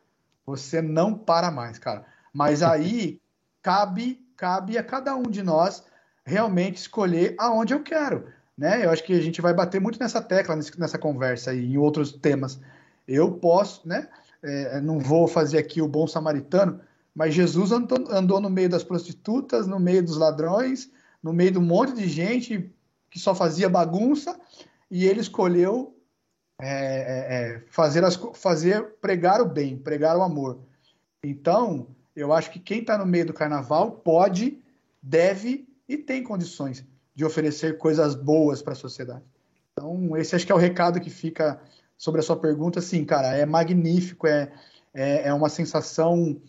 você 0.46 0.82
não 0.82 1.14
para 1.14 1.52
mais, 1.52 1.78
cara. 1.78 2.06
Mas 2.34 2.64
aí 2.64 3.20
cabe, 3.62 4.26
cabe 4.36 4.78
a 4.78 4.84
cada 4.84 5.16
um 5.16 5.24
de 5.24 5.44
nós 5.44 5.84
realmente 6.26 6.78
escolher 6.78 7.36
aonde 7.38 7.74
eu 7.74 7.84
quero. 7.84 8.28
Né? 8.58 8.86
Eu 8.86 8.92
acho 8.92 9.04
que 9.04 9.14
a 9.14 9.22
gente 9.22 9.42
vai 9.42 9.54
bater 9.54 9.82
muito 9.82 10.00
nessa 10.00 10.22
tecla, 10.22 10.56
nessa 10.56 10.98
conversa 10.98 11.54
e 11.54 11.74
em 11.74 11.78
outros 11.78 12.12
temas. 12.12 12.60
Eu 13.08 13.32
posso, 13.34 13.88
né? 13.88 14.08
É, 14.42 14.82
não 14.82 15.00
vou 15.00 15.28
fazer 15.28 15.58
aqui 15.58 15.82
o 15.82 15.88
bom 15.88 16.06
samaritano, 16.06 16.82
mas 17.16 17.34
Jesus 17.34 17.72
andou, 17.72 17.98
andou 18.10 18.42
no 18.42 18.50
meio 18.50 18.70
das 18.70 18.84
prostitutas, 18.84 19.68
no 19.68 19.80
meio 19.80 20.04
dos 20.04 20.18
ladrões, 20.18 20.92
no 21.24 21.32
meio 21.32 21.52
de 21.52 21.58
um 21.58 21.64
monte 21.64 21.94
de 21.94 22.08
gente 22.08 22.70
que 23.10 23.18
só 23.18 23.34
fazia 23.34 23.70
bagunça, 23.70 24.40
e 24.92 25.06
ele 25.06 25.22
escolheu 25.22 25.96
é, 26.60 26.68
é, 26.68 27.36
é, 27.56 27.64
fazer, 27.68 28.04
as, 28.04 28.16
fazer 28.36 28.96
pregar 29.02 29.42
o 29.42 29.46
bem, 29.46 29.78
pregar 29.78 30.18
o 30.18 30.22
amor. 30.22 30.60
Então, 31.24 31.88
eu 32.16 32.34
acho 32.34 32.52
que 32.52 32.60
quem 32.60 32.82
está 32.82 32.98
no 32.98 33.06
meio 33.06 33.26
do 33.26 33.34
carnaval 33.34 33.92
pode, 33.92 34.62
deve 35.02 35.68
e 35.88 35.98
tem 35.98 36.24
condições 36.24 36.86
de 37.16 37.24
oferecer 37.24 37.78
coisas 37.78 38.16
boas 38.16 38.62
para 38.62 38.74
a 38.74 38.76
sociedade. 38.76 39.24
Então, 39.72 40.16
esse 40.18 40.36
acho 40.36 40.46
que 40.46 40.52
é 40.52 40.56
o 40.56 40.60
recado 40.60 41.00
que 41.00 41.10
fica 41.10 41.60
sobre 41.98 42.20
a 42.20 42.24
sua 42.24 42.36
pergunta. 42.36 42.82
Sim, 42.82 43.06
cara, 43.06 43.36
é 43.36 43.46
magnífico, 43.46 44.28
é, 44.28 44.52
é, 44.94 45.28
é 45.30 45.34
uma 45.34 45.50
sensação 45.50 46.40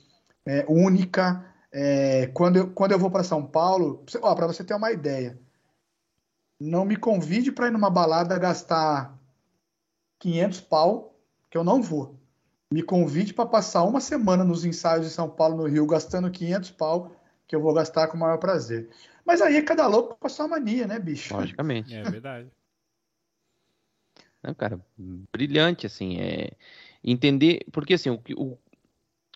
é, 0.47 0.65
única. 0.69 1.45
É, 1.77 2.29
quando, 2.29 2.57
eu, 2.57 2.71
quando 2.71 2.93
eu 2.93 2.99
vou 3.01 3.11
para 3.11 3.25
São 3.25 3.45
Paulo, 3.45 4.05
para 4.37 4.47
você 4.47 4.63
ter 4.63 4.75
uma 4.75 4.93
ideia, 4.93 5.37
não 6.61 6.85
me 6.85 6.97
convide 6.97 7.51
para 7.51 7.67
ir 7.67 7.73
numa 7.73 7.91
balada 7.91 8.39
gastar 8.39 9.19
500 10.21 10.61
pau, 10.61 11.19
que 11.51 11.59
eu 11.59 11.65
não 11.65 11.83
vou. 11.83 12.17
Me 12.73 12.81
convide 12.81 13.35
para 13.35 13.45
passar 13.45 13.83
uma 13.83 14.01
semana 14.01 14.45
nos 14.45 14.65
ensaios 14.65 15.05
de 15.05 15.13
São 15.13 15.29
Paulo, 15.29 15.57
no 15.57 15.67
Rio, 15.67 15.85
gastando 15.85 16.31
500 16.31 16.71
pau, 16.71 17.17
que 17.49 17.57
eu 17.57 17.61
vou 17.61 17.75
gastar 17.75 18.07
com 18.07 18.17
o 18.17 18.21
maior 18.21 18.39
prazer. 18.39 18.89
Mas 19.27 19.43
aí 19.43 19.57
é 19.57 19.63
cada 19.63 19.89
louco 19.89 20.17
com 20.17 20.27
a 20.29 20.31
sua 20.31 20.47
mania, 20.47 20.87
né, 20.87 21.01
bicho? 21.01 21.35
Logicamente. 21.35 21.93
É 21.93 22.05
verdade. 22.05 22.53
Não, 24.41 24.55
cara, 24.55 24.81
brilhante, 25.33 25.87
assim, 25.87 26.21
é 26.21 26.53
entender, 27.03 27.67
porque 27.73 27.95
assim, 27.95 28.11
o, 28.11 28.23
o, 28.37 28.59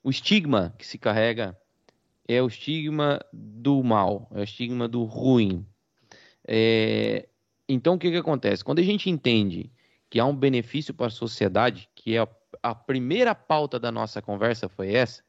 o 0.04 0.10
estigma 0.10 0.72
que 0.78 0.86
se 0.86 0.98
carrega 0.98 1.58
é 2.28 2.42
o 2.42 2.46
estigma 2.46 3.24
do 3.32 3.82
mal, 3.82 4.28
é 4.34 4.40
o 4.40 4.44
estigma 4.44 4.86
do 4.86 5.04
ruim. 5.04 5.66
É, 6.46 7.26
então, 7.66 7.94
o 7.94 7.98
que, 7.98 8.10
que 8.10 8.16
acontece? 8.18 8.62
Quando 8.62 8.80
a 8.80 8.84
gente 8.84 9.08
entende 9.08 9.72
que 10.10 10.20
há 10.20 10.26
um 10.26 10.36
benefício 10.36 10.92
para 10.92 11.06
a 11.06 11.10
sociedade, 11.10 11.88
que 11.94 12.14
é 12.14 12.20
a, 12.20 12.28
a 12.62 12.74
primeira 12.74 13.34
pauta 13.34 13.80
da 13.80 13.90
nossa 13.90 14.20
conversa 14.20 14.68
foi 14.68 14.92
essa, 14.94 15.22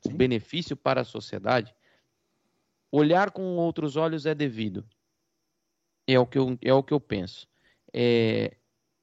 Sim. 0.00 0.12
o 0.12 0.16
benefício 0.16 0.76
para 0.76 1.00
a 1.00 1.04
sociedade, 1.04 1.74
olhar 2.90 3.32
com 3.32 3.42
outros 3.56 3.96
olhos 3.96 4.24
é 4.24 4.34
devido. 4.34 4.84
É 6.06 6.18
o 6.18 6.26
que 6.26 6.38
eu, 6.38 6.56
é 6.62 6.72
o 6.72 6.82
que 6.82 6.94
eu 6.94 7.00
penso. 7.00 7.48
É, 7.92 8.56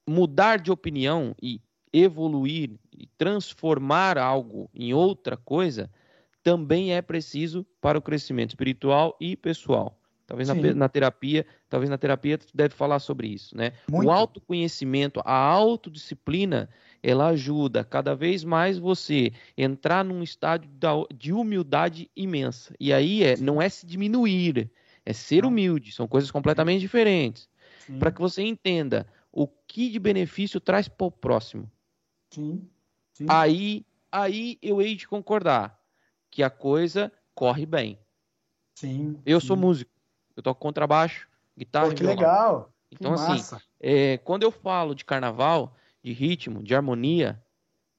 mudar 0.07 0.59
de 0.59 0.71
opinião 0.71 1.35
e 1.41 1.61
evoluir 1.91 2.79
e 2.97 3.07
transformar 3.17 4.17
algo 4.17 4.69
em 4.73 4.93
outra 4.93 5.35
coisa 5.35 5.91
também 6.43 6.93
é 6.93 7.01
preciso 7.01 7.65
para 7.79 7.97
o 7.97 8.01
crescimento 8.01 8.49
espiritual 8.49 9.15
e 9.19 9.35
pessoal. 9.35 9.97
Talvez 10.31 10.47
na, 10.47 10.55
na, 10.73 10.87
terapia, 10.87 11.45
talvez 11.69 11.89
na 11.89 11.97
terapia 11.97 12.37
tu 12.37 12.47
deve 12.55 12.73
falar 12.73 12.99
sobre 12.99 13.27
isso, 13.27 13.55
né? 13.55 13.73
Muito. 13.89 14.07
O 14.07 14.11
autoconhecimento, 14.11 15.21
a 15.25 15.35
autodisciplina, 15.35 16.69
ela 17.03 17.27
ajuda 17.27 17.83
cada 17.83 18.15
vez 18.15 18.41
mais 18.45 18.77
você 18.77 19.33
entrar 19.57 20.05
num 20.05 20.23
estado 20.23 20.69
de 21.13 21.33
humildade 21.33 22.09
imensa. 22.15 22.73
E 22.79 22.93
aí 22.93 23.25
é, 23.25 23.35
não 23.35 23.61
é 23.61 23.67
se 23.67 23.85
diminuir, 23.85 24.71
é 25.05 25.11
ser 25.11 25.43
humilde, 25.43 25.91
são 25.91 26.07
coisas 26.07 26.31
completamente 26.31 26.79
diferentes. 26.79 27.49
Para 27.99 28.09
que 28.09 28.21
você 28.21 28.41
entenda 28.41 29.05
o 29.33 29.45
que 29.45 29.89
de 29.89 29.99
benefício 29.99 30.61
traz 30.61 30.87
para 30.87 31.07
o 31.07 31.11
próximo. 31.11 31.69
Sim. 32.29 32.69
Sim. 33.11 33.25
Aí, 33.27 33.85
aí 34.09 34.57
eu 34.61 34.81
hei 34.81 34.95
de 34.95 35.09
concordar 35.09 35.80
que 36.31 36.41
a 36.41 36.49
coisa 36.49 37.11
corre 37.35 37.65
bem. 37.65 37.99
Sim. 38.75 39.21
Eu 39.25 39.39
sim. 39.41 39.47
sou 39.47 39.57
músico, 39.57 39.91
eu 40.35 40.41
toco 40.41 40.59
contrabaixo, 40.59 41.27
guitarra 41.57 41.89
Pô, 41.89 41.95
que 41.95 42.03
legal. 42.03 42.73
Então, 42.91 43.13
que 43.13 43.21
assim, 43.21 43.57
é, 43.79 44.17
quando 44.17 44.43
eu 44.43 44.51
falo 44.51 44.95
de 44.95 45.05
carnaval, 45.05 45.75
de 46.03 46.13
ritmo, 46.13 46.63
de 46.63 46.73
harmonia, 46.73 47.41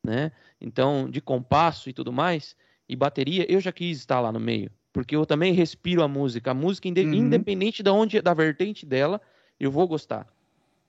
né? 0.05 0.33
Então, 0.61 1.09
de 1.09 1.21
compasso 1.21 1.89
e 1.89 1.93
tudo 1.93 2.13
mais, 2.13 2.57
e 2.89 2.97
bateria, 2.97 3.51
eu 3.51 3.61
já 3.61 3.71
quis 3.71 3.99
estar 3.99 4.21
lá 4.21 4.33
no 4.33 4.41
meio. 4.41 4.71
Porque 4.93 5.17
eu 5.17 5.25
também 5.25 5.55
respiro 5.55 6.03
a 6.03 6.09
música. 6.09 6.51
A 6.51 6.55
música, 6.55 6.89
uhum. 6.89 7.15
independente 7.15 7.83
da 7.83 7.93
onde, 7.93 8.21
da 8.21 8.35
vertente 8.35 8.85
dela, 8.85 9.21
eu 9.59 9.71
vou 9.71 9.87
gostar. 9.89 10.27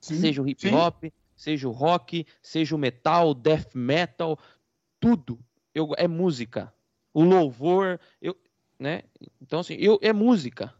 Sim, 0.00 0.20
seja 0.20 0.42
o 0.42 0.48
hip 0.48 0.68
hop, 0.68 1.04
sim. 1.04 1.12
seja 1.34 1.66
o 1.66 1.72
rock, 1.72 2.26
seja 2.42 2.74
o 2.74 2.78
metal, 2.78 3.32
death 3.32 3.74
metal, 3.74 4.38
tudo 5.00 5.38
eu, 5.74 5.90
é 5.96 6.06
música. 6.06 6.72
O 7.14 7.22
louvor, 7.22 7.98
eu, 8.20 8.36
né? 8.78 9.02
Então 9.40 9.60
assim, 9.60 9.74
eu 9.78 9.98
é 10.02 10.12
música. 10.12 10.74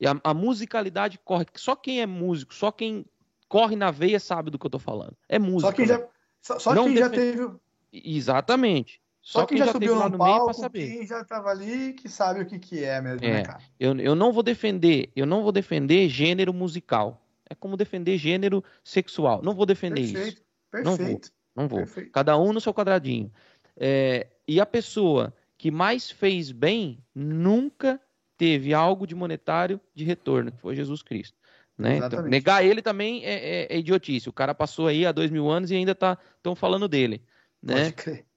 E 0.00 0.06
a, 0.06 0.18
a, 0.24 0.32
musicalidade 0.32 1.18
corre. 1.18 1.44
Só 1.54 1.76
quem 1.76 2.00
é 2.00 2.06
músico, 2.06 2.54
só 2.54 2.72
quem 2.72 3.04
corre 3.48 3.76
na 3.76 3.90
veia 3.90 4.18
sabe 4.18 4.50
do 4.50 4.58
que 4.58 4.64
eu 4.64 4.70
tô 4.70 4.78
falando. 4.78 5.16
É 5.28 5.38
música. 5.38 5.70
Só 5.70 5.72
quem 5.76 5.86
já, 5.86 6.08
só, 6.40 6.58
só 6.58 6.74
quem 6.74 6.96
já 6.96 7.10
teve. 7.10 7.50
Exatamente. 7.92 9.02
Só, 9.20 9.40
só 9.40 9.46
quem, 9.46 9.58
quem 9.58 9.58
já, 9.58 9.66
já 9.66 9.72
subiu 9.72 9.94
no, 9.94 10.08
no 10.08 10.18
palco, 10.18 10.46
meio 10.46 10.54
saber. 10.54 10.88
quem 10.88 11.06
já 11.06 11.20
estava 11.20 11.50
ali, 11.50 11.92
que 11.92 12.08
sabe 12.08 12.40
o 12.40 12.46
que, 12.46 12.58
que 12.58 12.82
é 12.82 13.00
mesmo, 13.00 13.20
né, 13.20 13.28
é, 13.28 13.32
né, 13.34 13.42
cara? 13.44 13.62
Eu, 13.78 13.96
eu 13.98 14.14
não 14.14 14.32
vou 14.32 14.42
defender, 14.42 15.12
eu 15.14 15.26
não 15.26 15.42
vou 15.42 15.52
defender 15.52 16.08
gênero 16.08 16.54
musical 16.54 17.22
é 17.52 17.54
como 17.54 17.76
defender 17.76 18.16
gênero 18.16 18.64
sexual. 18.82 19.42
Não 19.42 19.54
vou 19.54 19.66
defender 19.66 20.00
perfeito, 20.00 20.28
isso. 20.28 20.44
Perfeito. 20.70 20.84
Não 20.84 20.96
vou. 20.96 21.20
Não 21.54 21.68
vou. 21.68 21.78
Perfeito. 21.80 22.10
Cada 22.10 22.36
um 22.38 22.52
no 22.52 22.60
seu 22.60 22.72
quadradinho. 22.72 23.30
É, 23.76 24.26
e 24.48 24.58
a 24.60 24.66
pessoa 24.66 25.34
que 25.62 25.70
mais 25.70 26.10
fez 26.10 26.50
bem 26.50 26.98
nunca 27.14 28.00
teve 28.36 28.74
algo 28.74 29.06
de 29.06 29.14
monetário 29.14 29.80
de 29.94 30.02
retorno, 30.02 30.50
que 30.50 30.60
foi 30.60 30.74
Jesus 30.74 31.02
Cristo. 31.02 31.38
Né? 31.78 31.98
Então, 31.98 32.20
negar 32.22 32.64
ele 32.64 32.82
também 32.82 33.24
é, 33.24 33.34
é, 33.34 33.66
é, 33.70 33.78
idiotice. 33.78 34.28
O 34.28 34.32
cara 34.32 34.56
passou 34.56 34.88
aí 34.88 35.06
há 35.06 35.12
dois 35.12 35.30
mil 35.30 35.48
anos 35.48 35.70
e 35.70 35.76
ainda 35.76 35.92
estão 35.92 36.16
tá, 36.42 36.56
falando 36.56 36.88
dele. 36.88 37.22
Né? 37.62 37.94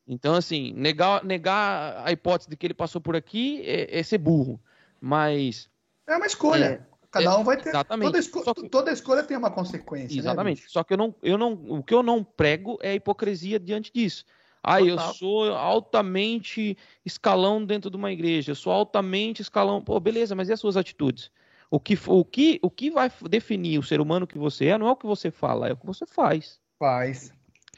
Então, 0.08 0.36
assim, 0.36 0.72
negar, 0.74 1.26
negar 1.26 2.06
a 2.06 2.12
hipótese 2.12 2.48
de 2.48 2.56
que 2.56 2.68
ele 2.68 2.76
passou 2.76 3.02
por 3.02 3.16
aqui 3.16 3.60
é, 3.66 4.02
é 4.02 4.04
ser 4.04 4.20
burro. 4.20 4.62
Mas. 5.02 5.68
É 6.06 6.16
uma 6.18 6.28
escolha. 6.28 6.88
Cada 7.10 7.26
é, 7.26 7.38
um 7.38 7.44
vai 7.44 7.58
ter. 7.60 7.70
Exatamente. 7.70 8.06
Toda, 8.06 8.20
esco 8.20 8.54
que... 8.54 8.70
toda 8.70 8.92
escolha 8.92 9.24
tem 9.24 9.36
uma 9.36 9.50
consequência. 9.50 10.14
Né, 10.14 10.20
exatamente. 10.20 10.62
Né, 10.62 10.68
Só 10.70 10.84
que 10.84 10.94
eu 10.94 10.98
não, 10.98 11.16
eu 11.24 11.40
não, 11.40 11.54
o 11.54 11.82
que 11.82 11.96
eu 11.96 12.04
não 12.04 12.24
prego 12.24 12.78
é 12.84 12.92
a 12.92 12.96
hipocrisia 12.96 13.60
diante 13.60 13.92
disso. 13.92 14.24
Ah, 14.68 14.82
eu 14.82 14.98
sou 14.98 15.54
altamente 15.54 16.76
escalão 17.06 17.64
dentro 17.64 17.92
de 17.92 17.96
uma 17.96 18.12
igreja, 18.12 18.52
eu 18.52 18.56
sou 18.56 18.74
altamente 18.74 19.44
escalão. 19.44 19.80
Pô, 19.80 20.00
beleza, 20.00 20.34
mas 20.34 20.50
e 20.50 20.54
as 20.54 20.60
suas 20.60 20.76
atitudes? 20.76 21.30
O 21.70 21.80
que, 21.80 21.96
o 22.08 22.26
que, 22.26 22.60
o 22.64 22.70
que 22.72 22.90
vai 22.90 23.12
definir 23.30 23.78
o 23.78 23.84
ser 23.84 24.02
humano 24.02 24.26
que 24.26 24.40
você 24.40 24.66
é 24.66 24.78
não 24.78 24.88
é 24.88 24.92
o 24.92 24.96
que 24.96 25.06
você 25.06 25.30
fala, 25.30 25.70
é 25.70 25.74
o 25.74 25.78
que 25.78 25.86
você 25.86 26.06
faz. 26.08 26.60
Faz. 26.80 27.32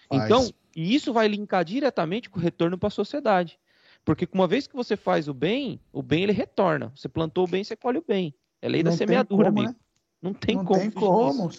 faz. 0.07 0.23
Então, 0.23 0.49
e 0.73 0.95
isso 0.95 1.11
vai 1.11 1.27
linkar 1.27 1.65
diretamente 1.65 2.29
com 2.29 2.39
o 2.39 2.41
retorno 2.41 2.77
para 2.77 2.87
a 2.87 2.91
sociedade. 2.91 3.59
Porque 4.05 4.25
uma 4.31 4.47
vez 4.47 4.65
que 4.65 4.75
você 4.75 4.95
faz 4.95 5.27
o 5.27 5.33
bem, 5.33 5.81
o 5.91 6.01
bem 6.01 6.23
ele 6.23 6.31
retorna. 6.31 6.93
Você 6.95 7.09
plantou 7.09 7.43
o 7.43 7.47
bem, 7.47 7.65
você 7.65 7.75
colhe 7.75 7.97
o 7.97 8.05
bem. 8.07 8.33
É 8.61 8.69
lei 8.69 8.81
não 8.81 8.91
da 8.91 8.97
semeadura, 8.97 9.49
como, 9.49 9.59
amigo. 9.59 9.73
Né? 9.73 9.79
Não 10.21 10.33
tem 10.33 10.55
não 10.55 10.63
como. 10.63 10.79
Tem 10.79 10.91
como. 10.91 11.51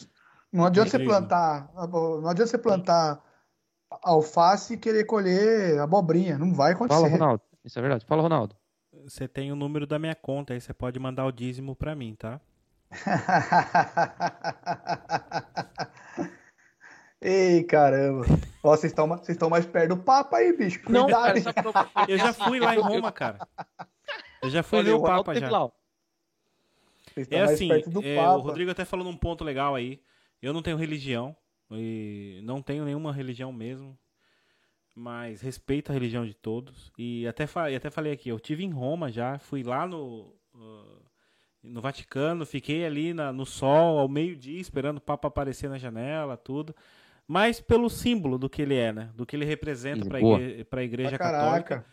Não 0.51 0.65
adianta 0.65 0.91
você 0.91 1.05
plantar. 1.05 1.71
Não 1.75 2.29
adianta 2.29 2.47
você 2.47 2.57
plantar 2.57 3.23
alface 4.03 4.75
e 4.75 4.79
querer 4.79 5.05
colher 5.05 5.79
abobrinha. 5.79 6.37
Não 6.39 6.55
vai 6.55 6.73
acontecer. 6.73 7.01
Fala, 7.01 7.13
Ronaldo. 7.13 7.43
Isso 7.65 7.79
é 7.79 7.83
verdade. 7.83 8.05
Fala, 8.07 8.23
Ronaldo. 8.23 8.57
Você 9.05 9.29
tem 9.29 9.53
o 9.53 9.57
número 9.57 9.87
da 9.87 9.99
minha 9.99 10.15
conta, 10.15 10.55
aí 10.55 10.61
você 10.61 10.75
pode 10.75 10.99
mandar 10.99 11.27
o 11.27 11.33
dízimo 11.33 11.77
para 11.77 11.95
mim, 11.95 12.15
tá? 12.15 12.41
Ei, 17.21 17.65
caramba. 17.65 18.25
Ó, 18.63 18.77
vocês 18.77 18.93
estão 18.93 19.09
vocês 19.09 19.31
estão 19.31 19.51
mais 19.51 19.67
perto 19.67 19.97
do 19.97 20.03
Papa 20.03 20.37
aí, 20.37 20.57
bicho. 20.57 20.81
Não, 20.91 21.09
cara, 21.09 21.35
eu 22.07 22.17
já 22.17 22.33
fui 22.33 22.61
lá 22.61 22.77
em 22.77 22.81
Roma, 22.81 23.11
cara. 23.11 23.41
Eu 24.41 24.51
já 24.51 24.63
fui 24.63 24.81
ver 24.83 24.93
o 24.93 25.03
Papa 25.03 25.35
já. 25.35 25.49
É 27.31 27.43
assim, 27.43 27.69
é, 27.73 28.31
o 28.31 28.39
Rodrigo 28.39 28.71
até 28.71 28.85
falou 28.85 29.05
num 29.05 29.17
ponto 29.17 29.43
legal 29.43 29.75
aí. 29.75 30.01
Eu 30.41 30.53
não 30.53 30.63
tenho 30.63 30.77
religião 30.77 31.37
e 31.73 32.41
não 32.43 32.63
tenho 32.63 32.85
nenhuma 32.85 33.13
religião 33.13 33.53
mesmo, 33.53 33.99
mas 34.95 35.41
respeito 35.41 35.91
a 35.91 35.95
religião 35.95 36.27
de 36.27 36.35
todos 36.35 36.93
e 36.99 37.27
até 37.27 37.45
e 37.71 37.77
até 37.77 37.91
falei 37.91 38.13
aqui, 38.13 38.29
eu 38.29 38.41
tive 38.41 38.65
em 38.65 38.71
Roma 38.71 39.11
já, 39.11 39.39
fui 39.39 39.63
lá 39.63 39.87
no 39.87 40.35
uh, 40.55 41.03
no 41.63 41.81
Vaticano, 41.81 42.47
fiquei 42.47 42.85
ali 42.85 43.13
na, 43.13 43.33
no 43.33 43.45
sol 43.45 43.99
ao 43.99 44.09
meio-dia 44.09 44.61
esperando 44.61 44.99
o 44.99 45.03
Papa 45.03 45.29
aparecer 45.29 45.69
na 45.69 45.79
janela, 45.79 46.37
tudo 46.37 46.75
mas 47.29 47.61
pelo 47.61 47.91
símbolo 47.91 48.39
do 48.39 48.49
que 48.49 48.63
ele 48.63 48.75
é, 48.75 48.91
né? 48.91 49.11
Do 49.15 49.27
que 49.27 49.37
ele 49.37 49.45
representa 49.45 50.07
para 50.07 50.19
igre 50.19 50.67
a 50.73 50.83
igreja 50.83 51.17
ah, 51.17 51.19
católica. 51.19 51.85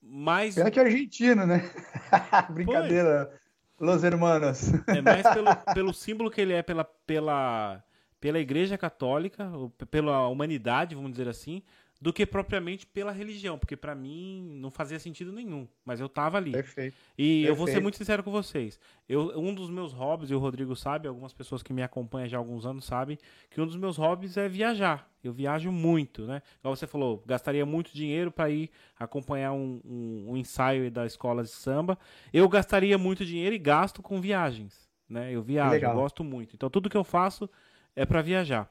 Mas... 0.00 0.54
Pena 0.54 0.70
que 0.70 0.78
é 0.78 0.84
argentino, 0.84 1.44
né? 1.44 1.68
Brincadeira, 2.50 3.32
pois. 3.76 3.90
los 3.90 4.04
hermanos. 4.04 4.72
É 4.86 5.02
mais 5.02 5.22
pelo, 5.22 5.48
pelo 5.74 5.92
símbolo 5.92 6.30
que 6.30 6.40
ele 6.40 6.52
é 6.52 6.62
pela, 6.62 6.84
pela, 6.84 7.82
pela 8.24 8.40
igreja 8.40 8.78
católica, 8.78 9.52
pela 9.90 10.26
humanidade, 10.28 10.94
vamos 10.94 11.10
dizer 11.10 11.28
assim, 11.28 11.62
do 12.00 12.10
que 12.10 12.24
propriamente 12.24 12.86
pela 12.86 13.12
religião, 13.12 13.58
porque 13.58 13.76
para 13.76 13.94
mim 13.94 14.56
não 14.62 14.70
fazia 14.70 14.98
sentido 14.98 15.30
nenhum, 15.30 15.68
mas 15.84 16.00
eu 16.00 16.08
tava 16.08 16.38
ali. 16.38 16.52
Perfeito. 16.52 16.96
E 17.18 17.42
Perfeito. 17.42 17.48
eu 17.48 17.54
vou 17.54 17.66
ser 17.66 17.80
muito 17.80 17.98
sincero 17.98 18.22
com 18.22 18.30
vocês. 18.30 18.80
Eu, 19.06 19.38
um 19.38 19.54
dos 19.54 19.68
meus 19.68 19.92
hobbies, 19.92 20.30
e 20.30 20.34
o 20.34 20.38
Rodrigo 20.38 20.74
sabe, 20.74 21.06
algumas 21.06 21.34
pessoas 21.34 21.62
que 21.62 21.70
me 21.70 21.82
acompanham 21.82 22.26
já 22.26 22.38
há 22.38 22.40
alguns 22.40 22.64
anos 22.64 22.86
sabem, 22.86 23.18
que 23.50 23.60
um 23.60 23.66
dos 23.66 23.76
meus 23.76 23.98
hobbies 23.98 24.38
é 24.38 24.48
viajar. 24.48 25.06
Eu 25.22 25.34
viajo 25.34 25.70
muito, 25.70 26.26
né? 26.26 26.40
Igual 26.60 26.74
você 26.74 26.86
falou, 26.86 27.22
gastaria 27.26 27.66
muito 27.66 27.92
dinheiro 27.92 28.32
para 28.32 28.48
ir 28.48 28.70
acompanhar 28.98 29.52
um, 29.52 29.82
um, 29.84 30.30
um 30.30 30.36
ensaio 30.38 30.90
da 30.90 31.04
escola 31.04 31.42
de 31.42 31.50
samba. 31.50 31.98
Eu 32.32 32.48
gastaria 32.48 32.96
muito 32.96 33.22
dinheiro 33.22 33.54
e 33.54 33.58
gasto 33.58 34.00
com 34.00 34.18
viagens, 34.18 34.88
né? 35.06 35.30
Eu 35.30 35.42
viajo, 35.42 35.84
eu 35.84 35.92
gosto 35.92 36.24
muito. 36.24 36.56
Então 36.56 36.70
tudo 36.70 36.88
que 36.88 36.96
eu 36.96 37.04
faço 37.04 37.50
é 37.94 38.04
para 38.04 38.22
viajar. 38.22 38.70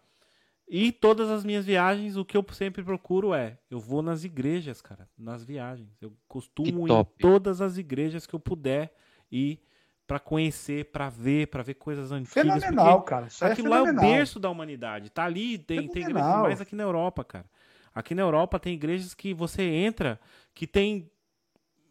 E 0.68 0.92
todas 0.92 1.30
as 1.30 1.44
minhas 1.44 1.66
viagens, 1.66 2.16
o 2.16 2.24
que 2.24 2.38
eu 2.38 2.46
sempre 2.54 2.84
procuro 2.84 3.34
é, 3.34 3.58
eu 3.70 3.80
vou 3.80 4.02
nas 4.02 4.24
igrejas, 4.24 4.82
cara, 4.82 5.08
nas 5.18 5.44
viagens. 5.44 5.90
Eu 6.02 6.14
costumo 6.28 6.88
ir 6.88 6.92
em 6.92 7.06
todas 7.20 7.62
as 7.62 7.78
igrejas 7.78 8.26
que 8.26 8.34
eu 8.34 8.40
puder 8.40 8.96
ir 9.32 9.60
para 10.08 10.20
conhecer, 10.20 10.92
para 10.92 11.10
ver, 11.10 11.48
para 11.48 11.64
ver 11.64 11.76
coisas 11.76 12.12
antigas. 12.12 12.34
Fenomenal, 12.34 13.02
cara. 13.04 13.28
Isso 13.28 13.44
é 13.44 13.52
aquilo 13.52 13.68
é 13.68 13.72
lá 13.72 13.78
é 13.88 13.92
o 13.92 13.96
berço 13.96 14.40
da 14.40 14.50
humanidade. 14.50 15.10
Tá 15.10 15.26
ali, 15.26 15.58
tem, 15.58 15.88
tem 15.88 16.04
igrejas 16.04 16.42
mais 16.42 16.62
aqui 16.62 16.76
na 16.76 16.84
Europa, 16.84 17.24
cara. 17.24 17.46
Aqui 17.94 18.16
na 18.16 18.22
Europa 18.22 18.60
tem 18.60 18.74
igrejas 18.74 19.14
que 19.14 19.34
você 19.34 19.64
entra 19.64 20.20
que 20.54 20.66
tem 20.66 21.12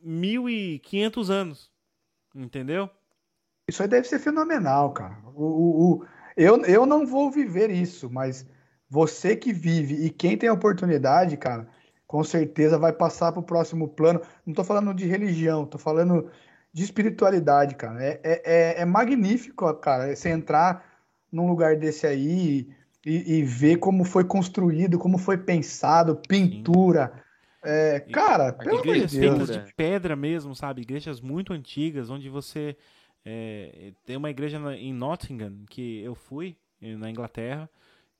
1.500 0.04 1.30
anos. 1.30 1.70
Entendeu? 2.34 2.90
Isso 3.68 3.82
aí 3.82 3.88
deve 3.88 4.06
ser 4.06 4.18
fenomenal, 4.18 4.92
cara. 4.92 5.18
O, 5.34 5.44
o, 5.44 5.92
o, 5.92 6.06
eu, 6.36 6.62
eu 6.64 6.86
não 6.86 7.06
vou 7.06 7.30
viver 7.30 7.70
isso, 7.70 8.10
mas 8.10 8.46
você 8.88 9.34
que 9.34 9.52
vive 9.52 10.04
e 10.04 10.10
quem 10.10 10.36
tem 10.36 10.48
a 10.48 10.52
oportunidade, 10.52 11.36
cara, 11.36 11.66
com 12.06 12.22
certeza 12.22 12.78
vai 12.78 12.92
passar 12.92 13.32
para 13.32 13.40
o 13.40 13.44
próximo 13.44 13.88
plano. 13.88 14.20
Não 14.44 14.52
estou 14.52 14.64
falando 14.64 14.92
de 14.92 15.06
religião, 15.06 15.64
estou 15.64 15.80
falando 15.80 16.30
de 16.72 16.82
espiritualidade, 16.84 17.74
cara. 17.74 18.02
É, 18.04 18.20
é, 18.22 18.42
é, 18.44 18.80
é 18.82 18.84
magnífico, 18.84 19.72
cara, 19.74 20.14
você 20.14 20.28
entrar 20.28 20.84
num 21.32 21.48
lugar 21.48 21.76
desse 21.76 22.06
aí 22.06 22.68
e, 23.04 23.38
e, 23.38 23.42
ver 23.42 23.78
como 23.78 24.04
foi 24.04 24.24
construído, 24.24 24.98
como 24.98 25.18
foi 25.18 25.38
pensado, 25.38 26.20
pintura. 26.28 27.12
É, 27.64 28.00
cara, 28.00 28.52
pelo 28.52 28.80
amor 28.80 28.94
de 28.94 29.18
Deus. 29.18 29.48
feitas 29.48 29.50
de 29.50 29.74
pedra 29.74 30.14
mesmo, 30.14 30.54
sabe? 30.54 30.82
Igrejas 30.82 31.20
muito 31.20 31.52
antigas, 31.52 32.10
onde 32.10 32.28
você. 32.28 32.76
É, 33.24 33.92
tem 34.04 34.16
uma 34.16 34.30
igreja 34.30 34.58
em 34.76 34.92
Nottingham 34.92 35.64
que 35.68 36.00
eu 36.00 36.14
fui, 36.14 36.56
na 36.80 37.08
Inglaterra, 37.08 37.70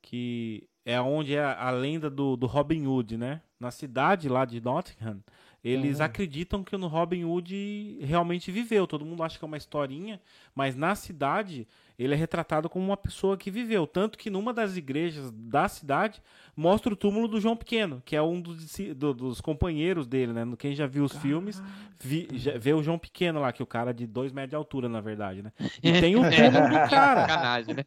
que 0.01 0.69
é 0.85 1.01
onde 1.01 1.35
é 1.35 1.45
a 1.45 1.71
lenda 1.71 2.09
do, 2.09 2.37
do 2.37 2.47
Robin 2.47 2.87
Hood, 2.87 3.17
né? 3.17 3.41
Na 3.59 3.71
cidade 3.71 4.29
lá 4.29 4.45
de 4.45 4.61
Nottingham, 4.61 5.23
eles 5.63 6.01
uhum. 6.01 6.05
acreditam 6.05 6.65
que 6.65 6.75
o 6.75 6.87
Robin 6.89 7.25
Hood 7.25 7.99
realmente 8.03 8.51
viveu. 8.51 8.87
Todo 8.87 9.05
mundo 9.05 9.23
acha 9.23 9.39
que 9.39 9.45
é 9.45 9.47
uma 9.47 9.57
historinha, 9.57 10.21
mas 10.55 10.75
na 10.75 10.95
cidade 10.97 11.69
ele 12.05 12.15
é 12.15 12.17
retratado 12.17 12.69
como 12.69 12.85
uma 12.85 12.97
pessoa 12.97 13.37
que 13.37 13.51
viveu. 13.51 13.87
Tanto 13.87 14.19
que 14.19 14.31
numa 14.31 14.53
das 14.53 14.77
igrejas 14.77 15.31
da 15.31 15.69
cidade 15.69 16.23
mostra 16.57 16.93
o 16.93 16.97
túmulo 16.97 17.29
do 17.29 17.41
João 17.41 17.57
Pequeno, 17.57 18.03
que 18.05 18.17
é 18.17 18.23
um 18.23 18.41
dos, 18.41 18.77
do, 18.97 19.15
dos 19.15 19.41
companheiros 19.41 20.07
dele, 20.07 20.33
né? 20.33 20.45
Quem 20.59 20.75
já 20.75 20.87
viu 20.87 21.05
os 21.05 21.17
filmes, 21.17 21.63
vi, 22.01 22.29
já, 22.33 22.59
vê 22.59 22.73
o 22.73 22.83
João 22.83 22.99
Pequeno 22.99 23.41
lá, 23.41 23.53
que 23.53 23.63
é 23.63 23.65
o 23.65 23.67
cara 23.67 23.93
de 23.93 24.07
dois 24.07 24.33
metros 24.33 24.51
de 24.51 24.57
altura, 24.57 24.89
na 24.89 25.01
verdade, 25.01 25.43
né? 25.43 25.53
E 25.83 25.93
tem 26.01 26.17
o 26.17 26.23
túmulo 26.23 26.69
do 26.69 26.91
cara. 26.91 27.65
né? 27.75 27.85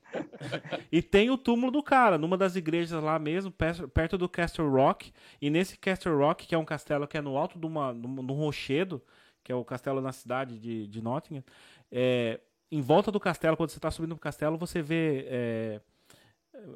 E 0.91 1.01
tem 1.01 1.29
o 1.29 1.37
túmulo 1.37 1.71
do 1.71 1.83
cara, 1.83 2.17
numa 2.17 2.37
das 2.37 2.55
igrejas 2.55 3.03
lá 3.03 3.19
mesmo, 3.19 3.51
perto 3.93 4.17
do 4.17 4.29
Castle 4.29 4.69
Rock. 4.69 5.11
E 5.41 5.49
nesse 5.49 5.77
Castle 5.77 6.15
Rock, 6.15 6.47
que 6.47 6.55
é 6.55 6.57
um 6.57 6.65
castelo 6.65 7.07
que 7.07 7.17
é 7.17 7.21
no 7.21 7.37
alto 7.37 7.59
de, 7.59 7.65
uma, 7.65 7.93
de 7.93 8.07
um 8.07 8.35
rochedo, 8.35 9.01
que 9.43 9.51
é 9.51 9.55
o 9.55 9.63
castelo 9.63 10.01
na 10.01 10.11
cidade 10.11 10.57
de, 10.57 10.87
de 10.87 11.01
Nottingham, 11.03 11.43
é, 11.91 12.39
em 12.75 12.81
volta 12.81 13.11
do 13.11 13.19
castelo, 13.19 13.55
quando 13.55 13.69
você 13.69 13.77
está 13.77 13.89
subindo 13.89 14.11
o 14.11 14.19
castelo, 14.19 14.57
você 14.57 14.81
vê 14.81 15.25
é, 15.29 15.81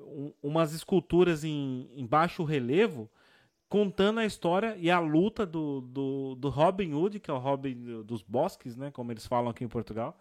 um, 0.07 0.31
umas 0.41 0.73
esculturas 0.73 1.43
em, 1.43 1.89
em, 1.93 2.05
baixo 2.05 2.43
relevo 2.43 3.09
contando 3.67 4.21
a 4.21 4.25
história 4.25 4.75
e 4.77 4.89
a 4.89 4.99
luta 4.99 5.45
do, 5.45 5.81
do, 5.81 6.35
do, 6.35 6.49
Robin 6.49 6.93
Hood, 6.93 7.19
que 7.19 7.29
é 7.29 7.33
o 7.33 7.37
Robin 7.37 8.01
dos 8.03 8.23
bosques, 8.23 8.77
né, 8.77 8.91
como 8.91 9.11
eles 9.11 9.27
falam 9.27 9.49
aqui 9.49 9.63
em 9.63 9.67
Portugal, 9.67 10.17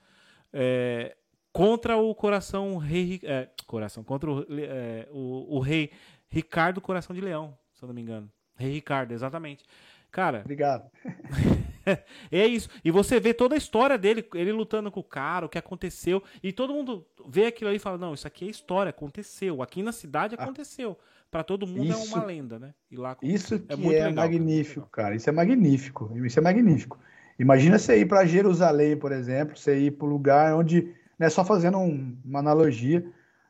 é, 0.52 1.16
contra 1.52 1.96
o 1.96 2.12
coração 2.14 2.76
rei, 2.76 3.20
é, 3.22 3.48
coração 3.66 4.02
contra 4.02 4.30
o, 4.30 4.46
é, 4.50 5.08
o, 5.12 5.56
o, 5.56 5.60
rei 5.60 5.92
Ricardo 6.28 6.80
Coração 6.80 7.14
de 7.14 7.22
Leão, 7.22 7.56
se 7.72 7.84
eu 7.84 7.86
não 7.86 7.94
me 7.94 8.02
engano. 8.02 8.30
Rei 8.56 8.72
Ricardo, 8.72 9.12
exatamente. 9.12 9.64
Cara. 10.10 10.40
Obrigado. 10.40 10.90
é 12.30 12.46
isso. 12.46 12.68
E 12.84 12.90
você 12.90 13.18
vê 13.20 13.32
toda 13.32 13.54
a 13.54 13.58
história 13.58 13.96
dele, 13.98 14.26
ele 14.34 14.52
lutando 14.52 14.90
com 14.90 15.00
o 15.00 15.04
cara, 15.04 15.46
o 15.46 15.48
que 15.48 15.58
aconteceu. 15.58 16.22
E 16.42 16.52
todo 16.52 16.72
mundo 16.72 17.06
vê 17.26 17.46
aquilo 17.46 17.70
aí 17.70 17.76
e 17.76 17.80
fala: 17.80 17.98
não, 17.98 18.14
isso 18.14 18.26
aqui 18.26 18.46
é 18.46 18.50
história, 18.50 18.90
aconteceu. 18.90 19.62
Aqui 19.62 19.82
na 19.82 19.92
cidade 19.92 20.36
ah. 20.38 20.42
aconteceu. 20.42 20.96
Ah, 21.00 21.24
Para 21.30 21.44
todo 21.44 21.66
mundo 21.66 21.84
isso, 21.84 22.14
é 22.14 22.18
uma 22.18 22.24
lenda, 22.24 22.58
né? 22.58 22.74
E 22.90 22.96
lá 22.96 23.16
isso 23.22 23.54
é 23.54 23.58
que 23.76 23.86
é, 23.94 23.98
é 23.98 24.08
legal, 24.08 24.12
magnífico, 24.12 24.88
cara. 24.90 25.14
Isso 25.14 25.28
é 25.28 25.32
magnífico. 25.32 26.10
Isso 26.24 26.38
é 26.38 26.42
magnífico. 26.42 26.98
Imagina 27.38 27.78
você 27.78 28.00
ir 28.00 28.06
para 28.06 28.26
Jerusalém, 28.26 28.96
por 28.96 29.12
exemplo, 29.12 29.56
você 29.56 29.78
ir 29.78 29.92
para 29.92 30.06
o 30.06 30.10
lugar 30.10 30.54
onde, 30.54 30.92
né, 31.18 31.30
só 31.30 31.44
fazendo 31.44 31.78
um, 31.78 32.16
uma 32.24 32.40
analogia, 32.40 33.06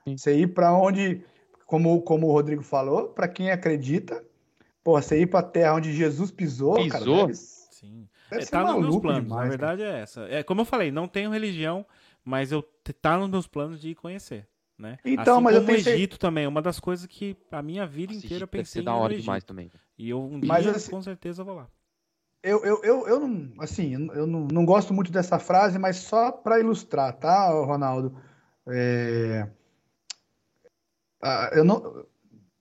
você 0.07 0.37
ir 0.37 0.49
para 0.49 0.77
onde, 0.77 1.25
como, 1.67 2.03
como 2.03 2.27
o 2.27 2.33
Rodrigo 2.33 2.63
falou, 2.63 3.09
para 3.09 3.27
quem 3.27 3.51
acredita, 3.51 4.23
Pô, 4.89 4.99
você 4.99 5.21
ir 5.21 5.27
pra 5.27 5.43
terra 5.43 5.75
onde 5.75 5.93
Jesus 5.93 6.31
pisou, 6.31 6.77
pisou? 6.77 6.89
cara. 6.89 7.05
Deve, 7.05 7.35
Sim. 7.35 8.09
Deve 8.31 8.43
é, 8.43 8.47
tá 8.47 8.65
nos 8.65 8.81
meus 8.81 8.97
planos, 8.99 9.23
demais, 9.23 9.45
na 9.45 9.49
verdade 9.49 9.83
cara. 9.83 9.97
é 9.97 10.01
essa. 10.01 10.21
É, 10.29 10.43
como 10.43 10.61
eu 10.61 10.65
falei, 10.65 10.91
não 10.91 11.09
tenho 11.09 11.31
religião, 11.31 11.85
mas 12.25 12.53
eu 12.53 12.63
tá 13.01 13.17
nos 13.17 13.29
meus 13.29 13.47
planos 13.47 13.81
de 13.81 13.91
ir 13.91 13.95
conhecer. 13.95 14.47
Né? 14.79 14.97
Então, 15.05 15.37
assim 15.37 15.45
mas 15.45 15.57
como 15.57 15.71
eu 15.71 15.75
pensei... 15.75 15.95
Egito 15.95 16.19
também, 16.19 16.47
uma 16.47 16.63
das 16.63 16.79
coisas 16.79 17.05
que 17.07 17.37
a 17.51 17.61
minha 17.61 17.85
vida 17.85 18.13
inteira 18.13 18.45
eu 18.45 18.49
pensei 18.49 18.81
da 18.81 18.95
hora 18.95 19.19
demais 19.19 19.43
também. 19.43 19.73
E 19.99 20.09
eu 20.11 20.23
um 20.23 20.39
dia, 20.39 20.49
mas, 20.49 20.67
assim, 20.69 20.91
com 20.91 21.03
certeza, 21.03 21.43
vou 21.43 21.57
lá. 21.57 21.69
Eu, 22.41 22.65
eu, 22.65 22.81
eu, 22.85 23.09
eu 23.09 23.21
não, 23.21 23.53
assim, 23.59 23.93
eu 23.95 24.27
não, 24.27 24.47
não 24.47 24.65
gosto 24.65 24.95
muito 24.95 25.11
dessa 25.11 25.41
frase, 25.41 25.77
mas 25.79 25.97
só 25.97 26.31
para 26.31 26.61
ilustrar, 26.61 27.13
tá, 27.15 27.51
Ronaldo? 27.51 28.17
É... 28.69 29.49
Eu 31.53 31.65
não, 31.65 32.07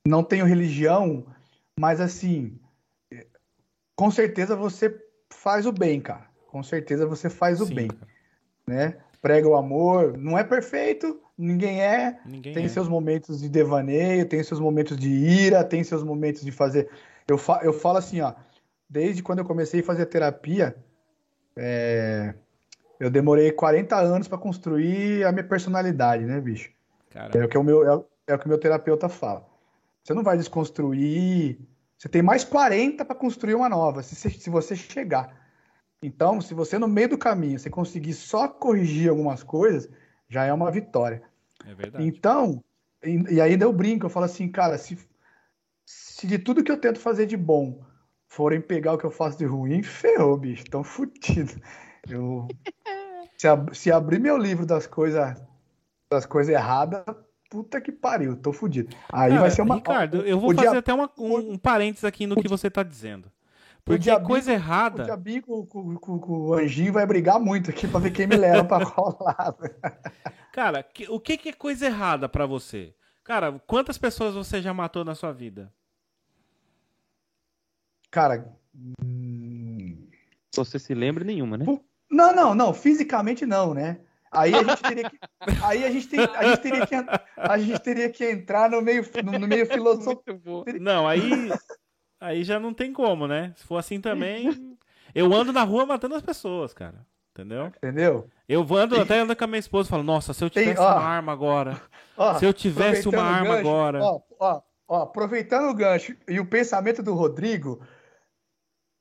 não 0.08 0.24
tenho 0.24 0.48
religião, 0.48 1.28
mas 1.80 2.02
assim, 2.02 2.60
com 3.96 4.10
certeza 4.10 4.56
você 4.56 4.90
faz 5.30 5.66
o 5.66 5.72
bem, 5.72 6.00
cara. 6.00 6.26
Com 6.48 6.64
certeza 6.64 7.06
você 7.06 7.30
faz 7.30 7.62
o 7.62 7.66
Sim, 7.66 7.76
bem, 7.76 7.88
cara. 7.88 8.08
né? 8.66 8.98
Prega 9.22 9.48
o 9.48 9.56
amor, 9.56 10.18
não 10.18 10.38
é 10.38 10.44
perfeito, 10.44 11.20
ninguém 11.38 11.82
é. 11.82 12.20
Ninguém 12.26 12.54
tem 12.54 12.66
é. 12.66 12.70
seus 12.70 12.88
momentos 12.88 13.42
de 13.42 13.50
devaneio, 13.50 14.28
tem 14.28 14.42
seus 14.44 14.60
momentos 14.60 14.98
de 14.98 15.10
ira, 15.10 15.64
tem 15.64 15.84
seus 15.84 16.04
momentos 16.04 16.44
de 16.44 16.52
fazer. 16.52 16.90
Eu, 17.28 17.38
fa... 17.38 17.60
eu 17.64 17.74
falo 17.74 17.98
assim, 17.98 18.22
ó, 18.22 18.34
desde 18.90 19.22
quando 19.22 19.40
eu 19.40 19.46
comecei 19.46 19.82
a 19.82 19.84
fazer 19.84 20.06
terapia, 20.06 20.76
é... 21.56 22.34
eu 23.00 23.10
demorei 23.10 23.52
40 23.52 23.96
anos 23.98 24.28
para 24.28 24.38
construir 24.38 25.26
a 25.26 25.32
minha 25.32 25.44
personalidade, 25.44 26.24
né, 26.24 26.40
bicho? 26.40 26.72
Caramba. 27.10 27.38
É 27.40 27.46
o 27.46 27.50
que 27.50 27.58
o 27.58 27.64
meu, 27.64 27.90
é, 27.90 28.04
é 28.28 28.36
o 28.36 28.40
que 28.40 28.46
o 28.46 28.50
meu 28.50 28.60
terapeuta 28.60 29.10
fala. 29.10 29.46
Você 30.04 30.14
não 30.14 30.24
vai 30.24 30.38
desconstruir. 30.38 31.60
Você 31.98 32.08
tem 32.08 32.22
mais 32.22 32.44
40 32.44 33.04
para 33.04 33.16
construir 33.16 33.56
uma 33.56 33.68
nova, 33.68 34.04
se, 34.04 34.16
se 34.16 34.50
você 34.50 34.76
chegar. 34.76 35.36
Então, 36.02 36.40
se 36.40 36.54
você 36.54 36.78
no 36.78 36.88
meio 36.88 37.10
do 37.10 37.18
caminho 37.18 37.58
você 37.58 37.70
conseguir 37.70 38.14
só 38.14 38.48
corrigir 38.48 39.10
algumas 39.10 39.42
coisas, 39.42 39.90
já 40.30 40.46
é 40.46 40.54
uma 40.54 40.72
vitória. 40.72 41.24
É 41.66 41.74
verdade. 41.74 42.06
Então, 42.06 42.64
e, 43.04 43.36
e 43.36 43.42
ainda 43.42 43.66
eu 43.66 43.74
brinco, 43.74 44.06
eu 44.06 44.10
falo 44.10 44.26
assim, 44.26 44.48
cara, 44.48 44.78
se, 44.78 44.98
se 45.86 46.28
de 46.28 46.38
tudo 46.38 46.64
que 46.64 46.72
eu 46.72 46.80
tento 46.80 47.00
fazer 47.00 47.26
de 47.26 47.36
bom 47.36 47.84
forem 48.28 48.62
pegar 48.62 48.94
o 48.94 48.98
que 48.98 49.06
eu 49.06 49.12
faço 49.12 49.38
de 49.38 49.46
ruim, 49.46 49.82
ferrou, 49.82 50.38
bicho, 50.38 50.66
tão 50.66 50.84
fudido. 50.84 51.60
Eu, 52.08 52.48
se, 53.38 53.48
ab, 53.48 53.76
se 53.76 53.92
abrir 53.92 54.20
meu 54.20 54.38
livro 54.38 54.66
das 54.66 54.86
coisas 54.86 55.36
das 56.10 56.26
coisas 56.26 56.54
erradas, 56.54 57.04
puta 57.50 57.82
que 57.82 57.92
pariu, 57.92 58.36
tô 58.36 58.52
fudido. 58.54 58.96
Aí 59.12 59.30
Cara, 59.30 59.42
vai 59.42 59.52
ser 59.52 59.62
uma. 59.62 59.76
Ricardo, 59.76 60.18
eu 60.22 60.40
vou 60.40 60.54
fazer 60.54 60.70
dia... 60.70 60.80
até 60.80 60.94
uma, 60.94 61.10
um, 61.18 61.54
um 61.54 61.58
parênteses 61.58 62.04
aqui 62.04 62.28
no 62.28 62.36
que 62.36 62.48
você 62.48 62.70
tá 62.70 62.84
dizendo. 62.84 63.32
Porque 63.84 64.00
diabinho, 64.00 64.28
coisa 64.28 64.52
errada. 64.52 65.04
O 65.04 65.06
diabinho 65.06 65.42
com, 65.42 65.66
com, 65.66 65.96
com, 65.96 66.20
com, 66.20 66.34
o 66.34 66.54
anjinho 66.54 66.92
vai 66.92 67.06
brigar 67.06 67.40
muito 67.40 67.70
aqui 67.70 67.88
pra 67.88 68.02
ver 68.02 68.12
quem 68.12 68.28
me 68.28 68.36
leva 68.36 68.66
pra 68.66 68.84
qual 68.92 69.18
lado. 69.22 69.64
Cara, 70.52 70.84
que, 70.84 71.10
o 71.10 71.20
que, 71.20 71.38
que 71.38 71.50
é 71.50 71.54
coisa 71.54 71.86
errada 71.86 72.28
para 72.28 72.46
você? 72.46 72.94
Cara, 73.24 73.54
quantas 73.66 73.98
pessoas 73.98 74.36
você 74.36 74.62
já 74.62 74.74
matou 74.74 75.06
na 75.06 75.16
sua 75.16 75.32
vida? 75.32 75.72
Cara. 78.12 78.54
Hum... 79.02 80.08
Você 80.54 80.80
se 80.80 80.94
lembra 80.94 81.24
nenhuma, 81.24 81.58
né? 81.58 81.66
Não, 82.10 82.36
não, 82.36 82.56
não. 82.56 82.74
Fisicamente 82.74 83.46
não, 83.46 83.74
né? 83.74 84.00
Aí 84.32 84.54
a 84.54 84.64
gente 84.64 84.82
teria 84.82 85.10
que, 85.10 85.18
aí 85.64 85.86
a 85.86 85.92
gente, 85.92 86.20
a 86.20 86.44
gente 86.44 86.62
teria 86.62 86.88
que, 86.88 86.96
a 87.38 87.58
gente 87.58 87.80
teria 87.80 88.10
que 88.10 88.26
entrar 88.26 88.70
no 88.70 88.82
meio, 88.82 89.06
no, 89.24 89.40
no 89.40 89.48
meio 89.48 89.66
filosófico. 89.72 90.66
Não, 90.80 91.08
aí, 91.08 91.52
aí 92.20 92.44
já 92.44 92.60
não 92.60 92.74
tem 92.74 92.92
como, 92.92 93.28
né? 93.28 93.54
Se 93.56 93.64
for 93.64 93.78
assim 93.78 94.02
também, 94.02 94.78
eu 95.16 95.34
ando 95.34 95.54
na 95.54 95.64
rua 95.64 95.86
matando 95.86 96.16
as 96.16 96.22
pessoas, 96.22 96.74
cara. 96.74 97.06
Entendeu? 97.32 97.68
Entendeu? 97.68 98.30
Eu 98.50 98.62
ando, 98.76 98.96
tem, 98.96 99.04
até 99.04 99.20
ando 99.20 99.36
com 99.36 99.44
a 99.44 99.48
minha 99.48 99.60
esposa 99.60 99.88
e 99.88 99.92
falo, 99.92 100.02
nossa, 100.02 100.34
se 100.34 100.44
eu 100.44 100.50
tivesse 100.50 100.76
tem, 100.76 100.84
ó, 100.84 100.92
uma 100.92 101.04
arma 101.04 101.32
agora. 101.32 101.80
Ó, 102.18 102.34
se 102.40 102.46
eu 102.46 102.52
tivesse 102.52 103.08
uma 103.08 103.22
arma 103.22 103.58
gancho, 103.58 103.60
agora. 103.60 104.00
Ó, 104.02 104.22
ó, 104.40 104.62
ó, 104.88 105.02
aproveitando 105.04 105.70
o 105.70 105.74
gancho 105.74 106.18
e 106.28 106.40
o 106.40 106.46
pensamento 106.48 107.04
do 107.04 107.14
Rodrigo, 107.14 107.80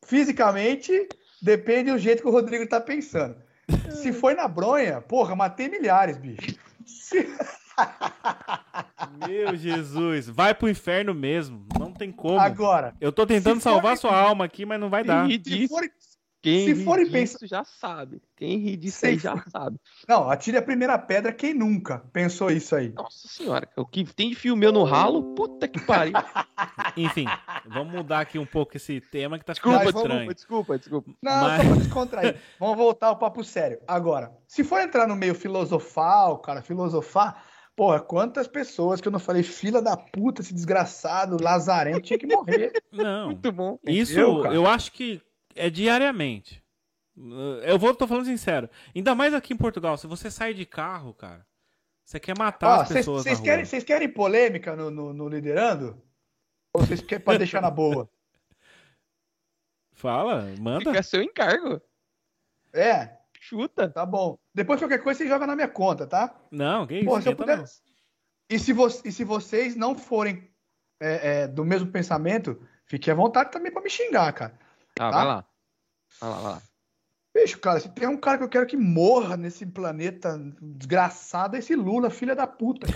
fisicamente 0.05 1.09
depende 1.41 1.91
do 1.91 1.99
jeito 1.99 2.23
que 2.23 2.29
o 2.29 2.33
Rodrigo 2.33 2.69
tá 2.69 2.79
pensando. 2.79 3.46
Se 3.91 4.13
foi 4.13 4.35
na 4.35 4.47
bronha, 4.47 5.01
porra, 5.01 5.35
matei 5.35 5.69
milhares, 5.69 6.17
bicho. 6.17 6.57
Se... 6.85 7.29
Meu 9.27 9.57
Jesus, 9.57 10.29
vai 10.29 10.55
pro 10.55 10.69
inferno 10.69 11.13
mesmo. 11.15 11.67
Não 11.79 11.93
tem 11.93 12.11
como. 12.11 12.41
Agora. 12.41 12.95
Eu 13.01 13.13
tô 13.13 13.27
tentando 13.27 13.61
salvar 13.61 13.97
sua 13.97 14.17
alma 14.17 14.45
aqui, 14.45 14.65
mas 14.65 14.81
não 14.81 14.89
vai 14.89 15.05
dar. 15.05 15.29
Se 15.29 15.69
for, 15.69 15.83
quem 16.43 16.75
se 16.75 16.85
for 16.85 16.99
pensa... 17.11 17.47
já 17.47 17.65
sabe. 17.65 18.23
Quem 18.37 18.59
ri 18.59 18.77
disso 18.77 19.05
aí 19.05 19.19
já 19.19 19.43
sabe. 19.51 19.79
Não, 20.09 20.31
atire 20.31 20.57
a 20.57 20.63
primeira 20.63 20.99
pedra 20.99 21.33
quem 21.33 21.55
nunca 21.55 21.99
pensou 22.13 22.51
isso 22.51 22.77
aí. 22.77 22.91
Nossa 22.91 23.27
senhora, 23.29 23.69
o 23.77 23.85
que 23.85 24.05
tem 24.05 24.31
de 24.31 24.37
fio 24.37 24.57
meu 24.57 24.71
no 24.71 24.85
ralo, 24.85 25.35
puta 25.35 25.67
que 25.67 25.81
pariu. 25.81 26.13
Enfim, 26.97 27.27
vamos 27.67 27.93
mudar 27.93 28.21
aqui 28.21 28.39
um 28.39 28.47
pouco 28.47 28.77
esse 28.77 29.01
tema 29.01 29.39
que 29.39 29.45
tá 29.45 29.55
ficando 29.55 29.79
desculpa, 29.79 29.99
estranho. 29.99 30.35
Desculpa, 30.35 30.79
desculpa. 30.79 31.11
Não, 31.23 31.41
Mas... 31.43 31.63
só 31.63 31.69
pra 31.69 31.77
descontrair. 31.77 32.37
vamos 32.61 32.77
voltar 32.77 33.09
ao 33.09 33.17
papo 33.17 33.43
sério. 33.43 33.81
Agora, 33.87 34.31
se 34.47 34.63
for 34.63 34.81
entrar 34.81 35.09
no 35.09 35.17
meio 35.17 35.35
filosofal, 35.35 36.39
cara, 36.39 36.63
filosofar, 36.63 37.43
Porra, 37.77 38.01
quantas 38.01 38.49
pessoas 38.49 39.03
que 39.03 39.09
eu 39.09 39.13
não 39.13 39.19
falei, 39.19 39.43
fila 39.43 39.83
da 39.83 39.99
puta, 39.99 40.41
esse 40.41 40.55
desgraçado, 40.55 41.37
lazarento, 41.39 42.01
tinha 42.01 42.19
que 42.19 42.27
morrer. 42.27 42.73
Não. 42.91 43.27
Muito 43.27 43.53
bom. 43.53 43.79
Isso, 43.85 44.19
eu, 44.19 44.47
eu 44.47 44.67
acho 44.67 44.91
que 44.93 45.21
é 45.57 45.71
diariamente. 45.71 46.63
Eu 47.65 47.79
vou, 47.79 47.95
tô 47.95 48.07
falando 48.07 48.27
sincero. 48.27 48.69
Ainda 48.95 49.15
mais 49.15 49.33
aqui 49.33 49.55
em 49.55 49.57
Portugal, 49.57 49.97
se 49.97 50.07
você 50.07 50.31
sai 50.31 50.53
de 50.53 50.67
carro, 50.67 51.15
cara, 51.15 51.47
você 52.05 52.21
quer 52.21 52.37
matar 52.39 52.79
Ó, 52.79 52.83
as 52.83 52.89
pessoas. 52.89 53.25
Vocês 53.25 53.41
querem, 53.41 53.65
querem 53.65 54.09
polêmica 54.09 54.77
no, 54.77 54.91
no, 54.91 55.13
no, 55.13 55.29
liderando? 55.29 56.01
Ou 56.73 56.83
vocês 56.83 57.01
querem 57.01 57.25
pra 57.25 57.37
deixar 57.39 57.63
na 57.63 57.71
boa? 57.71 58.09
Fala, 59.93 60.55
manda. 60.61 60.91
Fica 60.91 61.03
seu 61.03 61.23
encargo. 61.23 61.81
É. 62.73 63.17
Chuta. 63.41 63.89
Tá 63.89 64.05
bom. 64.05 64.39
Depois 64.55 64.79
qualquer 64.79 65.03
coisa 65.03 65.19
você 65.19 65.29
joga 65.29 65.47
na 65.47 65.57
minha 65.57 65.69
conta, 65.69 66.07
tá? 66.07 66.35
Não, 66.51 66.87
que 66.87 66.97
isso? 66.97 67.07
Pô, 67.07 67.21
se 67.21 67.35
puder... 67.35 67.65
e, 68.51 68.59
se 68.59 68.73
vo... 68.73 68.87
e 68.87 69.11
se 69.11 69.25
vocês 69.25 69.75
não 69.75 69.97
forem 69.97 70.51
é, 71.01 71.43
é, 71.43 71.49
do 71.49 71.65
mesmo 71.65 71.91
pensamento, 71.91 72.61
fique 72.85 73.11
à 73.11 73.15
vontade 73.15 73.51
também 73.51 73.73
pra 73.73 73.83
me 73.83 73.89
xingar, 73.89 74.33
cara. 74.33 74.66
Ah, 74.99 75.11
tá? 75.11 75.17
vai 75.17 75.27
lá. 75.27 75.45
Vai 76.21 76.31
lá, 76.31 76.37
vai 76.37 76.53
lá. 76.53 76.63
Bicho, 77.35 77.59
cara, 77.61 77.79
se 77.81 77.89
tem 77.91 78.09
um 78.09 78.17
cara 78.17 78.39
que 78.39 78.45
eu 78.45 78.49
quero 78.49 78.67
que 78.67 78.77
morra 78.77 79.37
nesse 79.37 79.67
planeta 79.67 80.39
desgraçado, 80.61 81.57
é 81.57 81.59
esse 81.59 81.75
Lula, 81.75 82.09
filha 82.09 82.35
da 82.35 82.47
puta. 82.47 82.87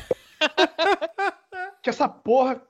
que 1.82 1.90
essa 1.90 2.08
porra 2.08 2.62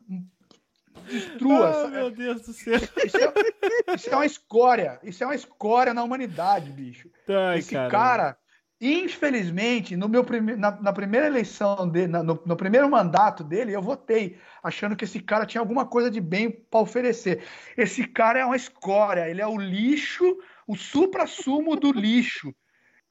destrua. 1.07 1.85
Oh, 1.85 1.89
meu 1.89 2.11
Deus 2.11 2.43
do 2.43 2.53
céu. 2.53 2.75
Isso 2.75 3.17
é, 3.17 3.95
isso 3.95 4.11
é, 4.11 4.17
uma 4.17 4.27
escória. 4.27 4.99
Isso 5.03 5.23
é 5.23 5.27
uma 5.27 5.35
escória 5.35 5.95
na 5.95 6.03
humanidade, 6.03 6.73
bicho. 6.73 7.09
Ai, 7.29 7.61
esse 7.61 7.73
cara, 7.73 7.91
cara 7.91 8.40
Infelizmente, 8.81 9.95
no 9.95 10.09
meu 10.09 10.25
prime... 10.25 10.57
na, 10.57 10.71
na, 10.81 10.93
primeira 10.93 11.27
eleição 11.27 11.87
dele, 11.87 12.09
na, 12.09 12.23
no, 12.23 12.41
no, 12.47 12.57
primeiro 12.57 12.89
mandato 12.89 13.45
dele, 13.45 13.73
eu 13.77 13.83
votei, 13.83 14.39
achando 14.63 14.97
que 14.97 15.05
esse 15.05 15.21
cara 15.21 15.45
tinha 15.45 15.61
alguma 15.61 15.85
coisa 15.85 16.11
de 16.11 16.19
bem 16.19 16.51
para 16.51 16.81
oferecer. 16.81 17.45
Esse 17.77 18.07
cara 18.07 18.39
é 18.39 18.45
uma 18.45 18.57
escória, 18.57 19.29
ele 19.29 19.43
é 19.43 19.47
o 19.47 19.59
lixo, 19.59 20.39
o 20.67 20.75
supra-sumo 20.77 21.77
do 21.77 21.93
lixo. 21.93 22.55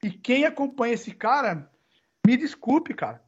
E 0.02 0.10
quem 0.10 0.44
acompanha 0.44 0.94
esse 0.94 1.12
cara, 1.12 1.70
me 2.26 2.36
desculpe, 2.36 2.92
cara. 2.92 3.22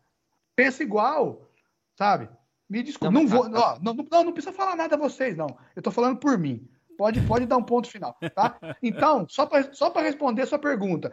Pensa 0.56 0.82
igual, 0.82 1.48
sabe? 1.96 2.28
Me 2.68 2.82
desculpe. 2.82 3.14
Não, 3.14 3.22
não 3.22 3.28
vou, 3.28 3.50
ó, 3.54 3.78
não, 3.80 3.94
não, 3.94 4.24
não 4.24 4.32
precisa 4.32 4.52
falar 4.52 4.74
nada 4.74 4.96
a 4.96 4.98
vocês, 4.98 5.36
não. 5.36 5.56
Eu 5.76 5.82
tô 5.82 5.92
falando 5.92 6.18
por 6.18 6.36
mim. 6.36 6.68
Pode, 6.98 7.20
pode 7.22 7.46
dar 7.46 7.56
um 7.56 7.62
ponto 7.62 7.88
final, 7.88 8.16
tá? 8.34 8.58
Então, 8.82 9.26
só 9.28 9.46
para 9.46 9.72
só 9.72 9.92
responder 10.00 10.42
a 10.42 10.46
sua 10.46 10.58
pergunta, 10.58 11.12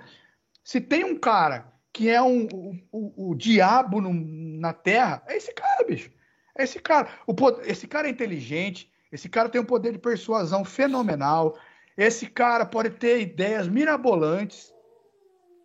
se 0.63 0.79
tem 0.79 1.03
um 1.03 1.17
cara 1.17 1.71
que 1.91 2.09
é 2.09 2.21
um, 2.21 2.47
o, 2.91 3.31
o, 3.31 3.35
diabo 3.35 3.99
no, 3.99 4.13
na 4.13 4.73
Terra, 4.73 5.23
é 5.27 5.35
esse 5.35 5.53
cara, 5.53 5.83
bicho. 5.83 6.11
É 6.57 6.63
esse 6.63 6.79
cara. 6.79 7.09
O, 7.25 7.33
esse 7.63 7.87
cara 7.87 8.07
é 8.07 8.11
inteligente, 8.11 8.91
esse 9.11 9.27
cara 9.27 9.49
tem 9.49 9.59
um 9.59 9.65
poder 9.65 9.93
de 9.93 9.99
persuasão 9.99 10.63
fenomenal, 10.63 11.57
esse 11.97 12.27
cara 12.27 12.65
pode 12.65 12.91
ter 12.91 13.21
ideias 13.21 13.67
mirabolantes, 13.67 14.73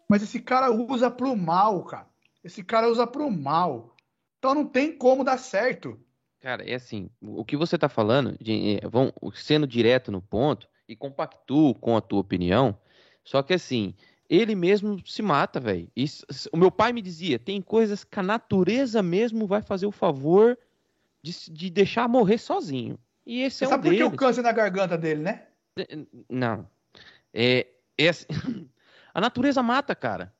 mas 0.09 0.23
esse 0.23 0.41
cara 0.41 0.71
usa 0.73 1.11
pro 1.11 1.37
mal, 1.37 1.85
cara. 1.85 2.09
Esse 2.43 2.62
cara 2.62 2.89
usa 2.89 3.07
pro 3.07 3.31
mal. 3.31 3.95
Então 4.39 4.55
não 4.55 4.66
tem 4.66 4.97
como 4.97 5.25
dar 5.25 5.39
certo. 5.39 5.99
Cara, 6.41 6.69
é 6.69 6.75
assim, 6.75 7.09
o 7.23 7.45
que 7.45 7.57
você 7.57 7.79
tá 7.79 7.89
falando, 7.89 8.37
é, 8.41 8.81
sendo 9.35 9.66
direto 9.66 10.12
no 10.12 10.21
ponto, 10.21 10.69
e 10.87 10.95
compactuo 10.95 11.75
com 11.75 11.97
a 11.97 12.01
tua 12.03 12.21
opinião, 12.21 12.79
só 13.25 13.43
que 13.43 13.55
assim, 13.55 13.95
ele 14.35 14.55
mesmo 14.55 15.01
se 15.06 15.23
mata, 15.23 15.61
velho. 15.61 15.89
O 16.52 16.56
meu 16.56 16.70
pai 16.70 16.93
me 16.93 17.02
dizia: 17.02 17.39
tem 17.39 17.61
coisas 17.61 18.05
que 18.05 18.19
a 18.19 18.23
natureza 18.23 19.02
mesmo 19.02 19.47
vai 19.47 19.62
fazer 19.62 19.86
o 19.86 19.93
favor 19.93 20.59
de, 21.23 21.51
de 21.51 21.70
deixar 21.70 22.09
morrer 22.09 22.39
sozinho. 22.39 22.98
E 23.27 23.43
esse 23.43 23.59
Você 23.59 23.65
é 23.65 23.66
um 23.69 23.70
sabe 23.70 23.89
por 23.89 23.97
que 23.97 24.05
o 24.05 24.11
câncer 24.11 24.43
na 24.43 24.52
garganta 24.52 24.98
dele, 24.98 25.23
né? 25.23 25.43
Não. 26.28 26.69
É, 27.32 27.66
é 27.97 28.09
assim, 28.09 28.27
a 29.12 29.20
natureza 29.20 29.62
mata, 29.62 29.94
cara. 29.94 30.32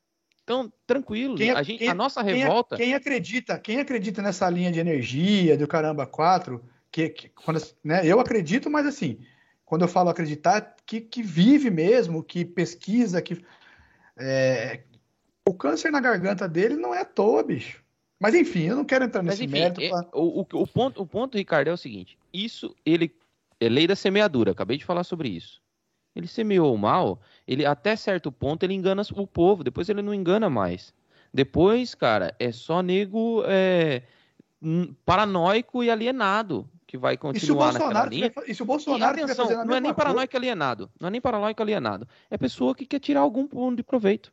Então, 0.43 0.71
tranquilo. 0.87 1.37
Quem, 1.37 1.51
a, 1.51 1.63
gente, 1.63 1.79
quem, 1.79 1.89
a 1.89 1.95
nossa 1.95 2.23
revolta. 2.23 2.77
Quem, 2.77 2.87
quem, 2.87 2.95
acredita, 2.95 3.59
quem 3.59 3.81
acredita 3.81 4.21
nessa 4.21 4.49
linha 4.51 4.71
de 4.71 4.79
energia 4.79 5.57
do 5.57 5.67
caramba 5.67 6.07
4, 6.07 6.63
que, 6.93 7.09
que 7.09 7.29
quando, 7.31 7.63
né, 7.83 8.03
eu 8.05 8.21
acredito, 8.21 8.69
mas 8.69 8.87
assim, 8.87 9.19
quando 9.65 9.83
eu 9.83 9.89
falo 9.89 10.11
acreditar, 10.11 10.77
que, 10.85 11.01
que 11.01 11.23
vive 11.23 11.71
mesmo, 11.71 12.23
que 12.23 12.45
pesquisa, 12.45 13.23
que 13.23 13.43
é, 14.19 14.83
o 15.49 15.55
câncer 15.55 15.91
na 15.91 16.01
garganta 16.01 16.49
dele 16.49 16.77
não 16.77 16.95
é 16.95 17.01
à 17.01 17.05
toa, 17.05 17.43
bicho. 17.43 17.83
Mas 18.21 18.35
enfim, 18.35 18.63
eu 18.63 18.77
não 18.77 18.85
quero 18.85 19.05
entrar 19.05 19.23
nesse 19.23 19.43
Mas, 19.43 19.51
enfim, 19.51 19.61
mérito. 19.61 19.81
É, 19.81 19.89
pra... 19.89 20.09
o, 20.13 20.41
o, 20.41 20.47
o, 20.63 20.67
ponto, 20.67 21.03
o 21.03 21.07
ponto, 21.07 21.37
Ricardo, 21.37 21.69
é 21.69 21.73
o 21.73 21.77
seguinte: 21.77 22.17
isso 22.33 22.75
ele 22.85 23.15
é 23.61 23.69
lei 23.69 23.87
da 23.87 23.97
semeadura. 23.97 24.53
Acabei 24.53 24.79
de 24.79 24.85
falar 24.85 25.05
sobre 25.05 25.29
isso. 25.29 25.61
Ele 26.15 26.29
semeou 26.29 26.77
mal, 26.77 27.21
ele 27.47 27.67
até 27.67 27.97
certo 27.97 28.31
ponto 28.31 28.63
ele 28.63 28.73
engana 28.73 29.03
o 29.17 29.27
povo, 29.27 29.65
depois 29.65 29.89
ele 29.89 30.01
não 30.01 30.15
engana 30.15 30.49
mais. 30.49 30.95
Depois, 31.33 31.95
cara, 31.95 32.33
é 32.39 32.53
só 32.53 32.81
nego 32.81 33.43
é, 33.47 34.03
paranoico 35.05 35.83
e 35.83 35.91
alienado 35.91 36.71
que 36.95 36.99
vai 36.99 37.17
continuar 37.17 37.73
naquela 37.73 38.07
linha. 38.07 38.33
E 38.47 38.55
se 38.55 38.63
o 38.63 38.65
Bolsonaro 38.65 39.19
e 39.19 39.23
atenção, 39.25 39.65
não 39.65 39.75
é 39.75 39.81
nem 39.81 39.93
paranoico 39.93 40.37
alienado, 40.37 40.89
não 41.01 41.09
é 41.09 41.11
nem 41.11 41.21
paranoico 41.21 41.61
alienado, 41.61 42.07
é 42.31 42.39
pessoa 42.39 42.73
que 42.73 42.87
quer 42.87 43.01
tirar 43.01 43.19
algum 43.19 43.49
ponto 43.49 43.79
de 43.79 43.83
proveito. 43.83 44.33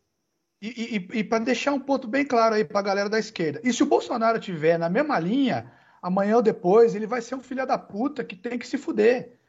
E, 0.62 0.68
e, 0.68 1.20
e 1.20 1.24
para 1.24 1.44
deixar 1.44 1.74
um 1.74 1.80
ponto 1.80 2.08
bem 2.08 2.24
claro 2.24 2.54
aí 2.54 2.64
para 2.64 2.78
a 2.78 2.84
galera 2.84 3.10
da 3.10 3.18
esquerda, 3.18 3.60
e 3.64 3.74
se 3.74 3.82
o 3.82 3.88
Bolsonaro 3.88 4.40
tiver 4.40 4.78
na 4.78 4.90
mesma 4.90 5.18
linha, 5.18 5.72
amanhã 6.04 6.36
ou 6.36 6.44
depois 6.44 6.94
ele 6.94 7.08
vai 7.08 7.20
ser 7.20 7.34
um 7.34 7.42
filho 7.42 7.66
da 7.66 7.80
puta 7.80 8.24
que 8.24 8.36
tem 8.36 8.60
que 8.60 8.68
se 8.68 8.78
fuder. 8.78 9.40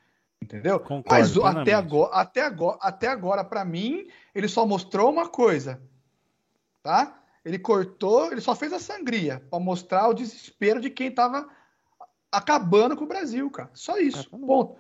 Entendeu? 0.43 0.81
Concordo, 0.81 1.43
Mas 1.43 1.57
até 1.57 1.75
agora, 1.75 2.15
até 2.15 2.41
agora, 2.41 2.79
até 2.81 3.09
agora 3.09 3.45
para 3.45 3.63
mim, 3.63 4.07
ele 4.35 4.49
só 4.49 4.65
mostrou 4.65 5.11
uma 5.11 5.29
coisa, 5.29 5.83
tá? 6.83 7.23
ele 7.45 7.59
cortou, 7.59 8.31
ele 8.31 8.41
só 8.41 8.55
fez 8.55 8.73
a 8.73 8.79
sangria 8.79 9.43
para 9.51 9.59
mostrar 9.59 10.09
o 10.09 10.15
desespero 10.15 10.81
de 10.81 10.89
quem 10.89 11.11
tava 11.11 11.49
acabando 12.33 12.97
com 12.97 13.05
o 13.05 13.09
Brasil, 13.09 13.49
cara. 13.51 13.71
Só 13.75 13.99
isso. 13.99 14.29
Ponto. 14.31 14.77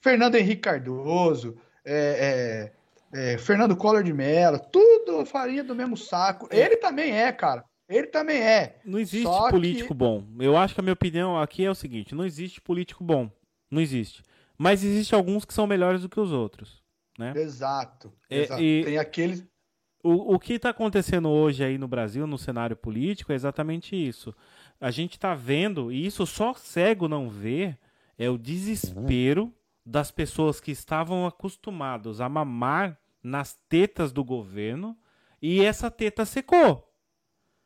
Fernando 0.00 0.34
Henrique 0.34 0.62
Cardoso, 0.62 1.56
é, 1.84 2.72
é, 3.12 3.32
é, 3.32 3.38
Fernando 3.38 3.76
Collor 3.76 4.02
de 4.02 4.12
Mello, 4.12 4.58
tudo 4.70 5.24
farinha 5.26 5.64
do 5.64 5.74
mesmo 5.74 5.96
saco. 5.96 6.48
É. 6.50 6.58
Ele 6.58 6.76
também 6.76 7.12
é, 7.12 7.32
cara. 7.32 7.64
Ele 7.88 8.06
também 8.06 8.40
é. 8.40 8.78
Não 8.84 9.00
existe 9.00 9.24
Só 9.24 9.50
político 9.50 9.88
que... 9.88 9.94
bom. 9.94 10.24
Eu 10.38 10.56
acho 10.56 10.74
que 10.74 10.80
a 10.80 10.82
minha 10.82 10.92
opinião 10.92 11.38
aqui 11.38 11.64
é 11.64 11.70
o 11.70 11.74
seguinte: 11.74 12.14
não 12.14 12.24
existe 12.24 12.60
político 12.60 13.02
bom. 13.02 13.28
Não 13.68 13.80
existe. 13.80 14.22
Mas 14.56 14.84
existe 14.84 15.14
alguns 15.14 15.44
que 15.44 15.52
são 15.52 15.66
melhores 15.66 16.02
do 16.02 16.08
que 16.08 16.20
os 16.20 16.32
outros. 16.32 16.80
Né? 17.18 17.32
Exato. 17.36 18.12
É, 18.30 18.42
exato. 18.42 18.62
E... 18.62 18.84
Tem 18.84 18.98
aqueles. 18.98 19.44
O, 20.02 20.34
o 20.34 20.38
que 20.38 20.54
está 20.54 20.70
acontecendo 20.70 21.28
hoje 21.28 21.64
aí 21.64 21.76
no 21.76 21.88
Brasil, 21.88 22.26
no 22.26 22.38
cenário 22.38 22.76
político, 22.76 23.32
é 23.32 23.34
exatamente 23.34 23.94
isso. 23.96 24.34
A 24.80 24.90
gente 24.90 25.12
está 25.12 25.34
vendo, 25.34 25.92
e 25.92 26.06
isso 26.06 26.26
só 26.26 26.54
cego 26.54 27.06
não 27.06 27.28
vê, 27.28 27.76
é 28.18 28.30
o 28.30 28.38
desespero 28.38 29.52
das 29.84 30.10
pessoas 30.10 30.60
que 30.60 30.70
estavam 30.70 31.26
acostumados 31.26 32.20
a 32.20 32.28
mamar 32.28 32.98
nas 33.22 33.58
tetas 33.68 34.12
do 34.12 34.24
governo 34.24 34.96
e 35.42 35.62
essa 35.62 35.90
teta 35.90 36.24
secou. 36.24 36.90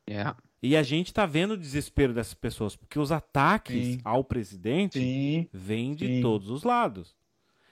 Yeah. 0.08 0.36
E 0.62 0.76
a 0.76 0.82
gente 0.82 1.08
está 1.08 1.26
vendo 1.26 1.52
o 1.52 1.56
desespero 1.56 2.14
dessas 2.14 2.34
pessoas, 2.34 2.74
porque 2.74 2.98
os 2.98 3.12
ataques 3.12 3.86
Sim. 3.86 4.00
ao 4.04 4.24
presidente 4.24 4.98
Sim. 4.98 5.48
vêm 5.52 5.94
de 5.94 6.06
Sim. 6.06 6.20
todos 6.22 6.50
os 6.50 6.62
lados. 6.62 7.14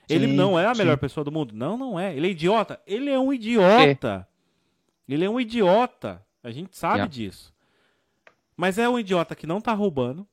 Ele 0.09 0.27
não 0.27 0.59
é 0.59 0.67
a 0.67 0.75
melhor 0.75 0.99
pessoa 0.99 1.25
do 1.25 1.33
mundo? 1.33 1.55
Não, 1.55 1.79
não 1.79 1.99
é. 1.99 2.15
Ele 2.15 2.27
é 2.27 2.31
idiota? 2.31 2.81
Ele 2.87 3.09
é 3.09 3.19
um 3.19 3.33
idiota. 3.33 4.29
É. 5.09 5.13
Ele 5.13 5.25
é 5.25 5.31
um 5.31 5.41
idiota. 5.41 6.25
A 6.43 6.51
gente 6.51 6.77
sabe 6.77 6.97
yeah. 6.97 7.11
disso. 7.11 7.55
Mas 8.63 8.79
é 8.79 8.89
um 8.89 8.97
idiota 8.97 9.35
que 9.35 9.45
não 9.45 9.61
tá 9.61 9.73
roubando. 9.73 10.25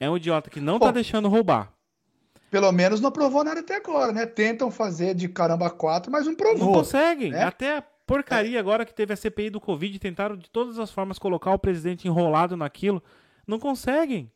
É 0.00 0.10
um 0.10 0.16
idiota 0.16 0.50
que 0.50 0.58
não 0.58 0.80
Pô, 0.80 0.86
tá 0.86 0.90
deixando 0.90 1.28
roubar. 1.28 1.72
Pelo 2.50 2.72
menos 2.72 3.00
não 3.00 3.12
provou 3.12 3.44
nada 3.44 3.60
até 3.60 3.76
agora, 3.76 4.10
né? 4.10 4.26
Tentam 4.26 4.68
fazer 4.68 5.14
de 5.14 5.28
caramba 5.28 5.70
quatro, 5.70 6.10
mas 6.10 6.26
não 6.26 6.34
provou. 6.34 6.66
Não 6.66 6.72
conseguem. 6.72 7.30
Né? 7.30 7.44
Até 7.44 7.76
a 7.76 7.82
porcaria 8.04 8.56
é. 8.56 8.60
agora 8.60 8.84
que 8.84 8.92
teve 8.92 9.12
a 9.12 9.16
CPI 9.16 9.48
do 9.50 9.60
Covid, 9.60 9.96
tentaram 10.00 10.36
de 10.36 10.50
todas 10.50 10.76
as 10.80 10.90
formas 10.90 11.16
colocar 11.16 11.52
o 11.52 11.58
presidente 11.58 12.08
enrolado 12.08 12.56
naquilo. 12.56 13.00
Não 13.46 13.60
conseguem. 13.60 14.28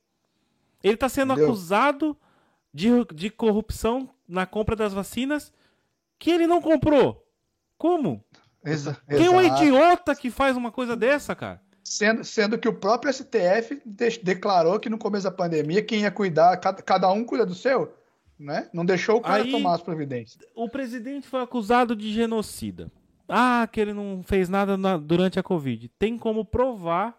Ele 0.81 0.97
tá 0.97 1.09
sendo 1.09 1.33
Entendeu? 1.33 1.49
acusado 1.49 2.17
de, 2.73 2.91
de 3.13 3.29
corrupção 3.29 4.09
na 4.29 4.47
compra 4.47 4.77
das 4.77 4.93
vacinas 4.93 5.53
que 6.17 6.31
ele 6.31 6.47
não 6.47 6.63
comprou. 6.63 7.27
Como? 7.77 8.25
Exa 8.65 8.97
Quem 9.09 9.27
é 9.27 9.31
um 9.31 9.43
idiota 9.43 10.15
que 10.15 10.31
faz 10.31 10.57
uma 10.57 10.71
coisa 10.71 10.95
dessa, 10.95 11.35
cara? 11.35 11.61
Sendo, 11.89 12.23
sendo 12.23 12.59
que 12.59 12.69
o 12.69 12.75
próprio 12.75 13.11
STF 13.11 13.81
de 13.85 14.19
declarou 14.23 14.79
que 14.79 14.91
no 14.91 14.99
começo 14.99 15.25
da 15.25 15.31
pandemia 15.31 15.83
quem 15.83 16.03
ia 16.03 16.11
cuidar, 16.11 16.55
cada, 16.59 16.83
cada 16.83 17.11
um 17.11 17.25
cuida 17.25 17.47
do 17.47 17.55
seu, 17.55 17.95
né? 18.39 18.69
Não 18.75 18.85
deixou 18.85 19.17
o 19.17 19.21
cara 19.23 19.43
Aí, 19.43 19.51
tomar 19.51 19.75
as 19.75 19.81
providências. 19.81 20.39
O 20.55 20.69
presidente 20.69 21.27
foi 21.27 21.41
acusado 21.41 21.97
de 21.97 22.13
genocida. 22.13 22.93
Ah, 23.27 23.67
que 23.73 23.81
ele 23.81 23.95
não 23.95 24.23
fez 24.23 24.51
nada 24.51 24.77
na, 24.77 24.99
durante 24.99 25.39
a 25.39 25.43
Covid. 25.43 25.89
Tem 25.99 26.19
como 26.19 26.45
provar 26.45 27.19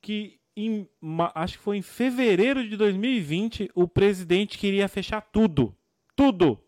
que, 0.00 0.38
em, 0.56 0.88
acho 1.34 1.58
que 1.58 1.64
foi 1.64 1.76
em 1.76 1.82
fevereiro 1.82 2.66
de 2.66 2.74
2020, 2.74 3.70
o 3.74 3.86
presidente 3.86 4.56
queria 4.56 4.88
fechar 4.88 5.20
tudo. 5.20 5.76
Tudo. 6.14 6.58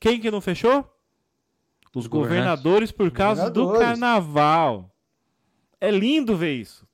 Quem 0.00 0.20
que 0.20 0.30
não 0.30 0.40
fechou? 0.40 0.88
Os 1.94 2.06
governadores 2.06 2.92
por 2.92 3.10
causa 3.10 3.48
governadores. 3.48 3.80
do 3.80 3.84
carnaval. 3.84 4.95
É 5.80 5.90
lindo 5.90 6.36
ver 6.36 6.54
isso. 6.54 6.86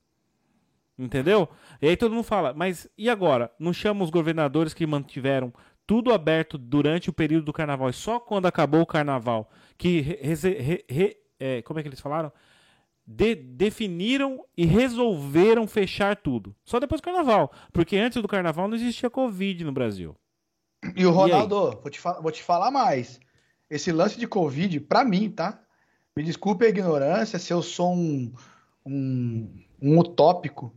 Entendeu? 0.99 1.49
E 1.81 1.89
aí 1.89 1.97
todo 1.97 2.15
mundo 2.15 2.25
fala, 2.25 2.53
mas 2.53 2.89
e 2.97 3.09
agora? 3.09 3.51
Não 3.59 3.73
chama 3.73 4.05
os 4.05 4.11
governadores 4.11 4.75
que 4.75 4.87
mantiveram 4.87 5.53
tudo 5.87 6.13
aberto 6.13 6.57
durante 6.57 7.11
o 7.11 7.13
período 7.13 7.47
do 7.47 7.53
carnaval 7.53 7.91
e 7.91 7.93
só 7.93 8.21
quando 8.21 8.47
acabou 8.47 8.83
o 8.83 8.87
carnaval 8.87 9.51
que 9.77 10.01
re, 10.01 10.35
re, 10.61 10.85
re, 10.89 11.17
é, 11.41 11.63
como 11.63 11.81
é 11.81 11.83
que 11.83 11.89
eles 11.89 12.01
falaram? 12.01 12.33
De, 13.05 13.35
definiram 13.35 14.45
e 14.57 14.65
resolveram 14.65 15.67
fechar 15.67 16.17
tudo. 16.17 16.55
Só 16.65 16.79
depois 16.79 17.01
do 17.01 17.05
carnaval. 17.05 17.53
Porque 17.73 17.97
antes 17.97 18.23
do 18.23 18.29
carnaval 18.29 18.69
não 18.69 18.77
existia 18.77 19.11
Covid 19.11 19.65
no 19.65 19.73
Brasil. 19.73 20.17
E 20.95 21.05
o 21.05 21.11
Ronaldo, 21.11 21.79
e 21.79 21.83
vou, 21.83 21.91
te 21.91 22.01
vou 22.01 22.31
te 22.31 22.43
falar 22.43 22.71
mais. 22.71 23.21
Esse 23.69 23.91
lance 23.91 24.19
de 24.19 24.27
Covid, 24.27 24.79
para 24.81 25.05
mim, 25.05 25.31
tá? 25.31 25.61
Me 26.17 26.23
desculpe 26.23 26.65
a 26.65 26.69
ignorância 26.69 27.39
se 27.39 27.53
eu 27.53 27.63
sou 27.63 27.93
um, 27.93 28.33
um, 28.85 29.49
um 29.81 29.99
utópico, 29.99 30.75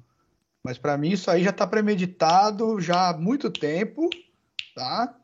mas 0.64 0.78
para 0.78 0.98
mim 0.98 1.10
isso 1.10 1.30
aí 1.30 1.44
já 1.44 1.52
está 1.52 1.68
premeditado 1.68 2.80
já 2.82 3.10
há 3.10 3.18
muito 3.18 3.50
tempo, 3.50 4.10
tá? 4.76 5.16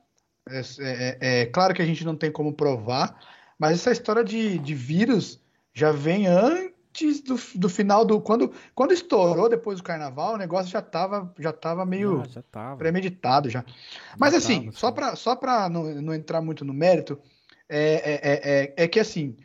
É, 0.50 0.60
é, 0.60 0.64
é, 0.80 1.18
é, 1.42 1.46
claro 1.46 1.74
que 1.74 1.82
a 1.82 1.86
gente 1.86 2.04
não 2.04 2.16
tem 2.16 2.32
como 2.32 2.54
provar, 2.54 3.20
mas 3.58 3.80
essa 3.80 3.92
história 3.92 4.24
de, 4.24 4.58
de 4.58 4.74
vírus 4.74 5.40
já 5.74 5.92
vem 5.92 6.28
antes 6.28 7.22
do, 7.22 7.40
do 7.56 7.70
final 7.70 8.04
do. 8.04 8.20
Quando, 8.20 8.52
quando 8.76 8.92
estourou 8.92 9.48
depois 9.48 9.78
do 9.78 9.84
carnaval, 9.84 10.34
o 10.34 10.38
negócio 10.38 10.72
já 10.72 10.80
estava 10.80 11.34
já 11.40 11.54
tava 11.54 11.86
meio 11.86 12.22
ah, 12.22 12.28
já 12.28 12.42
tava. 12.44 12.78
premeditado 12.78 13.50
já. 13.50 13.64
Mas 14.18 14.32
já 14.34 14.40
assim, 14.40 14.66
tava, 14.66 14.78
só 14.78 14.92
para 14.92 15.16
só 15.16 15.70
não, 15.70 15.84
não 16.02 16.14
entrar 16.14 16.42
muito 16.42 16.66
no 16.66 16.74
mérito, 16.74 17.20
é, 17.70 17.94
é, 17.94 18.74
é, 18.78 18.84
é 18.84 18.88
que 18.88 19.00
assim 19.00 19.38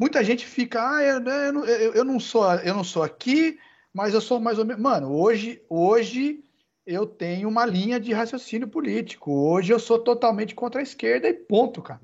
Muita 0.00 0.22
gente 0.22 0.46
fica, 0.46 0.96
ah, 0.96 1.02
eu, 1.02 1.20
eu, 1.24 1.52
não, 1.52 1.64
eu, 1.64 1.94
eu, 1.94 2.04
não 2.04 2.20
sou, 2.20 2.44
eu 2.54 2.72
não 2.72 2.84
sou 2.84 3.02
aqui, 3.02 3.58
mas 3.92 4.14
eu 4.14 4.20
sou 4.20 4.38
mais 4.38 4.56
ou 4.58 4.64
menos. 4.64 4.80
Mano, 4.80 5.12
hoje, 5.12 5.60
hoje 5.68 6.44
eu 6.86 7.04
tenho 7.04 7.48
uma 7.48 7.66
linha 7.66 7.98
de 7.98 8.12
raciocínio 8.12 8.68
político. 8.68 9.32
Hoje 9.32 9.72
eu 9.72 9.80
sou 9.80 9.98
totalmente 9.98 10.54
contra 10.54 10.80
a 10.80 10.84
esquerda 10.84 11.28
e 11.28 11.34
ponto, 11.34 11.82
cara. 11.82 12.00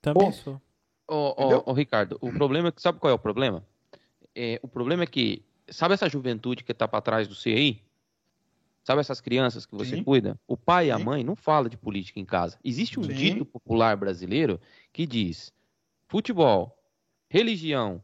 Também 0.00 0.24
ponto. 0.24 0.36
sou. 0.38 0.60
Ô, 1.06 1.34
ô, 1.36 1.62
ô, 1.66 1.72
Ricardo, 1.74 2.16
o 2.18 2.32
problema 2.32 2.68
é 2.68 2.72
que 2.72 2.80
sabe 2.80 2.98
qual 2.98 3.10
é 3.10 3.14
o 3.14 3.18
problema? 3.18 3.62
É, 4.34 4.58
o 4.62 4.68
problema 4.68 5.02
é 5.02 5.06
que 5.06 5.44
sabe 5.68 5.92
essa 5.92 6.08
juventude 6.08 6.64
que 6.64 6.72
tá 6.72 6.88
para 6.88 7.02
trás 7.02 7.28
do 7.28 7.34
CI? 7.34 7.82
Sabe 8.82 9.00
essas 9.00 9.20
crianças 9.20 9.66
que 9.66 9.74
você 9.74 9.96
Sim. 9.96 10.04
cuida? 10.04 10.38
O 10.46 10.56
pai 10.56 10.84
Sim. 10.84 10.88
e 10.88 10.92
a 10.92 10.98
mãe 10.98 11.22
não 11.22 11.36
falam 11.36 11.68
de 11.68 11.76
política 11.76 12.18
em 12.18 12.24
casa. 12.24 12.58
Existe 12.64 12.98
um 12.98 13.02
Sim. 13.02 13.12
dito 13.12 13.44
popular 13.44 13.96
brasileiro 13.98 14.58
que 14.92 15.06
diz: 15.06 15.52
futebol, 16.08 16.74
religião 17.34 18.00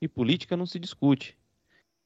e 0.00 0.06
política 0.06 0.56
não 0.56 0.64
se 0.64 0.78
discute. 0.78 1.36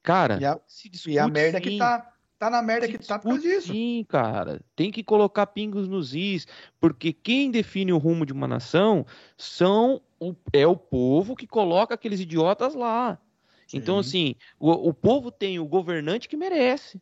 Cara, 0.01 0.39
e 0.41 0.45
a, 0.45 0.59
se 0.65 0.89
discute. 0.89 1.15
E 1.15 1.19
a 1.19 1.27
merda 1.27 1.59
sim. 1.59 1.63
que 1.63 1.77
tá. 1.77 2.09
Tá 2.39 2.49
na 2.49 2.61
merda 2.61 2.87
se 2.87 2.91
que 2.91 3.07
tá 3.07 3.17
por 3.17 3.39
isso. 3.39 3.71
Sim, 3.71 4.05
cara. 4.09 4.59
Tem 4.75 4.91
que 4.91 5.01
colocar 5.01 5.45
pingos 5.47 5.87
nos 5.87 6.13
is, 6.13 6.45
porque 6.77 7.13
quem 7.13 7.49
define 7.49 7.93
o 7.93 7.97
rumo 7.97 8.25
de 8.25 8.33
uma 8.33 8.47
nação 8.47 9.05
são 9.37 10.01
o, 10.19 10.35
é 10.51 10.67
o 10.67 10.75
povo 10.75 11.37
que 11.37 11.47
coloca 11.47 11.93
aqueles 11.93 12.19
idiotas 12.19 12.75
lá. 12.75 13.17
Sim. 13.65 13.77
Então, 13.77 13.97
assim, 13.97 14.35
o, 14.59 14.71
o 14.71 14.93
povo 14.93 15.31
tem 15.31 15.57
o 15.57 15.65
governante 15.65 16.27
que 16.27 16.35
merece. 16.35 17.01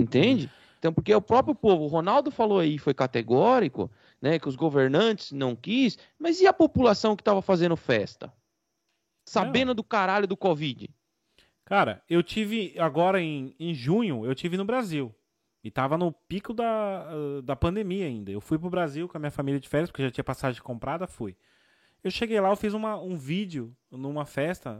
Entende? 0.00 0.50
Então, 0.78 0.90
porque 0.92 1.12
é 1.12 1.16
o 1.16 1.20
próprio 1.20 1.54
povo, 1.54 1.84
o 1.84 1.88
Ronaldo 1.88 2.30
falou 2.30 2.60
aí, 2.60 2.78
foi 2.78 2.94
categórico, 2.94 3.90
né, 4.22 4.38
que 4.38 4.48
os 4.48 4.56
governantes 4.56 5.32
não 5.32 5.54
quis, 5.54 5.98
mas 6.18 6.40
e 6.40 6.46
a 6.46 6.52
população 6.52 7.14
que 7.14 7.20
estava 7.20 7.42
fazendo 7.42 7.76
festa? 7.76 8.32
Sabendo 9.24 9.74
do 9.74 9.82
caralho 9.82 10.26
do 10.26 10.36
Covid. 10.36 10.88
Cara, 11.64 12.02
eu 12.08 12.22
tive 12.22 12.74
agora 12.78 13.20
em, 13.20 13.54
em 13.58 13.74
junho, 13.74 14.24
eu 14.24 14.34
tive 14.34 14.56
no 14.56 14.64
Brasil. 14.64 15.14
E 15.62 15.70
tava 15.70 15.96
no 15.96 16.12
pico 16.12 16.52
da, 16.52 17.06
da 17.42 17.56
pandemia 17.56 18.04
ainda. 18.04 18.30
Eu 18.30 18.40
fui 18.40 18.58
pro 18.58 18.68
Brasil 18.68 19.08
com 19.08 19.16
a 19.16 19.20
minha 19.20 19.30
família 19.30 19.58
de 19.58 19.66
férias, 19.66 19.90
porque 19.90 20.02
já 20.02 20.10
tinha 20.10 20.22
passagem 20.22 20.60
comprada, 20.60 21.06
fui. 21.06 21.34
Eu 22.02 22.10
cheguei 22.10 22.38
lá, 22.38 22.50
eu 22.50 22.56
fiz 22.56 22.74
uma, 22.74 23.00
um 23.00 23.16
vídeo 23.16 23.74
numa 23.90 24.26
festa 24.26 24.78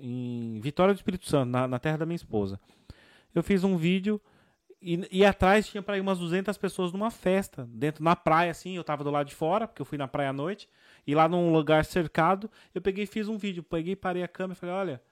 em 0.00 0.58
Vitória 0.62 0.94
do 0.94 0.96
Espírito 0.96 1.26
Santo, 1.26 1.50
na, 1.50 1.68
na 1.68 1.78
terra 1.78 1.98
da 1.98 2.06
minha 2.06 2.16
esposa. 2.16 2.58
Eu 3.34 3.42
fiz 3.42 3.62
um 3.62 3.76
vídeo 3.76 4.18
e, 4.80 5.06
e 5.10 5.24
atrás 5.24 5.68
tinha 5.68 5.82
para 5.82 5.98
ir 5.98 6.00
umas 6.00 6.18
200 6.18 6.56
pessoas 6.56 6.92
numa 6.92 7.10
festa, 7.10 7.68
dentro 7.70 8.02
na 8.02 8.16
praia, 8.16 8.50
assim. 8.50 8.74
Eu 8.74 8.84
tava 8.84 9.04
do 9.04 9.10
lado 9.10 9.26
de 9.26 9.34
fora, 9.34 9.68
porque 9.68 9.82
eu 9.82 9.86
fui 9.86 9.98
na 9.98 10.08
praia 10.08 10.30
à 10.30 10.32
noite. 10.32 10.66
E 11.06 11.14
lá 11.14 11.28
num 11.28 11.52
lugar 11.52 11.84
cercado, 11.84 12.50
eu 12.74 12.82
peguei 12.82 13.04
e 13.04 13.06
fiz 13.06 13.28
um 13.28 13.38
vídeo. 13.38 13.62
Peguei, 13.62 13.94
parei 13.94 14.22
a 14.22 14.28
câmera 14.28 14.56
e 14.56 14.60
falei: 14.60 14.74
olha, 14.74 15.02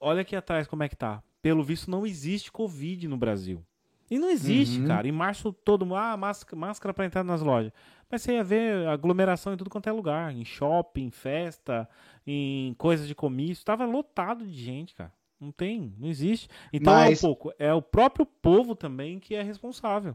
olha 0.00 0.22
aqui 0.22 0.34
atrás 0.34 0.66
como 0.66 0.82
é 0.82 0.88
que 0.88 0.96
tá. 0.96 1.22
Pelo 1.42 1.62
visto, 1.62 1.90
não 1.90 2.06
existe 2.06 2.50
Covid 2.50 3.06
no 3.08 3.16
Brasil. 3.16 3.62
E 4.10 4.18
não 4.18 4.30
existe, 4.30 4.78
uhum. 4.78 4.86
cara. 4.86 5.08
Em 5.08 5.12
março, 5.12 5.52
todo 5.52 5.86
mundo. 5.86 5.96
Ah, 5.96 6.16
máscara, 6.16 6.56
máscara 6.56 6.94
para 6.94 7.06
entrar 7.06 7.24
nas 7.24 7.40
lojas. 7.40 7.72
Mas 8.10 8.22
você 8.22 8.34
ia 8.34 8.44
ver 8.44 8.86
aglomeração 8.86 9.54
em 9.54 9.56
tudo 9.56 9.70
quanto 9.70 9.88
é 9.88 9.92
lugar. 9.92 10.34
Em 10.34 10.44
shopping, 10.44 11.10
festa, 11.10 11.88
em 12.26 12.74
coisas 12.74 13.08
de 13.08 13.14
comício. 13.14 13.64
Tava 13.64 13.86
lotado 13.86 14.46
de 14.46 14.52
gente, 14.52 14.94
cara. 14.94 15.12
Não 15.40 15.50
tem, 15.50 15.94
não 15.98 16.08
existe. 16.08 16.48
Então 16.72 16.92
Mas... 16.92 17.10
é 17.10 17.26
um 17.26 17.28
pouco. 17.28 17.52
É 17.58 17.74
o 17.74 17.82
próprio 17.82 18.24
povo 18.24 18.76
também 18.76 19.18
que 19.18 19.34
é 19.34 19.42
responsável. 19.42 20.14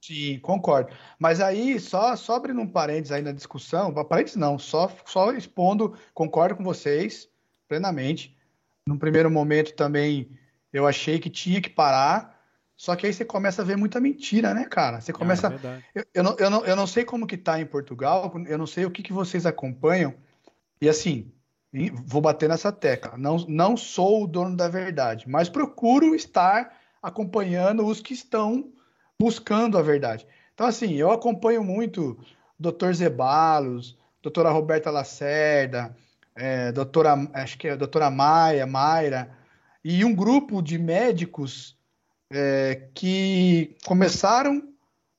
Sim, 0.00 0.38
concordo. 0.40 0.92
Mas 1.18 1.40
aí, 1.40 1.78
só, 1.80 2.14
só 2.16 2.36
abrindo 2.36 2.60
um 2.60 2.66
parênteses 2.66 3.12
aí 3.12 3.22
na 3.22 3.32
discussão, 3.32 3.92
parênteses 3.92 4.36
não, 4.36 4.58
só, 4.58 4.90
só 5.04 5.32
expondo, 5.32 5.94
concordo 6.14 6.56
com 6.56 6.64
vocês 6.64 7.28
plenamente, 7.66 8.36
num 8.86 8.96
primeiro 8.96 9.30
momento 9.30 9.74
também 9.74 10.30
eu 10.72 10.86
achei 10.86 11.18
que 11.18 11.28
tinha 11.28 11.60
que 11.60 11.68
parar. 11.68 12.38
Só 12.76 12.94
que 12.94 13.06
aí 13.06 13.12
você 13.12 13.24
começa 13.24 13.60
a 13.60 13.64
ver 13.64 13.76
muita 13.76 14.00
mentira, 14.00 14.54
né, 14.54 14.64
cara? 14.64 15.00
Você 15.00 15.12
começa. 15.12 15.52
É 15.94 16.00
eu, 16.00 16.04
eu, 16.14 16.22
não, 16.22 16.36
eu, 16.38 16.50
não, 16.50 16.64
eu 16.64 16.76
não 16.76 16.86
sei 16.86 17.04
como 17.04 17.26
que 17.26 17.36
tá 17.36 17.60
em 17.60 17.66
Portugal, 17.66 18.32
eu 18.46 18.56
não 18.56 18.66
sei 18.66 18.84
o 18.84 18.90
que, 18.90 19.02
que 19.02 19.12
vocês 19.12 19.44
acompanham. 19.44 20.14
E 20.80 20.88
assim, 20.88 21.32
vou 22.06 22.20
bater 22.20 22.48
nessa 22.48 22.70
tecla. 22.70 23.18
Não, 23.18 23.36
não 23.48 23.76
sou 23.76 24.22
o 24.22 24.26
dono 24.26 24.56
da 24.56 24.68
verdade, 24.68 25.28
mas 25.28 25.48
procuro 25.48 26.14
estar 26.14 26.72
acompanhando 27.02 27.84
os 27.84 28.00
que 28.00 28.14
estão 28.14 28.72
buscando 29.20 29.76
a 29.76 29.82
verdade. 29.82 30.26
Então, 30.54 30.66
assim, 30.66 30.94
eu 30.94 31.10
acompanho 31.10 31.64
muito 31.64 32.18
Dr. 32.58 32.92
Zebalos, 32.92 33.96
doutora 34.22 34.50
Roberta 34.50 34.90
Lacerda, 34.90 35.94
é, 36.34 36.70
doutora, 36.72 37.14
acho 37.34 37.58
que 37.58 37.68
é 37.68 37.72
a 37.72 37.76
doutora 37.76 38.10
Maia, 38.10 38.66
Mayra, 38.66 39.36
e 39.84 40.04
um 40.04 40.14
grupo 40.14 40.62
de 40.62 40.78
médicos 40.78 41.76
é, 42.30 42.88
que 42.94 43.76
começaram 43.84 44.62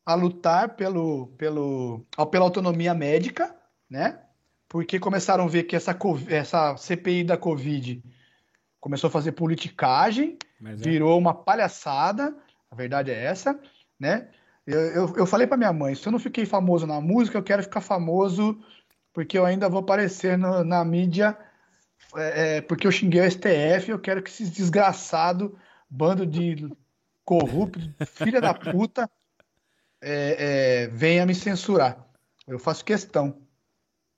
a 0.05 0.13
lutar 0.13 0.75
pelo, 0.75 1.27
pelo, 1.37 2.05
pela 2.31 2.45
autonomia 2.45 2.93
médica, 2.93 3.55
né? 3.89 4.19
Porque 4.67 4.99
começaram 4.99 5.45
a 5.45 5.47
ver 5.47 5.63
que 5.63 5.75
essa, 5.75 5.97
essa 6.27 6.77
CPI 6.77 7.23
da 7.23 7.37
Covid 7.37 8.03
começou 8.79 9.07
a 9.07 9.11
fazer 9.11 9.33
politicagem, 9.33 10.37
é. 10.63 10.75
virou 10.75 11.17
uma 11.17 11.33
palhaçada, 11.33 12.35
a 12.71 12.75
verdade 12.75 13.11
é 13.11 13.23
essa, 13.23 13.59
né? 13.99 14.29
Eu, 14.65 14.79
eu, 14.79 15.13
eu 15.17 15.25
falei 15.25 15.47
para 15.47 15.57
minha 15.57 15.73
mãe, 15.73 15.95
se 15.95 16.07
eu 16.07 16.11
não 16.11 16.19
fiquei 16.19 16.45
famoso 16.45 16.85
na 16.85 17.01
música, 17.01 17.37
eu 17.37 17.43
quero 17.43 17.63
ficar 17.63 17.81
famoso 17.81 18.59
porque 19.11 19.37
eu 19.37 19.45
ainda 19.45 19.67
vou 19.67 19.79
aparecer 19.79 20.37
no, 20.37 20.63
na 20.63 20.85
mídia 20.85 21.37
é, 22.15 22.57
é, 22.57 22.61
porque 22.61 22.87
eu 22.87 22.91
xinguei 22.91 23.21
o 23.21 23.31
STF, 23.31 23.89
eu 23.89 23.99
quero 23.99 24.21
que 24.23 24.29
esses 24.29 24.49
desgraçados, 24.49 25.51
bando 25.89 26.25
de 26.25 26.69
corrupto, 27.23 27.79
filha 28.05 28.41
da 28.41 28.53
puta, 28.53 29.09
é, 30.01 30.83
é, 30.83 30.87
venha 30.87 31.25
me 31.25 31.35
censurar. 31.35 32.05
Eu 32.47 32.57
faço 32.57 32.83
questão. 32.83 33.41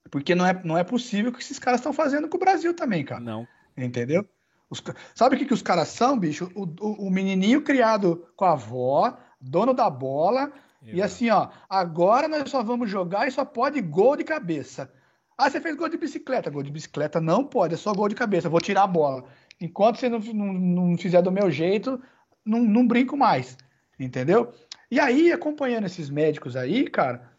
Porque 0.10 0.36
não 0.36 0.46
é, 0.46 0.62
não 0.64 0.78
é 0.78 0.84
possível 0.84 1.32
que 1.32 1.42
esses 1.42 1.60
caras 1.60 1.80
estão 1.80 1.94
fazendo 1.94 2.30
com 2.30 2.38
o 2.38 2.40
Brasil 2.40 2.74
também, 2.74 3.04
cara. 3.04 3.22
Não. 3.22 3.48
Entendeu? 3.78 4.28
Os, 4.70 4.82
sabe 5.14 5.36
o 5.36 5.40
que, 5.40 5.46
que 5.46 5.54
os 5.54 5.62
caras 5.62 5.90
são, 5.90 6.18
bicho? 6.18 6.50
O, 6.56 6.64
o, 6.64 7.08
o, 7.08 7.12
menininho 7.12 7.62
criado 7.62 8.28
com 8.36 8.46
a 8.46 8.54
avó, 8.54 9.18
dono 9.42 9.74
da 9.74 9.90
bola, 9.90 10.52
e 10.84 11.02
assim, 11.02 11.30
ó, 11.30 11.50
agora 11.70 12.28
nós 12.28 12.50
só 12.50 12.64
vamos 12.64 12.90
jogar 12.90 13.28
e 13.28 13.32
só 13.32 13.46
pode 13.46 13.80
gol 13.82 14.16
de 14.16 14.24
cabeça. 14.24 14.92
Ah, 15.38 15.50
você 15.50 15.62
fez 15.62 15.76
gol 15.76 15.90
de 15.90 15.98
bicicleta. 15.98 16.50
Gol 16.50 16.64
de 16.64 16.72
bicicleta 16.72 17.22
não 17.22 17.44
pode, 17.44 17.76
é 17.76 17.78
só 17.78 17.94
gol 17.94 18.10
de 18.10 18.16
cabeça. 18.16 18.50
Vou 18.50 18.60
tirar 18.60 18.84
a 18.84 18.88
bola. 18.88 19.26
Enquanto 19.60 19.98
você 19.98 20.10
não, 20.10 20.20
não, 20.20 20.54
não 20.54 20.98
fizer 20.98 21.22
do 21.22 21.32
meu 21.32 21.52
jeito, 21.52 22.02
não, 22.44 22.60
não 22.62 22.88
brinco 22.88 23.16
mais, 23.16 23.58
entendeu? 24.00 24.54
E 24.90 25.00
aí, 25.00 25.32
acompanhando 25.32 25.86
esses 25.86 26.10
médicos 26.10 26.56
aí, 26.56 26.90
cara, 26.90 27.32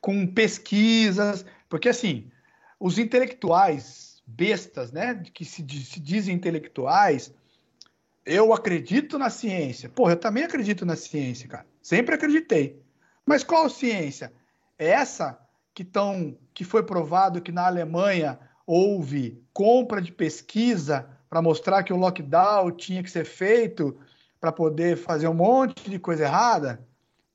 com 0.00 0.26
pesquisas, 0.26 1.44
porque 1.68 1.88
assim, 1.88 2.30
os 2.78 2.98
intelectuais 2.98 4.22
bestas, 4.26 4.92
né, 4.92 5.20
que 5.34 5.44
se, 5.44 5.66
se 5.84 6.00
dizem 6.00 6.34
intelectuais, 6.34 7.34
eu 8.24 8.52
acredito 8.52 9.18
na 9.18 9.30
ciência. 9.30 9.88
Porra, 9.88 10.12
eu 10.12 10.20
também 10.20 10.44
acredito 10.44 10.86
na 10.86 10.96
ciência, 10.96 11.48
cara. 11.48 11.66
Sempre 11.82 12.14
acreditei. 12.14 12.82
Mas 13.24 13.44
qual 13.44 13.68
ciência? 13.68 14.32
É 14.78 14.88
essa 14.88 15.38
que, 15.72 15.84
tão, 15.84 16.36
que 16.52 16.64
foi 16.64 16.82
provado 16.82 17.42
que 17.42 17.52
na 17.52 17.66
Alemanha 17.66 18.38
houve 18.66 19.42
compra 19.52 20.00
de 20.00 20.12
pesquisa 20.12 21.08
para 21.28 21.42
mostrar 21.42 21.82
que 21.82 21.92
o 21.92 21.96
lockdown 21.96 22.70
tinha 22.70 23.02
que 23.02 23.10
ser 23.10 23.24
feito 23.24 23.98
para 24.40 24.52
poder 24.52 24.96
fazer 24.96 25.26
um 25.26 25.34
monte 25.34 25.90
de 25.90 25.98
coisa 25.98 26.24
errada, 26.24 26.86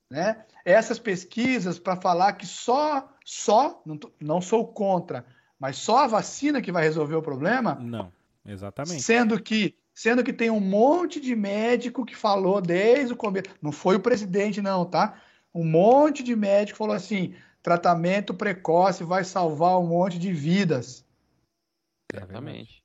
né? 0.10 0.46
Essas 0.64 1.00
pesquisas 1.00 1.80
para 1.80 1.96
falar 1.96 2.34
que 2.34 2.46
só, 2.46 3.10
só, 3.26 3.82
não, 3.86 4.00
não 4.20 4.42
sou 4.42 4.68
contra, 4.68 5.26
mas 5.60 5.78
só 5.78 6.04
a 6.04 6.08
vacina 6.08 6.62
que 6.62 6.72
vai 6.72 6.84
resolver 6.84 7.16
o 7.16 7.22
problema? 7.22 7.76
Não, 7.76 8.12
exatamente. 8.46 9.02
Sendo 9.02 9.42
que, 9.42 9.76
sendo 10.00 10.24
que 10.24 10.32
tem 10.32 10.50
um 10.50 10.62
monte 10.62 11.20
de 11.20 11.36
médico 11.36 12.06
que 12.06 12.16
falou 12.16 12.62
desde 12.62 13.12
o 13.12 13.18
começo, 13.18 13.50
não 13.62 13.70
foi 13.70 13.98
o 13.98 14.00
presidente 14.00 14.62
não, 14.62 14.86
tá? 14.86 15.22
Um 15.54 15.66
monte 15.66 16.24
de 16.24 16.38
médico 16.38 16.78
falou 16.78 16.96
assim, 16.96 17.36
tratamento 17.62 18.34
precoce 18.34 19.04
vai 19.04 19.26
salvar 19.26 19.78
um 19.78 19.86
monte 19.86 20.18
de 20.18 20.32
vidas. 20.32 21.06
Exatamente. 22.14 22.82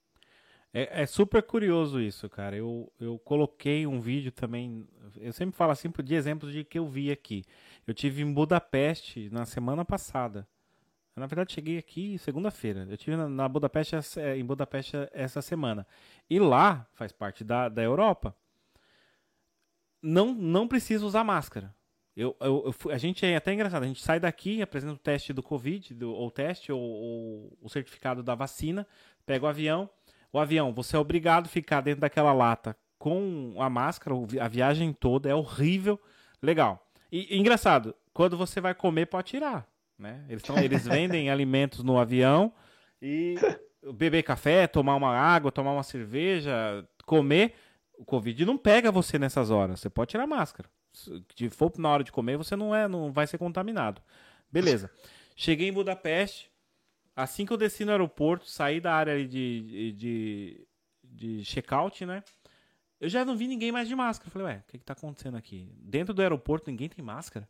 É, 0.73 1.03
é, 1.03 1.07
super 1.07 1.41
curioso 1.41 2.01
isso, 2.01 2.29
cara. 2.29 2.57
Eu, 2.57 2.93
eu 2.99 3.17
coloquei 3.21 3.87
um 3.87 4.01
vídeo 4.01 4.33
também. 4.33 4.85
Eu 5.17 5.33
sempre 5.33 5.57
falo 5.57 5.71
assim 5.71 5.93
de 6.03 6.15
exemplos 6.17 6.53
de 6.53 6.65
que 6.65 6.81
eu 6.81 6.89
vi 6.89 7.13
aqui. 7.13 7.45
Eu 7.87 7.95
tive 7.95 8.23
em 8.23 8.35
Budapeste 8.35 9.31
na 9.31 9.47
semana 9.47 9.85
passada. 9.85 10.49
Na 11.17 11.27
verdade, 11.27 11.53
cheguei 11.53 11.79
aqui 11.79 12.19
segunda-feira. 12.19 12.87
Eu 12.91 12.97
tive 12.97 13.17
na, 13.17 13.29
na 13.29 13.49
Budapeste 13.49 13.97
é, 14.19 14.37
em 14.37 14.45
Budapeste 14.45 14.97
essa 15.13 15.41
semana. 15.41 15.87
E 16.29 16.39
lá 16.39 16.87
faz 16.95 17.13
parte 17.13 17.45
da, 17.45 17.69
da 17.69 17.83
Europa. 17.83 18.37
Não, 20.03 20.35
não 20.35 20.67
precisa 20.67 21.07
usar 21.07 21.25
máscara. 21.25 21.75
Eu, 22.17 22.37
eu, 22.41 22.75
eu, 22.85 22.91
a 22.91 22.99
gente 22.99 23.25
é 23.25 23.37
até 23.37 23.53
engraçado. 23.53 23.85
A 23.85 23.87
gente 23.87 24.03
sai 24.03 24.19
daqui, 24.19 24.61
apresenta 24.61 24.95
o 24.95 24.99
teste 24.99 25.33
do 25.33 25.43
Covid, 25.43 25.95
do, 25.95 26.13
ou 26.13 26.31
teste, 26.31 26.73
ou, 26.73 26.81
ou 26.81 27.59
o 27.61 27.69
certificado 27.69 28.23
da 28.23 28.35
vacina, 28.35 28.87
pega 29.25 29.45
o 29.45 29.49
avião 29.49 29.89
o 30.35 30.39
avião, 30.41 30.73
você 30.73 30.97
é 30.97 30.99
obrigado 30.99 31.47
a 31.47 31.49
ficar 31.49 31.81
dentro 31.81 32.01
daquela 32.01 32.33
lata 32.33 32.77
com 32.99 33.55
a 33.57 33.71
máscara, 33.71 34.17
a 34.41 34.49
viagem 34.49 34.93
toda, 34.93 35.31
é 35.31 35.35
horrível. 35.35 35.97
Legal. 36.43 36.85
E, 37.13 37.39
engraçado, 37.39 37.95
quando 38.13 38.37
você 38.37 38.61
vai 38.61 38.75
comer, 38.75 39.07
pode 39.07 39.29
tirar. 39.29 39.65
Né? 39.99 40.25
Eles, 40.29 40.43
tão, 40.43 40.59
eles 40.59 40.87
vendem 40.87 41.31
alimentos 41.31 41.83
no 41.83 41.99
avião 41.99 42.53
e 43.01 43.37
beber 43.95 44.23
café, 44.23 44.67
tomar 44.67 44.97
uma 44.97 45.17
água, 45.17 45.53
tomar 45.53 45.73
uma 45.73 45.83
cerveja, 45.83 46.87
comer. 47.07 47.55
O 47.97 48.05
Covid 48.05 48.45
não 48.45 48.59
pega 48.59 48.91
você 48.91 49.19
nessas 49.19 49.51
horas. 49.51 49.81
Você 49.81 49.89
pode 49.89 50.11
tirar 50.11 50.27
máscara. 50.27 50.69
Se 50.93 51.51
for 51.51 51.73
na 51.79 51.89
hora 51.91 52.05
de 52.05 52.13
comer, 52.13 52.37
você 52.37 52.57
não 52.57 52.75
é, 52.75 52.89
não 52.89 53.13
vai 53.13 53.27
ser 53.27 53.39
contaminado. 53.39 54.03
Beleza. 54.51 54.91
Cheguei 55.37 55.69
em 55.69 55.73
Budapeste, 55.73 56.51
Assim 57.17 57.47
que 57.47 57.53
eu 57.53 57.57
desci 57.57 57.85
no 57.85 57.93
aeroporto, 57.93 58.49
saí 58.49 58.81
da 58.81 58.93
área 58.93 59.27
de, 59.27 59.93
de, 59.93 60.67
de 61.03 61.45
check-out, 61.45 62.05
né? 62.05 62.25
Eu 63.01 63.09
já 63.09 63.25
não 63.25 63.37
vi 63.37 63.47
ninguém 63.47 63.71
mais 63.71 63.87
de 63.87 63.95
máscara. 63.95 64.31
Falei, 64.31 64.49
ué, 64.49 64.57
o 64.59 64.71
que, 64.71 64.79
que 64.79 64.85
tá 64.85 64.95
acontecendo 64.95 65.37
aqui? 65.37 65.73
Dentro 65.79 66.13
do 66.13 66.23
aeroporto 66.23 66.69
ninguém 66.69 66.89
tem 66.89 67.05
máscara? 67.05 67.49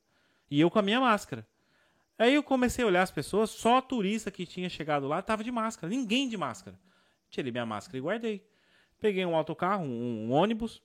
E 0.50 0.60
eu 0.60 0.70
com 0.70 0.78
a 0.78 0.82
minha 0.82 1.00
máscara. 1.00 1.46
Aí 2.18 2.34
eu 2.34 2.42
comecei 2.42 2.84
a 2.84 2.86
olhar 2.86 3.02
as 3.02 3.10
pessoas, 3.10 3.50
só 3.50 3.80
turista 3.80 4.30
que 4.30 4.46
tinha 4.46 4.68
chegado 4.68 5.08
lá 5.08 5.20
tava 5.20 5.42
de 5.42 5.50
máscara. 5.50 5.88
Ninguém 5.88 6.28
de 6.28 6.36
máscara. 6.36 6.78
Tirei 7.28 7.50
minha 7.50 7.66
máscara 7.66 7.98
e 7.98 8.00
guardei. 8.00 8.46
Peguei 9.00 9.26
um 9.26 9.34
autocarro, 9.34 9.84
um, 9.84 10.26
um 10.26 10.32
ônibus. 10.32 10.82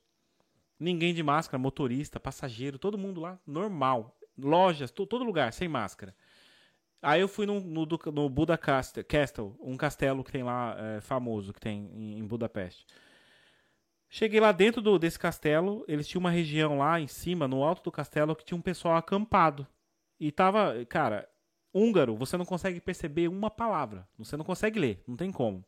Ninguém 0.80 1.14
de 1.14 1.22
máscara, 1.22 1.62
motorista, 1.62 2.20
passageiro, 2.20 2.80
todo 2.80 2.98
mundo 2.98 3.20
lá, 3.20 3.38
normal. 3.46 4.18
Lojas, 4.38 4.90
todo 4.90 5.24
lugar, 5.24 5.52
sem 5.52 5.68
máscara. 5.68 6.16
Aí 7.02 7.22
eu 7.22 7.28
fui 7.28 7.46
no, 7.46 7.60
no, 7.60 7.88
no 8.14 8.30
Buda 8.30 8.58
Castle, 8.58 9.56
um 9.62 9.78
castelo 9.78 10.24
que 10.24 10.32
tem 10.32 10.44
lá, 10.44 10.76
é, 10.78 11.02
famoso, 11.02 11.54
que 11.54 11.60
tem 11.60 11.90
em, 11.94 12.20
em, 12.20 12.28
Budapeste. 12.28 12.86
Cheguei 14.10 14.40
lá 14.40 14.52
dentro 14.52 14.82
do, 14.82 14.98
desse 14.98 15.18
castelo, 15.18 15.86
eles 15.88 16.08
tinham 16.08 16.20
uma 16.20 16.32
região 16.32 16.78
lá 16.78 17.00
em 17.00 17.08
cima, 17.08 17.48
no 17.48 17.64
alto 17.64 17.84
do 17.84 17.92
castelo, 17.92 18.36
que 18.36 18.44
tinha 18.44 18.58
um 18.58 18.62
pessoal 18.62 18.96
acampado. 18.96 19.68
E 20.20 20.32
tava, 20.32 20.86
cara, 20.86 21.28
húngaro, 21.74 22.16
você 22.16 22.36
não 22.38 22.46
consegue 22.46 22.80
perceber 22.80 23.28
uma 23.28 23.50
palavra, 23.50 24.08
você 24.18 24.36
não 24.36 24.44
consegue 24.44 24.80
ler, 24.80 25.04
não 25.08 25.16
tem 25.16 25.32
como. 25.32 25.64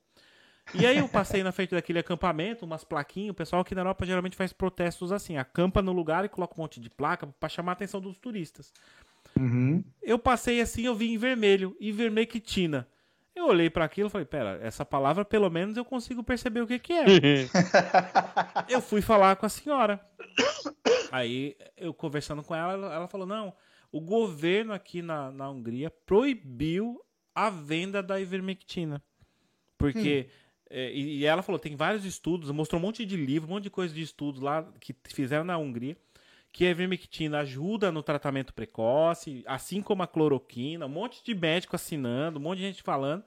E 0.74 0.86
aí 0.86 0.98
eu 0.98 1.08
passei 1.08 1.44
na 1.44 1.52
frente 1.52 1.72
daquele 1.72 2.00
acampamento, 2.00 2.66
umas 2.66 2.84
plaquinhas, 2.84 3.32
o 3.32 3.36
pessoal 3.36 3.62
aqui 3.62 3.76
na 3.76 3.82
Europa 3.82 4.06
geralmente 4.06 4.36
faz 4.36 4.54
protestos 4.54 5.12
assim, 5.12 5.38
acampa 5.38 5.82
no 5.82 5.92
lugar 5.92 6.24
e 6.24 6.30
coloca 6.30 6.54
um 6.58 6.62
monte 6.62 6.80
de 6.80 6.90
placa 6.90 7.28
para 7.28 7.50
chamar 7.50 7.72
a 7.72 7.74
atenção 7.74 8.00
dos 8.00 8.18
turistas. 8.18 8.72
Uhum. 9.38 9.84
Eu 10.02 10.20
passei 10.20 10.62
assim, 10.62 10.84
eu 10.84 10.96
vi 10.96 11.14
em 11.14 11.18
vermelho, 11.18 11.76
ivermectina. 11.80 12.88
Eu 13.36 13.48
olhei 13.48 13.70
para 13.70 13.86
aquilo 13.86 14.08
e 14.08 14.12
falei, 14.12 14.26
pera, 14.26 14.60
essa 14.62 14.86
palavra 14.86 15.24
pelo 15.24 15.50
menos 15.50 15.78
eu 15.78 15.86
consigo 15.86 16.24
perceber 16.24 16.62
o 16.62 16.68
que 16.68 16.80
que 16.80 16.94
é. 16.94 17.06
eu 18.70 18.82
fui 18.82 19.02
falar 19.02 19.36
com 19.38 19.46
a 19.46 19.50
senhora. 19.50 20.00
Aí, 21.12 21.56
eu 21.78 21.94
conversando 21.94 22.44
com 22.44 22.54
ela, 22.54 22.94
ela 22.94 23.08
falou, 23.08 23.26
não, 23.26 23.54
o 23.92 24.00
governo 24.00 24.74
aqui 24.74 25.02
na, 25.02 25.32
na 25.32 25.50
Hungria 25.50 25.90
proibiu 25.90 27.02
a 27.34 27.50
venda 27.50 28.02
da 28.02 28.20
ivermectina. 28.20 29.04
Porque... 29.78 30.28
Hum. 30.28 30.42
É, 30.74 30.90
e, 30.94 31.26
ela 31.26 31.42
falou, 31.42 31.60
tem 31.60 31.76
vários 31.76 32.06
estudos, 32.06 32.50
mostrou 32.50 32.80
um 32.80 32.82
monte 32.82 33.06
de 33.06 33.18
livro, 33.18 33.46
um 33.46 33.56
monte 33.56 33.64
de 33.64 33.70
coisa 33.70 33.94
de 33.94 34.02
estudos 34.02 34.40
lá 34.40 34.64
que 34.80 34.96
fizeram 35.04 35.44
na 35.44 35.58
Hungria 35.58 35.98
que 36.52 36.66
a 36.66 36.70
ivermectina 36.70 37.40
ajuda 37.40 37.92
no 37.92 38.04
tratamento 38.04 38.54
precoce, 38.54 39.44
assim 39.48 39.82
como 39.82 40.04
a 40.04 40.08
cloroquina, 40.08 40.86
um 40.86 40.90
monte 40.90 41.24
de 41.24 41.34
médico 41.34 41.76
assinando, 41.76 42.40
um 42.40 42.42
monte 42.42 42.60
de 42.60 42.66
gente 42.66 42.84
falando. 42.84 43.24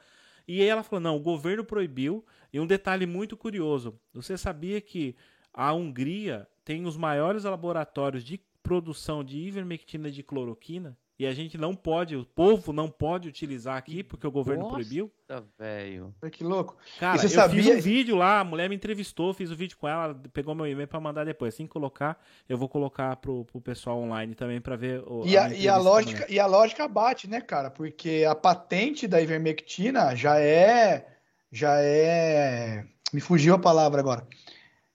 E 0.46 0.60
aí 0.60 0.68
ela 0.68 0.82
falou: 0.82 1.00
não, 1.00 1.16
o 1.16 1.20
governo 1.20 1.64
proibiu. 1.64 2.24
E 2.52 2.60
um 2.60 2.66
detalhe 2.66 3.06
muito 3.06 3.36
curioso: 3.36 3.98
você 4.12 4.36
sabia 4.36 4.80
que 4.80 5.16
a 5.52 5.72
Hungria 5.72 6.46
tem 6.64 6.84
os 6.84 6.96
maiores 6.96 7.44
laboratórios 7.44 8.22
de 8.22 8.40
produção 8.64 9.22
de 9.22 9.38
ivermectina 9.38 10.10
de 10.10 10.22
cloroquina? 10.22 10.98
E 11.16 11.24
a 11.26 11.32
gente 11.32 11.56
não 11.56 11.76
pode, 11.76 12.16
o 12.16 12.24
povo 12.24 12.72
não 12.72 12.90
pode 12.90 13.28
utilizar 13.28 13.76
aqui 13.76 14.02
porque 14.02 14.26
o 14.26 14.32
governo 14.32 14.64
Nossa, 14.64 14.74
proibiu. 14.74 15.12
velho. 15.56 16.12
Que 16.32 16.42
louco. 16.42 16.76
Cara, 16.98 17.22
eu 17.22 17.28
sabia... 17.28 17.62
fiz 17.62 17.72
um 17.72 17.80
vídeo 17.80 18.16
lá, 18.16 18.40
a 18.40 18.44
mulher 18.44 18.68
me 18.68 18.74
entrevistou, 18.74 19.32
fiz 19.32 19.48
o 19.48 19.52
um 19.52 19.56
vídeo 19.56 19.76
com 19.76 19.86
ela, 19.86 20.12
pegou 20.32 20.56
meu 20.56 20.66
e-mail 20.66 20.88
para 20.88 20.98
mandar 20.98 21.24
depois. 21.24 21.54
Assim 21.54 21.66
que 21.66 21.72
colocar, 21.72 22.20
eu 22.48 22.58
vou 22.58 22.68
colocar 22.68 23.14
pro, 23.16 23.44
pro 23.44 23.60
pessoal 23.60 24.00
online 24.00 24.34
também 24.34 24.60
para 24.60 24.74
ver 24.74 25.04
o, 25.06 25.24
e 25.24 25.36
a, 25.36 25.44
a 25.44 25.54
e 25.54 25.68
a 25.68 25.76
lógica 25.76 26.26
E 26.28 26.40
a 26.40 26.46
lógica 26.46 26.88
bate, 26.88 27.30
né, 27.30 27.40
cara? 27.40 27.70
Porque 27.70 28.26
a 28.28 28.34
patente 28.34 29.06
da 29.06 29.20
ivermectina 29.20 30.16
já 30.16 30.40
é 30.40 31.06
já 31.52 31.76
é 31.78 32.84
me 33.12 33.20
fugiu 33.20 33.54
a 33.54 33.58
palavra 33.58 34.00
agora. 34.00 34.26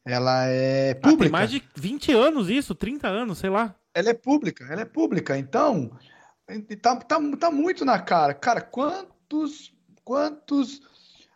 Ela 0.10 0.46
é 0.48 0.94
pública. 0.96 1.16
Ah, 1.16 1.24
tem 1.24 1.32
mais 1.32 1.52
de 1.52 1.64
20 1.76 2.12
anos 2.12 2.50
isso, 2.50 2.74
30 2.74 3.08
anos, 3.08 3.38
sei 3.38 3.50
lá 3.50 3.76
ela 3.94 4.10
é 4.10 4.14
pública, 4.14 4.66
ela 4.70 4.82
é 4.82 4.86
pública. 4.86 5.38
Então, 5.38 5.92
tá, 6.82 6.96
tá, 6.98 7.20
tá 7.38 7.52
muito 7.52 7.84
na 7.84 8.00
cara. 8.00 8.34
Cara, 8.34 8.62
quantos, 8.62 9.74
quantos... 10.04 10.82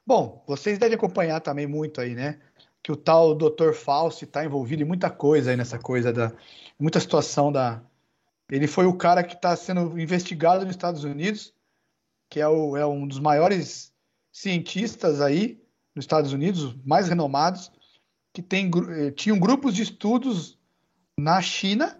Bom, 0.06 0.44
vocês 0.48 0.78
devem 0.78 0.96
acompanhar 0.96 1.40
também 1.40 1.68
muito 1.68 2.02
aí, 2.02 2.14
né? 2.16 2.40
Que 2.82 2.92
o 2.92 2.96
tal 2.96 3.34
Dr. 3.36 3.74
Fauci 3.74 4.26
está 4.26 4.44
envolvido 4.44 4.84
em 4.84 4.86
muita 4.86 5.10
coisa 5.10 5.52
aí 5.52 5.58
nessa 5.58 5.80
coisa 5.80 6.12
da... 6.12 6.32
Muita 6.80 7.00
situação 7.00 7.52
da... 7.52 7.82
Ele 8.50 8.68
foi 8.68 8.86
o 8.86 8.98
cara 8.98 9.24
que 9.24 9.36
está 9.36 9.56
sendo 9.56 9.98
investigado 10.00 10.66
nos 10.66 10.76
Estados 10.76 11.04
Unidos, 11.04 11.54
que 12.30 12.40
é, 12.40 12.48
o, 12.48 12.76
é 12.76 12.86
um 12.86 13.08
dos 13.08 13.20
maiores 13.20 13.94
cientistas 14.32 15.22
aí 15.22 15.62
nos 15.96 16.04
Estados 16.04 16.34
Unidos, 16.34 16.76
mais 16.84 17.08
renomados, 17.08 17.72
que 18.34 18.42
tem, 18.42 18.70
eh, 18.90 19.12
tinham 19.12 19.40
grupos 19.40 19.76
de 19.76 19.84
estudos 19.84 20.58
na 21.18 21.40
China 21.42 22.00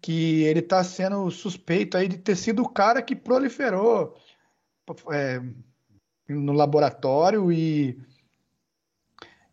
que 0.00 0.42
ele 0.44 0.60
está 0.60 0.82
sendo 0.82 1.30
suspeito 1.30 1.96
aí 1.96 2.08
de 2.08 2.16
ter 2.16 2.36
sido 2.36 2.62
o 2.62 2.68
cara 2.68 3.02
que 3.02 3.14
proliferou 3.14 4.16
é, 5.12 5.40
no 6.28 6.52
laboratório 6.52 7.52
e 7.52 8.00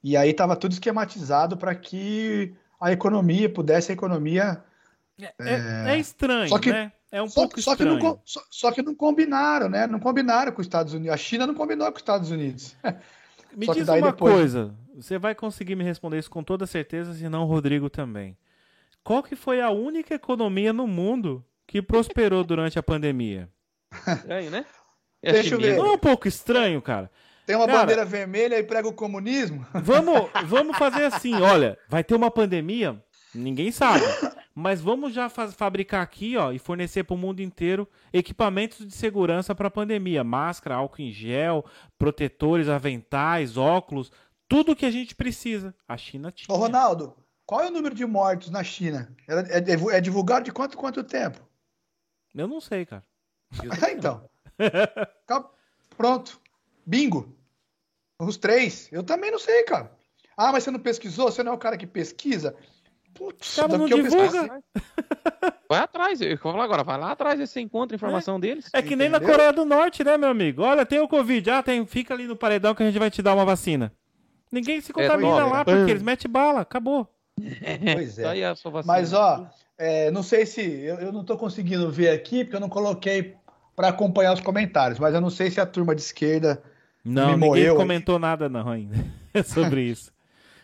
e 0.02 0.16
aí 0.16 0.30
estava 0.30 0.56
tudo 0.56 0.72
esquematizado 0.72 1.57
para 1.57 1.76
que 1.76 2.56
a 2.80 2.91
economia 2.91 3.52
pudesse 3.52 3.91
a 3.91 3.94
economia 3.94 4.64
é, 5.20 5.34
é, 5.40 5.94
é 5.95 5.99
estranho, 5.99 6.48
só 6.48 6.57
que, 6.57 6.72
né? 6.72 6.91
É 7.11 7.22
um 7.22 7.28
só, 7.28 7.41
pouco 7.41 7.61
só 7.61 7.74
estranho. 7.74 7.98
Que 7.98 8.03
não, 8.03 8.22
só, 8.24 8.41
só, 8.49 8.72
que 8.72 8.82
não 8.82 8.95
combinaram, 8.95 9.68
né? 9.68 9.88
Não 9.88 9.99
combinaram 9.99 10.52
com 10.52 10.61
os 10.61 10.68
Estados 10.68 10.94
Unidos. 10.94 11.14
A 11.14 11.18
China 11.18 11.48
não 11.48 11.56
combinou 11.56 11.88
com 11.88 11.95
os 11.95 12.02
Estados 12.02 12.32
Unidos. 12.32 12.76
Me 13.55 13.67
diz 13.67 13.88
uma 13.88 14.11
depois... 14.11 14.34
coisa. 14.34 14.76
Você 14.95 15.17
vai 15.17 15.34
conseguir 15.34 15.76
me 15.76 15.84
responder 15.84 16.19
isso 16.19 16.30
com 16.30 16.43
toda 16.43 16.67
certeza, 16.67 17.13
se 17.13 17.30
não 17.30 17.43
o 17.43 17.45
Rodrigo 17.45 17.89
também. 17.89 18.38
Qual 19.03 19.23
que 19.23 19.35
foi 19.35 19.61
a 19.61 19.69
única 19.69 20.13
economia 20.13 20.73
no 20.73 20.85
mundo 20.85 21.43
que 21.65 21.81
prosperou 21.81 22.43
durante 22.43 22.77
a 22.77 22.84
pandemia? 22.84 23.49
Estranho, 24.07 24.51
né? 24.51 24.65
É 25.21 25.31
Deixa 25.34 25.55
eu 25.55 25.59
ver. 25.59 25.77
Não 25.77 25.88
é 25.88 25.91
um 25.93 25.97
pouco 25.97 26.27
estranho, 26.27 26.81
cara? 26.81 27.09
Tem 27.45 27.55
uma 27.55 27.65
cara, 27.65 27.80
bandeira 27.80 28.05
vermelha 28.05 28.59
e 28.59 28.63
prega 28.63 28.88
o 28.88 28.93
comunismo? 28.93 29.65
Vamos, 29.73 30.30
vamos 30.45 30.77
fazer 30.77 31.05
assim, 31.05 31.34
olha, 31.41 31.77
vai 31.89 32.03
ter 32.03 32.13
uma 32.13 32.30
pandemia, 32.30 33.01
ninguém 33.34 33.71
sabe. 33.71 34.05
Mas 34.60 34.81
vamos 34.81 35.14
já 35.14 35.30
fabricar 35.30 36.02
aqui, 36.02 36.36
ó, 36.36 36.52
e 36.52 36.60
fornecer 36.60 37.06
para 37.06 37.14
o 37.14 37.18
mundo 37.18 37.41
inteiro 37.41 37.88
equipamentos 38.11 38.86
de 38.86 38.94
segurança 38.94 39.56
para 39.56 39.69
a 39.69 39.72
pandemia, 39.72 40.22
máscara, 40.22 40.76
álcool 40.76 41.02
em 41.02 41.14
gel, 41.14 41.64
protetores, 41.98 42.68
aventais, 42.68 43.56
óculos, 43.56 44.11
tudo 44.49 44.76
que 44.76 44.86
a 44.86 44.91
gente 44.91 45.15
precisa. 45.15 45.73
A 45.88 45.95
China 45.95 46.30
tinha. 46.30 46.53
Ô, 46.53 46.60
Ronaldo, 46.60 47.15
qual 47.45 47.61
é 47.61 47.68
o 47.68 47.72
número 47.72 47.95
de 47.95 48.06
mortos 48.06 48.49
na 48.49 48.61
China? 48.61 49.15
É, 49.30 49.95
é, 49.95 50.02
divulgado 50.02 50.44
de 50.44 50.52
quanto 50.52 50.77
quanto 50.77 51.06
tempo? 51.06 51.40
Eu 52.36 52.48
não 52.48 52.60
sei, 52.60 52.86
cara. 52.86 53.06
então. 53.95 54.30
Pronto. 55.95 56.38
Bingo. 56.86 57.34
Os 58.19 58.36
três. 58.36 58.90
Eu 58.91 59.03
também 59.03 59.31
não 59.31 59.40
sei, 59.40 59.64
cara. 59.64 59.90
Ah, 60.36 60.52
mas 60.52 60.65
você 60.65 60.72
não 60.72 60.81
pesquisou? 60.81 61.31
Você 61.31 61.44
não 61.44 61.53
é 61.53 61.56
o 61.56 61.60
cara 61.60 61.77
que 61.77 61.88
pesquisa? 61.88 62.57
Putz, 63.14 63.56
cara 63.56 63.77
não 63.77 63.86
divulga. 63.86 64.61
Vai 65.68 65.80
atrás, 65.80 66.22
eu 66.22 66.30
vou 66.38 66.52
falar 66.52 66.64
agora, 66.64 66.84
vai 66.84 66.98
lá 66.98 67.11
atrás 67.11 67.40
e 67.40 67.45
você 67.45 67.60
encontra 67.60 67.95
a 67.95 67.98
informação 67.98 68.38
é. 68.38 68.40
deles. 68.40 68.69
É 68.73 68.81
que 68.81 68.94
entendeu? 68.94 68.98
nem 68.98 69.10
na 69.10 69.19
Coreia 69.19 69.53
do 69.53 69.65
Norte, 69.65 70.03
né, 70.03 70.18
meu 70.18 70.30
amigo? 70.30 70.64
Olha, 70.64 70.86
tem 70.86 70.99
o 70.99 71.07
Covid, 71.07 71.49
ah, 71.52 71.64
tem, 71.64 71.86
fica 71.86 72.14
ali 72.14 72.26
no 72.26 72.36
paredão 72.36 72.73
que 72.73 72.81
a 72.81 72.86
gente 72.86 72.98
vai 72.98 73.11
te 73.11 73.22
dar 73.22 73.34
uma 73.34 73.45
vacina. 73.45 73.91
Ninguém 74.52 74.81
se 74.81 74.91
é, 74.91 74.94
contamina 74.94 75.41
é, 75.41 75.44
lá, 75.44 75.65
porque 75.65 75.91
eles 75.91 76.02
metem 76.02 76.30
bala, 76.30 76.61
acabou. 76.61 77.07
Pois 77.94 78.19
é. 78.19 78.56
Mas, 78.86 79.14
ó, 79.14 79.48
é, 79.77 80.11
não 80.11 80.23
sei 80.23 80.45
se. 80.45 80.61
Eu, 80.61 80.95
eu 80.95 81.11
não 81.11 81.22
estou 81.22 81.38
conseguindo 81.38 81.90
ver 81.90 82.10
aqui, 82.10 82.44
porque 82.44 82.56
eu 82.56 82.60
não 82.60 82.69
coloquei 82.69 83.36
para 83.76 83.90
acompanhar 83.90 84.34
os 84.34 84.41
comentários, 84.41 84.99
mas 84.99 85.14
eu 85.14 85.22
não 85.22 85.30
sei 85.30 85.49
se 85.49 85.61
a 85.61 85.65
turma 85.65 85.95
de 85.95 86.02
esquerda. 86.02 86.61
Não, 87.03 87.38
ninguém 87.38 87.73
comentou 87.73 88.15
aqui. 88.15 88.22
nada, 88.22 88.49
não, 88.49 88.69
ainda 88.69 88.98
sobre 89.45 89.84
isso. 89.84 90.11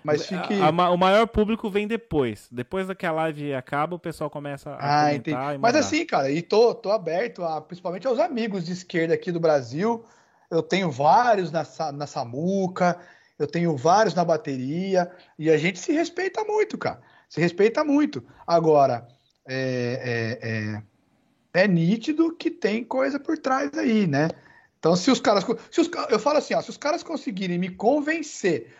Mas 0.05 0.27
fique... 0.27 0.53
A, 0.61 0.67
a, 0.67 0.91
o 0.91 0.97
maior 0.97 1.25
público 1.27 1.67
vem 1.67 1.87
depois. 1.87 2.47
Depois 2.51 2.87
que 2.95 3.05
a 3.05 3.11
live 3.11 3.55
acaba, 3.55 3.95
o 3.95 3.99
pessoal 3.99 4.29
começa 4.29 4.69
a 4.69 4.75
ah, 4.75 5.05
comentar. 5.07 5.57
Mas 5.57 5.75
assim, 5.75 6.05
cara, 6.05 6.29
e 6.29 6.43
tô, 6.43 6.75
tô 6.75 6.91
aberto, 6.91 7.43
a, 7.43 7.59
principalmente 7.59 8.05
aos 8.05 8.19
amigos 8.19 8.63
de 8.63 8.71
esquerda 8.71 9.15
aqui 9.15 9.31
do 9.31 9.39
Brasil. 9.39 10.05
Eu 10.49 10.61
tenho 10.61 10.91
vários 10.91 11.51
na, 11.51 11.65
na 11.91 12.05
Samuca, 12.05 12.99
eu 13.39 13.47
tenho 13.47 13.75
vários 13.75 14.13
na 14.13 14.23
bateria, 14.23 15.11
e 15.39 15.49
a 15.49 15.57
gente 15.57 15.79
se 15.79 15.91
respeita 15.91 16.43
muito, 16.43 16.77
cara. 16.77 17.01
Se 17.27 17.41
respeita 17.41 17.83
muito. 17.83 18.23
Agora, 18.45 19.07
é, 19.47 20.79
é, 21.53 21.59
é, 21.59 21.63
é 21.63 21.67
nítido 21.67 22.31
que 22.35 22.51
tem 22.51 22.83
coisa 22.83 23.19
por 23.19 23.39
trás 23.39 23.75
aí, 23.75 24.05
né? 24.05 24.29
Então, 24.77 24.95
se 24.95 25.09
os 25.09 25.19
caras. 25.19 25.43
Se 25.71 25.81
os, 25.81 25.89
eu 26.11 26.19
falo 26.19 26.37
assim, 26.37 26.53
ó, 26.53 26.61
se 26.61 26.69
os 26.69 26.77
caras 26.77 27.01
conseguirem 27.01 27.57
me 27.57 27.69
convencer, 27.69 28.71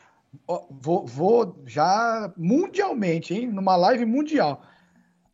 vou, 0.69 1.05
vou 1.05 1.63
já 1.65 2.33
mundialmente, 2.37 3.33
hein, 3.33 3.47
numa 3.47 3.75
live 3.75 4.05
mundial, 4.05 4.65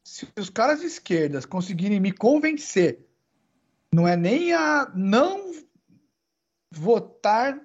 se 0.04 0.28
os 0.38 0.50
caras 0.50 0.80
de 0.80 0.88
esquerdas 0.88 1.46
conseguirem 1.46 2.00
me 2.00 2.12
convencer, 2.12 3.08
não 3.94 4.08
é 4.08 4.16
nem 4.16 4.54
a 4.54 4.92
não 4.96 5.52
votar 6.72 7.60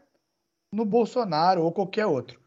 no 0.72 0.84
Bolsonaro 0.84 1.62
ou 1.62 1.72
qualquer 1.72 2.06
outro. 2.06 2.40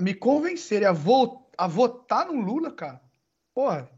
Me 0.00 0.14
convencerem 0.14 0.88
a, 0.88 0.92
vo 0.92 1.48
a 1.56 1.66
votar 1.66 2.26
no 2.26 2.40
Lula, 2.40 2.72
cara, 2.72 3.00
porra, 3.54 3.90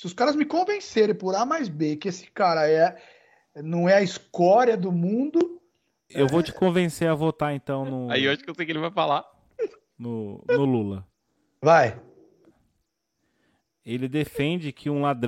se 0.00 0.06
os 0.06 0.12
caras 0.12 0.34
me 0.34 0.44
convencerem 0.44 1.14
por 1.14 1.34
A 1.34 1.46
mais 1.46 1.68
B 1.68 1.96
que 1.96 2.08
esse 2.08 2.30
cara 2.30 2.68
é 2.68 3.00
não 3.56 3.88
é 3.88 3.94
a 3.94 4.02
escória 4.02 4.76
do 4.76 4.90
mundo. 4.90 5.61
Eu 6.14 6.26
vou 6.26 6.42
te 6.42 6.52
convencer 6.52 7.08
a 7.08 7.14
votar 7.14 7.54
então 7.54 7.84
no. 7.84 8.10
Aí 8.10 8.24
eu 8.24 8.32
acho 8.32 8.42
que 8.42 8.50
eu 8.50 8.54
sei 8.54 8.66
que 8.66 8.72
ele 8.72 8.78
vai 8.78 8.90
falar. 8.90 9.24
No, 9.98 10.42
no 10.48 10.64
Lula. 10.64 11.06
Vai. 11.62 12.00
Ele 13.84 14.08
defende 14.08 14.72
que 14.72 14.88
um 14.88 15.02
ladrão 15.02 15.20